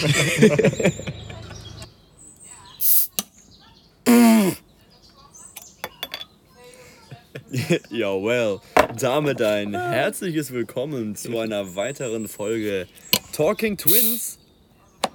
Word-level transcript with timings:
Ja, 7.90 8.10
well. 8.22 8.60
Damit 8.98 9.42
ein 9.42 9.74
herzliches 9.74 10.52
Willkommen 10.52 11.16
zu 11.16 11.38
einer 11.38 11.74
weiteren 11.74 12.28
Folge 12.28 12.86
Talking 13.32 13.76
Twins. 13.76 14.38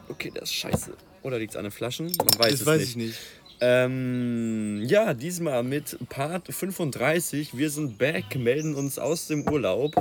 Okay, 0.10 0.32
das 0.34 0.50
ist 0.50 0.56
scheiße. 0.56 0.94
Oder 1.24 1.40
liegt 1.40 1.52
es 1.54 1.58
an 1.58 1.64
den 1.64 1.72
Flaschen? 1.72 2.08
Man 2.18 2.28
weiß 2.38 2.52
Das 2.52 2.62
es 2.62 2.66
weiß 2.66 2.80
nicht. 2.80 2.90
ich 2.90 2.96
nicht. 2.98 3.20
Ähm, 3.62 4.84
ja, 4.86 5.14
diesmal 5.14 5.64
mit 5.64 5.98
Part 6.10 6.54
35. 6.54 7.58
Wir 7.58 7.70
sind 7.70 7.98
back, 7.98 8.36
melden 8.36 8.76
uns 8.76 9.00
aus 9.00 9.28
dem 9.28 9.48
Urlaub. 9.50 9.96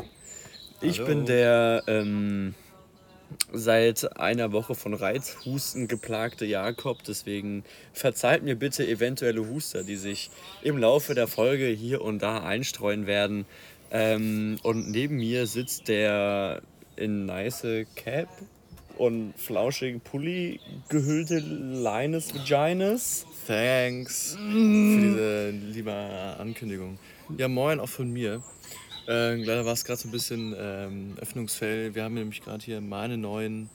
Ich 0.80 0.98
Hallo. 0.98 1.06
bin 1.08 1.26
der 1.26 1.82
ähm, 1.86 2.54
seit 3.52 4.18
einer 4.18 4.52
Woche 4.52 4.74
von 4.74 4.94
Reizhusten 4.94 5.88
geplagte 5.88 6.44
Jakob. 6.44 7.02
Deswegen 7.04 7.64
verzeiht 7.92 8.42
mir 8.42 8.56
bitte 8.56 8.86
eventuelle 8.86 9.48
Huster, 9.48 9.84
die 9.84 9.96
sich 9.96 10.30
im 10.62 10.78
Laufe 10.78 11.14
der 11.14 11.26
Folge 11.26 11.66
hier 11.66 12.02
und 12.02 12.20
da 12.22 12.42
einstreuen 12.42 13.06
werden. 13.06 13.46
Ähm, 13.90 14.58
und 14.62 14.90
neben 14.90 15.16
mir 15.16 15.46
sitzt 15.46 15.88
der 15.88 16.62
in 16.96 17.26
nice 17.26 17.86
Cap 17.96 18.28
und 18.96 19.34
flauschigen 19.36 20.00
Pulli 20.00 20.60
gehüllte 20.88 21.38
Linus 21.38 22.34
Vaginas. 22.34 23.26
Thanks 23.46 24.36
für 24.36 25.00
diese 25.00 25.50
liebe 25.50 25.92
Ankündigung. 25.92 26.98
Ja, 27.36 27.48
moin 27.48 27.80
auch 27.80 27.88
von 27.88 28.12
mir. 28.12 28.42
Äh, 29.06 29.34
leider 29.36 29.66
war 29.66 29.72
es 29.74 29.84
gerade 29.84 30.00
so 30.00 30.08
ein 30.08 30.12
bisschen 30.12 30.54
ähm, 30.58 31.14
Öffnungsfell. 31.20 31.94
Wir 31.94 32.04
haben 32.04 32.14
nämlich 32.14 32.40
gerade 32.42 32.64
hier 32.64 32.80
meine 32.80 33.18
neuen 33.18 33.68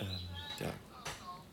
ähm, 0.00 0.06
ja, 0.60 0.72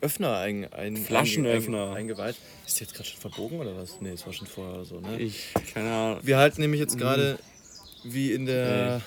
Öffner 0.00 0.38
ein, 0.38 0.70
ein, 0.72 0.96
Flaschenöffner. 0.96 1.90
Ein, 1.90 1.96
eingeweiht. 1.96 2.36
Ist 2.66 2.80
die 2.80 2.84
jetzt 2.84 2.94
gerade 2.94 3.08
schon 3.08 3.20
verbogen 3.20 3.58
oder 3.60 3.76
was? 3.76 4.00
Nee, 4.00 4.10
es 4.10 4.26
war 4.26 4.32
schon 4.32 4.46
vorher 4.46 4.84
so, 4.84 5.00
ne? 5.00 5.18
Ich, 5.18 5.54
keine 5.72 5.90
Ahnung. 5.90 6.18
Wir 6.22 6.36
halten 6.36 6.60
nämlich 6.60 6.80
jetzt 6.80 6.98
gerade, 6.98 7.38
wie 8.04 8.32
in 8.32 8.44
der 8.44 9.00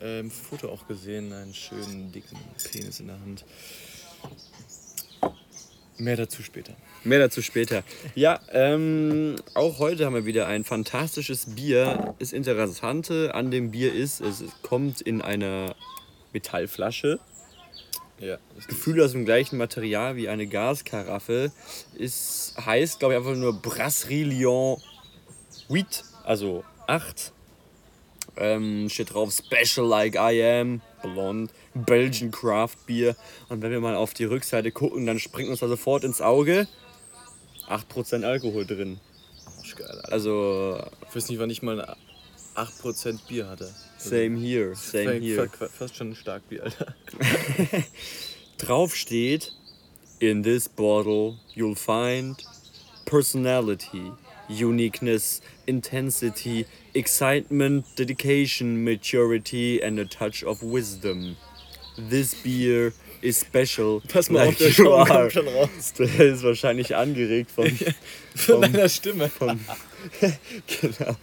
ähm, 0.00 0.30
Foto 0.30 0.68
auch 0.68 0.86
gesehen, 0.88 1.32
einen 1.32 1.54
schönen 1.54 2.10
dicken 2.10 2.38
Penis 2.70 3.00
in 3.00 3.06
der 3.06 3.20
Hand. 3.20 3.44
Mehr 5.98 6.16
dazu 6.16 6.42
später. 6.42 6.74
Mehr 7.02 7.18
dazu 7.18 7.40
später. 7.40 7.82
Ja, 8.14 8.40
ähm, 8.52 9.36
auch 9.54 9.78
heute 9.78 10.04
haben 10.04 10.14
wir 10.14 10.26
wieder 10.26 10.46
ein 10.46 10.64
fantastisches 10.64 11.54
Bier. 11.54 12.14
Das 12.18 12.32
Interessante 12.32 13.34
an 13.34 13.50
dem 13.50 13.70
Bier 13.70 13.94
ist, 13.94 14.20
es 14.20 14.44
kommt 14.62 15.00
in 15.00 15.22
einer 15.22 15.74
Metallflasche. 16.34 17.18
Ja, 18.18 18.36
Gefühl 18.68 19.02
aus 19.02 19.12
dem 19.12 19.24
gleichen 19.24 19.56
Material 19.56 20.16
wie 20.16 20.28
eine 20.28 20.46
Gaskaraffe. 20.46 21.52
Ist, 21.96 22.54
heißt, 22.58 22.98
glaube 22.98 23.14
ich, 23.14 23.18
einfach 23.18 23.34
nur 23.34 23.54
Brasserie 23.54 24.24
Lyon 24.24 24.76
8, 25.70 26.04
also 26.24 26.64
8. 26.86 27.32
Ähm, 28.36 28.90
steht 28.90 29.14
drauf 29.14 29.32
Special 29.32 29.86
Like 29.86 30.16
I 30.16 30.42
Am, 30.42 30.82
Blond, 31.02 31.50
Belgian 31.72 32.30
Craft 32.30 32.76
Beer. 32.86 33.16
Und 33.48 33.62
wenn 33.62 33.70
wir 33.70 33.80
mal 33.80 33.96
auf 33.96 34.12
die 34.12 34.24
Rückseite 34.24 34.70
gucken, 34.70 35.06
dann 35.06 35.18
springt 35.18 35.48
uns 35.48 35.60
da 35.60 35.68
sofort 35.68 36.04
ins 36.04 36.20
Auge 36.20 36.68
8% 37.70 38.24
Alkohol 38.24 38.66
drin. 38.66 39.00
Geil, 39.76 39.86
Alter. 39.88 40.12
Also, 40.12 40.82
Ich 41.08 41.14
weiß 41.16 41.28
nicht, 41.30 41.38
wann 41.38 41.48
ich 41.50 41.62
mal 41.62 41.96
8% 42.56 43.20
Bier 43.28 43.48
hatte. 43.48 43.72
same 43.98 44.36
here, 44.38 44.74
same 44.74 45.04
Fast- 45.12 45.22
here. 45.22 45.48
Fast, 45.48 45.72
fast 45.74 45.96
schon 45.96 46.10
ein 46.10 46.14
Starkbier, 46.16 46.64
Alter. 46.64 46.94
drauf 48.58 48.94
steht, 48.96 49.52
in 50.18 50.42
this 50.42 50.68
bottle 50.68 51.38
you'll 51.54 51.76
find 51.76 52.36
personality, 53.06 54.12
uniqueness, 54.48 55.40
intensity, 55.66 56.66
excitement, 56.94 57.86
dedication, 57.96 58.82
maturity 58.84 59.80
and 59.82 59.98
a 59.98 60.04
touch 60.04 60.42
of 60.44 60.62
wisdom. 60.62 61.36
This 61.96 62.34
beer 62.34 62.92
is 63.22 63.40
special. 63.40 64.00
Pass 64.12 64.30
mal 64.30 64.46
like 64.46 64.60
auf, 64.60 64.76
der 64.76 64.86
are. 64.86 65.06
kommt 65.06 65.32
schon 65.32 65.48
raus. 65.48 65.68
Das 65.98 66.10
ist 66.18 66.42
wahrscheinlich 66.42 66.96
angeregt 66.96 67.50
von, 67.54 67.70
Von 68.34 68.62
deiner 68.62 68.88
Stimme. 68.88 69.30
genau. 69.40 71.16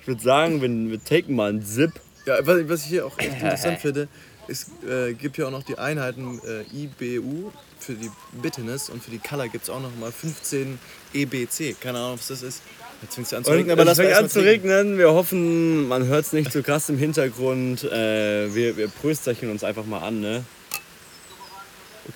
Ich 0.00 0.06
würde 0.06 0.22
sagen, 0.22 0.62
wir, 0.62 0.90
wir 0.90 1.04
taken 1.04 1.34
mal 1.34 1.50
einen 1.50 1.64
Zip. 1.64 1.92
Ja, 2.26 2.46
was, 2.46 2.68
was 2.68 2.82
ich 2.82 2.88
hier 2.88 3.06
auch 3.06 3.18
echt 3.18 3.34
interessant 3.34 3.80
finde, 3.80 4.08
es 4.48 4.66
äh, 4.88 5.14
gibt 5.14 5.38
ja 5.38 5.46
auch 5.46 5.50
noch 5.50 5.62
die 5.62 5.78
Einheiten 5.78 6.40
äh, 6.46 6.84
IBU 6.84 7.52
für 7.78 7.94
die 7.94 8.10
Bitterness 8.42 8.90
und 8.90 9.02
für 9.02 9.10
die 9.10 9.18
Color 9.18 9.48
gibt 9.48 9.64
es 9.64 9.70
auch 9.70 9.80
noch 9.80 9.94
mal 9.96 10.12
15 10.12 10.78
EBC. 11.14 11.80
Keine 11.80 11.98
Ahnung, 11.98 12.18
was 12.18 12.28
das 12.28 12.42
ist. 12.42 12.62
Jetzt 13.02 13.14
fängt 13.14 13.26
es 13.26 13.32
an 13.32 13.44
zu 13.44 13.52
regnen, 13.52 13.70
aber 13.70 13.84
lass 13.84 13.96
mal 13.96 14.04
fängt 14.04 14.18
an 14.18 14.28
zu 14.28 14.40
regnen. 14.40 14.98
Wir 14.98 15.12
hoffen, 15.12 15.88
man 15.88 16.06
hört 16.06 16.26
es 16.26 16.32
nicht 16.32 16.52
so 16.52 16.62
krass 16.62 16.88
im 16.90 16.98
Hintergrund. 16.98 17.84
Äh, 17.84 18.54
wir, 18.54 18.76
wir 18.76 18.88
prösterchen 18.88 19.50
uns 19.50 19.64
einfach 19.64 19.86
mal 19.86 20.00
an, 20.00 20.20
ne? 20.20 20.44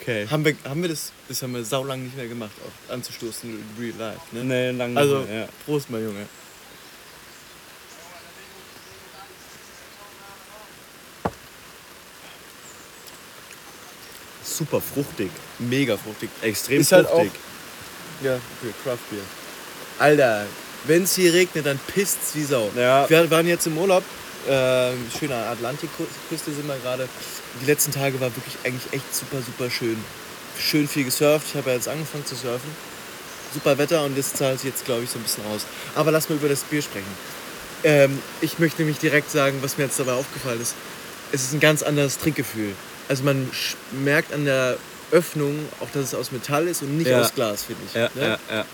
Okay. 0.00 0.26
Haben 0.28 0.44
wir, 0.44 0.56
haben 0.64 0.82
wir 0.82 0.88
das, 0.88 1.12
das 1.28 1.42
haben 1.42 1.54
wir 1.54 1.64
saulang 1.64 2.02
nicht 2.02 2.16
mehr 2.16 2.26
gemacht, 2.26 2.50
auch 2.66 2.92
anzustoßen 2.92 3.50
in 3.50 3.82
real 3.82 3.94
life. 3.98 4.20
Ne? 4.32 4.44
Nee, 4.44 4.70
lange 4.72 4.98
Also, 4.98 5.18
nicht 5.18 5.30
mehr, 5.30 5.40
ja. 5.42 5.48
Prost, 5.64 5.90
mein 5.90 6.04
Junge. 6.04 6.26
Super 14.42 14.80
fruchtig. 14.80 15.30
Mega 15.58 15.96
fruchtig. 15.96 16.30
Extrem 16.42 16.80
Ist 16.80 16.92
halt 16.92 17.08
fruchtig. 17.08 17.32
Ja, 18.22 18.38
für 18.60 18.72
Craft 18.82 18.98
Beer. 19.10 19.20
Alter, 19.98 20.46
wenn 20.86 21.04
es 21.04 21.14
hier 21.14 21.32
regnet, 21.32 21.66
dann 21.66 21.78
pisst's 21.92 22.34
wie 22.34 22.44
Sau. 22.44 22.70
Ja. 22.76 23.08
Wir 23.08 23.30
waren 23.30 23.46
jetzt 23.46 23.66
im 23.66 23.76
Urlaub. 23.78 24.04
Ähm, 24.48 25.06
schöne 25.18 25.34
Atlantikküste 25.34 26.52
sind 26.52 26.66
wir 26.66 26.76
gerade. 26.78 27.08
Die 27.62 27.66
letzten 27.66 27.92
Tage 27.92 28.20
war 28.20 28.34
wirklich 28.36 28.56
eigentlich 28.64 28.92
echt 28.92 29.14
super, 29.14 29.38
super 29.42 29.70
schön. 29.70 29.96
Schön 30.58 30.86
viel 30.88 31.04
gesurft. 31.04 31.46
Ich 31.50 31.56
habe 31.56 31.70
ja 31.70 31.76
jetzt 31.76 31.88
angefangen 31.88 32.26
zu 32.26 32.34
surfen. 32.34 32.70
Super 33.52 33.78
Wetter 33.78 34.04
und 34.04 34.18
das 34.18 34.32
zahlt 34.34 34.60
sich 34.60 34.70
jetzt, 34.70 34.84
glaube 34.84 35.04
ich, 35.04 35.10
so 35.10 35.18
ein 35.18 35.22
bisschen 35.22 35.44
aus. 35.46 35.62
Aber 35.94 36.10
lass 36.10 36.28
mal 36.28 36.36
über 36.36 36.48
das 36.48 36.60
Bier 36.60 36.82
sprechen. 36.82 37.06
Ähm, 37.84 38.18
ich 38.40 38.58
möchte 38.58 38.82
nämlich 38.82 38.98
direkt 38.98 39.30
sagen, 39.30 39.58
was 39.62 39.78
mir 39.78 39.84
jetzt 39.84 39.98
dabei 40.00 40.12
aufgefallen 40.12 40.60
ist. 40.60 40.74
Es 41.32 41.42
ist 41.42 41.52
ein 41.52 41.60
ganz 41.60 41.82
anderes 41.82 42.18
Trinkgefühl. 42.18 42.74
Also 43.08 43.22
man 43.22 43.50
merkt 43.92 44.32
an 44.32 44.44
der 44.44 44.76
Öffnung 45.12 45.68
auch, 45.80 45.88
dass 45.92 46.04
es 46.04 46.14
aus 46.14 46.32
Metall 46.32 46.66
ist 46.66 46.82
und 46.82 46.96
nicht 46.96 47.08
Ja. 47.08 47.20
aus 47.20 47.34
Glas, 47.34 47.64
finde 47.64 47.82
ich. 47.86 47.94
Ja, 47.94 48.08
ne? 48.14 48.38
ja, 48.50 48.56
ja. 48.56 48.64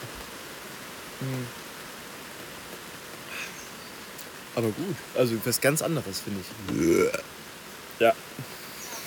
Aber 4.56 4.66
gut. 4.68 4.96
Also 5.16 5.34
was 5.44 5.60
ganz 5.60 5.82
anderes, 5.82 6.20
finde 6.20 6.40
ich. 6.40 8.00
Ja. 8.00 8.12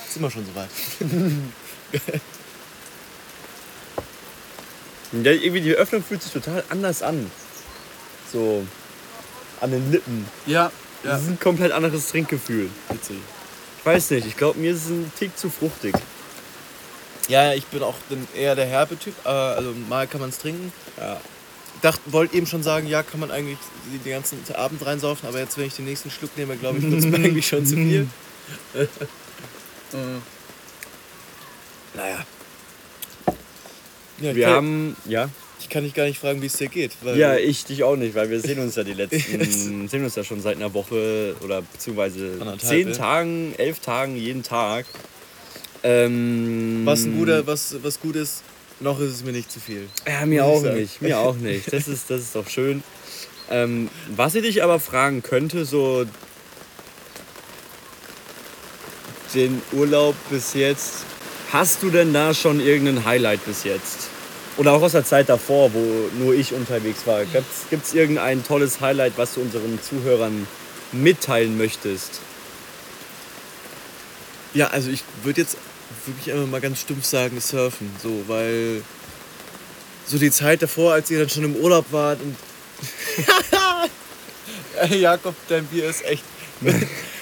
Sind 0.09 0.21
wir 0.21 0.31
schon 0.31 0.45
soweit. 0.45 0.69
ja. 5.13 5.31
Irgendwie 5.31 5.61
die 5.61 5.73
Öffnung 5.75 6.03
fühlt 6.03 6.23
sich 6.23 6.31
total 6.31 6.63
anders 6.69 7.01
an. 7.03 7.29
So 8.31 8.65
an 9.61 9.71
den 9.71 9.91
Lippen. 9.91 10.27
Ja, 10.45 10.71
Das 11.03 11.21
ist 11.21 11.27
ein 11.29 11.39
komplett 11.39 11.71
anderes 11.71 12.09
Trinkgefühl. 12.09 12.69
Witzig. 12.89 13.17
Ich 13.79 13.85
weiß 13.85 14.11
nicht, 14.11 14.25
ich 14.27 14.37
glaube, 14.37 14.59
mir 14.59 14.71
ist 14.71 14.85
es 14.85 14.89
ein 14.89 15.11
Tick 15.19 15.37
zu 15.37 15.49
fruchtig. 15.49 15.93
Ja, 17.27 17.43
ja, 17.43 17.53
ich 17.53 17.65
bin 17.67 17.83
auch 17.83 17.95
eher 18.35 18.55
der 18.55 18.65
herbe 18.65 18.97
Typ. 18.97 19.13
äh, 19.25 19.29
Also 19.29 19.73
mal 19.89 20.07
kann 20.07 20.21
man 20.21 20.29
es 20.29 20.39
trinken. 20.39 20.71
Ja. 20.97 21.19
Dacht, 21.83 21.99
wollte 22.07 22.35
eben 22.35 22.47
schon 22.47 22.63
sagen, 22.63 22.88
ja, 22.88 23.03
kann 23.03 23.19
man 23.19 23.29
eigentlich 23.29 23.57
die- 23.94 23.97
den 23.99 24.13
ganzen 24.13 24.39
Abend 24.55 24.83
reinsaufen, 24.85 25.27
aber 25.29 25.39
jetzt, 25.39 25.57
wenn 25.57 25.66
ich 25.67 25.75
den 25.75 25.85
nächsten 25.85 26.09
Schluck 26.09 26.35
nehme, 26.38 26.55
glaube 26.57 26.79
ich, 26.79 26.83
wird 26.89 26.94
es 26.99 27.05
mir 27.05 27.17
eigentlich 27.17 27.45
schon 27.47 27.66
zu 27.66 27.75
viel. 27.75 28.07
naja. 31.93 32.25
Ja, 34.19 34.23
Wir 34.23 34.31
okay. 34.31 34.46
haben, 34.46 34.96
ja, 35.05 35.29
Ich 35.59 35.69
kann 35.69 35.84
dich 35.85 35.93
gar 35.93 36.05
nicht 36.05 36.19
fragen, 36.19 36.41
wie 36.41 36.47
es 36.47 36.53
dir 36.58 36.67
geht. 36.67 36.91
Weil 37.03 37.17
Ja, 37.17 37.35
ich 37.37 37.63
dich 37.66 37.84
auch 37.84 37.96
nicht, 37.96 38.16
weil 38.16 38.29
wir 38.29 38.40
sehen 38.41 38.59
uns 38.59 38.75
ja 38.75 38.84
die 38.84 38.93
letzten, 39.02 39.87
sehen 39.87 40.03
uns 40.03 40.16
ja 40.16 40.23
schon 40.23 40.41
seit 40.41 40.58
einer 40.58 40.73
Woche 40.73 41.35
oder 41.43 41.61
beziehungsweise 41.61 42.37
zehn 42.59 42.90
ja. 42.90 42.93
Tagen, 42.96 43.53
elf 43.58 43.79
Tagen 43.79 44.16
jeden 44.17 44.43
Tag. 44.43 44.85
Ähm, 45.84 46.81
was 46.85 47.03
ein 47.03 47.17
guter, 47.17 47.46
was, 47.47 47.75
was 47.84 47.99
gut 47.99 48.16
ist, 48.16 48.41
noch 48.79 48.99
ist 48.99 49.11
es 49.11 49.23
mir 49.23 49.31
nicht 49.31 49.52
zu 49.52 49.59
viel. 49.59 49.87
Ja, 50.08 50.25
mir 50.25 50.46
auch 50.46 50.61
nicht, 50.61 51.02
mir 51.02 51.20
auch 51.20 51.35
nicht. 51.35 51.72
Das 51.72 51.87
ist, 51.87 52.09
das 52.09 52.22
ist 52.22 52.35
doch 52.35 52.47
schön. 52.47 52.84
Ähm, 53.49 53.90
was 54.16 54.35
ich 54.35 54.43
dich 54.43 54.64
aber 54.64 54.79
fragen 54.79 55.22
könnte, 55.22 55.66
so 55.66 56.05
den 59.34 59.61
Urlaub 59.72 60.16
bis 60.29 60.53
jetzt, 60.53 61.05
hast 61.52 61.84
du 61.84 61.90
denn 61.90 62.14
da 62.14 62.34
schon 62.34 62.59
irgendein 62.59 63.05
Highlight 63.05 63.46
bis 63.46 63.64
jetzt? 63.64 64.09
Oder 64.58 64.73
auch 64.73 64.81
aus 64.84 64.91
der 64.91 65.03
Zeit 65.03 65.29
davor, 65.29 65.73
wo 65.73 66.09
nur 66.20 66.34
ich 66.34 66.53
unterwegs 66.53 67.08
war. 67.08 67.23
Gibt 67.25 67.85
es 67.85 67.93
irgendein 67.93 68.46
tolles 68.46 68.81
Highlight, 68.81 69.14
was 69.17 69.34
du 69.34 69.41
unseren 69.41 69.79
Zuhörern 69.81 70.47
mitteilen 70.91 71.58
möchtest? 71.58 72.22
Ja, 74.53 74.67
also 74.67 74.91
ich 74.91 75.03
würde 75.23 75.41
jetzt 75.41 75.58
wirklich 76.05 76.34
einfach 76.34 76.47
mal 76.47 76.61
ganz 76.61 76.79
stumpf 76.81 77.05
sagen, 77.05 77.40
surfen. 77.40 77.90
So, 78.01 78.23
weil 78.28 78.81
so 80.05 80.17
die 80.17 80.31
Zeit 80.31 80.61
davor, 80.61 80.93
als 80.93 81.09
ihr 81.11 81.19
dann 81.19 81.29
schon 81.29 81.43
im 81.43 81.55
Urlaub 81.55 81.85
wart 81.91 82.19
und. 82.22 82.35
Ey, 84.91 84.99
Jakob, 84.99 85.35
dein 85.47 85.66
Bier 85.66 85.90
ist 85.90 86.03
echt. 86.05 86.23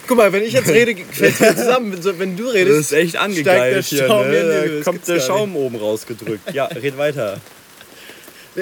Guck 0.07 0.17
mal, 0.17 0.33
wenn 0.33 0.43
ich 0.43 0.53
jetzt 0.53 0.69
rede, 0.69 0.95
fällt 1.11 1.35
es 1.35 1.39
mir 1.39 1.55
zusammen. 1.55 2.19
Wenn, 2.19 2.35
du 2.35 2.47
redest, 2.47 2.79
Das 2.79 2.85
ist 2.91 2.91
echt 2.91 3.15
angegeilt 3.17 3.85
hier, 3.85 4.07
ne? 4.07 4.71
Da 4.77 4.83
kommt 4.83 5.07
der 5.07 5.19
Schaum 5.19 5.55
oben 5.55 5.77
rausgedrückt. 5.77 6.53
Ja, 6.53 6.65
red 6.65 6.97
weiter. 6.97 7.39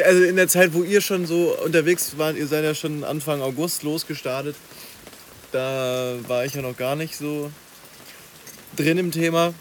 Also 0.05 0.23
in 0.23 0.35
der 0.35 0.47
Zeit, 0.47 0.73
wo 0.73 0.83
ihr 0.83 1.01
schon 1.01 1.25
so 1.25 1.57
unterwegs 1.65 2.13
wart, 2.17 2.37
ihr 2.37 2.45
seid 2.45 2.63
ja 2.63 2.75
schon 2.75 3.03
Anfang 3.03 3.41
August 3.41 3.83
losgestartet. 3.83 4.55
Da 5.51 6.13
war 6.27 6.45
ich 6.45 6.53
ja 6.53 6.61
noch 6.61 6.77
gar 6.77 6.95
nicht 6.95 7.15
so 7.15 7.49
drin 8.75 8.99
im 8.99 9.11
Thema. 9.11 9.53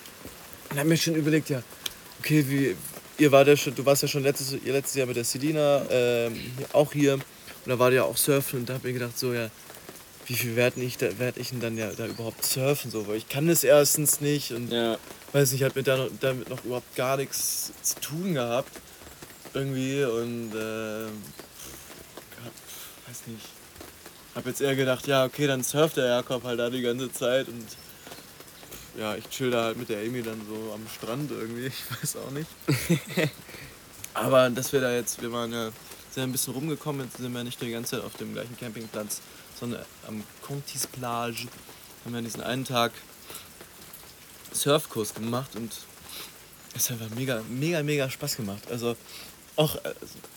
Und 0.71 0.79
habe 0.79 0.89
mir 0.89 0.97
schon 0.97 1.15
überlegt, 1.15 1.49
ja, 1.51 1.63
okay, 2.21 2.45
wie, 2.49 2.77
ihr 3.19 3.33
wart 3.33 3.49
ja 3.49 3.57
schon, 3.57 3.75
du 3.75 3.85
warst 3.85 4.03
ja 4.03 4.09
schon 4.09 4.23
letztes, 4.23 4.53
ihr 4.53 4.73
letztes 4.73 4.95
Jahr 4.97 5.07
mit 5.07 5.17
der 5.17 5.25
Selina, 5.25 5.83
ähm, 5.91 6.33
auch 6.73 6.93
hier. 6.93 7.15
Und 7.15 7.23
da 7.67 7.79
war 7.79 7.93
ja 7.93 8.05
auch 8.05 8.17
surfen 8.17 8.61
und 8.61 8.69
da 8.69 8.75
habe 8.75 8.89
ich 8.89 8.95
mir 8.95 9.01
gedacht, 9.01 9.19
so 9.19 9.33
ja, 9.33 9.51
wie 10.27 10.35
viel 10.35 10.57
werde 10.57 10.81
ich, 10.83 11.01
werd 11.01 11.39
ich 11.39 11.51
denn 11.51 11.61
dann 11.61 11.79
ja 11.79 11.91
da 11.93 12.07
überhaupt 12.07 12.45
surfen? 12.45 12.91
So, 12.91 13.07
weil 13.09 13.17
ich 13.17 13.29
kann 13.29 13.47
das 13.49 13.65
erstens 13.65 14.21
nicht 14.21 14.53
und 14.53 14.71
Ja. 14.71 14.99
weiß 15.33 15.53
nicht, 15.53 15.61
ich 15.61 15.65
habe 15.65 15.79
mit 15.79 15.87
da 15.87 15.97
noch, 15.97 16.11
damit 16.21 16.49
noch 16.51 16.65
überhaupt 16.65 16.95
gar 16.97 17.17
nichts 17.17 17.73
zu 17.83 17.99
tun 18.01 18.35
gehabt. 18.35 18.71
Irgendwie 19.55 20.05
und 20.05 20.55
äh, 20.55 21.07
hab, 22.45 22.53
weiß 23.09 23.27
nicht. 23.27 23.47
Hab 24.35 24.47
jetzt 24.47 24.61
eher 24.61 24.77
gedacht, 24.77 25.07
ja, 25.07 25.25
okay, 25.25 25.47
dann 25.47 25.65
surft 25.65 25.97
der 25.97 26.07
Jakob 26.07 26.45
halt 26.45 26.61
da 26.61 26.69
die 26.69 26.83
ganze 26.83 27.11
Zeit 27.11 27.49
und 27.49 27.65
ja, 28.99 29.15
ich 29.15 29.29
chill 29.29 29.51
da 29.51 29.65
halt 29.65 29.79
mit 29.79 29.89
der 29.89 30.01
Amy 30.01 30.23
dann 30.23 30.41
so 30.49 30.73
am 30.75 30.87
Strand 30.89 31.31
irgendwie, 31.31 31.67
ich 31.67 32.03
weiß 32.03 32.17
auch 32.17 32.31
nicht. 32.31 32.49
Aber 34.15 34.51
dass 34.51 34.73
wir 34.73 34.81
da 34.81 34.93
jetzt, 34.93 35.23
wir 35.23 35.33
waren 35.33 35.53
ja, 35.53 35.71
sind 36.11 36.25
ein 36.25 36.33
bisschen 36.33 36.55
rumgekommen, 36.55 37.07
jetzt 37.07 37.19
sind 37.19 37.33
wir 37.33 37.45
nicht 37.45 37.61
die 37.61 37.71
ganze 37.71 37.93
Zeit 37.97 38.05
auf 38.05 38.17
dem 38.17 38.33
gleichen 38.33 38.57
Campingplatz, 38.57 39.21
sondern 39.59 39.85
am 40.07 40.25
Contis 40.43 40.87
Plage. 40.87 41.47
Haben 42.05 42.15
wir 42.15 42.23
diesen 42.23 42.43
einen 42.43 42.65
Tag 42.65 42.93
Surfkurs 44.53 45.15
gemacht 45.15 45.55
und 45.55 45.73
es 46.75 46.91
hat 46.91 47.01
einfach 47.01 47.15
mega, 47.15 47.43
mega, 47.49 47.83
mega 47.83 48.11
Spaß 48.11 48.37
gemacht. 48.37 48.63
Also 48.71 48.97
auch, 49.57 49.77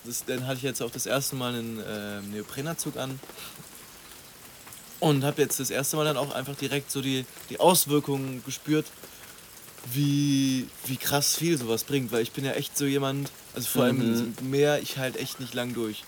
das, 0.04 0.26
dann 0.26 0.46
hatte 0.46 0.58
ich 0.58 0.64
jetzt 0.64 0.82
auch 0.82 0.92
das 0.92 1.06
erste 1.06 1.36
Mal 1.36 1.54
einen 1.54 1.80
äh, 1.80 2.22
Neoprenanzug 2.22 2.98
an 2.98 3.20
und 5.02 5.26
habe 5.26 5.42
jetzt 5.42 5.60
das 5.60 5.70
erste 5.70 5.98
Mal 5.98 6.06
dann 6.06 6.16
auch 6.16 6.34
einfach 6.34 6.56
direkt 6.56 6.90
so 6.92 7.02
die, 7.02 7.26
die 7.50 7.60
Auswirkungen 7.60 8.42
gespürt, 8.46 8.86
wie, 9.94 10.68
wie 10.86 10.96
krass 10.98 11.36
viel 11.36 11.58
sowas 11.58 11.84
bringt, 11.84 12.12
weil 12.12 12.22
ich 12.22 12.32
bin 12.32 12.46
ja 12.46 12.52
echt 12.54 12.78
so 12.78 12.86
jemand, 12.86 13.32
also 13.54 13.68
vor 13.68 13.84
allem 13.84 13.98
Mhm. 13.98 14.34
im 14.40 14.50
Meer, 14.52 14.80
ich 14.82 14.98
halt 14.98 15.18
echt 15.18 15.40
nicht 15.40 15.54
lang 15.54 15.74
durch. 15.74 16.04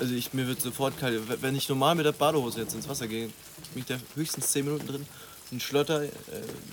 Also 0.00 0.14
ich, 0.14 0.32
mir 0.32 0.46
wird 0.46 0.60
sofort 0.62 0.98
kalt. 0.98 1.20
Wenn 1.42 1.54
ich 1.54 1.68
normal 1.68 1.94
mit 1.96 2.06
der 2.06 2.12
Badehose 2.12 2.60
jetzt 2.60 2.74
ins 2.74 2.88
Wasser 2.88 3.06
gehe, 3.08 3.26
bin 3.74 3.82
ich 3.82 3.84
da 3.86 3.96
höchstens 4.14 4.52
10 4.52 4.64
Minuten 4.64 4.86
drin 4.86 5.06
und 5.50 5.62
schlotter, 5.62 6.04
äh, 6.04 6.10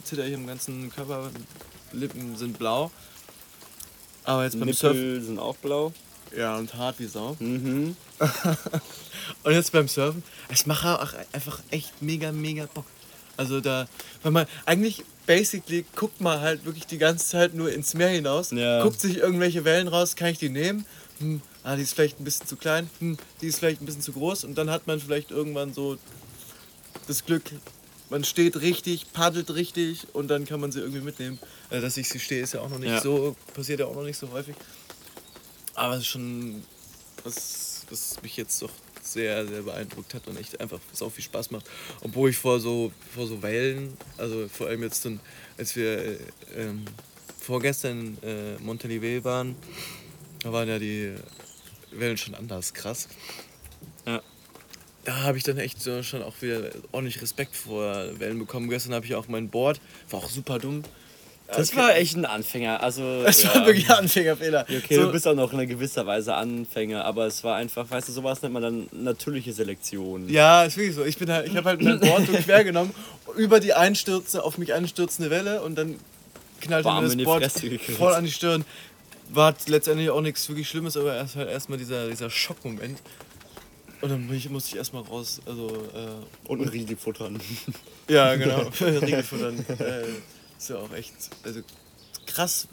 zitter 0.04 0.26
ich 0.26 0.34
im 0.34 0.48
ganzen 0.48 0.92
Körper, 0.94 1.32
Lippen 1.92 2.36
sind 2.38 2.58
blau. 2.58 2.92
Aber 4.24 4.44
jetzt 4.44 4.60
beim 4.60 4.72
Surfen, 4.72 4.98
Nippel 5.14 5.22
sind 5.22 5.40
auch 5.40 5.56
blau. 5.58 5.92
Ja 6.36 6.58
und 6.58 6.74
hart 6.76 7.00
wie 7.00 7.06
Sau. 7.08 7.36
Mhm. 7.40 7.96
Und 9.44 9.54
jetzt 9.54 9.72
beim 9.72 9.88
Surfen, 9.88 10.24
es 10.50 10.66
macht 10.68 10.86
auch 10.86 11.14
einfach 11.32 11.60
echt 11.72 12.02
mega, 12.02 12.32
mega 12.32 12.68
Bock. 12.72 12.86
Also 13.38 13.60
da, 13.60 13.88
weil 14.22 14.32
man 14.32 14.46
eigentlich 14.66 15.04
basically 15.26 15.84
guckt 15.96 16.22
man 16.22 16.40
halt 16.42 16.64
wirklich 16.66 16.86
die 16.86 16.98
ganze 17.00 17.26
Zeit 17.28 17.54
nur 17.56 17.72
ins 17.72 17.94
Meer 17.96 18.10
hinaus, 18.10 18.52
Ja. 18.52 18.84
guckt 18.84 19.02
sich 19.02 19.18
irgendwelche 19.18 19.66
Wellen 19.66 19.88
raus, 19.88 20.16
kann 20.16 20.30
ich 20.30 20.38
die 20.38 20.50
nehmen? 20.50 20.86
Hm, 21.20 21.42
ah, 21.64 21.76
die 21.76 21.82
ist 21.84 21.94
vielleicht 21.94 22.20
ein 22.20 22.24
bisschen 22.24 22.46
zu 22.48 22.56
klein, 22.56 22.90
hm, 23.00 23.18
die 23.42 23.48
ist 23.48 23.60
vielleicht 23.60 23.82
ein 23.82 23.86
bisschen 23.86 24.02
zu 24.02 24.14
groß 24.14 24.44
und 24.44 24.56
dann 24.58 24.70
hat 24.70 24.86
man 24.86 25.00
vielleicht 25.00 25.32
irgendwann 25.32 25.74
so 25.74 25.98
das 27.08 27.26
Glück, 27.26 27.44
man 28.10 28.24
steht 28.24 28.62
richtig, 28.62 29.12
paddelt 29.12 29.54
richtig 29.56 30.08
und 30.14 30.28
dann 30.28 30.46
kann 30.46 30.60
man 30.60 30.72
sie 30.72 30.80
irgendwie 30.82 31.02
mitnehmen. 31.02 31.40
Also, 31.72 31.84
dass 31.84 31.98
ich 31.98 32.08
sie 32.10 32.20
stehe, 32.20 32.42
ist 32.44 32.54
ja 32.54 32.62
auch 32.62 32.70
noch 32.70 32.80
nicht 32.80 32.92
Ja. 32.92 33.02
so, 33.02 33.36
passiert 33.54 33.80
ja 33.80 33.88
auch 33.88 33.96
noch 33.96 34.04
nicht 34.04 34.18
so 34.20 34.30
häufig. 34.32 34.56
Aber 35.76 35.96
es 35.96 36.02
ist 36.02 36.08
schon 36.08 36.64
was, 37.24 37.86
was 37.90 38.22
mich 38.22 38.38
jetzt 38.38 38.62
doch 38.62 38.72
sehr, 39.02 39.46
sehr 39.48 39.62
beeindruckt 39.62 40.14
hat 40.14 40.28
und 40.28 40.38
echt 40.38 40.60
einfach 40.60 40.80
auch 41.00 41.12
viel 41.12 41.24
Spaß 41.24 41.52
macht. 41.52 41.70
Obwohl 42.02 42.30
ich 42.30 42.38
vor 42.38 42.60
so, 42.60 42.92
vor 43.14 43.28
so 43.28 43.42
Wellen, 43.42 43.96
also 44.18 44.48
vor 44.48 44.68
allem 44.68 44.84
jetzt 44.84 45.06
dann, 45.06 45.20
als 45.58 45.76
wir 45.76 46.00
äh, 46.00 46.18
ähm, 46.56 46.86
vorgestern 47.40 48.18
äh, 48.24 48.58
Montalivet 48.62 49.24
waren, 49.24 49.56
da 50.40 50.52
waren 50.52 50.68
ja 50.68 50.80
die 50.80 51.14
Wellen 51.92 52.18
schon 52.18 52.36
anders 52.36 52.74
krass. 52.74 53.08
Ja. 54.06 54.22
Da 55.04 55.22
habe 55.22 55.38
ich 55.38 55.44
dann 55.44 55.60
echt 55.60 55.80
so 55.80 56.02
schon 56.02 56.24
auch 56.24 56.42
wieder 56.42 56.72
ordentlich 56.92 57.22
Respekt 57.22 57.56
vor 57.56 58.20
Wellen 58.20 58.40
bekommen. 58.40 58.70
Gestern 58.70 58.96
habe 58.96 59.06
ich 59.06 59.14
auch 59.14 59.28
mein 59.28 59.50
Board, 59.50 59.80
war 60.10 60.20
auch 60.20 60.30
super 60.30 60.58
dumm. 60.58 60.82
Das 61.48 61.70
Okay. 61.70 61.78
war 61.78 61.96
echt 61.96 62.16
ein 62.18 62.26
Anfänger. 62.26 62.82
Also, 62.82 63.24
Das 63.24 63.44
ja. 63.44 63.54
war 63.54 63.66
wirklich 63.68 63.88
ein 63.90 63.98
Anfängerfehler. 64.00 64.66
Okay, 64.68 64.96
so, 64.96 65.04
du 65.04 65.12
bist 65.12 65.28
auch 65.28 65.36
noch 65.36 65.54
in 65.54 65.68
gewisser 65.70 66.06
Weise 66.08 66.34
Anfänger, 66.36 67.06
aber 67.06 67.28
es 67.28 67.44
war 67.44 67.56
einfach, 67.56 67.90
weißt 67.90 68.08
du, 68.10 68.14
sowas 68.14 68.42
nennt 68.42 68.54
man 68.54 68.64
dann 68.64 68.88
natürliche 68.92 69.54
Selektion. 69.54 70.28
Ja, 70.28 70.64
ist 70.64 70.76
wirklich 70.78 70.96
so. 70.96 71.06
Ich, 71.06 71.18
bin 71.18 71.30
halt, 71.32 71.48
ich 71.48 71.56
habe 71.56 71.70
halt 71.70 71.82
mein 71.82 72.00
Board 72.00 72.26
so 72.26 72.34
quer 72.34 72.64
genommen, 72.64 72.94
über 73.38 73.60
die 73.60 73.74
einstürze, 73.74 74.44
auf 74.44 74.58
mich 74.58 74.74
einstürzende 74.74 75.30
Welle 75.30 75.62
und 75.62 75.76
dann 75.76 75.96
knallte 76.62 76.86
Bam, 76.86 77.04
mir 77.08 77.16
das 77.16 77.24
Board 77.24 77.52
voll 77.98 78.14
an 78.14 78.26
die 78.26 78.32
Stirn. 78.32 78.66
War 79.30 79.56
letztendlich 79.68 80.10
auch 80.10 80.22
nichts 80.22 80.48
wirklich 80.50 80.68
Schlimmes, 80.68 80.98
aber 80.98 81.16
erst 81.16 81.36
halt 81.36 81.50
erstmal 81.50 81.78
dieser, 81.78 82.10
dieser 82.10 82.30
Schockmoment. 82.30 83.00
Und 84.02 84.10
dann 84.10 84.28
bin 84.28 84.38
ich, 84.38 84.50
musste 84.50 84.72
ich 84.72 84.76
erstmal 84.78 85.04
raus. 85.04 85.42
Also, 85.46 85.68
äh, 85.68 86.48
Und 86.50 86.62
ein 86.62 86.70
Riegel 86.70 86.98
futtern. 86.98 87.40
ja, 88.10 88.36
genau. 88.36 88.68
Riegelfuttern. 88.82 89.66
Äh, 89.80 90.04
ist 90.66 90.70
ja 90.70 90.78
auch 90.78 90.94
echt 90.94 91.14
also, 91.44 91.62
krass, 92.26 92.68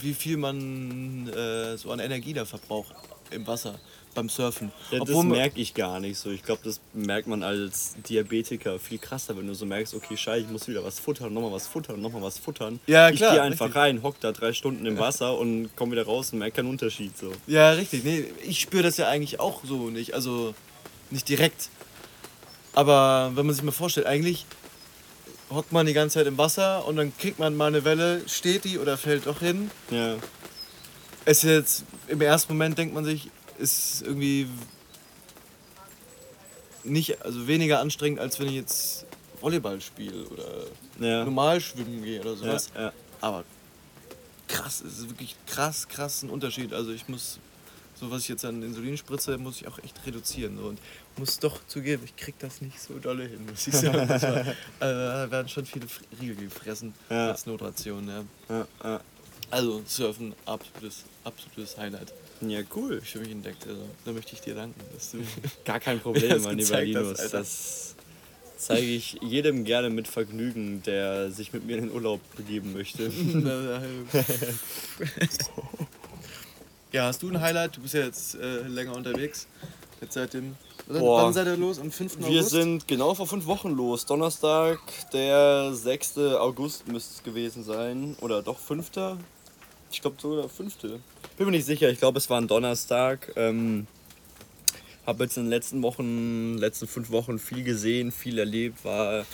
wie 0.00 0.14
viel 0.14 0.36
man 0.36 1.28
äh, 1.28 1.76
so 1.76 1.90
an 1.90 1.98
Energie 1.98 2.32
da 2.32 2.44
verbraucht 2.44 2.94
im 3.30 3.46
Wasser 3.46 3.78
beim 4.14 4.28
Surfen. 4.28 4.72
Ja, 4.90 5.00
das 5.00 5.24
merke 5.24 5.60
ich 5.60 5.74
gar 5.74 6.00
nicht 6.00 6.18
so. 6.18 6.30
Ich 6.30 6.42
glaube, 6.42 6.60
das 6.64 6.80
merkt 6.92 7.26
man 7.26 7.42
als 7.42 7.96
Diabetiker 8.08 8.78
viel 8.78 8.98
krasser, 8.98 9.36
wenn 9.36 9.46
du 9.46 9.54
so 9.54 9.66
merkst, 9.66 9.94
okay, 9.94 10.16
scheiße, 10.16 10.46
ich 10.46 10.50
muss 10.50 10.66
wieder 10.66 10.82
was 10.84 10.98
futtern, 10.98 11.34
nochmal 11.34 11.52
was 11.52 11.66
futtern, 11.66 12.00
nochmal 12.00 12.22
was 12.22 12.38
futtern. 12.38 12.80
Ja, 12.86 13.10
ich 13.10 13.16
klar, 13.16 13.32
gehe 13.32 13.42
einfach 13.42 13.66
richtig. 13.66 13.82
rein, 13.82 14.02
hock 14.02 14.18
da 14.20 14.32
drei 14.32 14.52
Stunden 14.52 14.86
im 14.86 14.98
Wasser 14.98 15.36
und 15.36 15.74
komme 15.76 15.92
wieder 15.92 16.06
raus 16.06 16.32
und 16.32 16.38
merke 16.38 16.56
keinen 16.56 16.70
Unterschied. 16.70 17.16
So. 17.18 17.32
Ja, 17.46 17.72
richtig. 17.72 18.04
Nee, 18.04 18.24
ich 18.44 18.60
spüre 18.60 18.84
das 18.84 18.96
ja 18.96 19.08
eigentlich 19.08 19.40
auch 19.40 19.64
so 19.64 19.90
nicht. 19.90 20.14
Also 20.14 20.54
nicht 21.10 21.28
direkt. 21.28 21.68
Aber 22.74 23.32
wenn 23.34 23.46
man 23.46 23.54
sich 23.54 23.64
mal 23.64 23.72
vorstellt, 23.72 24.06
eigentlich 24.06 24.46
hockt 25.50 25.72
man 25.72 25.86
die 25.86 25.92
ganze 25.94 26.14
Zeit 26.14 26.26
im 26.26 26.36
Wasser 26.38 26.86
und 26.86 26.96
dann 26.96 27.16
kriegt 27.16 27.38
man 27.38 27.56
mal 27.56 27.66
eine 27.68 27.84
Welle, 27.84 28.22
steht 28.28 28.64
die 28.64 28.78
oder 28.78 28.96
fällt 28.98 29.26
doch 29.26 29.40
hin. 29.40 29.70
Ja. 29.90 30.16
Es 31.24 31.44
ist 31.44 31.50
jetzt 31.50 31.84
im 32.08 32.20
ersten 32.20 32.52
Moment 32.52 32.76
denkt 32.78 32.94
man 32.94 33.04
sich, 33.04 33.30
ist 33.58 34.02
irgendwie 34.02 34.46
nicht, 36.84 37.22
also 37.22 37.46
weniger 37.46 37.80
anstrengend, 37.80 38.20
als 38.20 38.38
wenn 38.40 38.48
ich 38.48 38.54
jetzt 38.54 39.06
Volleyball 39.40 39.80
spiele 39.80 40.24
oder 40.28 40.64
Ja. 41.00 41.24
normal 41.24 41.60
schwimmen 41.60 42.02
gehe 42.02 42.20
oder 42.20 42.30
Ja, 42.32 42.36
sowas. 42.36 42.70
ja. 42.76 42.92
Aber 43.20 43.44
krass, 44.46 44.80
es 44.80 44.98
ist 44.98 45.08
wirklich 45.10 45.36
krass, 45.46 45.88
krass 45.88 46.22
ein 46.22 46.30
Unterschied. 46.30 46.72
Also 46.72 46.92
ich 46.92 47.08
muss, 47.08 47.38
so 47.94 48.10
was 48.10 48.22
ich 48.22 48.28
jetzt 48.28 48.44
an 48.44 48.62
Insulin 48.62 48.96
spritze, 48.96 49.36
muss 49.38 49.60
ich 49.60 49.68
auch 49.68 49.78
echt 49.80 49.94
reduzieren. 50.06 50.56
So. 50.56 50.64
Und 50.68 50.78
muss 51.18 51.38
doch 51.38 51.60
zugeben, 51.66 52.02
ich 52.04 52.16
krieg 52.16 52.34
das 52.38 52.60
nicht 52.60 52.80
so 52.80 52.94
dolle 52.98 53.24
hin, 53.24 53.44
muss 53.50 53.66
ich 53.66 53.74
sagen. 53.74 54.06
Das 54.08 54.22
war, 54.22 54.44
da 54.80 55.30
werden 55.30 55.48
schon 55.48 55.66
viele 55.66 55.86
Riegel 56.20 56.36
gefressen 56.36 56.94
Ja. 57.10 57.30
als 57.30 57.46
Notration. 57.46 58.08
Ja. 58.08 58.24
Ja, 58.48 58.66
ja. 58.84 59.00
Also 59.50 59.82
Surfen, 59.86 60.34
absolutes, 60.44 61.04
absolutes 61.24 61.76
Highlight. 61.78 62.12
ja, 62.42 62.60
cool. 62.76 63.00
Ich 63.02 63.10
für 63.10 63.20
mich 63.20 63.30
entdeckt. 63.30 63.66
Also, 63.66 63.80
da 64.04 64.12
möchte 64.12 64.34
ich 64.34 64.40
dir 64.42 64.54
danken, 64.54 64.78
dass 64.94 65.10
du 65.12 65.18
Gar 65.64 65.80
kein 65.80 66.00
Problem, 66.04 66.42
mein 66.42 66.58
lieber 66.58 66.76
hast, 66.76 66.84
Linus. 66.84 67.18
Alter. 67.20 67.38
Das 67.38 67.94
zeige 68.58 68.86
ich 68.86 69.18
jedem 69.22 69.64
gerne 69.64 69.88
mit 69.88 70.06
Vergnügen, 70.08 70.82
der 70.82 71.30
sich 71.30 71.52
mit 71.52 71.64
mir 71.64 71.78
in 71.78 71.84
den 71.86 71.92
Urlaub 71.94 72.20
begeben 72.36 72.72
möchte. 72.74 73.10
ja, 76.92 77.06
hast 77.06 77.22
du 77.22 77.28
ein 77.30 77.40
Highlight? 77.40 77.76
Du 77.76 77.80
bist 77.82 77.94
ja 77.94 78.04
jetzt 78.04 78.34
äh, 78.34 78.62
länger 78.66 78.94
unterwegs. 78.96 79.46
Jetzt 80.00 80.14
seit 80.14 80.34
dem. 80.34 80.56
Wann, 80.90 81.00
Boah. 81.00 81.24
wann 81.24 81.32
seid 81.34 81.46
ihr 81.46 81.56
los? 81.56 81.78
Am 81.78 81.90
5. 81.90 82.18
Wir 82.20 82.26
August? 82.28 82.50
sind 82.50 82.88
genau 82.88 83.14
vor 83.14 83.26
fünf 83.26 83.44
Wochen 83.44 83.70
los. 83.70 84.06
Donnerstag, 84.06 84.78
der 85.12 85.74
6. 85.74 86.16
August 86.38 86.88
müsste 86.88 87.14
es 87.16 87.22
gewesen 87.22 87.62
sein. 87.62 88.16
Oder 88.22 88.42
doch 88.42 88.58
5. 88.58 88.90
Ich 89.90 90.00
glaube 90.00 90.16
sogar 90.18 90.40
der 90.42 90.48
5. 90.48 90.76
Bin 90.80 91.00
mir 91.40 91.50
nicht 91.50 91.66
sicher. 91.66 91.90
Ich 91.90 91.98
glaube, 91.98 92.16
es 92.16 92.30
war 92.30 92.40
ein 92.40 92.48
Donnerstag. 92.48 93.30
Ähm, 93.36 93.86
habe 95.04 95.24
jetzt 95.24 95.36
in 95.36 95.44
den 95.44 95.50
letzten 95.50 95.82
Wochen, 95.82 96.56
letzten 96.56 96.86
fünf 96.86 97.10
Wochen 97.10 97.38
viel 97.38 97.64
gesehen, 97.64 98.10
viel 98.10 98.38
erlebt. 98.38 98.82
War 98.82 99.26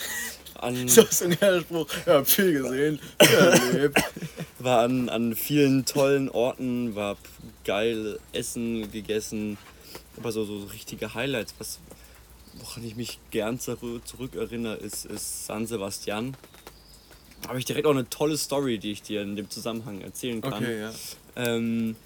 an, 0.58 0.88
So 0.88 1.02
ist 1.02 1.22
ein 1.22 1.38
geiler 1.38 1.60
Spruch. 1.60 1.86
Ja, 2.04 2.24
viel 2.24 2.62
gesehen, 2.62 2.98
viel 3.20 3.38
erlebt. 3.38 4.02
war 4.58 4.80
an, 4.80 5.08
an 5.08 5.36
vielen 5.36 5.84
tollen 5.84 6.28
Orten, 6.30 6.96
war 6.96 7.16
geil 7.64 8.18
Essen 8.32 8.90
gegessen, 8.90 9.56
aber 10.16 10.32
so, 10.32 10.44
so 10.44 10.64
richtige 10.66 11.14
Highlights, 11.14 11.54
was, 11.58 11.78
woran 12.54 12.84
ich 12.84 12.96
mich 12.96 13.18
gern 13.30 13.58
zurück, 13.60 14.06
zurückerinnere, 14.06 14.76
ist, 14.76 15.04
ist 15.06 15.46
San 15.46 15.66
Sebastian. 15.66 16.36
Da 17.42 17.48
habe 17.50 17.58
ich 17.58 17.64
direkt 17.64 17.86
auch 17.86 17.92
eine 17.92 18.08
tolle 18.08 18.38
Story, 18.38 18.78
die 18.78 18.92
ich 18.92 19.02
dir 19.02 19.22
in 19.22 19.36
dem 19.36 19.50
Zusammenhang 19.50 20.00
erzählen 20.00 20.40
kann. 20.40 20.54
Okay, 20.54 20.80
ja. 20.80 20.92
Ähm, 21.36 21.96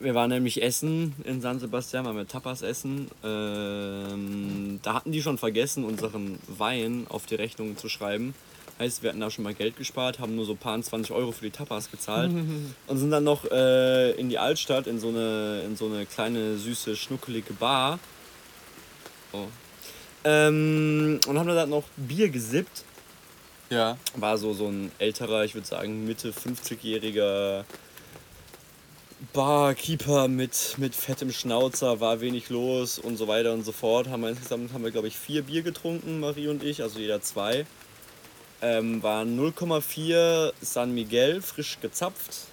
wir 0.00 0.14
waren 0.14 0.30
nämlich 0.30 0.62
essen 0.62 1.14
in 1.24 1.40
San 1.40 1.60
Sebastian, 1.60 2.04
waren 2.04 2.16
wir 2.16 2.26
Tapas 2.26 2.62
essen. 2.62 3.08
Ähm, 3.22 4.80
da 4.82 4.94
hatten 4.94 5.12
die 5.12 5.22
schon 5.22 5.38
vergessen, 5.38 5.84
unseren 5.84 6.38
Wein 6.48 7.06
auf 7.08 7.26
die 7.26 7.36
Rechnung 7.36 7.76
zu 7.76 7.88
schreiben. 7.88 8.34
Heißt, 8.82 9.04
wir 9.04 9.10
hatten 9.10 9.20
da 9.20 9.30
schon 9.30 9.44
mal 9.44 9.54
Geld 9.54 9.76
gespart, 9.76 10.18
haben 10.18 10.34
nur 10.34 10.44
so 10.44 10.56
paar 10.56 10.82
20 10.82 11.12
Euro 11.12 11.30
für 11.30 11.44
die 11.44 11.52
Tapas 11.52 11.88
gezahlt 11.88 12.32
und 12.88 12.98
sind 12.98 13.12
dann 13.12 13.22
noch 13.22 13.48
äh, 13.48 14.10
in 14.12 14.28
die 14.28 14.38
Altstadt 14.38 14.88
in 14.88 14.98
so 14.98 15.10
eine, 15.10 15.62
in 15.64 15.76
so 15.76 15.86
eine 15.86 16.04
kleine, 16.04 16.56
süße, 16.56 16.96
schnuckelige 16.96 17.52
Bar. 17.52 18.00
Oh. 19.32 19.46
Ähm, 20.24 21.20
und 21.28 21.38
haben 21.38 21.46
dann 21.46 21.70
noch 21.70 21.84
Bier 21.96 22.28
gesippt 22.28 22.82
Ja. 23.70 23.96
war 24.16 24.36
so, 24.36 24.52
so 24.52 24.66
ein 24.66 24.90
älterer, 24.98 25.44
ich 25.44 25.54
würde 25.54 25.68
sagen 25.68 26.04
Mitte 26.04 26.32
50-jähriger 26.32 27.62
Barkeeper 29.32 30.26
mit, 30.26 30.74
mit 30.78 30.96
fettem 30.96 31.30
Schnauzer, 31.30 32.00
war 32.00 32.20
wenig 32.20 32.50
los 32.50 32.98
und 32.98 33.16
so 33.16 33.28
weiter 33.28 33.52
und 33.52 33.64
so 33.64 33.70
fort. 33.70 34.08
Haben 34.08 34.22
wir 34.22 34.30
insgesamt 34.30 34.72
haben 34.72 34.82
wir, 34.82 34.90
glaube 34.90 35.06
ich, 35.06 35.16
vier 35.16 35.42
Bier 35.42 35.62
getrunken, 35.62 36.18
Marie 36.18 36.48
und 36.48 36.64
ich, 36.64 36.82
also 36.82 36.98
jeder 36.98 37.22
zwei. 37.22 37.64
Ähm, 38.62 39.02
waren 39.02 39.36
0,4 39.38 40.52
San 40.60 40.94
Miguel, 40.94 41.42
frisch 41.42 41.78
gezapft. 41.80 42.46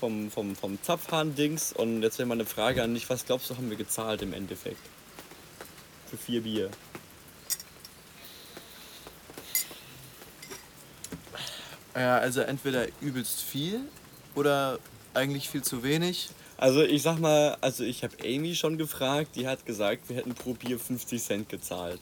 Vom, 0.00 0.30
vom, 0.30 0.54
vom 0.54 0.82
Zapfhahn-Dings. 0.82 1.72
Und 1.72 2.02
jetzt 2.02 2.18
wäre 2.18 2.26
mal 2.26 2.34
eine 2.34 2.44
Frage 2.44 2.82
an 2.82 2.94
dich, 2.94 3.08
was 3.08 3.24
glaubst 3.24 3.50
du, 3.50 3.56
haben 3.56 3.70
wir 3.70 3.76
gezahlt 3.76 4.22
im 4.22 4.32
Endeffekt? 4.32 4.80
Für 6.10 6.16
vier 6.16 6.42
Bier. 6.42 6.70
Ja, 11.94 12.18
also 12.18 12.42
entweder 12.42 12.86
übelst 13.00 13.42
viel 13.42 13.80
oder 14.36 14.78
eigentlich 15.14 15.48
viel 15.48 15.62
zu 15.62 15.82
wenig. 15.82 16.28
Also 16.56 16.82
ich 16.82 17.02
sag 17.02 17.18
mal, 17.18 17.56
also 17.60 17.82
ich 17.82 18.04
habe 18.04 18.14
Amy 18.24 18.54
schon 18.54 18.78
gefragt, 18.78 19.36
die 19.36 19.46
hat 19.46 19.66
gesagt, 19.66 20.08
wir 20.08 20.16
hätten 20.16 20.34
pro 20.34 20.54
Bier 20.54 20.78
50 20.78 21.22
Cent 21.22 21.48
gezahlt. 21.48 22.00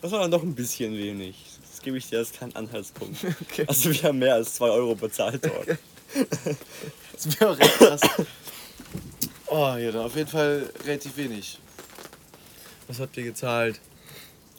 Das 0.00 0.12
war 0.12 0.20
dann 0.20 0.30
doch 0.30 0.42
ein 0.42 0.54
bisschen 0.54 0.96
wenig. 0.96 1.49
Das 1.80 1.84
gebe 1.86 1.96
ich 1.96 2.10
dir 2.10 2.18
als 2.18 2.32
keinen 2.32 2.54
Anhaltspunkt. 2.56 3.16
Okay. 3.50 3.64
Also 3.66 3.90
wir 3.90 4.02
haben 4.02 4.18
mehr 4.18 4.34
als 4.34 4.54
2 4.56 4.68
Euro 4.68 4.94
bezahlt 4.94 5.42
dort. 5.44 5.78
Das 7.14 7.40
wäre 7.40 7.50
auch 7.52 7.58
recht 7.58 7.74
krass. 7.78 8.00
Oh, 9.46 9.76
ja, 9.78 9.90
dann 9.92 10.04
auf 10.04 10.14
jeden 10.16 10.28
Fall 10.28 10.70
relativ 10.84 11.16
wenig. 11.16 11.58
Was 12.86 13.00
habt 13.00 13.16
ihr 13.16 13.24
gezahlt? 13.24 13.80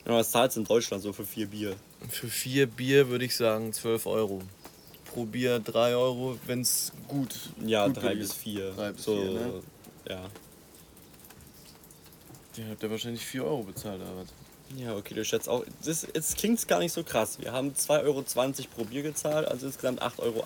Ja, 0.04 0.12
was 0.14 0.32
zahlst 0.32 0.56
du 0.56 0.60
in 0.62 0.66
Deutschland 0.66 1.02
so 1.02 1.12
für 1.12 1.24
vier 1.24 1.46
Bier? 1.46 1.76
Für 2.08 2.26
vier 2.28 2.66
Bier 2.66 3.08
würde 3.08 3.24
ich 3.24 3.36
sagen 3.36 3.72
12 3.72 4.06
Euro. 4.06 4.42
Pro 5.04 5.24
Bier 5.24 5.60
3 5.60 5.94
Euro, 5.94 6.38
wenn 6.46 6.60
es 6.62 6.90
gut 7.06 7.34
Ja, 7.64 7.86
gut 7.86 7.98
drei 7.98 8.00
billig 8.14 8.18
bis 8.20 8.30
ist. 8.30 8.36
vier. 8.42 8.70
Drei 8.72 8.92
bis 8.92 9.04
so, 9.04 9.14
vier, 9.16 9.30
ne? 9.30 9.62
Ja. 10.08 10.24
Den 12.56 12.70
habt 12.70 12.82
ihr 12.82 12.90
wahrscheinlich 12.90 13.24
4 13.24 13.44
Euro 13.44 13.62
bezahlt, 13.62 14.00
aber? 14.02 14.24
Ja, 14.76 14.96
okay, 14.96 15.14
du 15.14 15.24
schätzt 15.24 15.48
auch. 15.48 15.64
Das, 15.84 16.06
jetzt 16.14 16.36
klingt 16.38 16.66
gar 16.68 16.78
nicht 16.78 16.92
so 16.92 17.02
krass. 17.04 17.38
Wir 17.40 17.52
haben 17.52 17.72
2,20 17.72 18.04
Euro 18.04 18.22
pro 18.74 18.84
Bier 18.84 19.02
gezahlt, 19.02 19.46
also 19.48 19.66
insgesamt 19.66 20.02
8,80 20.02 20.18
Euro. 20.20 20.44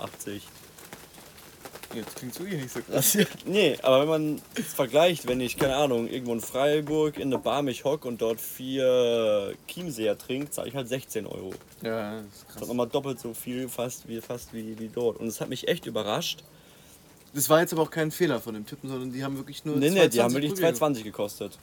Jetzt 1.95 2.16
klingt 2.16 2.38
wirklich 2.40 2.62
nicht 2.62 2.75
so 2.75 2.80
krass. 2.80 3.14
Ja. 3.14 3.25
Nee, 3.47 3.78
aber 3.83 4.00
wenn 4.00 4.09
man 4.09 4.42
es 4.56 4.75
vergleicht, 4.75 5.28
wenn 5.28 5.40
ich, 5.40 5.56
keine 5.56 5.76
Ahnung, 5.76 6.09
irgendwo 6.09 6.33
in 6.35 6.40
Freiburg 6.40 7.16
in 7.16 7.28
eine 7.33 7.38
Bar 7.38 7.62
mich 7.62 7.85
hock 7.85 8.04
und 8.04 8.21
dort 8.21 8.40
vier 8.40 9.54
Chiemseer 9.68 10.18
trinke, 10.18 10.50
zahle 10.50 10.68
ich 10.68 10.75
halt 10.75 10.88
16 10.88 11.26
Euro. 11.26 11.52
ja, 11.83 12.16
das 12.16 12.25
ist 12.25 12.33
Das 12.33 12.38
ist 12.42 12.49
krass. 12.59 12.68
nochmal 12.68 12.88
doppelt 12.88 13.21
so 13.21 13.33
viel 13.33 13.68
fast 13.68 14.09
wie, 14.09 14.21
fast 14.21 14.52
wie, 14.52 14.78
wie 14.78 14.88
dort. 14.88 15.18
Und 15.18 15.28
es 15.28 15.40
hat 15.40 15.49
mich 15.49 15.68
echt 15.68 15.87
überrascht. 15.87 16.42
Das 17.35 17.49
war 17.49 17.61
jetzt 17.61 17.73
aber 17.73 17.83
auch 17.83 17.90
kein 17.90 18.11
Fehler 18.11 18.40
von 18.40 18.54
dem 18.54 18.66
Typen, 18.66 18.88
sondern 18.88 19.12
die 19.12 19.23
haben 19.23 19.37
wirklich 19.37 19.64
nur. 19.64 19.76
Nee, 19.76 19.90
nee, 19.90 20.09
die 20.09 20.21
haben 20.21 20.33
2,20 20.33 20.35
wirklich 20.35 20.52
pro 20.54 20.61
Bier 20.61 20.75
2,20 20.75 21.02
gekostet. 21.02 21.59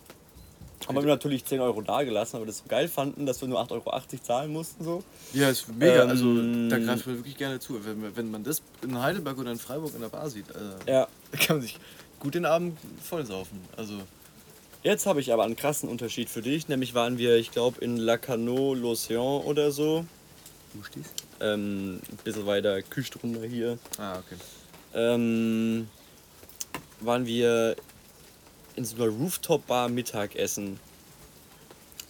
Haben 0.88 0.96
wir 0.98 1.04
natürlich 1.06 1.46
10 1.46 1.60
Euro 1.62 1.82
dagelassen, 1.82 2.38
aber 2.38 2.46
das 2.46 2.58
so 2.60 2.64
geil 2.68 2.88
fanden, 2.88 3.26
dass 3.26 3.42
wir 3.42 3.48
nur 3.48 3.60
8,80 3.62 3.72
Euro 3.72 4.02
zahlen 4.24 4.52
mussten. 4.54 4.84
So. 4.84 5.04
Ja, 5.34 5.50
ist 5.50 5.68
mega. 5.76 6.04
Ähm, 6.04 6.10
also 6.10 6.70
da 6.70 6.80
greift 6.80 7.08
man 7.08 7.16
wirklich 7.18 7.38
gerne 7.38 7.60
zu. 7.60 7.84
Wenn, 7.86 8.02
man- 8.02 8.16
wenn 8.16 8.32
man 8.32 8.44
das 8.44 8.62
in 8.82 9.00
Heidelberg 9.02 9.38
oder 9.38 9.52
in 9.52 9.60
Freiburg 9.60 9.94
in 9.96 10.02
der 10.02 10.10
Bar 10.10 10.30
sieht, 10.30 10.46
also, 10.56 10.72
Ja. 10.88 11.08
da 11.32 11.38
kann 11.38 11.58
man 11.58 11.62
sich 11.62 11.78
gut 12.20 12.36
den 12.36 12.46
Abend 12.46 12.78
vollsaufen. 13.04 13.60
Also 13.78 13.94
Jetzt 14.84 15.06
habe 15.06 15.22
ich 15.22 15.32
aber 15.32 15.46
einen 15.46 15.56
krassen 15.56 15.88
Unterschied 15.88 16.30
für 16.30 16.42
dich. 16.42 16.68
Nämlich 16.68 16.94
waren 16.94 17.18
wir, 17.18 17.38
ich 17.38 17.52
glaube, 17.52 17.80
in 17.80 17.96
Lacanau, 17.96 18.74
L'Océan 18.74 19.42
oder 19.46 19.72
so. 19.72 20.06
wo 20.74 20.84
stehst 20.84 21.10
Ähm, 21.40 22.02
ein 22.12 22.18
bisschen 22.26 22.46
weiter 22.46 22.82
Küste 22.82 23.18
runter 23.20 23.44
hier. 23.48 23.78
Ah, 23.98 24.18
okay. 24.20 24.36
ähm, 24.94 25.88
waren 27.00 27.26
wir 27.26 27.78
in 28.76 28.86
so 28.86 28.96
einer 28.96 29.08
Rooftop-Bar 29.08 29.90
Mittagessen. 29.90 30.80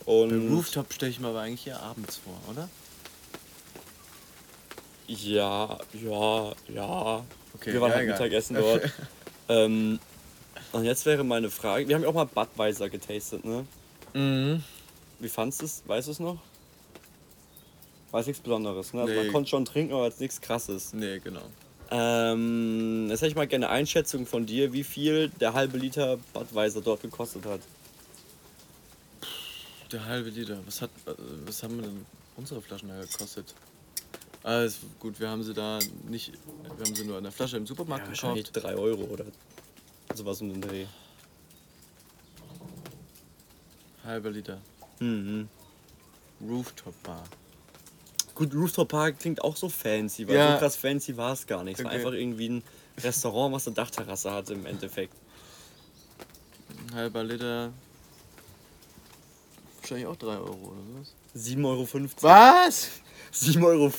Und 0.05 0.29
Den 0.29 0.53
Rooftop 0.53 0.91
stelle 0.93 1.11
ich 1.11 1.19
mir 1.19 1.27
aber 1.29 1.41
eigentlich 1.41 1.67
eher 1.67 1.81
abends 1.81 2.17
vor, 2.17 2.37
oder? 2.49 2.69
ja, 5.07 5.77
ja, 5.93 6.53
ja. 6.69 7.25
Okay, 7.53 7.73
wir 7.73 7.81
waren 7.81 7.91
ja, 7.91 7.97
halt. 7.97 8.07
Mittagessen 8.07 8.55
dort. 8.55 8.91
ähm, 9.49 9.99
und 10.71 10.85
jetzt 10.85 11.05
wäre 11.05 11.23
meine 11.23 11.49
Frage, 11.49 11.87
wir 11.87 11.95
haben 11.95 12.03
ja 12.03 12.09
auch 12.09 12.13
mal 12.13 12.25
Budweiser 12.25 12.89
getastet, 12.89 13.45
ne? 13.45 13.65
Mhm. 14.13 14.63
Wie 15.19 15.29
fandest 15.29 15.61
du 15.61 15.65
es? 15.65 15.83
Weißt 15.85 16.07
du 16.07 16.11
es 16.11 16.19
noch? 16.19 16.37
Jetzt 18.13 18.27
nichts 18.27 18.41
Besonderes, 18.43 18.93
ne? 18.93 19.01
Also 19.01 19.13
Nee. 19.13 19.23
man 19.23 19.31
konnte 19.31 19.49
schon 19.49 19.65
trinken, 19.65 19.93
aber 19.93 20.05
jetzt 20.05 20.19
nichts 20.19 20.39
krasses. 20.39 20.93
Nee, 20.93 21.19
genau. 21.19 21.41
Ähm, 21.95 23.07
jetzt 23.09 23.21
hätte 23.21 23.29
ich 23.29 23.35
mal 23.35 23.45
gerne 23.45 23.67
eine 23.67 23.75
Einschätzung 23.75 24.25
von 24.25 24.47
dir, 24.47 24.73
wie 24.73 24.83
viel 24.83 25.29
der 25.29 25.53
halbe 25.53 25.77
Liter 25.77 26.17
Budweiser 26.33 26.81
dort 26.81 27.03
gekostet 27.03 27.45
hat. 27.45 27.61
Der 29.91 30.03
halbe 30.03 30.31
Liter. 30.31 30.57
Was 30.65 30.81
hat, 30.81 30.89
äh, 31.05 31.11
was 31.45 31.61
haben 31.61 31.75
wir 31.75 31.83
denn 31.83 32.03
unsere 32.35 32.63
Flaschen 32.63 32.89
da 32.89 32.99
gekostet? 32.99 33.53
Ist 34.43 34.79
gut, 34.99 35.19
wir 35.19 35.29
haben 35.29 35.43
sie 35.43 35.53
da 35.53 35.77
nicht, 36.09 36.33
wir 36.63 36.85
haben 36.85 36.95
sie 36.95 37.05
nur 37.05 37.19
in 37.19 37.23
der 37.23 37.31
Flasche 37.31 37.57
im 37.57 37.67
Supermarkt 37.67 38.07
wahrscheinlich 38.07 38.51
gekauft. 38.51 38.73
3 38.73 38.75
Euro 38.75 39.03
oder 39.03 39.25
sowas 40.15 40.41
um 40.41 40.49
den 40.49 40.61
Dreh. 40.61 40.85
Halber 44.03 44.31
Liter. 44.31 44.59
Mhm. 44.99 45.47
Rooftop 46.41 47.01
Bar. 47.03 47.23
Gut, 48.35 48.53
Rooftop 48.55 48.89
Park 48.89 49.19
klingt 49.19 49.41
auch 49.43 49.55
so 49.55 49.69
fancy, 49.69 50.27
weil 50.27 50.35
Ja. 50.35 50.53
so 50.53 50.59
krass 50.59 50.75
fancy 50.75 51.15
war 51.17 51.33
es 51.33 51.45
gar 51.45 51.63
nicht. 51.63 51.77
Es 51.77 51.85
war 51.85 51.91
Okay. 51.91 51.99
einfach 51.99 52.13
irgendwie 52.13 52.49
ein 52.49 52.63
Restaurant, 53.03 53.53
was 53.53 53.67
eine 53.67 53.75
Dachterrasse 53.75 54.31
hatte 54.31 54.53
im 54.53 54.65
Endeffekt. 54.65 55.13
Ein 56.89 56.95
halber 56.95 57.23
Liter. 57.23 57.71
Wahrscheinlich 59.81 60.07
auch 60.07 60.15
3 60.15 60.27
Euro 60.37 60.71
oder 60.71 60.81
sowas. 60.93 61.13
7,50 61.35 61.63
Euro. 61.65 61.87
Was? 62.21 62.89
7,50 63.33 63.63
Euro 63.63 63.89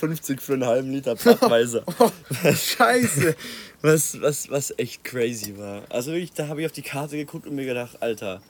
für 0.40 0.52
einen 0.54 0.64
halben 0.64 0.92
Liter 0.92 1.14
Budweiser. 1.16 1.84
Scheiße. 2.56 3.36
was, 3.82 4.20
was, 4.20 4.48
was 4.50 4.74
echt 4.78 5.04
crazy 5.04 5.56
war. 5.58 5.82
Also 5.90 6.12
wirklich, 6.12 6.32
da 6.32 6.48
habe 6.48 6.60
ich 6.60 6.66
auf 6.66 6.72
die 6.72 6.82
Karte 6.82 7.16
geguckt 7.16 7.46
und 7.46 7.54
mir 7.54 7.66
gedacht, 7.66 8.00
Alter, 8.00 8.40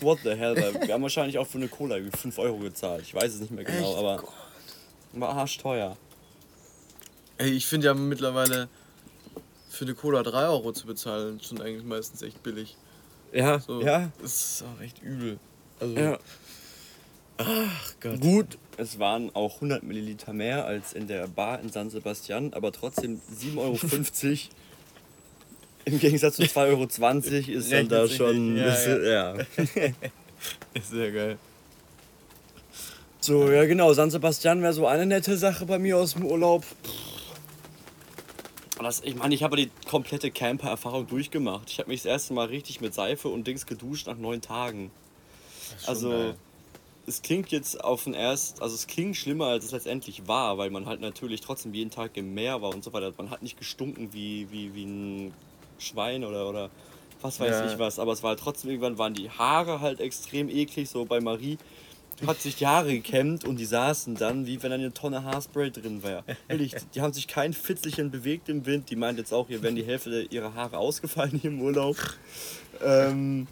what 0.00 0.18
the 0.22 0.30
hell? 0.30 0.56
Wir 0.56 0.94
haben 0.94 1.02
wahrscheinlich 1.02 1.38
auch 1.38 1.46
für 1.46 1.58
eine 1.58 1.68
Cola 1.68 1.96
irgendwie 1.96 2.16
5 2.16 2.38
Euro 2.38 2.58
gezahlt. 2.58 3.02
Ich 3.02 3.14
weiß 3.14 3.34
es 3.34 3.40
nicht 3.40 3.50
mehr 3.52 3.64
genau, 3.64 3.90
Echt? 3.90 3.98
aber 3.98 4.16
Gott. 4.18 4.30
War 5.20 5.30
arschteuer. 5.36 5.96
Ey, 7.38 7.50
ich 7.50 7.66
finde 7.66 7.86
ja 7.86 7.94
mittlerweile 7.94 8.68
für 9.68 9.84
eine 9.84 9.94
Cola 9.94 10.22
3 10.22 10.46
Euro 10.48 10.72
zu 10.72 10.86
bezahlen 10.86 11.40
schon 11.40 11.60
eigentlich 11.60 11.84
meistens 11.84 12.22
echt 12.22 12.42
billig. 12.42 12.76
Ja, 13.32 13.58
So, 13.58 13.82
ja, 13.82 14.10
Das 14.22 14.60
ist 14.60 14.64
auch 14.64 14.80
echt 14.80 15.02
übel. 15.02 15.38
Also, 15.80 15.94
ja. 15.94 16.18
Ach 17.38 17.94
Gott. 18.00 18.20
Gut, 18.20 18.58
es 18.76 19.00
waren 19.00 19.34
auch 19.34 19.56
100 19.56 19.82
Milliliter 19.82 20.32
mehr 20.32 20.64
als 20.66 20.92
in 20.92 21.08
der 21.08 21.26
Bar 21.26 21.58
in 21.60 21.68
San 21.70 21.90
Sebastian, 21.90 22.54
aber 22.54 22.70
trotzdem 22.70 23.20
7,50 23.36 23.58
Euro. 23.58 23.76
Im 25.86 25.98
Gegensatz 25.98 26.36
zu 26.36 26.42
2,20 26.44 26.56
Euro 26.68 26.84
ist 27.58 27.72
dann 27.72 27.88
da 27.88 28.08
schon. 28.08 28.56
Ja, 28.56 28.64
bisschen- 28.70 29.04
ja. 29.04 29.32
Ist 30.74 30.90
sehr 30.90 31.10
geil. 31.10 31.38
So, 33.24 33.50
ja 33.50 33.64
genau, 33.64 33.90
San 33.94 34.10
Sebastian 34.10 34.60
wäre 34.60 34.74
so 34.74 34.86
eine 34.86 35.06
nette 35.06 35.38
Sache 35.38 35.64
bei 35.64 35.78
mir 35.78 35.96
aus 35.96 36.12
dem 36.12 36.26
Urlaub. 36.26 36.62
Das, 38.78 39.00
ich 39.02 39.14
meine, 39.14 39.34
ich 39.34 39.42
habe 39.42 39.56
die 39.56 39.70
komplette 39.88 40.30
Camper-Erfahrung 40.30 41.06
durchgemacht. 41.06 41.70
Ich 41.70 41.78
habe 41.78 41.88
mich 41.88 42.02
das 42.02 42.06
erste 42.12 42.34
Mal 42.34 42.48
richtig 42.48 42.82
mit 42.82 42.92
Seife 42.92 43.28
und 43.28 43.46
Dings 43.46 43.64
geduscht 43.64 44.08
nach 44.08 44.18
neun 44.18 44.42
Tagen. 44.42 44.90
Also, 45.86 46.10
geil. 46.10 46.34
es 47.06 47.22
klingt 47.22 47.50
jetzt 47.50 47.82
auf 47.82 48.04
den 48.04 48.12
erst, 48.12 48.60
also 48.60 48.74
es 48.74 48.86
klingt 48.86 49.16
schlimmer, 49.16 49.46
als 49.46 49.64
es 49.64 49.70
letztendlich 49.70 50.28
war, 50.28 50.58
weil 50.58 50.68
man 50.68 50.84
halt 50.84 51.00
natürlich 51.00 51.40
trotzdem 51.40 51.72
jeden 51.72 51.90
Tag 51.90 52.18
im 52.18 52.34
Meer 52.34 52.60
war 52.60 52.74
und 52.74 52.84
so 52.84 52.92
weiter. 52.92 53.10
Man 53.16 53.30
hat 53.30 53.42
nicht 53.42 53.58
gestunken 53.58 54.10
wie, 54.12 54.48
wie, 54.50 54.74
wie 54.74 54.84
ein 54.84 55.34
Schwein 55.78 56.24
oder, 56.24 56.46
oder 56.46 56.68
was 57.22 57.40
weiß 57.40 57.48
Ja. 57.48 57.72
ich 57.72 57.78
was, 57.78 57.98
aber 57.98 58.12
es 58.12 58.22
war 58.22 58.32
halt 58.32 58.40
trotzdem, 58.40 58.68
irgendwann 58.68 58.98
waren 58.98 59.14
die 59.14 59.30
Haare 59.30 59.80
halt 59.80 60.00
extrem 60.00 60.50
eklig, 60.50 60.90
so 60.90 61.06
bei 61.06 61.22
Marie 61.22 61.56
hat 62.26 62.40
sich 62.40 62.56
die 62.56 62.66
Haare 62.66 62.92
gekämmt 62.92 63.44
und 63.44 63.56
die 63.58 63.64
saßen 63.64 64.14
dann, 64.14 64.46
wie 64.46 64.62
wenn 64.62 64.72
eine 64.72 64.92
Tonne 64.92 65.24
Haarspray 65.24 65.70
drin 65.70 66.02
wäre. 66.02 66.24
Ehrlich, 66.48 66.74
die, 66.94 67.00
haben 67.00 67.12
sich 67.12 67.26
kein 67.26 67.52
Fitzelchen 67.52 68.10
bewegt 68.10 68.48
im 68.48 68.66
Wind. 68.66 68.90
Die 68.90 68.96
meint 68.96 69.18
jetzt 69.18 69.32
auch, 69.32 69.48
hier 69.48 69.62
wären 69.62 69.74
die 69.76 69.84
Hälfte 69.84 70.22
ihrer 70.30 70.54
Haare 70.54 70.78
ausgefallen 70.78 71.38
hier 71.40 71.50
im 71.50 71.60
Urlaub. 71.60 71.96
Ähm, 72.82 73.46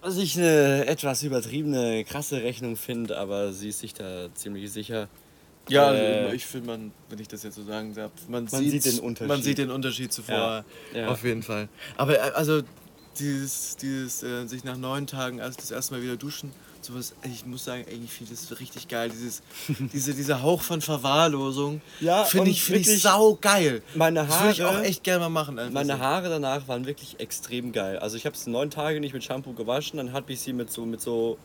was 0.00 0.16
ich 0.18 0.36
eine 0.36 0.86
etwas 0.86 1.22
übertriebene, 1.22 2.04
krasse 2.04 2.42
Rechnung 2.42 2.76
finde, 2.76 3.16
aber 3.18 3.52
sie 3.52 3.70
ist 3.70 3.80
sich 3.80 3.94
da 3.94 4.28
ziemlich 4.34 4.70
sicher. 4.70 5.08
Ja, 5.68 5.94
Äh, 5.94 6.24
also 6.24 6.34
ich 6.34 6.44
finde, 6.44 6.66
man, 6.66 6.92
wenn 7.08 7.18
ich 7.18 7.28
das 7.28 7.42
jetzt 7.42 7.54
so 7.54 7.62
sagen 7.62 7.94
darf, 7.94 8.10
man, 8.28 8.46
Man 8.50 8.62
sieht, 8.62 8.82
sieht 8.82 8.94
den 8.94 9.00
Unterschied. 9.00 9.28
Man 9.28 9.42
sieht 9.42 9.58
den 9.58 9.70
Unterschied 9.70 10.12
zuvor, 10.12 10.64
Ja, 10.92 11.00
ja. 11.00 11.08
auf 11.08 11.24
jeden 11.24 11.42
Fall. 11.42 11.68
Aber 11.96 12.16
äh, 12.16 12.32
also 12.34 12.60
dieses, 13.18 13.76
dieses 13.76 14.22
äh, 14.22 14.46
sich 14.46 14.64
nach 14.64 14.76
neun 14.76 15.06
Tagen 15.06 15.38
erst 15.38 15.60
das 15.60 15.70
erste 15.70 15.94
Mal 15.94 16.02
wieder 16.02 16.16
duschen, 16.16 16.52
sowas, 16.84 17.14
ich 17.24 17.44
muss 17.46 17.64
sagen, 17.64 17.84
ey, 17.88 18.00
ich 18.04 18.10
finde 18.10 18.32
das 18.32 18.60
richtig 18.60 18.88
geil. 18.88 19.10
Dieses, 19.10 19.42
diese, 19.92 20.14
dieser 20.14 20.42
Hauch 20.42 20.62
von 20.62 20.80
Verwahrlosung, 20.80 21.80
Ja, 22.00 22.24
finde 22.24 22.50
ich, 22.50 22.62
find 22.62 22.86
ich 22.86 23.02
sau 23.02 23.36
geil. 23.40 23.82
meine 23.94 24.26
Das 24.26 24.40
würde 24.40 24.52
ich 24.52 24.60
Haare- 24.60 24.78
auch 24.78 24.82
echt 24.82 25.02
gerne 25.04 25.20
mal 25.20 25.28
machen. 25.28 25.58
einfach 25.58 25.72
Meine. 25.74 25.98
Haare 25.98 26.28
danach 26.28 26.66
waren 26.68 26.86
wirklich 26.86 27.18
extrem 27.20 27.72
geil. 27.72 27.98
Also 27.98 28.16
ich 28.16 28.26
habe 28.26 28.36
es 28.36 28.46
neun 28.46 28.70
Tage 28.70 29.00
nicht 29.00 29.12
mit 29.14 29.24
Shampoo 29.24 29.52
gewaschen, 29.52 29.96
dann 29.98 30.12
habe 30.12 30.32
ich 30.32 30.40
sie 30.40 30.52
mit 30.52 30.70
so, 30.70 30.84
mit 30.86 31.00
so 31.00 31.38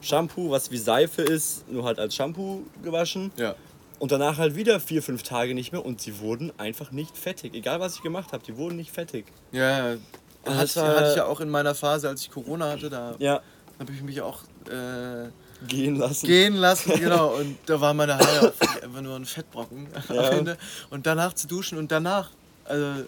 Shampoo, 0.00 0.50
was 0.50 0.70
wie 0.70 0.78
Seife 0.78 1.22
ist, 1.22 1.68
nur 1.70 1.84
halt 1.84 1.98
als 1.98 2.14
Shampoo 2.14 2.62
gewaschen. 2.82 3.32
Ja. 3.36 3.54
Und 4.00 4.12
danach 4.12 4.38
halt 4.38 4.54
wieder 4.56 4.80
vier, 4.80 5.02
fünf 5.02 5.22
Tage 5.22 5.54
nicht 5.54 5.72
mehr 5.72 5.84
und 5.84 6.00
sie 6.00 6.18
wurden 6.18 6.52
einfach 6.58 6.90
nicht 6.90 7.16
fettig. 7.16 7.54
Egal 7.54 7.80
was 7.80 7.94
ich 7.96 8.02
gemacht 8.02 8.32
habe, 8.32 8.44
die 8.44 8.56
wurden 8.56 8.76
nicht 8.76 8.90
fettig. 8.90 9.24
Ja, 9.52 9.92
ja. 9.92 9.96
Das 10.44 10.76
Hatte, 10.76 10.80
war- 10.88 10.96
hatte 11.00 11.10
ich 11.10 11.16
ja 11.16 11.24
auch 11.24 11.40
in 11.40 11.48
meiner 11.48 11.74
Phase, 11.74 12.08
als 12.08 12.20
ich 12.20 12.30
Corona 12.30 12.70
hatte, 12.70 12.90
da 12.90 13.14
Ja, 13.18 13.40
habe 13.78 13.92
ich 13.92 14.02
mich 14.02 14.20
auch 14.20 14.40
äh, 14.68 15.28
gehen 15.66 15.96
lassen. 15.96 16.26
gehen 16.26 16.54
lassen, 16.56 16.92
genau. 16.98 17.36
Und 17.36 17.56
da 17.66 17.80
waren 17.80 17.96
meine 17.96 18.18
Haare 18.18 18.52
einfach 18.82 19.00
nur 19.00 19.16
ein 19.16 19.24
Fettbrocken 19.24 19.86
Ja. 20.08 20.28
am 20.28 20.38
Ende. 20.38 20.58
Und 20.90 21.06
danach 21.06 21.32
zu 21.34 21.46
duschen 21.46 21.78
und 21.78 21.90
danach, 21.90 22.30
also 22.64 23.04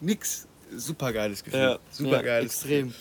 nix. 0.00 0.46
Super 0.76 1.12
geiles 1.12 1.42
Gefühl. 1.44 1.60
Ja, 1.60 1.78
Super 1.90 2.24
ja, 2.24 2.38
extrem. 2.40 2.94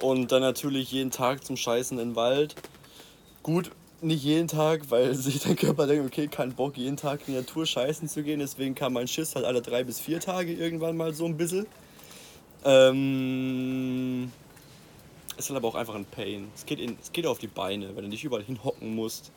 Und 0.00 0.32
dann 0.32 0.40
natürlich 0.40 0.92
jeden 0.92 1.10
Tag 1.10 1.44
zum 1.44 1.56
Scheißen 1.56 1.98
in 1.98 2.10
den 2.10 2.16
Wald. 2.16 2.54
Gut, 3.42 3.70
nicht 4.00 4.24
jeden 4.24 4.48
Tag, 4.48 4.90
weil 4.90 5.14
sich 5.14 5.40
dein 5.40 5.56
Körper 5.56 5.86
denkt, 5.86 6.06
okay, 6.06 6.26
kein 6.28 6.54
Bock, 6.54 6.76
jeden 6.76 6.96
Tag 6.96 7.20
in 7.26 7.34
die 7.34 7.40
Natur 7.40 7.66
scheißen 7.66 8.08
zu 8.08 8.22
gehen. 8.22 8.40
Deswegen 8.40 8.74
kam 8.74 8.94
mein 8.94 9.08
Schiss 9.08 9.34
halt 9.34 9.44
alle 9.44 9.60
drei 9.60 9.84
bis 9.84 10.00
vier 10.00 10.20
Tage 10.20 10.52
irgendwann 10.52 10.96
mal 10.96 11.12
so 11.12 11.26
ein 11.26 11.36
bisschen. 11.36 11.66
Ähm, 12.64 14.30
ist 15.44 15.50
halt 15.50 15.56
aber 15.58 15.68
auch 15.68 15.74
einfach 15.74 15.94
ein 15.94 16.04
Pain. 16.04 16.48
Es 16.54 16.64
geht, 16.66 16.78
in, 16.80 16.96
es 17.00 17.12
geht 17.12 17.26
auf 17.26 17.38
die 17.38 17.46
Beine, 17.46 17.94
wenn 17.96 18.02
du 18.04 18.08
nicht 18.08 18.24
überall 18.24 18.42
hinhocken 18.44 18.94
musst. 18.94 19.30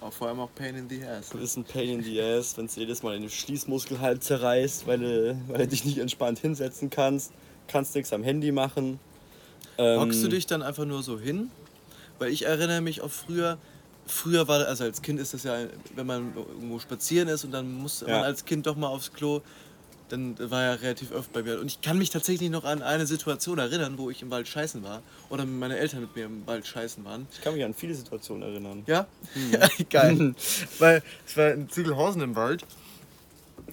Auch 0.00 0.12
vor 0.12 0.28
allem 0.28 0.40
auch 0.40 0.50
Pain 0.54 0.74
in 0.74 0.88
the 0.88 1.04
Ass. 1.04 1.28
Das 1.30 1.40
ist 1.40 1.56
ein 1.56 1.64
Pain 1.64 1.88
in 1.88 2.02
the 2.02 2.20
ass, 2.20 2.56
wenn 2.58 2.66
es 2.66 2.74
jedes 2.76 3.02
Mal 3.04 3.14
in 3.14 3.22
den 3.22 3.30
Schließmuskel 3.30 4.00
halb 4.00 4.22
zerreißt, 4.22 4.86
weil 4.86 4.98
du, 4.98 5.40
weil 5.48 5.58
du 5.58 5.68
dich 5.68 5.84
nicht 5.84 5.98
entspannt 5.98 6.40
hinsetzen 6.40 6.90
kannst. 6.90 7.32
Kannst 7.68 7.94
nichts 7.94 8.12
am 8.12 8.24
Handy 8.24 8.50
machen. 8.50 8.98
Ähm, 9.78 10.00
Hockst 10.00 10.22
du 10.24 10.28
dich 10.28 10.46
dann 10.46 10.62
einfach 10.62 10.84
nur 10.84 11.02
so 11.04 11.20
hin? 11.20 11.50
Weil 12.18 12.30
ich 12.32 12.44
erinnere 12.46 12.80
mich 12.80 13.00
auch 13.00 13.10
früher, 13.10 13.58
früher 14.06 14.48
war, 14.48 14.66
also 14.66 14.84
als 14.84 15.02
Kind 15.02 15.20
ist 15.20 15.34
das 15.34 15.44
ja, 15.44 15.56
wenn 15.94 16.06
man 16.06 16.34
irgendwo 16.36 16.78
spazieren 16.80 17.28
ist 17.28 17.44
und 17.44 17.52
dann 17.52 17.72
muss 17.72 18.00
Ja. 18.00 18.08
man 18.08 18.22
als 18.24 18.44
Kind 18.44 18.66
doch 18.66 18.76
mal 18.76 18.88
aufs 18.88 19.12
Klo, 19.12 19.40
dann 20.12 20.36
war 20.50 20.62
ja 20.62 20.72
relativ 20.74 21.10
oft 21.10 21.32
bei 21.32 21.42
mir. 21.42 21.58
Und 21.58 21.66
ich 21.66 21.80
kann 21.80 21.96
mich 21.96 22.10
tatsächlich 22.10 22.50
noch 22.50 22.64
an 22.64 22.82
eine 22.82 23.06
Situation 23.06 23.58
erinnern, 23.58 23.96
wo 23.96 24.10
ich 24.10 24.20
im 24.20 24.30
Wald 24.30 24.46
scheißen 24.46 24.82
war. 24.84 25.02
Oder 25.30 25.46
meine 25.46 25.78
Eltern 25.78 26.02
mit 26.02 26.14
mir 26.14 26.26
im 26.26 26.46
Wald 26.46 26.66
scheißen 26.66 27.02
waren. 27.04 27.26
Ich 27.32 27.40
kann 27.40 27.54
mich 27.54 27.64
an 27.64 27.72
viele 27.72 27.94
Situationen 27.94 28.42
erinnern. 28.46 28.82
Ja? 28.86 29.06
ja 29.34 29.66
geil. 29.88 30.34
Weil 30.78 31.02
es 31.26 31.36
war 31.36 31.52
in 31.52 31.68
Ziegelhausen 31.70 32.20
im 32.20 32.36
Wald. 32.36 32.62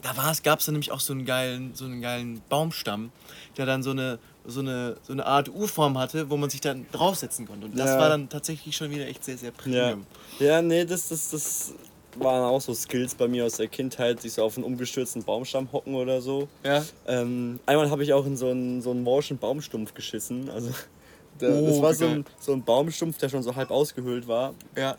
Da 0.02 0.14
gab 0.44 0.60
es 0.60 0.66
dann 0.66 0.74
nämlich 0.76 0.94
auch 0.94 1.02
so 1.02 1.12
einen 1.12 1.26
geilen, 1.26 1.76
so 1.76 1.84
einen 1.84 2.02
geilen 2.02 2.42
Baumstamm, 2.48 3.12
der 3.58 3.66
dann 3.66 3.84
so 3.84 3.90
eine, 3.92 4.18
so 4.46 4.62
eine, 4.62 4.96
so 5.04 5.12
eine 5.12 5.26
Art 5.26 5.50
U-Form 5.50 5.98
hatte, 5.98 6.30
wo 6.30 6.38
man 6.38 6.50
sich 6.50 6.62
dann 6.62 6.86
draufsetzen 6.94 7.48
konnte. 7.48 7.66
Und 7.66 7.78
das 7.78 7.92
Ja. 7.92 8.00
war 8.00 8.10
dann 8.10 8.30
tatsächlich 8.30 8.78
schon 8.78 8.92
wieder 8.92 9.08
echt 9.08 9.26
sehr, 9.26 9.38
sehr 9.38 9.50
Ja, 9.50 9.56
premium. 9.58 10.06
ja 10.40 10.62
nee, 10.62 10.86
das, 10.86 11.10
das, 11.10 11.32
das 11.32 11.74
waren 12.16 12.44
auch 12.44 12.62
so 12.62 12.74
Skills 12.74 13.16
bei 13.16 13.28
mir 13.28 13.46
aus 13.46 13.58
der 13.58 13.68
Kindheit, 13.68 14.22
sich 14.22 14.34
so 14.34 14.44
auf 14.44 14.58
einen 14.58 14.66
umgestürzten 14.66 15.24
Baumstamm 15.24 15.72
hocken 15.72 15.96
oder 15.96 16.22
so. 16.22 16.48
Ja. 16.64 16.84
Ähm, 17.08 17.60
einmal 17.66 17.90
habe 17.90 18.04
ich 18.04 18.14
auch 18.14 18.26
in 18.26 18.38
so 18.38 18.50
einen, 18.50 18.82
so 18.82 18.92
einen 18.92 19.04
morschen 19.04 19.38
Baumstumpf 19.38 19.94
geschissen. 19.94 20.50
Also, 20.50 20.72
der, 21.42 21.52
Oh, 21.52 21.68
das 21.68 21.82
war 21.82 21.94
so 21.94 22.06
ein, 22.06 22.26
so 22.40 22.54
ein 22.54 22.64
Baumstumpf, 22.64 23.18
der 23.18 23.30
schon 23.30 23.44
so 23.44 23.56
halb 23.56 23.72
ausgehöhlt 23.72 24.28
war. 24.28 24.54
Ja. 24.78 24.98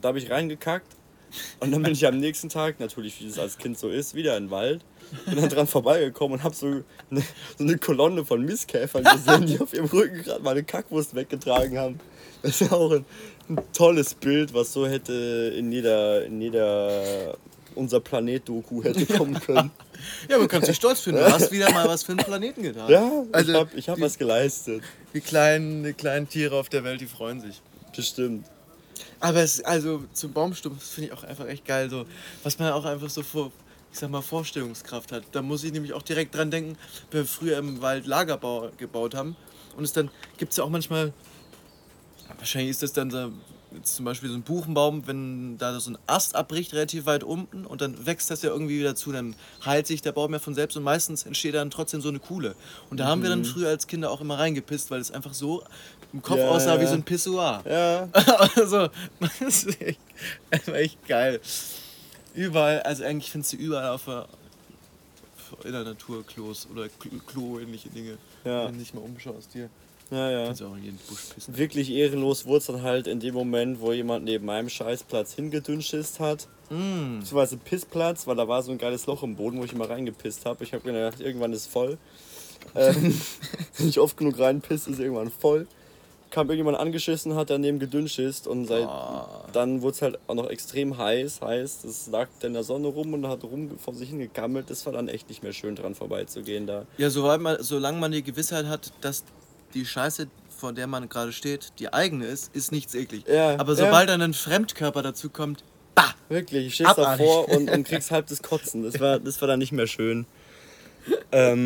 Da 0.00 0.08
habe 0.08 0.18
ich 0.18 0.30
reingekackt. 0.30 0.96
Und 1.60 1.70
dann 1.70 1.82
bin 1.82 1.92
ich 1.92 2.06
am 2.06 2.18
nächsten 2.18 2.48
Tag, 2.48 2.80
natürlich 2.80 3.20
wie 3.20 3.26
es 3.26 3.38
als 3.38 3.56
Kind 3.58 3.78
so 3.78 3.88
ist, 3.88 4.14
wieder 4.14 4.36
in 4.36 4.46
den 4.46 4.50
Wald. 4.50 4.84
Bin 5.26 5.36
dann 5.36 5.48
dran 5.48 5.66
vorbeigekommen 5.66 6.38
und 6.38 6.44
habe 6.44 6.54
so 6.54 6.66
eine, 6.66 7.22
so 7.56 7.64
eine 7.64 7.78
Kolonne 7.78 8.24
von 8.24 8.44
Mistkäfern 8.44 9.04
gesehen, 9.04 9.46
die 9.46 9.60
auf 9.60 9.72
ihrem 9.72 9.86
Rücken 9.86 10.22
gerade 10.22 10.42
meine 10.42 10.62
Kackwurst 10.62 11.14
weggetragen 11.14 11.78
haben. 11.78 12.00
Das 12.42 12.60
ist 12.60 12.72
auch 12.72 12.90
ein, 12.90 13.04
ein 13.50 13.58
tolles 13.72 14.14
Bild, 14.14 14.54
was 14.54 14.72
so 14.72 14.86
hätte 14.86 15.52
in 15.56 15.72
jeder, 15.72 16.24
in 16.24 16.40
jeder 16.40 17.36
unser 17.74 18.00
Planet-Doku 18.00 18.82
hätte 18.84 19.06
kommen 19.06 19.38
können. 19.40 19.70
Ja, 20.30 20.38
man 20.38 20.48
kann 20.48 20.64
sich 20.64 20.76
stolz 20.76 21.00
fühlen. 21.00 21.16
Du 21.16 21.30
hast 21.30 21.52
wieder 21.52 21.70
mal 21.72 21.86
was 21.86 22.02
für 22.04 22.14
den 22.14 22.24
Planeten 22.24 22.62
getan. 22.62 22.90
Ja, 22.90 23.12
Also, 23.32 23.52
ich 23.52 23.58
habe 23.58 23.70
ich 23.76 23.88
hab 23.90 23.96
die- 23.96 24.00
was 24.02 24.16
geleistet. 24.16 24.82
Die 25.12 25.20
kleinen, 25.20 25.84
die 25.84 25.92
kleinen 25.92 26.26
Tiere 26.26 26.56
auf 26.56 26.70
der 26.70 26.84
Welt, 26.84 27.02
die 27.02 27.06
freuen 27.06 27.38
sich. 27.42 27.60
Bestimmt. 27.94 28.46
Aber 29.20 29.40
es, 29.42 29.62
also 29.62 30.02
zum 30.14 30.32
Baumstumpf 30.32 30.78
das 30.78 30.88
finde 30.88 31.08
ich 31.08 31.12
auch 31.12 31.22
einfach 31.24 31.46
echt 31.46 31.66
geil, 31.66 31.90
so 31.90 32.06
was 32.42 32.58
man 32.58 32.72
auch 32.72 32.86
einfach 32.86 33.10
so 33.10 33.22
vor, 33.22 33.52
ich 33.92 33.98
sag 33.98 34.08
mal, 34.08 34.22
Vorstellungskraft 34.22 35.12
hat. 35.12 35.24
Da 35.32 35.42
muss 35.42 35.64
ich 35.64 35.72
nämlich 35.72 35.92
auch 35.92 36.02
direkt 36.02 36.34
dran 36.34 36.50
denken, 36.50 36.78
wenn 37.10 37.20
wir 37.20 37.26
früher 37.26 37.58
im 37.58 37.82
Wald 37.82 38.06
Lagerbau 38.06 38.70
gebaut 38.78 39.14
haben. 39.14 39.36
Und 39.76 39.84
es 39.84 39.92
dann 39.92 40.10
gibt 40.38 40.52
es 40.52 40.56
ja 40.56 40.64
auch 40.64 40.70
manchmal, 40.70 41.12
wahrscheinlich 42.38 42.70
ist 42.70 42.82
das 42.82 42.92
dann 42.92 43.10
so, 43.10 43.32
jetzt 43.72 43.94
zum 43.96 44.04
Beispiel 44.04 44.28
so 44.28 44.34
ein 44.34 44.42
Buchenbaum, 44.42 45.06
wenn 45.06 45.56
da 45.58 45.78
so 45.78 45.90
ein 45.92 45.98
Ast 46.06 46.34
abbricht, 46.34 46.72
relativ 46.72 47.06
weit 47.06 47.22
unten 47.22 47.64
und 47.66 47.80
dann 47.80 48.04
wächst 48.06 48.30
das 48.30 48.42
ja 48.42 48.50
irgendwie 48.50 48.78
wieder 48.80 48.94
zu, 48.96 49.12
dann 49.12 49.34
heilt 49.64 49.86
sich 49.86 50.02
der 50.02 50.12
Baum 50.12 50.32
ja 50.32 50.38
von 50.40 50.54
selbst 50.54 50.76
und 50.76 50.82
meistens 50.82 51.24
entsteht 51.24 51.54
dann 51.54 51.70
trotzdem 51.70 52.00
so 52.00 52.08
eine 52.08 52.18
Kuhle. 52.18 52.54
Und 52.90 52.98
da 52.98 53.06
haben 53.06 53.22
wir 53.22 53.30
dann 53.30 53.44
früher 53.44 53.68
als 53.68 53.86
Kinder 53.86 54.10
auch 54.10 54.20
immer 54.20 54.38
reingepisst, 54.38 54.90
weil 54.90 55.00
es 55.00 55.10
einfach 55.10 55.34
so 55.34 55.62
im 56.12 56.20
Kopf 56.22 56.38
Ja, 56.38 56.48
aussah 56.48 56.78
wie 56.78 56.84
ja. 56.84 56.88
so 56.88 56.94
ein 56.94 57.04
Pissoir. 57.04 57.62
Ja, 57.64 58.08
also, 58.56 58.88
das 59.20 59.40
ist 59.40 59.68
echt, 60.50 61.06
geil. 61.06 61.40
Überall, 62.34 62.80
also 62.82 63.04
eigentlich 63.04 63.30
findest 63.30 63.52
du 63.52 63.56
überall 63.56 63.90
auf 63.90 64.04
der, 64.04 64.26
in 65.64 65.72
der 65.72 65.84
Natur 65.84 66.24
Klos 66.26 66.66
oder 66.72 66.84
Klo- 66.86 67.20
Klo-ähnliche 67.26 67.88
Dinge. 67.90 68.18
Ja. 68.44 68.66
Wenn 68.66 68.74
du 68.74 68.78
dich 68.80 68.94
mal 68.94 69.00
umschaust 69.00 69.50
hier. 69.52 69.68
Ja, 70.10 70.30
ja. 70.30 70.44
Kannst 70.46 70.62
auch 70.62 70.76
in 70.76 70.84
jeden 70.84 70.98
Busch 71.08 71.20
pissen. 71.34 71.56
Wirklich 71.56 71.90
ehrenlos 71.90 72.46
wurde 72.46 72.58
es 72.58 72.66
dann 72.66 72.82
halt 72.82 73.06
in 73.06 73.20
dem 73.20 73.34
Moment, 73.34 73.80
wo 73.80 73.92
jemand 73.92 74.24
neben 74.24 74.44
meinem 74.46 74.68
Scheißplatz 74.68 75.34
hingedünnschiss 75.34 76.18
hat. 76.20 76.48
Mm. 76.70 77.18
Beziehungsweise 77.20 77.56
Pissplatz, 77.56 78.26
weil 78.26 78.36
da 78.36 78.46
war 78.48 78.62
so 78.62 78.70
ein 78.72 78.78
geiles 78.78 79.06
Loch 79.06 79.22
im 79.22 79.36
Boden, 79.36 79.58
wo 79.58 79.64
ich 79.64 79.72
immer 79.72 79.88
reingepisst 79.88 80.46
habe. 80.46 80.64
Ich 80.64 80.72
habe 80.72 80.84
gedacht, 80.84 81.20
irgendwann 81.20 81.52
ist 81.52 81.66
voll. 81.66 81.98
Ähm, 82.74 83.20
wenn 83.78 83.88
ich 83.88 83.98
oft 84.00 84.16
genug 84.16 84.38
reinpisst, 84.38 84.88
ist 84.88 85.00
irgendwann 85.00 85.30
voll. 85.30 85.66
Kam 86.30 86.46
irgendjemand 86.46 86.78
angeschissen, 86.78 87.34
hat 87.34 87.50
daneben 87.50 87.80
gedünnschiss 87.80 88.46
und 88.46 88.66
seit 88.66 88.86
Ah. 88.86 89.46
dann 89.52 89.82
wurde 89.82 89.94
es 89.96 90.02
halt 90.02 90.18
auch 90.28 90.34
noch 90.36 90.48
extrem 90.48 90.96
heiß. 90.96 91.40
Heißt, 91.40 91.84
es 91.84 92.06
lag 92.06 92.28
dann 92.38 92.50
in 92.50 92.54
der 92.54 92.62
Sonne 92.62 92.86
rum 92.86 93.14
und 93.14 93.26
hat 93.26 93.42
rum 93.42 93.76
vor 93.78 93.94
sich 93.94 94.10
hingegammelt. 94.10 94.70
Das 94.70 94.86
war 94.86 94.92
dann 94.92 95.08
echt 95.08 95.28
nicht 95.28 95.42
mehr 95.42 95.52
schön 95.52 95.74
dran 95.74 95.96
vorbeizugehen 95.96 96.68
da. 96.68 96.86
Ja, 96.98 97.10
soweit 97.10 97.40
man, 97.40 97.56
solange 97.60 97.98
man 97.98 98.12
die 98.12 98.22
Gewissheit 98.22 98.66
hat, 98.66 98.92
dass 99.00 99.24
die 99.74 99.84
Scheiße, 99.84 100.28
vor 100.48 100.72
der 100.72 100.86
man 100.86 101.08
gerade 101.08 101.32
steht, 101.32 101.72
die 101.78 101.92
eigene 101.92 102.26
ist, 102.26 102.54
ist 102.54 102.72
nichts 102.72 102.94
eklig. 102.94 103.24
Ja, 103.26 103.58
Aber 103.58 103.74
ja. 103.74 103.84
sobald 103.84 104.08
dann 104.08 104.22
ein 104.22 104.34
Fremdkörper 104.34 105.02
dazu 105.02 105.30
kommt, 105.30 105.64
bah! 105.94 106.14
Wirklich, 106.28 106.68
ich 106.68 106.74
stehst 106.74 106.90
Abartig. 106.90 107.26
davor 107.26 107.48
und, 107.48 107.70
und 107.70 107.84
kriegst 107.84 108.10
halb 108.10 108.26
das 108.26 108.42
Kotzen. 108.42 108.82
Das 108.82 109.00
war, 109.00 109.18
das 109.18 109.40
war 109.40 109.48
dann 109.48 109.58
nicht 109.58 109.72
mehr 109.72 109.86
schön. 109.86 110.26
Ähm, 111.32 111.64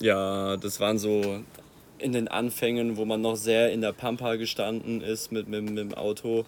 ja, 0.00 0.56
das 0.56 0.80
waren 0.80 0.98
so 0.98 1.42
in 1.98 2.12
den 2.12 2.28
Anfängen, 2.28 2.96
wo 2.96 3.04
man 3.04 3.20
noch 3.20 3.36
sehr 3.36 3.72
in 3.72 3.80
der 3.80 3.92
Pampa 3.92 4.36
gestanden 4.36 5.00
ist 5.00 5.32
mit, 5.32 5.48
mit, 5.48 5.64
mit 5.64 5.78
dem 5.78 5.94
Auto. 5.94 6.44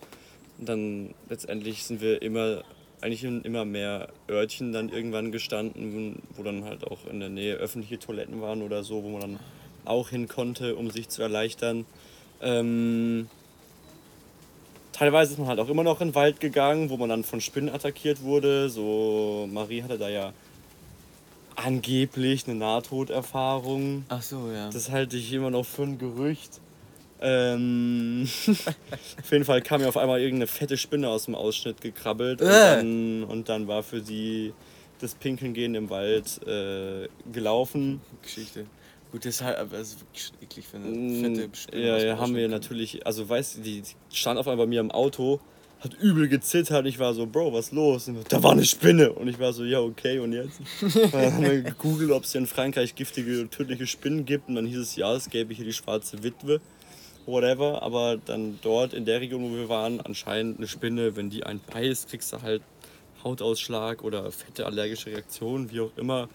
Und 0.59 0.69
dann 0.69 1.15
letztendlich 1.29 1.85
sind 1.85 2.01
wir 2.01 2.23
immer, 2.23 2.63
eigentlich 3.01 3.25
in 3.25 3.43
immer 3.43 3.65
mehr 3.65 4.09
Örtchen 4.29 4.73
dann 4.73 4.89
irgendwann 4.89 5.33
gestanden, 5.33 6.23
wo 6.35 6.43
dann 6.43 6.65
halt 6.65 6.85
auch 6.87 7.07
in 7.11 7.21
der 7.21 7.29
Nähe 7.29 7.55
öffentliche 7.55 7.99
Toiletten 7.99 8.41
waren 8.41 8.63
oder 8.63 8.83
so, 8.83 9.03
wo 9.03 9.11
man 9.11 9.21
dann 9.21 9.41
auch 9.85 10.11
hin 10.11 10.29
konnte, 10.29 10.77
um 10.77 10.91
sich 10.91 11.09
zu 11.09 11.23
erleichtern. 11.23 11.87
Ähm, 12.41 13.29
teilweise 14.93 15.33
ist 15.33 15.39
man 15.39 15.49
halt 15.49 15.61
auch 15.61 15.69
immer 15.69 15.85
noch 15.85 16.01
in 16.01 16.09
den 16.09 16.15
Wald 16.15 16.41
gegangen, 16.41 16.91
wo 16.91 16.97
man 16.97 17.09
dann 17.09 17.25
von 17.25 17.41
Spinnen 17.41 17.73
attackiert 17.75 18.23
wurde. 18.23 18.69
So, 18.69 19.49
Marie 19.51 19.83
hatte 19.83 19.99
da 19.99 20.09
ja 20.09 20.33
angeblich 21.57 22.47
eine 22.47 22.57
Nahtoderfahrung. 22.57 24.05
Ach 24.09 24.23
so, 24.23 24.51
ja. 24.51 24.71
Das 24.71 24.91
halte 24.91 25.17
ich 25.17 25.33
immer 25.33 25.51
noch 25.51 25.65
für 25.65 25.83
ein 25.83 25.99
Gerücht. 25.99 26.61
Ähm, 27.21 28.29
auf 29.21 29.31
jeden 29.33 29.45
Fall 29.45 29.61
kam 29.63 29.81
mir 29.81 29.89
auf 29.89 29.97
einmal 29.97 30.21
irgendeine 30.21 30.47
fette 30.47 30.77
Spinne 30.77 31.09
aus 31.09 31.25
dem 31.25 31.35
Ausschnitt 31.35 31.81
gekrabbelt 31.81 32.41
und, 32.41 32.49
Äh. 32.49 32.77
dann, 32.77 33.25
und 33.25 33.49
dann 33.49 33.67
war 33.69 33.83
für 33.83 34.01
sie 34.01 34.53
das 35.01 35.15
Pinkeln 35.15 35.55
gehen 35.55 35.75
im 35.75 35.91
Wald 35.91 36.41
äh, 36.47 37.09
gelaufen. 37.33 38.01
Geschichte. 38.23 38.67
Gut, 39.11 39.25
deshalb, 39.25 39.59
aber 39.59 39.79
es 39.79 39.95
ist 39.95 40.01
wirklich 40.01 40.33
eklig 40.43 40.67
für 40.67 40.77
eine 40.77 40.87
Mm, 40.87 41.21
fette 41.37 41.49
Spinne. 41.57 41.87
Ja, 41.87 41.95
aus 41.95 42.01
dem 42.03 42.09
ja, 42.09 42.19
haben 42.19 42.35
wir 42.37 42.49
natürlich, 42.49 43.07
also 43.07 43.29
weißt 43.29 43.57
du, 43.59 43.61
die, 43.63 43.83
stand 44.13 44.39
auf 44.39 44.47
einmal 44.47 44.67
bei 44.67 44.71
mir 44.71 44.81
im 44.81 44.91
Auto, 44.91 45.41
hat 45.81 45.95
übel 45.95 46.29
gezittert. 46.29 46.87
Ich 46.87 46.99
war 46.99 47.15
so, 47.15 47.25
Bro, 47.27 47.53
was 47.53 47.71
los? 47.73 48.09
Und 48.09 48.31
da 48.33 48.43
war 48.43 48.53
eine 48.53 48.65
Spinne. 48.65 49.13
Und 49.13 49.29
ich 49.29 49.39
war 49.39 49.53
so, 49.53 49.65
ja, 49.65 49.81
okay, 49.81 50.19
und 50.19 50.33
jetzt? 50.33 50.61
dann 51.13 51.33
haben 51.35 51.43
wir 51.43 51.63
gegoogelt, 51.63 52.11
ob 52.11 52.25
es 52.25 52.33
hier 52.33 52.41
in 52.41 52.49
Frankreich 52.49 52.97
giftige 52.97 53.41
und 53.41 53.53
tödliche 53.53 53.87
Spinnen 53.87 54.25
gibt. 54.25 54.49
Und 54.49 54.57
dann 54.57 54.67
hieß 54.67 54.79
es, 54.79 54.97
ja, 54.97 55.15
es 55.15 55.31
gäbe 55.31 55.55
hier 55.55 55.65
die 55.65 55.73
schwarze 55.73 56.23
Witwe. 56.25 56.61
Whatever, 57.33 57.83
aber 57.83 58.17
dann 58.17 58.59
dort 58.63 58.95
in 58.95 59.05
der 59.05 59.21
Region, 59.21 59.43
wo 59.43 59.55
wir 59.55 59.69
waren, 59.69 60.01
anscheinend 60.01 60.57
eine 60.59 60.67
Spinne, 60.67 61.15
wenn 61.15 61.29
die 61.29 61.45
einen 61.45 61.61
beißt, 61.61 62.09
kriegst 62.09 62.33
du 62.33 62.41
halt 62.43 62.63
Hautausschlag 63.23 64.03
oder 64.03 64.31
fette 64.33 64.65
allergische 64.65 65.11
Reaktionen, 65.11 65.71
wie 65.71 65.81
auch 65.81 65.91
immer. 65.97 66.29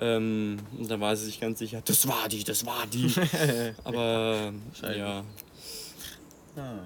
Ähm, 0.00 0.56
und 0.76 0.90
dann 0.90 1.00
war 1.00 1.14
sie 1.14 1.26
sich 1.26 1.38
ganz 1.38 1.60
sicher, 1.60 1.82
das 1.84 2.08
war 2.08 2.28
die, 2.28 2.42
das 2.42 2.66
war 2.66 2.84
die. 2.92 3.14
Aber 3.84 4.52
ja, 4.96 5.22
Ah, 6.56 6.78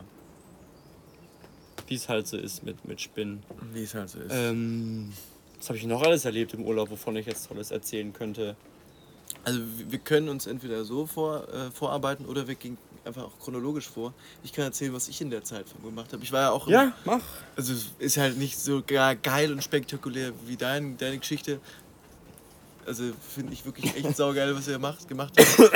wie 1.87 1.95
es 1.95 2.09
halt 2.09 2.27
so 2.27 2.37
ist 2.37 2.63
mit, 2.65 2.85
mit 2.87 3.01
Spinnen. 3.01 3.43
wie 3.73 3.83
es 3.85 3.95
halt 3.95 4.11
so 4.11 4.19
ist. 4.19 4.31
Ähm, 4.31 5.11
was 5.59 5.69
habe 5.71 5.79
ich 5.79 5.87
noch 5.87 6.03
alles 6.03 6.25
erlebt 6.27 6.53
im 6.53 6.65
Urlaub, 6.65 6.91
wovon 6.91 7.17
ich 7.17 7.25
jetzt 7.27 7.49
Tolles 7.49 7.71
erzählen 7.71 8.13
könnte? 8.13 8.57
Also 9.45 9.61
wir- 9.79 9.93
wir 9.93 9.99
können 9.99 10.29
uns 10.29 10.47
entweder 10.47 10.85
so 10.85 11.07
vor, 11.07 11.49
äh, 11.49 11.71
vorarbeiten 11.71 12.27
oder 12.27 12.47
wir 12.49 12.55
gehen 12.57 12.77
einfach 13.09 13.25
auch 13.25 13.39
chronologisch 13.43 13.89
vor. 13.89 14.15
Ich 14.45 14.53
kann 14.53 14.65
erzählen, 14.65 14.93
was 14.93 15.09
ich 15.09 15.21
in 15.21 15.31
der 15.31 15.43
Zeit 15.43 15.67
gemacht 15.83 16.13
habe. 16.13 16.23
Ich 16.23 16.31
war 16.31 16.43
ja 16.43 16.51
auch 16.51 16.67
im- 16.67 16.73
Ja, 16.75 16.93
mach. 17.05 17.21
Also 17.57 17.73
ist 17.99 18.17
halt 18.17 18.39
nicht 18.39 18.59
so 18.59 18.83
ge- 18.83 19.17
geil 19.23 19.53
und 19.53 19.63
spektakulär 19.65 20.33
wie 20.47 20.57
dein, 20.57 20.97
deine 20.97 21.19
Geschichte. 21.19 21.59
Also 22.87 23.05
finde 23.35 23.53
ich 23.53 23.65
wirklich 23.65 23.95
echt 23.97 24.17
saugeil, 24.17 24.55
was 24.55 24.69
ihr 24.69 24.79
macht, 24.79 25.09
gemacht 25.09 25.33
habt. 25.39 25.73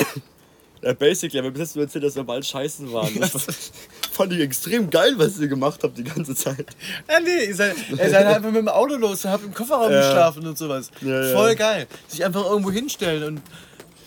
Ja, 0.83 0.93
basically, 0.95 1.39
aber 1.39 1.51
bis 1.53 1.61
jetzt 1.61 1.77
nur 1.77 1.85
erzählt, 1.85 2.05
dass 2.05 2.17
wir 2.17 2.25
bald 2.25 2.45
scheißen 2.45 2.93
waren. 2.93 3.19
Das 3.21 3.35
war- 3.35 3.55
fand 4.11 4.33
ich 4.33 4.41
extrem 4.41 4.91
geil, 4.91 5.15
was 5.17 5.39
ihr 5.39 5.49
gemacht 5.49 5.81
habt 5.85 5.97
die 5.97 6.05
ganze 6.05 6.35
Zeit. 6.35 6.67
Ja, 7.09 7.21
nee, 7.21 7.47
ihr 7.47 7.55
seid, 7.55 7.77
ihr 7.91 7.97
seid 8.11 8.27
einfach 8.27 8.51
mit 8.51 8.57
dem 8.57 8.69
Auto 8.69 8.97
los, 8.97 9.25
habt 9.25 9.45
im 9.45 9.55
Kofferraum 9.55 9.93
Ja. 9.93 9.99
geschlafen 10.01 10.47
und 10.47 10.59
sowas. 10.59 10.91
Ja, 11.01 11.23
ja. 11.25 11.33
Voll 11.37 11.55
geil. 11.55 11.87
Sich 12.09 12.25
einfach 12.25 12.45
irgendwo 12.45 12.71
hinstellen 12.71 13.23
und 13.25 13.43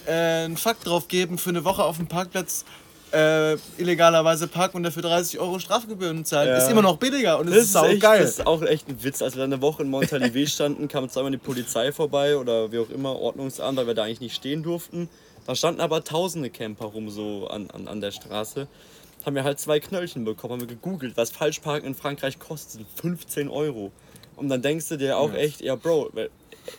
äh, 0.05 0.11
einen 0.45 0.57
Fakt 0.57 0.85
drauf 0.85 1.07
geben 1.07 1.37
für 1.37 1.49
eine 1.49 1.63
Woche 1.63 1.83
auf 1.83 1.97
dem 1.97 2.07
Parkplatz. 2.07 2.65
Äh, 3.11 3.57
illegalerweise 3.77 4.47
parken 4.47 4.77
und 4.77 4.83
dafür 4.83 5.03
30 5.03 5.39
Euro 5.39 5.59
Strafgebühren 5.59 6.25
zahlen. 6.25 6.49
Ja. 6.49 6.57
Ist 6.57 6.69
immer 6.69 6.81
noch 6.81 6.97
billiger 6.97 7.39
und 7.39 7.47
es 7.47 7.55
ist 7.55 7.63
ist, 7.63 7.73
sau 7.73 7.85
echt, 7.85 8.01
geil. 8.01 8.19
das 8.19 8.31
ist 8.31 8.47
auch 8.47 8.61
echt 8.63 8.89
ein 8.89 9.01
Witz. 9.03 9.21
Als 9.21 9.35
wir 9.35 9.41
dann 9.41 9.53
eine 9.53 9.61
Woche 9.61 9.83
in 9.83 9.89
Montalivet 9.89 10.49
standen, 10.49 10.87
kam 10.87 11.07
zweimal 11.09 11.31
die 11.31 11.37
Polizei 11.37 11.91
vorbei 11.91 12.35
oder 12.35 12.71
wie 12.71 12.79
auch 12.79 12.89
immer, 12.89 13.15
Ordnungsamt, 13.15 13.77
weil 13.77 13.87
wir 13.87 13.93
da 13.93 14.03
eigentlich 14.03 14.21
nicht 14.21 14.35
stehen 14.35 14.63
durften. 14.63 15.07
Da 15.45 15.55
standen 15.55 15.81
aber 15.81 16.03
tausende 16.03 16.49
Camper 16.49 16.85
rum 16.85 17.09
so 17.09 17.47
an, 17.47 17.69
an, 17.71 17.87
an 17.87 18.01
der 18.01 18.11
Straße. 18.11 18.67
Haben 19.25 19.35
wir 19.35 19.43
halt 19.43 19.59
zwei 19.59 19.79
Knöllchen 19.79 20.25
bekommen, 20.25 20.53
haben 20.53 20.61
wir 20.61 20.67
gegoogelt, 20.67 21.15
was 21.15 21.29
Falschparken 21.29 21.87
in 21.87 21.95
Frankreich 21.95 22.39
kostet. 22.39 22.85
15 22.95 23.49
Euro. 23.49 23.91
Und 24.35 24.49
dann 24.49 24.61
denkst 24.61 24.89
du 24.89 24.97
dir 24.97 25.17
auch 25.17 25.33
echt, 25.33 25.61
ja 25.61 25.75
Bro, 25.75 26.11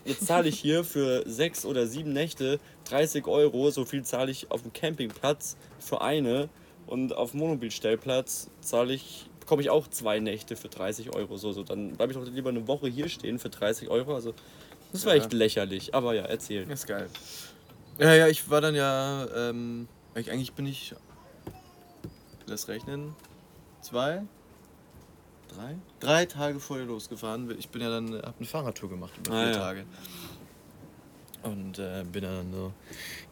jetzt 0.04 0.26
zahle 0.26 0.48
ich 0.48 0.58
hier 0.60 0.84
für 0.84 1.22
sechs 1.26 1.64
oder 1.64 1.86
sieben 1.86 2.12
Nächte 2.12 2.58
30 2.88 3.26
Euro, 3.26 3.70
so 3.70 3.84
viel 3.84 4.02
zahle 4.04 4.30
ich 4.30 4.50
auf 4.50 4.62
dem 4.62 4.72
Campingplatz 4.72 5.56
für 5.78 6.00
eine 6.00 6.48
und 6.86 7.14
auf 7.14 7.32
dem 7.32 7.40
Monobilstellplatz 7.40 8.48
zahle 8.60 8.94
ich, 8.94 9.28
bekomme 9.40 9.62
ich 9.62 9.70
auch 9.70 9.88
zwei 9.88 10.18
Nächte 10.20 10.56
für 10.56 10.68
30 10.68 11.14
Euro. 11.14 11.36
So, 11.36 11.52
so 11.52 11.62
dann 11.62 11.92
bleibe 11.96 12.12
ich 12.12 12.18
doch 12.18 12.24
lieber 12.26 12.50
eine 12.50 12.66
Woche 12.68 12.88
hier 12.88 13.08
stehen 13.08 13.38
für 13.38 13.50
30 13.50 13.88
Euro. 13.90 14.14
Also 14.14 14.34
das 14.92 15.04
war 15.04 15.14
Ja. 15.16 15.22
echt 15.22 15.32
lächerlich. 15.32 15.94
Aber 15.94 16.14
ja, 16.14 16.22
erzähl. 16.22 16.64
Das 16.66 16.80
ist 16.80 16.86
geil. 16.86 17.08
Ja, 17.98 18.14
ja, 18.14 18.28
ich 18.28 18.48
war 18.50 18.60
dann 18.60 18.74
ja, 18.74 19.26
ähm, 19.34 19.88
ich- 20.14 20.30
eigentlich 20.30 20.52
bin 20.52 20.66
ich, 20.66 20.94
lass 22.46 22.68
rechnen, 22.68 23.14
zwei, 23.80 24.22
drei, 25.48 25.76
drei 26.00 26.26
Tage 26.26 26.60
vorher 26.60 26.86
losgefahren. 26.86 27.52
Ich 27.58 27.68
bin 27.70 27.82
ja 27.82 27.90
dann, 27.90 28.14
hab 28.14 28.36
eine 28.36 28.46
Fahrradtour 28.46 28.90
gemacht 28.90 29.12
über 29.18 29.32
Ah, 29.34 29.42
vier 29.44 29.52
ja. 29.52 29.58
Tage. 29.58 29.86
Und 31.42 31.78
äh, 31.78 32.04
bin 32.10 32.22
dann 32.22 32.52
so 32.52 32.72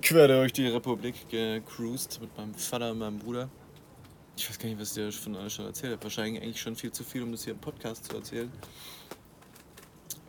quer 0.02 0.28
durch 0.28 0.52
die 0.52 0.68
Republik 0.68 1.28
gecruised 1.30 2.20
mit 2.20 2.36
meinem 2.36 2.54
Vater 2.54 2.92
und 2.92 2.98
meinem 2.98 3.18
Bruder. 3.18 3.48
Ich 4.36 4.48
weiß 4.48 4.58
gar 4.58 4.68
nicht, 4.68 4.80
was 4.80 4.88
ich 4.88 4.94
dir 4.94 5.12
von 5.12 5.36
alles 5.36 5.52
schon 5.52 5.66
erzählt 5.66 5.92
habe. 5.92 6.02
Wahrscheinlich 6.02 6.42
eigentlich 6.42 6.60
schon 6.60 6.76
viel 6.76 6.92
zu 6.92 7.02
viel, 7.04 7.22
um 7.22 7.32
das 7.32 7.44
hier 7.44 7.52
im 7.54 7.58
Podcast 7.60 8.04
zu 8.06 8.16
erzählen. 8.16 8.50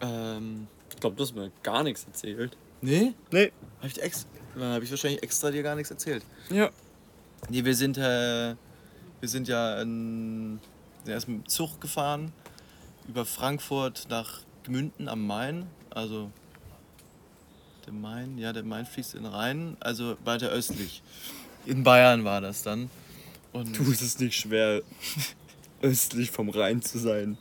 Ähm, 0.01 0.67
Ich 0.91 0.99
glaube, 0.99 1.15
du 1.15 1.23
hast 1.23 1.35
mir 1.35 1.51
gar 1.63 1.83
nichts 1.83 2.05
erzählt. 2.05 2.55
nee? 2.81 3.13
Nee. 3.31 3.51
Habe 3.79 3.87
ich, 3.87 4.01
ex 4.01 4.27
dann 4.55 4.73
hab 4.73 4.83
ich 4.83 4.89
wahrscheinlich 4.89 5.21
extra 5.23 5.51
dir 5.51 5.63
gar 5.63 5.75
nichts 5.75 5.91
erzählt. 5.91 6.23
Ja. 6.49 6.69
Nee, 7.49 7.63
wir 7.65 7.75
sind, 7.75 7.97
äh, 7.97 8.55
wir 9.19 9.29
sind 9.29 9.47
ja 9.47 9.81
in, 9.81 10.59
erst 11.05 11.27
mit 11.27 11.43
dem 11.43 11.47
Zug 11.49 11.81
gefahren 11.81 12.31
über 13.07 13.25
Frankfurt 13.25 14.07
nach 14.09 14.39
Gmünden 14.63 15.07
am 15.09 15.25
Main. 15.27 15.67
Also 15.89 16.31
der 17.85 17.93
Main, 17.93 18.37
ja, 18.37 18.53
der 18.53 18.63
Main 18.63 18.85
fließt 18.85 19.15
in 19.15 19.23
den 19.23 19.31
Rhein, 19.31 19.77
also 19.79 20.17
weiter 20.23 20.49
östlich. 20.49 21.01
In 21.65 21.83
Bayern 21.83 22.23
war 22.23 22.41
das 22.41 22.63
dann. 22.63 22.89
Und 23.53 23.77
Du, 23.77 23.91
es 23.91 24.01
ist 24.01 24.19
nicht 24.19 24.37
schwer, 24.37 24.81
östlich 25.81 26.31
vom 26.31 26.49
Rhein 26.49 26.81
zu 26.81 26.99
sein. 26.99 27.37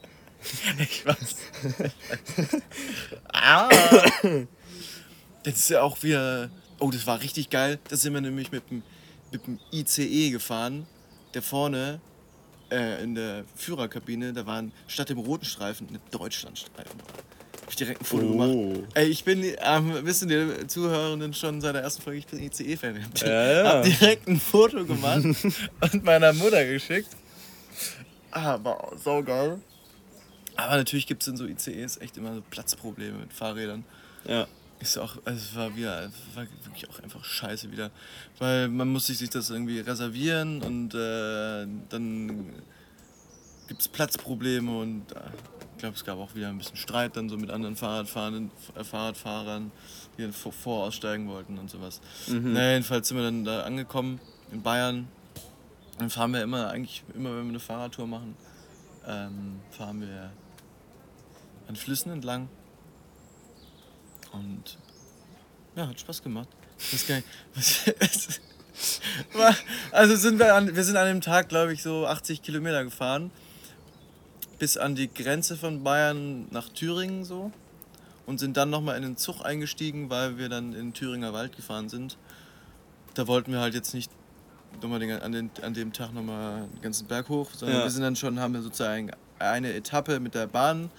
ich 0.79 1.07
weiß. 1.07 1.37
ah. 3.33 3.69
Das 5.43 5.55
ist 5.55 5.71
ja 5.71 5.83
auch 5.83 6.03
wieder. 6.03 6.51
Oh, 6.79 6.91
das 6.91 7.07
war 7.07 7.21
richtig 7.21 7.51
geil. 7.51 7.79
Da 7.89 7.97
sind 7.97 8.13
wir 8.15 8.21
nämlich 8.21 8.53
mit 8.53 8.71
dem, 8.71 8.83
mit 9.33 9.47
dem 9.47 9.59
ICE 9.73 10.31
gefahren, 10.31 10.87
der 11.35 11.43
vorne 11.43 12.01
äh, 12.71 13.03
in 13.03 13.15
der 13.15 13.45
Führerkabine, 13.55 14.33
da 14.33 14.47
waren 14.47 14.73
statt 14.87 15.09
dem 15.09 15.19
roten 15.19 15.45
Streifen 15.45 15.89
eine 15.89 16.01
Deutschlandstreifen. 16.11 17.01
Hab 17.65 17.71
ich 17.71 17.77
direkt 17.77 18.03
ein 18.03 18.05
Foto 18.05 18.27
Oh. 18.27 18.33
gemacht. 18.73 18.89
Ey, 18.95 19.07
ich 19.07 19.25
bin, 19.25 19.43
ähm, 19.43 20.05
wissen 20.05 20.29
die 20.29 20.67
Zuhörenden 20.67 21.33
schon 21.33 21.63
seit 21.63 21.75
der 21.75 21.83
ersten 21.83 22.03
Folge, 22.03 22.19
ich 22.19 22.27
bin 22.27 22.39
ICE-Fan. 22.43 23.01
Ja, 23.23 23.53
ja. 23.53 23.65
Hab 23.65 23.85
direkt 23.85 24.29
ein 24.29 24.39
Foto 24.39 24.85
gemacht 24.85 25.25
und 25.93 26.05
meiner 26.05 26.33
Mutter 26.35 26.65
geschickt. 26.67 27.09
Ah, 28.31 28.59
war 28.63 28.93
so 29.03 29.23
geil. 29.23 29.61
Aber 30.57 30.77
natürlich 30.77 31.07
gibt 31.07 31.23
es 31.23 31.29
in 31.29 31.37
so 31.37 31.47
ICEs 31.47 31.97
echt 31.99 32.17
immer 32.19 32.35
so 32.35 32.43
Platzprobleme 32.51 33.19
mit 33.19 33.33
Fahrrädern. 33.33 33.85
Ja. 34.29 34.47
Ist 34.81 34.99
auch, 34.99 35.17
also 35.25 35.39
es 35.41 35.57
war 35.57 35.75
wieder, 35.75 36.05
es 36.05 36.37
war 36.37 36.47
wirklich 36.65 36.89
auch 36.91 36.99
einfach 37.01 37.25
scheiße 37.25 37.73
wieder. 37.73 37.91
Weil 38.39 38.69
man 38.69 38.89
muss 38.89 39.07
sich 39.07 39.31
das 39.31 39.49
irgendwie 39.51 39.81
reservieren 39.81 40.61
und 40.63 40.95
äh, 40.95 41.67
dann 41.89 42.51
gibt 43.69 43.81
es 43.81 43.89
Platzprobleme 43.89 44.79
und 44.79 45.11
äh, 45.13 45.21
ich 45.54 45.54
glaube, 45.85 45.97
es 45.97 46.05
gab 46.05 46.19
auch 46.19 46.35
wieder 46.35 46.49
ein 46.49 46.57
bisschen 46.59 46.77
Streit 46.77 47.17
dann 47.17 47.29
so 47.29 47.37
mit 47.37 47.51
anderen 47.51 47.77
Fahrradfahrenden, 47.77 48.51
äh, 48.75 48.85
Fahrradfahrern, 48.85 49.71
die 50.17 50.23
dann 50.23 50.33
vor, 50.33 50.53
vor 50.53 50.85
aussteigen 50.85 51.29
wollten 51.29 51.59
und 51.59 51.71
sowas. 51.71 52.01
Na, 52.55 52.71
jedenfalls 52.73 53.09
sind 53.09 53.19
wir 53.19 53.25
dann 53.25 53.45
da 53.45 53.65
angekommen 53.65 54.19
in 54.51 54.63
Bayern. 54.63 55.09
Dann 55.99 56.09
fahren 56.11 56.33
wir 56.33 56.43
immer, 56.43 56.71
eigentlich 56.71 57.03
immer, 57.15 57.31
wenn 57.37 57.45
wir 57.45 57.51
eine 57.51 57.61
Fahrradtour 57.61 58.07
machen, 58.07 58.35
ähm, 59.07 59.61
fahren 59.71 60.01
wir 60.01 60.33
an 61.69 61.77
Flüssen 61.77 62.11
entlang. 62.13 62.49
Und 64.33 64.79
ja, 65.77 65.87
hat 65.89 66.01
Spaß 66.01 66.23
gemacht. 66.23 66.49
Nicht, 66.93 67.09
was, 67.55 67.85
War- 69.35 69.55
also 69.93 70.17
sind 70.17 70.39
wir 70.39 70.55
an, 70.55 70.75
wir 70.75 70.83
sind 70.83 70.97
an 70.97 71.07
dem 71.07 71.21
Tag, 71.21 71.49
glaube 71.49 71.73
ich, 71.75 71.83
so 71.83 72.07
80 72.07 72.43
Kilometer 72.43 72.83
gefahren. 72.85 73.31
Bis 74.65 74.79
an 74.79 74.95
die 74.95 75.13
Grenze 75.13 75.59
von 75.59 75.85
Bayern 75.85 76.47
nach 76.51 76.71
Thüringen 76.71 77.23
so. 77.27 77.53
Und 78.25 78.41
sind 78.41 78.57
dann 78.57 78.71
nochmal 78.71 78.97
in 78.97 79.03
den 79.03 79.19
Zug 79.19 79.45
eingestiegen, 79.45 80.09
weil 80.09 80.39
wir 80.39 80.49
dann 80.49 80.73
in 80.73 80.87
den 80.87 80.95
Thüringer 80.95 81.35
Wald 81.35 81.55
gefahren 81.55 81.91
sind. 81.91 82.17
Da 83.13 83.27
wollten 83.27 83.53
wir 83.53 83.61
halt 83.61 83.75
jetzt 83.75 83.93
nicht 83.93 84.11
nochmal 84.81 85.01
den, 85.01 85.21
an, 85.21 85.33
den, 85.33 85.51
an 85.61 85.75
dem 85.75 85.93
Tag 85.93 86.15
nochmal 86.15 86.67
den 86.75 86.81
ganzen 86.81 87.07
Berg 87.07 87.29
hoch, 87.29 87.51
sondern 87.55 87.77
Ja. 87.77 87.85
wir 87.85 87.91
sind 87.91 88.01
dann 88.05 88.17
schon, 88.17 88.41
haben 88.41 88.55
wir 88.55 88.63
sozusagen 88.63 89.11
eine 89.39 89.71
Etappe 89.75 90.19
mit 90.19 90.35
der 90.35 90.47
Bahn 90.47 90.91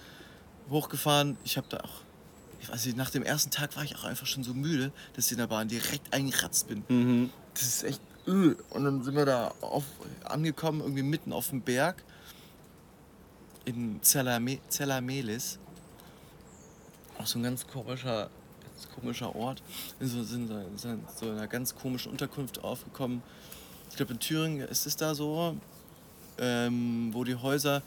hochgefahren. 0.70 1.36
Ich 1.42 1.56
habe 1.56 1.66
da 1.68 1.78
auch, 1.78 2.70
also 2.70 2.88
nach 2.90 3.10
dem 3.10 3.24
ersten 3.24 3.50
Tag 3.50 3.74
war 3.74 3.82
ich 3.82 3.96
auch 3.96 4.04
einfach 4.04 4.26
schon 4.28 4.44
so 4.44 4.54
müde, 4.54 4.92
dass 5.14 5.26
ich 5.26 5.32
in 5.32 5.38
der 5.38 5.48
Bahn 5.48 5.66
direkt 5.66 6.14
eingekratzt 6.14 6.68
bin. 6.68 6.84
Mhm. 6.88 7.30
Das 7.54 7.64
ist 7.64 7.82
echt 7.82 8.00
öh. 8.28 8.54
Und 8.70 8.84
dann 8.84 9.02
sind 9.02 9.16
wir 9.16 9.26
da 9.26 9.52
auf, 9.60 9.82
angekommen, 10.22 10.82
irgendwie 10.82 11.02
mitten 11.02 11.32
auf 11.32 11.48
dem 11.50 11.62
Berg 11.62 12.04
in 13.66 14.02
Zellame, 14.02 14.58
Zellamelis. 14.68 15.58
Auch 17.18 17.26
so 17.26 17.38
ein 17.38 17.42
ganz 17.42 17.66
komischer, 17.66 18.30
ganz 18.62 18.88
komischer 18.94 19.34
Ort. 19.36 19.62
Wir 19.98 20.08
so, 20.08 20.22
sind 20.22 20.48
so, 20.76 20.88
so 21.16 21.26
in 21.26 21.32
einer 21.32 21.46
ganz 21.48 21.74
komischen 21.74 22.12
Unterkunft 22.12 22.62
aufgekommen. 22.64 23.22
Ich 23.90 23.96
glaube, 23.96 24.14
in 24.14 24.20
Thüringen 24.20 24.66
ist 24.66 24.86
es 24.86 24.96
da 24.96 25.14
so, 25.14 25.56
ähm, 26.38 27.10
wo 27.12 27.24
die 27.24 27.34
Häuser 27.36 27.82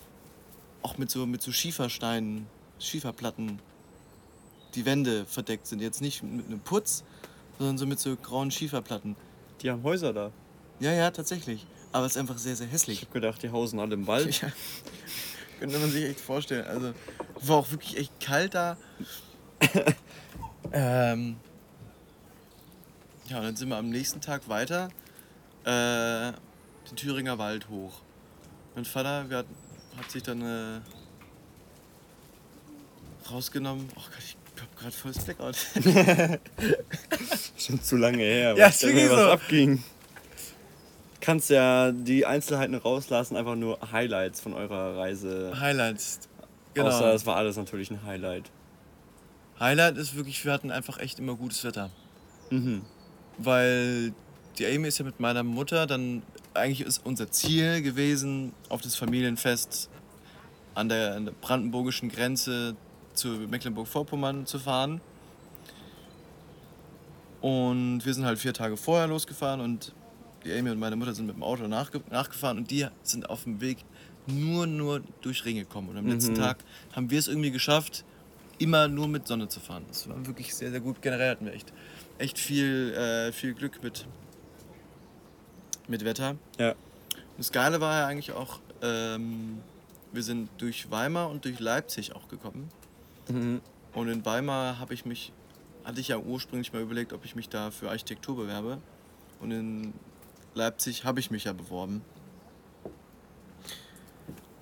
auch 0.81 0.97
mit 0.97 1.09
so, 1.11 1.25
mit 1.25 1.41
so 1.41 1.51
Schiefersteinen, 1.51 2.47
Schieferplatten, 2.79 3.59
die 4.75 4.85
Wände 4.85 5.25
verdeckt 5.25 5.67
sind. 5.67 5.81
Jetzt 5.81 6.01
nicht 6.01 6.23
mit 6.23 6.45
einem 6.45 6.59
Putz, 6.59 7.03
sondern 7.57 7.77
so 7.77 7.85
mit 7.85 7.99
so 7.99 8.15
grauen 8.15 8.51
Schieferplatten. 8.51 9.15
Die 9.61 9.69
haben 9.69 9.83
Häuser 9.83 10.13
da. 10.13 10.31
Ja, 10.79 10.93
ja, 10.93 11.11
tatsächlich. 11.11 11.65
Aber 11.91 12.05
es 12.05 12.13
ist 12.13 12.17
einfach 12.17 12.37
sehr, 12.37 12.55
sehr 12.55 12.67
Ich 12.67 12.73
hässlich. 12.73 13.01
habe 13.01 13.11
gedacht, 13.11 13.41
die 13.43 13.49
hausen 13.49 13.79
alle 13.79 13.93
im 13.95 14.07
Wald. 14.07 14.41
Ja. 14.41 14.51
Könnte 15.59 15.77
man 15.77 15.89
sich 15.91 16.05
echt 16.05 16.19
vorstellen. 16.19 16.65
Also, 16.65 16.93
war 17.41 17.57
auch 17.57 17.71
wirklich 17.71 17.97
echt 17.97 18.19
kalt 18.19 18.53
da. 18.53 18.77
ähm, 20.71 21.35
ja, 23.27 23.37
und 23.37 23.43
dann 23.43 23.55
sind 23.55 23.69
wir 23.69 23.77
am 23.77 23.89
nächsten 23.89 24.21
Tag 24.21 24.47
weiter 24.47 24.89
äh, 25.65 26.31
den 26.89 26.95
Thüringer 26.95 27.37
Wald 27.37 27.69
hoch. 27.69 28.01
Mein 28.75 28.85
Vater 28.85 29.27
hat, 29.29 29.45
hat 29.97 30.11
sich 30.11 30.23
dann 30.23 30.41
äh, 30.41 30.79
rausgenommen. 33.29 33.89
Oh 33.95 34.01
Gott, 34.01 34.19
ich 34.19 34.37
hab 34.59 34.77
gerade 34.77 34.91
volles 34.91 35.19
Blackout. 35.25 35.57
Schon 37.57 37.81
zu 37.81 37.97
lange 37.97 38.23
her. 38.23 38.55
Ja, 38.57 38.67
was 38.67 38.79
so. 38.79 39.29
abging. 39.29 39.83
Kannst 41.29 41.51
ja 41.51 41.91
die 41.91 42.25
Einzelheiten 42.25 42.73
rauslassen, 42.73 43.37
einfach 43.37 43.53
nur 43.53 43.77
Highlights 43.91 44.41
von 44.41 44.55
eurer 44.55 44.97
Reise. 44.97 45.53
Highlights. 45.59 46.21
Genau. 46.73 46.87
Außer 46.87 47.13
es 47.13 47.23
war 47.27 47.35
alles 47.35 47.55
natürlich 47.55 47.91
ein 47.91 48.03
Highlight. 48.03 48.49
Highlight 49.59 49.97
ist 49.97 50.15
wirklich, 50.15 50.43
wir 50.43 50.51
hatten 50.51 50.71
einfach 50.71 50.97
echt 50.97 51.19
immer 51.19 51.35
gutes 51.35 51.63
Wetter. 51.63 51.91
Mhm. 52.49 52.81
weil 53.37 54.11
die 54.57 54.65
Amy 54.65 54.87
ist 54.87 54.97
ja 54.97 55.05
mit 55.05 55.19
meiner 55.19 55.43
Mutter, 55.43 55.85
dann 55.85 56.23
eigentlich 56.55 56.81
ist 56.81 57.05
unser 57.05 57.29
Ziel 57.29 57.83
gewesen, 57.83 58.53
auf 58.69 58.81
das 58.81 58.95
Familienfest 58.95 59.87
an 60.73 60.89
der, 60.89 61.13
an 61.15 61.25
der 61.25 61.33
brandenburgischen 61.33 62.09
Grenze 62.09 62.75
zu 63.13 63.27
Mecklenburg-Vorpommern 63.27 64.47
zu 64.47 64.57
fahren. 64.57 64.99
Und 67.39 68.03
wir 68.03 68.15
sind 68.15 68.25
halt 68.25 68.39
vier 68.39 68.55
Tage 68.55 68.77
vorher 68.77 69.05
losgefahren 69.05 69.61
und 69.61 69.93
die 70.45 70.53
Amy 70.53 70.69
und 70.69 70.79
meine 70.79 70.95
Mutter 70.95 71.13
sind 71.13 71.25
mit 71.25 71.35
dem 71.35 71.43
Auto 71.43 71.67
nachge 71.67 72.01
nachgefahren 72.09 72.57
und 72.57 72.71
die 72.71 72.87
sind 73.03 73.29
auf 73.29 73.43
dem 73.43 73.61
Weg 73.61 73.77
nur, 74.27 74.67
nur 74.67 75.01
durch 75.21 75.43
Regen 75.45 75.59
gekommen. 75.59 75.89
Und 75.89 75.97
am 75.97 76.07
letzten 76.07 76.33
Mhm. 76.33 76.37
Tag 76.37 76.57
haben 76.93 77.09
wir 77.09 77.19
es 77.19 77.27
irgendwie 77.27 77.51
geschafft, 77.51 78.05
immer 78.57 78.87
nur 78.87 79.07
mit 79.07 79.27
Sonne 79.27 79.47
zu 79.47 79.59
fahren. 79.59 79.83
Das 79.87 80.07
war 80.07 80.25
wirklich 80.25 80.53
sehr, 80.53 80.71
sehr 80.71 80.79
gut. 80.81 81.01
Generell 81.01 81.31
hatten 81.31 81.45
wir 81.45 81.53
echt, 81.53 81.73
echt 82.17 82.37
viel, 82.37 82.93
äh, 82.93 83.31
viel 83.31 83.53
Glück 83.53 83.81
mit, 83.83 84.05
mit 85.87 86.05
Wetter. 86.05 86.35
Ja. 86.57 86.75
Das 87.37 87.51
Geile 87.51 87.79
war 87.81 87.99
ja 87.99 88.07
eigentlich 88.07 88.31
auch, 88.33 88.59
ähm, 88.81 89.59
wir 90.11 90.23
sind 90.23 90.49
durch 90.57 90.91
Weimar 90.91 91.29
und 91.29 91.45
durch 91.45 91.59
Leipzig 91.59 92.15
auch 92.15 92.27
gekommen. 92.27 92.69
Mhm. 93.29 93.61
Und 93.93 94.09
in 94.09 94.25
Weimar 94.25 94.79
habe 94.79 94.93
ich 94.93 95.05
mich, 95.05 95.31
hatte 95.83 96.01
ich 96.01 96.09
ja 96.09 96.17
ursprünglich 96.17 96.73
mal 96.73 96.81
überlegt, 96.81 97.13
ob 97.13 97.25
ich 97.25 97.35
mich 97.35 97.49
da 97.49 97.71
für 97.71 97.89
Architektur 97.89 98.35
bewerbe. 98.35 98.79
Und 99.39 99.51
in 99.51 99.93
Leipzig 100.59 101.05
habe 101.05 101.19
ich 101.19 101.31
mich 101.31 101.45
ja 101.45 101.53
beworben. 101.53 102.01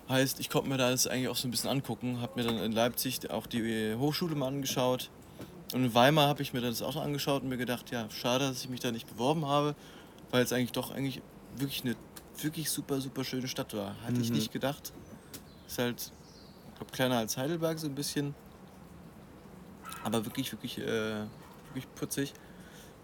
Heißt, 0.10 0.39
ich 0.39 0.49
konnte 0.49 0.69
mir 0.69 0.77
da 0.77 0.89
das 0.89 1.05
eigentlich 1.05 1.27
auch 1.27 1.36
so 1.36 1.47
ein 1.47 1.51
bisschen 1.51 1.69
angucken, 1.69 2.21
habe 2.21 2.39
mir 2.41 2.47
dann 2.47 2.60
in 2.60 2.71
Leipzig 2.71 3.29
auch 3.29 3.45
die 3.45 3.93
Hochschule 3.95 4.36
mal 4.36 4.47
angeschaut. 4.47 5.10
Und 5.73 5.83
in 5.83 5.93
Weimar 5.93 6.27
habe 6.29 6.41
ich 6.41 6.53
mir 6.53 6.62
das 6.62 6.81
auch 6.81 6.95
angeschaut 6.95 7.43
und 7.43 7.49
mir 7.49 7.57
gedacht, 7.57 7.91
ja, 7.91 8.10
schade, 8.10 8.47
dass 8.47 8.62
ich 8.63 8.69
mich 8.69 8.79
da 8.79 8.91
nicht 8.91 9.07
beworben 9.10 9.45
habe, 9.45 9.75
weil 10.31 10.43
es 10.43 10.53
eigentlich 10.53 10.71
doch 10.71 10.91
eigentlich 10.91 11.21
wirklich 11.57 11.83
eine 11.83 11.95
wirklich 12.41 12.69
super, 12.69 13.01
super 13.01 13.25
schöne 13.25 13.49
Stadt 13.49 13.73
war. 13.73 13.95
Hatte 14.05 14.21
ich 14.21 14.29
Mhm. 14.29 14.36
nicht 14.36 14.53
gedacht. 14.53 14.93
Ist 15.67 15.77
halt, 15.79 16.13
ich 16.69 16.75
glaube, 16.77 16.91
kleiner 16.93 17.17
als 17.17 17.36
Heidelberg 17.36 17.77
so 17.79 17.88
ein 17.88 17.95
bisschen. 17.95 18.33
Aber 20.05 20.23
wirklich, 20.25 20.51
wirklich, 20.53 20.77
äh, 20.77 21.23
wirklich 21.73 21.93
putzig. 21.95 22.33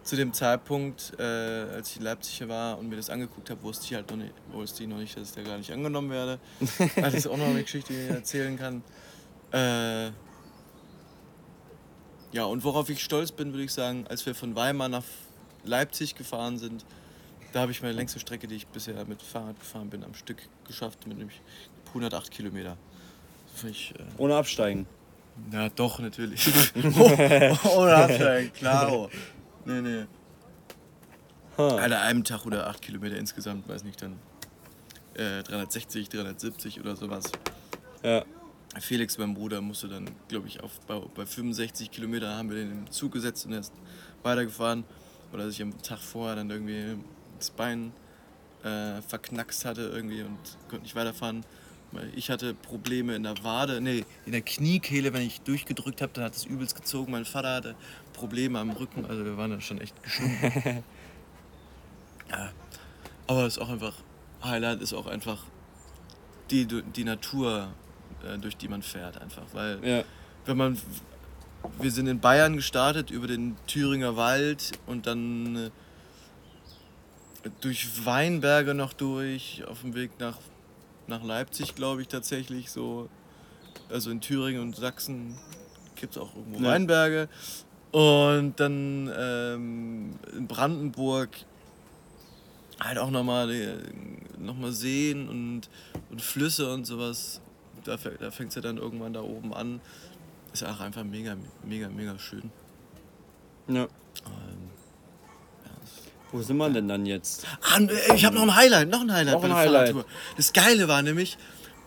Zu 0.03 0.17
dem 0.17 0.33
Zeitpunkt, 0.33 1.13
äh, 1.17 1.23
als 1.23 1.91
ich 1.91 1.97
in 1.97 2.03
Leipzig 2.03 2.47
war 2.47 2.77
und 2.77 2.89
mir 2.89 2.97
das 2.97 3.09
angeguckt 3.09 3.49
habe, 3.49 3.63
wusste 3.63 3.85
ich 3.85 3.93
halt 3.93 4.09
noch 4.09 4.17
nicht, 4.17 4.33
wusste 4.51 4.83
ich 4.83 4.89
noch 4.89 4.97
nicht, 4.97 5.15
dass 5.15 5.29
ich 5.29 5.35
da 5.35 5.41
gar 5.43 5.57
nicht 5.57 5.71
angenommen 5.71 6.09
werde. 6.09 6.39
das 6.95 7.13
ist 7.13 7.27
auch 7.27 7.37
noch 7.37 7.45
eine 7.47 7.63
Geschichte, 7.63 7.93
die 7.93 7.99
ich 7.99 8.09
erzählen 8.09 8.57
kann. 8.57 8.83
Äh, 9.53 10.11
ja, 12.33 12.45
und 12.45 12.63
worauf 12.63 12.89
ich 12.89 13.01
stolz 13.01 13.31
bin, 13.31 13.53
würde 13.53 13.63
ich 13.63 13.71
sagen, 13.71 14.05
als 14.09 14.25
wir 14.25 14.35
von 14.35 14.55
Weimar 14.55 14.89
nach 14.89 15.03
Leipzig 15.63 16.15
gefahren 16.15 16.57
sind, 16.57 16.83
da 17.53 17.61
habe 17.61 17.71
ich 17.71 17.81
meine 17.81 17.93
längste 17.93 18.19
Strecke, 18.19 18.47
die 18.47 18.55
ich 18.55 18.67
bisher 18.67 19.05
mit 19.05 19.21
Fahrrad 19.21 19.59
gefahren 19.59 19.89
bin, 19.89 20.03
am 20.03 20.15
Stück 20.15 20.41
geschafft, 20.67 21.07
mit 21.07 21.17
nämlich 21.17 21.39
108 21.89 22.31
Kilometer. 22.31 22.75
Ich, 23.69 23.93
äh, 23.97 24.03
Ohne 24.17 24.35
absteigen. 24.35 24.87
ja, 25.51 25.69
doch, 25.69 25.99
natürlich. 25.99 26.47
Ohne 26.75 27.95
Absteigen, 27.95 28.51
klaro. 28.53 29.09
Nee, 29.65 29.81
nee. 29.81 30.05
Ha. 31.57 31.77
An 31.77 31.93
einem 31.93 32.23
Tag 32.23 32.45
oder 32.45 32.67
8 32.67 32.81
Kilometer 32.81 33.17
insgesamt, 33.17 33.67
weiß 33.67 33.83
nicht, 33.83 34.01
dann 34.01 34.13
äh, 35.15 35.43
360, 35.43 36.09
370 36.09 36.79
oder 36.79 36.95
sowas. 36.95 37.31
Ja. 38.03 38.25
Felix, 38.79 39.19
mein 39.19 39.35
Bruder, 39.35 39.61
musste 39.61 39.87
dann, 39.87 40.09
glaube 40.27 40.47
ich, 40.47 40.61
auf, 40.63 40.79
bei, 40.87 40.99
bei 41.13 41.25
65 41.25 41.91
Kilometer 41.91 42.35
haben 42.35 42.49
wir 42.49 42.57
den 42.57 42.71
im 42.71 42.91
Zug 42.91 43.11
gesetzt 43.11 43.45
und 43.45 43.53
er 43.53 43.59
ist 43.59 43.73
weitergefahren. 44.23 44.83
Oder 45.31 45.45
dass 45.45 45.53
ich 45.53 45.61
am 45.61 45.79
Tag 45.81 45.99
vorher 45.99 46.35
dann 46.35 46.49
irgendwie 46.49 46.97
das 47.37 47.51
Bein 47.51 47.93
äh, 48.63 49.01
verknackst 49.01 49.65
hatte 49.65 49.81
irgendwie 49.93 50.23
und 50.23 50.37
konnte 50.69 50.83
nicht 50.83 50.95
weiterfahren. 50.95 51.45
Ich 52.15 52.29
hatte 52.29 52.53
Probleme 52.53 53.15
in 53.15 53.23
der 53.23 53.43
Wade, 53.43 53.81
nee, 53.81 54.05
in 54.25 54.31
der 54.31 54.41
Kniekehle, 54.41 55.13
wenn 55.13 55.21
ich 55.21 55.41
durchgedrückt 55.41 56.01
habe, 56.01 56.11
dann 56.13 56.23
hat 56.23 56.35
es 56.35 56.45
übelst 56.45 56.75
gezogen. 56.75 57.11
Mein 57.11 57.25
Vater 57.25 57.55
hatte 57.55 57.75
Probleme 58.13 58.59
am 58.59 58.71
Rücken, 58.71 59.05
also 59.05 59.23
wir 59.25 59.37
waren 59.37 59.51
da 59.51 59.61
schon 59.61 59.79
echt 59.79 60.01
geschunden. 60.03 60.35
ja. 62.31 62.51
Aber 63.27 63.45
es 63.45 63.57
ist 63.57 63.63
auch 63.63 63.69
einfach, 63.69 63.95
Highlight 64.43 64.81
ist 64.81 64.93
auch 64.93 65.07
einfach 65.07 65.43
die, 66.51 66.65
die 66.65 67.03
Natur, 67.03 67.69
äh, 68.23 68.37
durch 68.37 68.57
die 68.57 68.67
man 68.67 68.81
fährt 68.81 69.21
einfach. 69.21 69.43
Weil 69.53 69.79
Ja. 69.85 70.03
wenn 70.45 70.57
man, 70.57 70.77
wir 71.79 71.91
sind 71.91 72.07
in 72.07 72.19
Bayern 72.19 72.55
gestartet 72.55 73.11
über 73.11 73.27
den 73.27 73.55
Thüringer 73.67 74.15
Wald 74.17 74.73
und 74.85 75.07
dann 75.07 75.55
äh, 75.55 77.49
durch 77.61 78.05
Weinberge 78.05 78.73
noch 78.73 78.93
durch, 78.93 79.63
auf 79.67 79.81
dem 79.81 79.95
Weg 79.95 80.11
nach, 80.19 80.37
nach 81.07 81.23
Leipzig, 81.23 81.75
glaube 81.75 82.01
ich 82.01 82.07
tatsächlich 82.07 82.71
so. 82.71 83.09
Also 83.89 84.11
in 84.11 84.21
Thüringen 84.21 84.61
und 84.61 84.75
Sachsen 84.75 85.37
gibt 85.95 86.15
es 86.15 86.21
auch 86.21 86.35
irgendwo 86.35 86.59
Ja. 86.63 86.71
Weinberge. 86.71 87.29
Und 87.91 88.59
dann 88.59 89.11
ähm, 89.15 90.15
in 90.35 90.47
Brandenburg 90.47 91.29
halt 92.79 92.97
auch 92.97 93.11
nochmal 93.11 93.83
noch 94.39 94.55
mal 94.55 94.71
Seen 94.71 95.29
und, 95.29 95.69
und 96.09 96.21
Flüsse 96.21 96.73
und 96.73 96.85
sowas. 96.85 97.39
Da, 97.83 97.97
da 97.97 98.31
fängt 98.31 98.49
es 98.49 98.55
ja 98.55 98.61
dann 98.61 98.77
irgendwann 98.77 99.13
da 99.13 99.21
oben 99.21 99.53
an. 99.53 99.79
Ist 100.53 100.61
ja 100.61 100.71
auch 100.71 100.79
einfach 100.79 101.03
mega, 101.03 101.35
mega, 101.65 101.89
mega 101.89 102.17
schön. 102.17 102.51
ja. 103.67 103.87
Wo 106.33 106.41
sind 106.41 106.57
wir 106.57 106.67
denn 106.71 106.87
dann 106.87 107.05
jetzt? 107.05 107.45
Ah, 107.61 107.79
äh, 107.79 108.15
ich 108.15 108.25
habe 108.25 108.35
noch 108.35 108.41
ein 108.41 108.55
Highlight, 108.55 108.89
noch 108.89 109.01
ein 109.01 109.13
Highlight 109.13 109.35
Noch 109.35 109.41
bei 109.41 109.47
der 109.49 109.55
Highlight. 109.57 109.89
Fahrradtour. 109.89 110.05
Das 110.35 110.51
Geile 110.51 110.87
war 110.87 111.03
nämlich, 111.03 111.37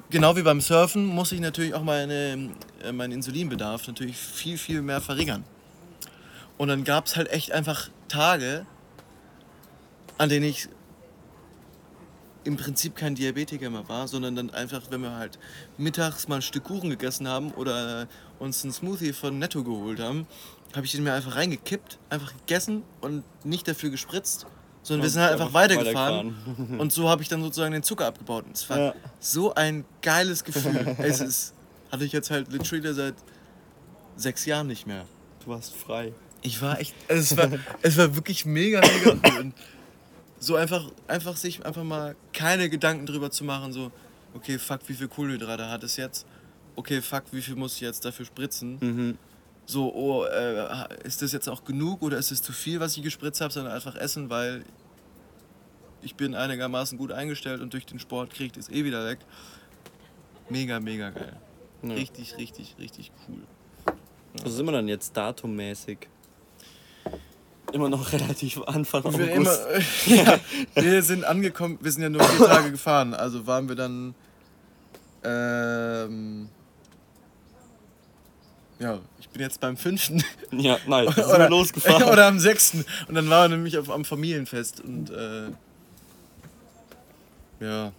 genau 0.08 0.36
wie 0.36 0.42
beim 0.42 0.60
Surfen, 0.60 1.04
muss 1.04 1.32
ich 1.32 1.40
natürlich 1.40 1.74
auch 1.74 1.82
meine, 1.82 2.50
äh, 2.84 2.92
meinen 2.92 3.12
Insulinbedarf 3.12 3.88
natürlich 3.88 4.16
viel, 4.16 4.56
viel 4.56 4.82
mehr 4.82 5.00
verringern. 5.00 5.42
Und 6.58 6.68
dann 6.68 6.84
gab 6.84 7.06
es 7.06 7.16
halt 7.16 7.28
echt 7.30 7.50
einfach 7.50 7.90
Tage, 8.06 8.64
an 10.16 10.28
denen 10.28 10.44
ich 10.46 10.68
im 12.44 12.56
Prinzip 12.56 12.94
kein 12.94 13.16
Diabetiker 13.16 13.68
mehr 13.68 13.88
war, 13.88 14.06
sondern 14.06 14.36
dann 14.36 14.50
einfach, 14.50 14.82
wenn 14.90 15.00
wir 15.00 15.16
halt 15.16 15.40
mittags 15.76 16.28
mal 16.28 16.36
ein 16.36 16.42
Stück 16.42 16.62
Kuchen 16.62 16.88
gegessen 16.88 17.26
haben 17.26 17.50
oder 17.50 18.06
uns 18.38 18.62
einen 18.64 18.72
Smoothie 18.72 19.12
von 19.12 19.38
Netto 19.38 19.62
geholt 19.64 20.00
haben, 20.00 20.26
habe 20.74 20.84
ich 20.86 20.92
den 20.92 21.04
mir 21.04 21.14
einfach 21.14 21.36
reingekippt, 21.36 21.98
einfach 22.10 22.32
gegessen 22.32 22.82
und 23.00 23.22
nicht 23.44 23.66
dafür 23.68 23.90
gespritzt, 23.90 24.46
sondern 24.82 25.02
wir 25.02 25.06
Und 25.06 25.12
sind 25.12 25.22
halt 25.22 25.32
einfach 25.32 25.46
einfach 25.46 25.54
weitergefahren. 25.60 26.36
weitergefahren. 26.46 26.80
und 26.80 26.92
so 26.92 27.08
habe 27.08 27.22
ich 27.22 27.28
dann 27.28 27.42
sozusagen 27.42 27.72
den 27.72 27.82
Zucker 27.82 28.06
abgebaut. 28.06 28.44
Und 28.46 28.56
es 28.56 28.68
war 28.68 28.78
Ja. 28.78 28.94
so 29.20 29.54
ein 29.54 29.84
geiles 30.02 30.44
Gefühl. 30.44 30.96
es 30.98 31.20
ist, 31.20 31.54
hatte 31.90 32.04
ich 32.04 32.12
jetzt 32.12 32.30
halt 32.30 32.52
literally 32.52 32.92
seit 32.92 33.14
sechs 34.16 34.44
Jahren 34.46 34.66
nicht 34.66 34.86
mehr. 34.86 35.06
Du 35.44 35.50
warst 35.50 35.74
frei. 35.74 36.12
Ich 36.42 36.60
war 36.62 36.78
echt, 36.78 36.94
also 37.08 37.20
es 37.20 37.36
war, 37.36 37.58
es 37.82 37.96
war 37.96 38.14
wirklich 38.14 38.44
mega, 38.44 38.80
mega 38.80 39.10
cool. 39.24 39.38
Und 39.40 39.54
so 40.38 40.54
einfach, 40.56 40.84
einfach 41.08 41.36
sich 41.36 41.64
einfach 41.64 41.82
mal 41.82 42.14
keine 42.32 42.68
Gedanken 42.68 43.06
drüber 43.06 43.30
zu 43.30 43.42
machen, 43.44 43.72
so, 43.72 43.90
okay, 44.34 44.58
fuck, 44.58 44.80
wie 44.86 44.94
viel 44.94 45.08
Kohlenhydrate 45.08 45.68
hat 45.70 45.82
es 45.82 45.96
jetzt? 45.96 46.26
Okay, 46.76 47.00
fuck, 47.00 47.24
wie 47.32 47.40
viel 47.40 47.56
muss 47.56 47.74
ich 47.74 47.80
jetzt 47.80 48.04
dafür 48.04 48.26
spritzen? 48.26 48.78
Mhm. 48.80 49.18
So, 49.64 49.92
oh, 49.92 50.24
äh, 50.24 50.86
ist 51.04 51.22
das 51.22 51.32
jetzt 51.32 51.48
auch 51.48 51.64
genug 51.64 52.02
oder 52.02 52.18
ist 52.18 52.30
es 52.30 52.40
zu 52.40 52.52
viel, 52.52 52.78
was 52.78 52.96
ich 52.96 53.02
gespritzt 53.02 53.40
habe, 53.40 53.52
sondern 53.52 53.72
einfach 53.72 53.96
essen, 53.96 54.30
weil 54.30 54.64
ich 56.02 56.14
bin 56.14 56.36
einigermaßen 56.36 56.96
gut 56.98 57.10
eingestellt 57.10 57.60
und 57.60 57.72
durch 57.72 57.84
den 57.84 57.98
Sport 57.98 58.30
kriege 58.30 58.46
ich 58.46 58.52
das 58.52 58.68
eh 58.68 58.84
wieder 58.84 59.04
weg. 59.04 59.18
Mega, 60.48 60.78
mega 60.78 61.10
geil. 61.10 61.36
Ja. 61.82 61.94
Richtig, 61.94 62.36
richtig, 62.38 62.76
richtig 62.78 63.10
cool. 63.28 63.42
Wo 64.44 64.48
sind 64.48 64.66
wir 64.66 64.72
dann 64.72 64.86
jetzt 64.86 65.16
datummäßig? 65.16 66.08
Immer 67.72 67.88
noch 67.88 68.12
relativ 68.12 68.62
Anfang 68.62 69.04
August. 69.04 69.18
Wir, 69.18 69.32
immer, 69.32 69.56
ja, 70.06 70.38
wir 70.74 71.02
sind 71.02 71.24
angekommen, 71.24 71.78
wir 71.80 71.90
sind 71.90 72.02
ja 72.02 72.08
nur 72.08 72.22
vier 72.22 72.46
Tage 72.46 72.70
gefahren, 72.70 73.14
also 73.14 73.46
waren 73.46 73.68
wir 73.68 73.76
dann. 73.76 74.14
Ähm, 75.24 76.48
ja, 78.78 79.00
ich 79.18 79.28
bin 79.28 79.42
jetzt 79.42 79.60
beim 79.60 79.76
fünften. 79.76 80.22
Ja, 80.52 80.78
nein, 80.86 81.10
sind 81.12 81.24
oder, 81.24 81.48
losgefahren. 81.48 82.04
Oder 82.04 82.26
am 82.26 82.38
sechsten. 82.38 82.84
Und 83.08 83.14
dann 83.14 83.28
waren 83.30 83.50
wir 83.50 83.56
nämlich 83.56 83.78
auf, 83.78 83.90
am 83.90 84.04
Familienfest 84.04 84.80
und 84.80 85.10
äh, 85.10 85.50
ja, 87.60 87.92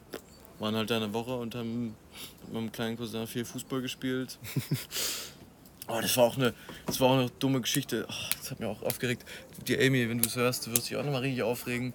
waren 0.59 0.75
halt 0.75 0.89
da 0.89 0.97
eine 0.97 1.13
Woche 1.13 1.35
und 1.35 1.55
haben 1.55 1.95
mit 2.43 2.53
meinem 2.53 2.71
kleinen 2.71 2.97
Cousin 2.97 3.27
viel 3.27 3.45
Fußball 3.45 3.81
gespielt. 3.81 4.37
Oh, 5.89 6.01
das 6.01 6.17
war 6.17 6.25
auch 6.25 6.35
eine, 6.35 6.53
das 6.85 6.99
war 6.99 7.07
auch 7.07 7.17
eine 7.17 7.29
dumme 7.39 7.61
Geschichte. 7.61 8.05
Oh, 8.09 8.13
das 8.37 8.51
hat 8.51 8.59
mir 8.59 8.67
auch 8.67 8.83
aufgeregt. 8.83 9.23
Die 9.67 9.79
Amy, 9.79 10.09
wenn 10.09 10.21
du 10.21 10.27
es 10.27 10.35
hörst, 10.35 10.67
du 10.67 10.71
wirst 10.71 10.89
dich 10.89 10.97
auch 10.97 11.03
nochmal 11.03 11.21
richtig 11.21 11.43
aufregen. 11.43 11.93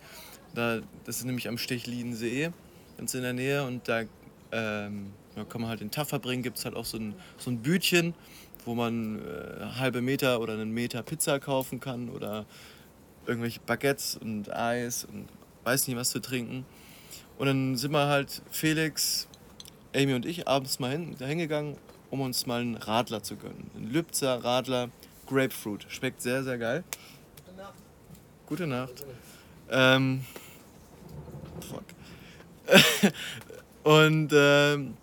Da, 0.55 0.81
das 1.05 1.19
ist 1.19 1.25
nämlich 1.25 1.47
am 1.47 1.59
Stechliedensee, 1.59 2.53
ganz 2.97 3.13
in 3.13 3.21
der 3.21 3.35
Nähe. 3.35 3.65
Und 3.67 3.87
da 3.89 4.05
ähm, 4.51 5.13
ja, 5.37 5.45
kann 5.45 5.61
man 5.61 5.69
halt 5.69 5.81
den 5.81 5.91
Tag 5.91 6.09
verbringen. 6.09 6.43
Gibt 6.43 6.57
es 6.57 6.65
halt 6.65 6.75
auch 6.75 6.87
so 6.87 6.97
ein, 6.97 7.15
so 7.37 7.51
ein 7.51 7.59
Bütchen, 7.59 8.15
wo 8.65 8.75
man 8.75 9.21
äh, 9.21 9.65
halbe 9.79 10.03
Meter 10.03 10.41
oder 10.41 10.55
einen 10.55 10.73
Meter 10.73 11.03
Pizza 11.03 11.41
kaufen 11.41 11.81
kann 11.81 12.09
oder 12.09 12.47
irgendwelche 13.27 13.61
Baguettes 13.61 14.17
und 14.17 14.53
Eis 14.53 15.05
und 15.05 15.29
weiß 15.65 15.89
nicht 15.89 15.97
was 15.97 16.11
zu 16.11 16.21
trinken. 16.21 16.65
Und 17.39 17.47
dann 17.47 17.77
sind 17.77 17.93
wir 17.93 18.07
halt 18.07 18.43
Felix, 18.51 19.29
Amy 19.95 20.15
und 20.15 20.27
ich 20.27 20.49
abends 20.49 20.79
mal 20.79 20.91
hin, 20.91 21.15
da 21.19 21.27
hingegangen, 21.27 21.77
um 22.11 22.21
uns 22.21 22.47
mal 22.47 22.61
einen 22.61 22.77
Radler 22.77 23.23
zu 23.23 23.37
gönnen. 23.37 23.71
Ein 23.75 23.91
Lübzer 23.91 24.43
Radler 24.45 24.91
Grapefruit. 25.27 25.87
Schmeckt 25.89 26.21
sehr, 26.21 26.43
sehr 26.43 26.59
geil. 26.59 26.85
Gute 28.47 28.67
Nacht. 28.67 29.05
Ähm, 29.71 30.25
fuck. 31.71 31.85
und 33.83 34.31
ähm, 34.35 34.97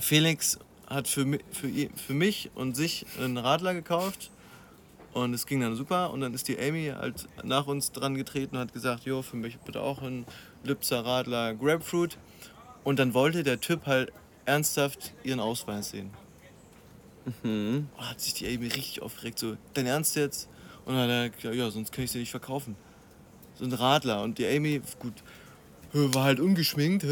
Felix 0.00 0.58
hat 0.88 1.08
für, 1.08 1.38
für, 1.52 1.68
für 1.94 2.14
mich 2.14 2.50
und 2.54 2.76
sich 2.76 3.06
einen 3.18 3.38
Radler 3.38 3.74
gekauft. 3.74 4.30
Und 5.12 5.32
es 5.32 5.46
ging 5.46 5.60
dann 5.60 5.76
super. 5.76 6.12
Und 6.12 6.20
dann 6.20 6.34
ist 6.34 6.48
die 6.48 6.58
Amy 6.58 6.92
halt 6.94 7.28
nach 7.44 7.66
uns 7.66 7.92
dran 7.92 8.16
getreten 8.16 8.56
und 8.56 8.62
hat 8.62 8.72
gesagt, 8.72 9.04
jo, 9.04 9.22
für 9.22 9.36
mich 9.36 9.58
bitte 9.58 9.80
auch 9.80 10.02
ein 10.02 10.26
Lübzer 10.64 11.04
Radler 11.04 11.54
Grapefruit. 11.54 12.18
Und 12.82 12.98
dann 12.98 13.14
wollte 13.14 13.44
der 13.44 13.60
Typ 13.60 13.86
halt 13.86 14.12
ernsthaft 14.44 15.14
ihren 15.22 15.40
Ausweis 15.40 15.90
sehen. 15.90 16.10
Mhm. 17.42 17.88
Oh, 17.96 18.02
hat 18.02 18.20
sich 18.20 18.34
die 18.34 18.46
Amy 18.46 18.66
richtig 18.66 19.00
aufgeregt, 19.00 19.38
so, 19.38 19.56
dein 19.72 19.86
Ernst 19.86 20.16
jetzt? 20.16 20.48
Und 20.84 20.94
dann 20.94 21.04
hat 21.04 21.10
er 21.10 21.30
gesagt, 21.30 21.54
ja, 21.54 21.70
sonst 21.70 21.92
kann 21.92 22.04
ich 22.04 22.10
sie 22.10 22.18
nicht 22.18 22.30
verkaufen. 22.30 22.76
So 23.54 23.64
ein 23.64 23.72
Radler. 23.72 24.22
Und 24.22 24.38
die 24.38 24.46
Amy, 24.46 24.82
gut, 24.98 25.14
war 25.92 26.24
halt 26.24 26.40
ungeschminkt 26.40 27.06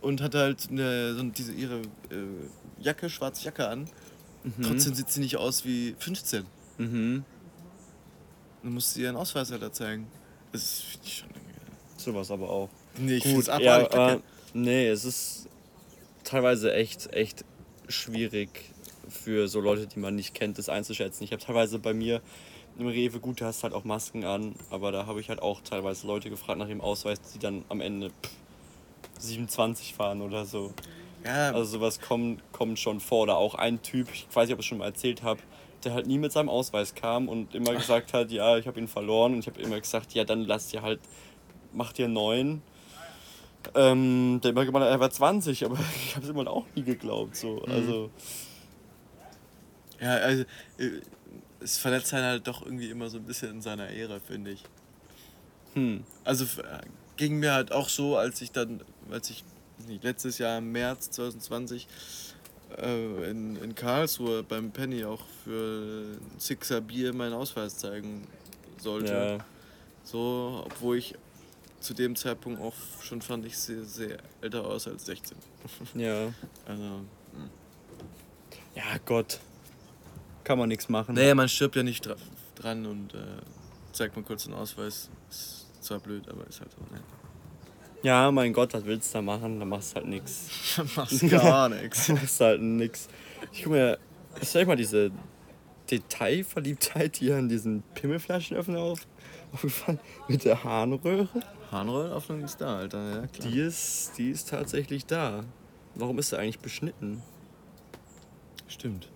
und 0.00 0.22
hat 0.22 0.34
halt 0.34 0.68
eine, 0.70 1.14
so 1.14 1.22
diese, 1.24 1.52
ihre 1.52 1.80
äh, 1.80 2.48
Jacke, 2.86 3.10
schwarze 3.10 3.44
Jacke 3.44 3.68
an. 3.68 3.88
Trotzdem 4.62 4.94
sieht 4.94 5.10
sie 5.10 5.20
nicht 5.20 5.36
aus 5.36 5.64
wie 5.64 5.96
15. 5.98 6.44
Mhm. 6.78 7.24
Dann 8.62 8.72
musste 8.72 8.94
sie 8.94 9.02
ihren 9.02 9.16
Ausweis 9.16 9.50
halt 9.50 9.62
da 9.62 9.72
zeigen. 9.72 10.06
Das 10.52 10.80
finde 10.80 11.06
ich 11.06 11.16
schon 11.18 11.28
irgendwie. 11.30 12.00
Sowas 12.00 12.30
aber 12.30 12.48
auch. 12.48 12.68
Nee, 12.96 13.16
ich 13.16 13.24
Gut, 13.24 13.32
find's 13.32 13.46
ja, 13.48 13.90
aber 13.90 14.20
nee, 14.54 14.88
es 14.88 15.04
ist 15.04 15.48
teilweise 16.24 16.72
echt, 16.72 17.12
echt 17.12 17.44
schwierig 17.88 18.48
für 19.08 19.48
so 19.48 19.60
Leute, 19.60 19.86
die 19.86 19.98
man 19.98 20.14
nicht 20.14 20.34
kennt, 20.34 20.58
das 20.58 20.68
einzuschätzen. 20.68 21.24
Ich 21.24 21.32
habe 21.32 21.42
teilweise 21.42 21.78
bei 21.78 21.94
mir 21.94 22.20
im 22.78 22.86
Rewe, 22.86 23.20
gut, 23.20 23.40
du 23.40 23.44
hast 23.46 23.62
halt 23.62 23.72
auch 23.72 23.84
Masken 23.84 24.24
an, 24.24 24.54
aber 24.70 24.92
da 24.92 25.06
habe 25.06 25.20
ich 25.20 25.28
halt 25.28 25.40
auch 25.40 25.60
teilweise 25.62 26.06
Leute 26.06 26.30
gefragt 26.30 26.58
nach 26.58 26.68
dem 26.68 26.80
Ausweis, 26.80 27.20
die 27.34 27.38
dann 27.38 27.64
am 27.68 27.80
Ende 27.80 28.10
pff, 28.10 28.30
27 29.18 29.94
fahren 29.94 30.20
oder 30.20 30.44
so. 30.44 30.72
Ja, 31.24 31.52
Also 31.52 31.78
sowas 31.78 32.00
kommt, 32.00 32.42
kommt 32.52 32.78
schon 32.78 33.00
vor. 33.00 33.22
Oder 33.24 33.36
auch 33.36 33.54
ein 33.54 33.82
Typ, 33.82 34.08
ich 34.12 34.26
weiß 34.32 34.46
nicht, 34.46 34.54
ob 34.54 34.60
ich 34.60 34.66
es 34.66 34.68
schon 34.68 34.78
mal 34.78 34.86
erzählt 34.86 35.22
habe, 35.22 35.40
der 35.84 35.94
halt 35.94 36.06
nie 36.06 36.18
mit 36.18 36.32
seinem 36.32 36.48
Ausweis 36.48 36.94
kam 36.94 37.28
und 37.28 37.54
immer 37.54 37.74
gesagt 37.74 38.12
hat, 38.12 38.30
ja, 38.30 38.56
ich 38.58 38.66
habe 38.66 38.78
ihn 38.80 38.88
verloren. 38.88 39.34
Und 39.34 39.40
ich 39.40 39.46
habe 39.46 39.60
immer 39.60 39.80
gesagt, 39.80 40.14
ja, 40.14 40.24
dann 40.24 40.44
lass 40.44 40.68
dir 40.68 40.82
halt, 40.82 41.00
mach 41.72 41.92
dir 41.92 42.06
einen 42.06 42.14
neuen. 42.14 42.62
Ähm, 43.74 44.40
der 44.42 44.52
immer 44.52 44.64
gemeint, 44.64 44.84
hat, 44.84 44.92
er 44.92 45.00
war 45.00 45.10
20, 45.10 45.64
aber 45.64 45.78
ich 46.06 46.14
habe 46.14 46.24
es 46.24 46.30
immer 46.30 46.48
auch 46.48 46.64
nie 46.74 46.82
geglaubt. 46.82 47.36
So. 47.36 47.62
Also, 47.62 48.10
ja, 50.00 50.14
also 50.16 50.44
äh, 50.78 51.00
es 51.60 51.78
verletzt 51.78 52.12
einen 52.14 52.24
halt 52.24 52.46
doch 52.46 52.64
irgendwie 52.64 52.90
immer 52.90 53.08
so 53.08 53.18
ein 53.18 53.24
bisschen 53.24 53.50
in 53.50 53.62
seiner 53.62 53.88
Ehre, 53.88 54.20
finde 54.20 54.52
ich. 54.52 54.62
hm, 55.74 56.04
Also 56.24 56.44
äh, 56.44 56.80
ging 57.16 57.38
mir 57.38 57.52
halt 57.54 57.72
auch 57.72 57.88
so, 57.88 58.16
als 58.16 58.40
ich 58.40 58.52
dann, 58.52 58.82
als 59.10 59.30
ich 59.30 59.42
nicht, 59.86 60.02
letztes 60.04 60.38
Jahr 60.38 60.58
im 60.58 60.72
März 60.72 61.10
2020 61.10 61.86
äh, 62.78 63.30
in, 63.30 63.56
in 63.56 63.74
Karlsruhe 63.74 64.42
beim 64.42 64.70
Penny 64.70 65.04
auch 65.04 65.22
für 65.44 66.16
ein 66.16 66.40
Sixer 66.40 66.80
Bier 66.80 67.12
meinen 67.12 67.34
Ausweis 67.34 67.78
zeigen 67.78 68.26
sollte. 68.78 69.12
ja. 69.12 69.38
So, 70.04 70.62
obwohl 70.64 70.98
ich 70.98 71.14
zu 71.80 71.92
dem 71.92 72.14
Zeitpunkt 72.14 72.60
auch 72.60 72.74
schon 73.02 73.20
fand, 73.20 73.44
ich 73.44 73.58
sehe 73.58 73.82
sehr 73.84 74.18
älter 74.40 74.64
aus 74.64 74.86
als 74.86 75.06
16. 75.06 75.36
Ja. 75.94 76.32
Also, 76.66 77.00
Ja, 78.74 78.84
Gott. 79.04 79.40
Kann 80.44 80.58
man 80.58 80.68
nichts 80.68 80.88
machen. 80.88 81.14
naja, 81.16 81.34
man 81.34 81.48
stirbt 81.48 81.74
ja 81.74 81.82
nicht 81.82 82.06
dra 82.06 82.14
dran 82.54 82.86
und 82.86 83.14
äh, 83.14 83.18
zeigt 83.92 84.16
mal 84.16 84.22
kurz 84.22 84.44
den 84.44 84.54
Ausweis. 84.54 85.10
Ist 85.28 85.66
zwar 85.80 85.98
blöd, 85.98 86.28
aber 86.28 86.46
ist 86.46 86.60
halt 86.60 86.70
so. 86.70 86.78
Ne? 86.94 87.00
Ja, 88.02 88.30
mein 88.30 88.52
Gott, 88.52 88.74
was 88.74 88.84
willst 88.84 89.12
du 89.14 89.18
da 89.18 89.22
machen? 89.22 89.58
Da 89.58 89.66
machst 89.66 89.92
du 89.92 89.96
halt 89.96 90.06
nichts. 90.06 90.48
Dann 90.76 90.88
machst 90.96 91.22
du 91.22 91.28
gar 91.28 91.68
nichts. 91.68 92.08
machst 92.08 92.40
halt 92.40 92.60
nix. 92.60 93.08
Ich 93.52 93.62
guck 93.64 93.72
mir, 93.72 93.98
ist 94.40 94.54
euch 94.54 94.66
mal 94.66 94.76
diese 94.76 95.10
Detailverliebtheit 95.90 97.16
hier 97.16 97.36
an 97.36 97.48
diesen 97.48 97.82
Pimmelflaschenöffner 97.94 98.78
auf, 98.78 99.06
aufgefallen? 99.52 100.00
Mit 100.28 100.44
der 100.44 100.62
Harnröhre? 100.62 101.28
Harnrollöffnung 101.70 102.42
ist 102.44 102.60
da, 102.60 102.78
Alter. 102.78 102.98
Ja, 103.10 103.26
klar. 103.26 103.48
Die 103.48 103.58
ist, 103.60 104.12
die 104.18 104.30
ist 104.30 104.50
tatsächlich 104.50 105.06
da. 105.06 105.44
Warum 105.94 106.18
ist 106.18 106.32
er 106.32 106.38
eigentlich 106.38 106.60
beschnitten? 106.60 107.22
Stimmt. 108.68 109.08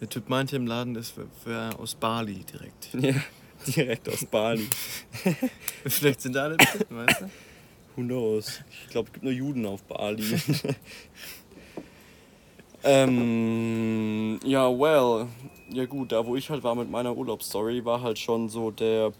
Der 0.00 0.08
Typ 0.08 0.28
meinte 0.28 0.56
im 0.56 0.66
Laden, 0.66 0.94
das 0.94 1.12
wäre 1.44 1.78
aus 1.78 1.94
Bali 1.94 2.44
direkt. 2.44 2.88
Ja, 3.66 3.74
direkt 3.74 4.08
aus 4.08 4.24
Bali. 4.24 4.66
Vielleicht 5.84 6.22
sind 6.22 6.34
da 6.34 6.44
alle 6.44 6.56
beschnitten, 6.56 6.96
weißt 6.96 7.20
du? 7.20 7.30
Who 7.96 8.02
knows? 8.02 8.60
Ich 8.84 8.90
glaube, 8.90 9.08
es 9.08 9.12
gibt 9.12 9.24
nur 9.24 9.32
Juden 9.32 9.66
auf 9.66 9.82
Bali. 9.82 10.22
ähm, 12.84 14.38
ja, 14.44 14.68
well. 14.68 15.26
Ja 15.70 15.86
gut, 15.86 16.12
da 16.12 16.24
wo 16.24 16.36
ich 16.36 16.50
halt 16.50 16.62
war 16.64 16.74
mit 16.74 16.90
meiner 16.90 17.16
Urlaubsstory, 17.16 17.84
war 17.84 18.02
halt 18.02 18.18
schon 18.18 18.48
so 18.48 18.70
der 18.70 19.12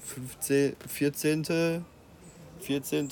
15, 0.00 0.76
14. 0.86 1.84
14. 2.60 3.10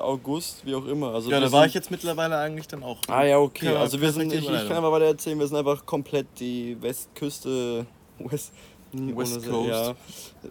August, 0.00 0.66
wie 0.66 0.74
auch 0.74 0.86
immer. 0.86 1.14
Also 1.14 1.30
Ja, 1.30 1.38
da 1.38 1.52
war 1.52 1.66
ich 1.66 1.74
jetzt 1.74 1.90
mittlerweile 1.90 2.38
eigentlich 2.38 2.66
dann 2.66 2.82
auch. 2.82 2.98
Ah 3.08 3.24
ja, 3.24 3.38
okay. 3.38 3.68
Also 3.68 4.00
wir 4.00 4.10
sind, 4.10 4.32
ich, 4.32 4.48
ich 4.48 4.68
kann 4.68 4.76
aber 4.76 4.90
weiter 4.90 5.04
erzählen, 5.04 5.38
wir 5.38 5.46
sind 5.46 5.56
einfach 5.56 5.86
komplett 5.86 6.26
die 6.40 6.76
Westküste, 6.80 7.86
West, 8.18 8.52
nie 8.96 9.16
West 9.16 9.38
ohne- 9.38 9.46
Coast. 9.48 9.68
Ja, 9.68 9.94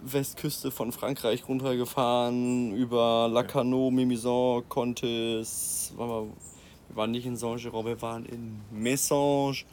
Westküste 0.01 0.71
von 0.71 0.91
Frankreich 0.91 1.47
runtergefahren, 1.47 2.73
über 2.75 3.27
Lacanau, 3.31 3.91
Mimizan, 3.91 4.63
Contes, 4.69 5.91
waren 5.97 6.09
wir, 6.09 6.21
wir 6.89 6.95
waren 6.95 7.11
nicht 7.11 7.25
in 7.25 7.35
Saint-Gérard, 7.35 7.85
wir 7.85 8.01
waren 8.01 8.25
in 8.25 8.61
Messange, 8.71 9.63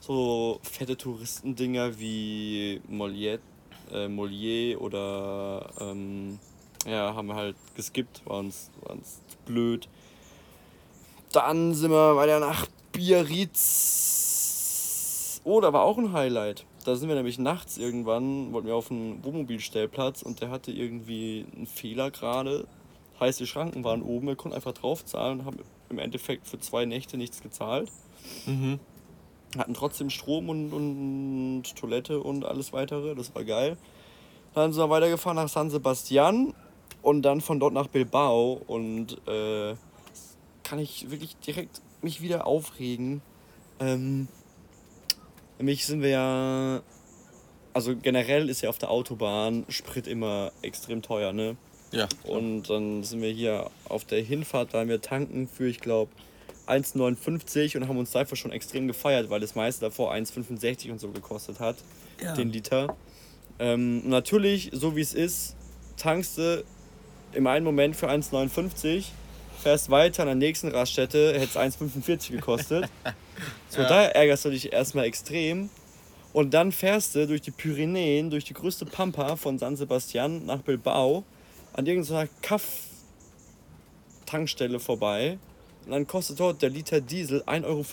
so 0.00 0.58
fette 0.62 0.96
Touristendinger 0.96 1.98
wie 1.98 2.80
Molière, 2.90 3.38
äh, 3.92 4.06
Molière 4.08 4.78
oder 4.78 5.70
ähm, 5.80 6.38
ja, 6.86 7.14
haben 7.14 7.28
wir 7.28 7.36
halt 7.36 7.56
geskippt, 7.76 8.22
war 8.26 8.38
uns, 8.40 8.70
war 8.82 8.92
uns 8.96 9.20
blöd. 9.46 9.88
Dann 11.32 11.74
sind 11.74 11.90
wir 11.92 12.16
weiter 12.16 12.40
nach 12.40 12.66
Biarritz. 14.12 15.40
Oh, 15.44 15.60
da 15.60 15.72
war 15.72 15.82
auch 15.82 15.98
ein 15.98 16.12
Highlight. 16.12 16.64
Da 16.84 16.96
sind 16.96 17.08
wir 17.08 17.14
nämlich 17.14 17.38
nachts 17.38 17.78
irgendwann, 17.78 18.52
wollten 18.52 18.66
wir 18.66 18.74
auf 18.74 18.90
einen 18.90 19.22
Wohnmobilstellplatz 19.24 20.22
und 20.22 20.40
der 20.40 20.50
hatte 20.50 20.72
irgendwie 20.72 21.46
einen 21.54 21.66
Fehler 21.66 22.10
gerade. 22.10 22.66
Heißt, 23.20 23.38
die 23.38 23.46
Schranken 23.46 23.84
waren 23.84 24.02
oben, 24.02 24.26
wir 24.26 24.36
konnten 24.36 24.56
einfach 24.56 24.72
draufzahlen 24.72 25.40
und 25.40 25.46
haben 25.46 25.58
im 25.90 25.98
Endeffekt 25.98 26.48
für 26.48 26.58
zwei 26.58 26.84
Nächte 26.84 27.16
nichts 27.16 27.40
gezahlt. 27.40 27.90
Mhm. 28.46 28.80
Hatten 29.56 29.74
trotzdem 29.74 30.10
Strom 30.10 30.48
und, 30.48 30.72
und 30.72 31.76
Toilette 31.76 32.20
und 32.20 32.44
alles 32.44 32.72
weitere, 32.72 33.14
das 33.14 33.34
war 33.34 33.44
geil. 33.44 33.76
Dann 34.54 34.72
sind 34.72 34.82
wir 34.82 34.90
weitergefahren 34.90 35.36
nach 35.36 35.48
San 35.48 35.70
Sebastian 35.70 36.54
und 37.00 37.22
dann 37.22 37.40
von 37.40 37.60
dort 37.60 37.74
nach 37.74 37.86
Bilbao 37.86 38.60
und 38.66 39.18
äh, 39.28 39.74
kann 40.64 40.78
ich 40.78 41.10
wirklich 41.10 41.36
direkt 41.36 41.80
mich 42.00 42.22
wieder 42.22 42.46
aufregen. 42.46 43.22
Ähm, 43.78 44.28
nämlich 45.62 45.86
sind 45.86 46.02
wir 46.02 46.08
ja, 46.08 46.82
also 47.72 47.94
generell 47.96 48.48
ist 48.48 48.62
ja 48.62 48.68
auf 48.68 48.78
der 48.78 48.90
Autobahn 48.90 49.64
Sprit 49.68 50.08
immer 50.08 50.50
extrem 50.60 51.02
teuer, 51.02 51.32
ne? 51.32 51.56
Ja. 51.92 52.08
Und 52.24 52.64
dann 52.68 53.04
sind 53.04 53.22
wir 53.22 53.30
hier 53.30 53.70
auf 53.88 54.04
der 54.04 54.22
Hinfahrt, 54.22 54.74
weil 54.74 54.88
wir 54.88 55.00
tanken 55.00 55.46
für, 55.46 55.68
ich 55.68 55.78
glaube, 55.78 56.10
1,59 56.66 57.76
und 57.76 57.86
haben 57.86 57.98
uns 57.98 58.10
dafür 58.10 58.36
schon 58.36 58.50
extrem 58.50 58.88
gefeiert, 58.88 59.30
weil 59.30 59.40
das 59.40 59.54
meiste 59.54 59.82
davor 59.82 60.12
1,65 60.12 60.90
und 60.90 61.00
so 61.00 61.10
gekostet 61.10 61.60
hat, 61.60 61.76
ja. 62.20 62.34
den 62.34 62.50
Liter. 62.50 62.96
Ähm, 63.58 64.08
natürlich, 64.08 64.70
so 64.72 64.96
wie 64.96 65.00
es 65.00 65.14
ist, 65.14 65.54
tankst 65.96 66.38
du 66.38 66.64
im 67.34 67.46
einen 67.46 67.64
Moment 67.64 67.94
für 67.94 68.08
1,59, 68.08 69.04
fährst 69.60 69.90
weiter 69.90 70.22
an 70.22 70.28
der 70.28 70.34
nächsten 70.34 70.68
Raststätte, 70.68 71.34
hätte 71.34 71.44
es 71.44 71.56
1,45 71.56 72.32
gekostet. 72.32 72.88
so, 73.68 73.82
ja. 73.82 73.88
da 73.88 74.04
ärgerst 74.04 74.44
du 74.44 74.50
dich 74.50 74.72
erstmal 74.72 75.06
extrem. 75.06 75.70
Und 76.32 76.54
dann 76.54 76.70
fährst 76.72 77.14
du 77.14 77.26
durch 77.26 77.42
die 77.42 77.50
Pyrenäen, 77.50 78.30
durch 78.30 78.44
die 78.44 78.54
größte 78.54 78.86
Pampa 78.86 79.36
von 79.36 79.58
San 79.58 79.76
Sebastian 79.76 80.46
nach 80.46 80.62
Bilbao 80.62 81.24
an 81.74 81.84
irgendeiner 81.86 82.26
Kaff-Tankstelle 82.40 84.80
vorbei. 84.80 85.38
Und 85.84 85.92
dann 85.92 86.06
kostet 86.06 86.40
dort 86.40 86.62
der 86.62 86.70
Liter 86.70 87.02
Diesel 87.02 87.42
1,15 87.42 87.64
Euro. 87.66 87.84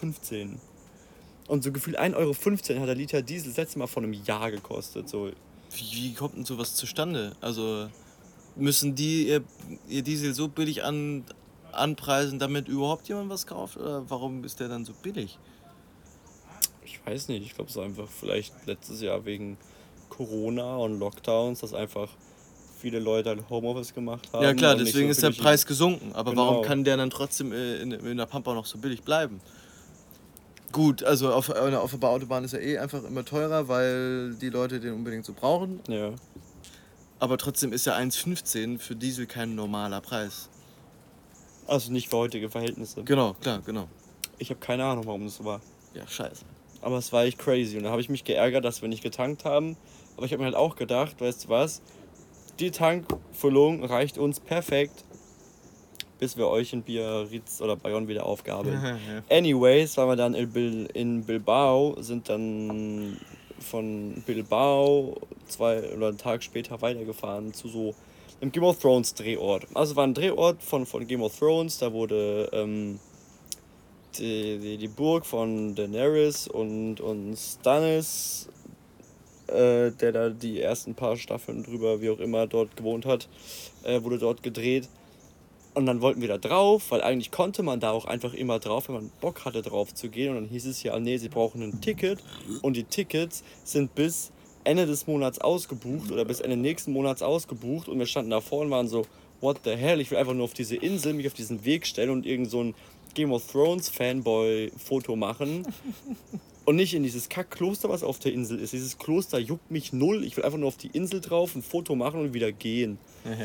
Und 1.47 1.63
so 1.63 1.71
gefühlt 1.71 1.99
1,15 1.99 2.15
Euro 2.15 2.33
hat 2.81 2.87
der 2.87 2.95
Liter 2.95 3.21
Diesel 3.21 3.49
das 3.49 3.57
letzte 3.57 3.77
Mal 3.79 3.87
vor 3.87 4.03
einem 4.03 4.13
Jahr 4.13 4.51
gekostet. 4.51 5.09
So, 5.09 5.31
wie, 5.71 5.95
wie 5.95 6.13
kommt 6.13 6.37
denn 6.37 6.45
sowas 6.45 6.75
zustande? 6.75 7.35
Also 7.41 7.89
müssen 8.55 8.95
die 8.95 9.27
ihr, 9.27 9.43
ihr 9.87 10.03
Diesel 10.03 10.33
so 10.33 10.47
billig 10.47 10.83
an, 10.83 11.25
anpreisen, 11.74 12.39
damit 12.39 12.67
überhaupt 12.67 13.07
jemand 13.07 13.30
was 13.30 13.47
kauft? 13.47 13.78
Oder 13.78 14.09
warum 14.09 14.43
ist 14.43 14.59
der 14.59 14.67
dann 14.67 14.86
so 14.86 14.93
billig? 15.01 15.38
Ich 16.84 17.05
weiß 17.05 17.28
nicht. 17.28 17.45
Ich 17.45 17.55
glaube, 17.55 17.70
es 17.70 17.76
ist 17.76 17.82
einfach 17.82 18.07
vielleicht 18.07 18.53
letztes 18.65 19.01
Jahr 19.01 19.26
wegen 19.26 19.57
Corona 20.09 20.78
und 20.78 20.99
Lockdowns, 20.99 21.59
dass 21.59 21.74
einfach 21.74 22.09
viele 22.80 22.99
Leute 22.99 23.30
halt 23.30 23.49
Homeoffice 23.49 23.93
gemacht 23.93 24.30
haben. 24.32 24.43
Ja 24.43 24.53
klar, 24.53 24.76
deswegen 24.76 25.07
so 25.07 25.11
ist 25.11 25.24
der 25.24 25.32
Preis 25.32 25.65
gesunken. 25.65 26.13
Aber 26.13 26.32
genau. 26.32 26.47
warum 26.47 26.65
kann 26.65 26.84
der 26.84 26.97
dann 26.97 27.09
trotzdem 27.09 27.51
äh, 27.51 27.78
in, 27.78 27.91
in 27.91 28.17
der 28.17 28.26
Pampa 28.26 28.53
noch 28.53 28.65
so 28.65 28.78
billig 28.78 29.03
bleiben? 29.03 29.41
Gut, 30.72 31.03
also 31.03 31.34
auf, 31.34 31.49
auf 31.49 31.99
der 31.99 32.09
Autobahn 32.09 32.43
ist 32.43 32.53
er 32.53 32.61
eh 32.61 32.78
einfach 32.78 33.03
immer 33.03 33.26
teurer, 33.26 33.67
weil 33.67 34.36
die 34.36 34.49
Leute 34.49 34.80
den 34.80 34.93
unbedingt 34.93 35.26
so 35.26 35.34
brauchen. 35.34 35.80
Ja. 35.88 36.11
Aber 37.20 37.38
trotzdem 37.38 37.74
ist 37.74 37.86
ja 37.86 37.95
1,15 37.95 38.78
für 38.80 38.95
Diesel 38.95 39.26
kein 39.26 39.55
normaler 39.55 39.99
Preis. 39.99 40.49
Also 41.70 41.91
nicht 41.91 42.09
für 42.09 42.17
heutige 42.17 42.49
Verhältnisse. 42.49 43.03
Genau, 43.03 43.34
klar, 43.36 43.61
genau. 43.65 43.88
Ich 44.38 44.49
habe 44.49 44.59
keine 44.59 44.86
Ahnung, 44.86 45.05
warum 45.05 45.26
das 45.26 45.36
so 45.36 45.45
war. 45.45 45.61
Ja, 45.93 46.07
scheiße. 46.07 46.45
Aber 46.82 46.97
es 46.97 47.11
war 47.11 47.24
echt 47.26 47.38
crazy. 47.38 47.78
Und 47.78 47.84
da 47.84 47.91
habe 47.91 48.01
ich 48.01 48.09
mich 48.09 48.24
geärgert, 48.24 48.63
dass 48.63 48.82
wir 48.82 48.89
nicht 48.89 49.03
getankt 49.03 49.45
haben. 49.45 49.76
Aber 50.17 50.26
ich 50.26 50.32
habe 50.32 50.41
mir 50.41 50.45
halt 50.45 50.55
auch 50.55 50.76
gedacht, 50.76 51.20
weißt 51.20 51.45
du 51.45 51.49
was? 51.49 51.82
Die 52.59 52.72
Tankfüllung 52.72 53.84
reicht 53.84 54.17
uns 54.17 54.39
perfekt 54.39 55.03
bis 56.20 56.38
wir 56.38 56.47
euch 56.47 56.74
in 56.74 56.84
Biarritz 56.84 57.61
oder 57.61 57.76
Bayonne 57.78 58.07
wieder 58.07 58.26
aufgabeln. 58.26 58.80
ja. 58.84 58.97
Anyways, 59.36 59.97
waren 59.97 60.09
wir 60.09 60.15
dann 60.17 60.34
in 60.34 61.24
Bilbao, 61.24 61.95
sind 62.01 62.30
dann 62.30 63.17
von 63.59 64.22
Bilbao 64.26 65.17
zwei 65.47 65.82
oder 65.93 66.09
einen 66.09 66.17
Tag 66.17 66.43
später 66.43 66.82
weitergefahren 66.82 67.53
zu 67.53 67.70
so 67.70 67.95
einem 68.41 68.51
Game 68.51 68.63
of 68.63 68.79
Thrones 68.79 69.13
Drehort. 69.13 69.67
Also 69.73 69.95
war 69.95 70.05
ein 70.05 70.13
Drehort 70.13 70.63
von, 70.63 70.85
von 70.85 71.05
Game 71.07 71.21
of 71.21 71.37
Thrones, 71.37 71.77
da 71.77 71.91
wurde 71.91 72.49
ähm, 72.53 72.99
die, 74.17 74.57
die, 74.59 74.77
die, 74.77 74.87
Burg 74.87 75.25
von 75.25 75.75
Daenerys 75.75 76.47
und, 76.47 77.01
und 77.01 77.35
Stannis, 77.35 78.47
äh, 79.47 79.91
der 79.91 80.11
da 80.11 80.29
die 80.29 80.61
ersten 80.61 80.95
paar 80.95 81.17
Staffeln 81.17 81.63
drüber, 81.63 82.01
wie 82.01 82.09
auch 82.09 82.19
immer, 82.19 82.47
dort 82.47 82.75
gewohnt 82.75 83.05
hat, 83.05 83.27
äh, 83.83 84.01
wurde 84.03 84.17
dort 84.17 84.43
gedreht. 84.43 84.89
Und 85.75 85.85
dann 85.85 86.01
wollten 86.01 86.19
wir 86.19 86.27
da 86.27 86.37
drauf, 86.37 86.89
weil 86.89 87.01
eigentlich 87.01 87.31
konnte 87.31 87.61
man 87.61 87.79
da 87.79 87.91
auch 87.91 88.05
einfach 88.05 88.33
immer 88.33 88.59
drauf, 88.59 88.89
wenn 88.89 88.95
man 88.95 89.11
Bock 89.21 89.45
hatte 89.45 89.61
drauf 89.61 89.93
zu 89.93 90.09
gehen. 90.09 90.29
Und 90.29 90.35
dann 90.35 90.49
hieß 90.49 90.65
es 90.65 90.81
ja, 90.81 90.99
nee, 90.99 91.17
sie 91.17 91.29
brauchen 91.29 91.61
ein 91.61 91.79
Ticket. 91.79 92.23
Und 92.61 92.75
die 92.75 92.83
Tickets 92.83 93.43
sind 93.63 93.93
bis 93.93 94.31
Ende 94.70 94.86
des 94.86 95.07
Monats 95.07 95.39
ausgebucht 95.39 96.11
oder 96.11 96.26
bis 96.26 96.41
Ende 96.41 96.55
nächsten 96.55 96.93
Monats 96.93 97.24
ausgebucht. 97.24 97.89
Und 97.89 97.97
wir 97.97 98.05
standen 98.05 98.30
davor 98.30 98.61
und 98.61 98.70
waren 98.70 98.88
so, 98.88 99.07
what 99.41 99.61
the 99.63 99.72
hell, 99.72 99.99
ich 99.99 100.11
will 100.11 100.20
einfach 100.20 100.36
nur 100.36 100.43
auf 100.43 100.53
diese 100.53 100.76
Insel, 100.76 101.13
mich 101.13 101.26
auf 101.26 101.34
diesen 101.34 101.65
Weg 101.65 101.88
stellen 101.88 102.11
und 102.11 102.28
irgend 102.28 102.51
so 102.51 102.63
ein 102.63 102.76
Game 103.15 103.32
of 103.32 103.51
Thrones 103.51 103.89
Fanboy-Foto 103.89 105.15
machen. 105.15 105.65
und 106.65 106.76
nicht 106.76 106.93
in 106.93 107.01
dieses 107.01 107.30
Kackkloster, 107.30 107.89
was 107.89 108.03
auf 108.03 108.20
der 108.20 108.32
Insel 108.32 108.59
ist. 108.59 108.74
Dieses 108.74 108.99
Kloster 108.99 109.39
juckt 109.39 109.72
mich 109.72 109.91
null. 109.91 110.24
Ich 110.24 110.38
will 110.38 110.43
einfach 110.45 110.59
nur 110.59 110.67
auf 110.67 110.78
die 110.78 110.91
Insel 110.93 111.20
drauf, 111.20 111.55
ein 111.55 111.63
Foto 111.63 111.95
machen 111.95 112.20
und 112.20 112.34
wieder 112.36 112.51
gehen. 112.51 112.99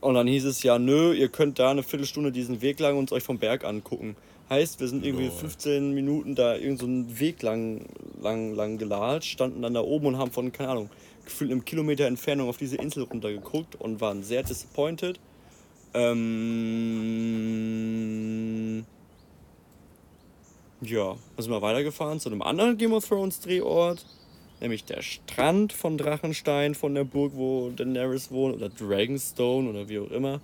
Und 0.00 0.16
dann 0.16 0.26
hieß 0.26 0.44
es 0.44 0.62
ja, 0.62 0.78
nö, 0.78 1.14
ihr 1.14 1.30
könnt 1.30 1.58
da 1.58 1.70
eine 1.70 1.82
Viertelstunde 1.82 2.30
diesen 2.30 2.60
Weg 2.60 2.78
lang 2.78 2.98
uns 2.98 3.10
euch 3.10 3.22
vom 3.22 3.38
Berg 3.38 3.64
angucken. 3.64 4.16
Heißt, 4.50 4.80
wir 4.80 4.88
sind 4.88 5.04
irgendwie 5.04 5.30
15 5.30 5.94
Minuten 5.94 6.34
da 6.34 6.56
irgendeinen 6.56 7.08
so 7.08 7.18
Weg 7.20 7.42
lang, 7.42 7.86
lang, 8.20 8.54
lang 8.54 8.78
gelatscht, 8.78 9.32
standen 9.32 9.62
dann 9.62 9.74
da 9.74 9.80
oben 9.80 10.06
und 10.06 10.18
haben 10.18 10.30
von, 10.30 10.52
keine 10.52 10.70
Ahnung, 10.70 10.90
gefühlt 11.24 11.50
einem 11.50 11.64
Kilometer 11.64 12.06
Entfernung 12.06 12.48
auf 12.48 12.58
diese 12.58 12.76
Insel 12.76 13.04
runtergeguckt 13.04 13.74
und 13.76 14.00
waren 14.00 14.22
sehr 14.22 14.42
disappointed. 14.42 15.18
Ähm 15.94 16.34
ja, 20.82 21.16
dann 21.36 21.42
sind 21.42 21.50
wir 21.50 21.62
weitergefahren 21.62 22.20
zu 22.20 22.28
einem 22.28 22.42
anderen 22.42 22.76
Game 22.76 22.92
of 22.92 23.08
Thrones 23.08 23.40
Drehort 23.40 24.04
nämlich 24.60 24.84
der 24.84 25.02
Strand 25.02 25.72
von 25.72 25.98
Drachenstein, 25.98 26.74
von 26.74 26.94
der 26.94 27.04
Burg, 27.04 27.32
wo 27.34 27.70
Daenerys 27.70 28.30
wohnt, 28.30 28.56
oder 28.56 28.68
Dragonstone 28.68 29.68
oder 29.68 29.88
wie 29.88 29.98
auch 29.98 30.10
immer, 30.10 30.40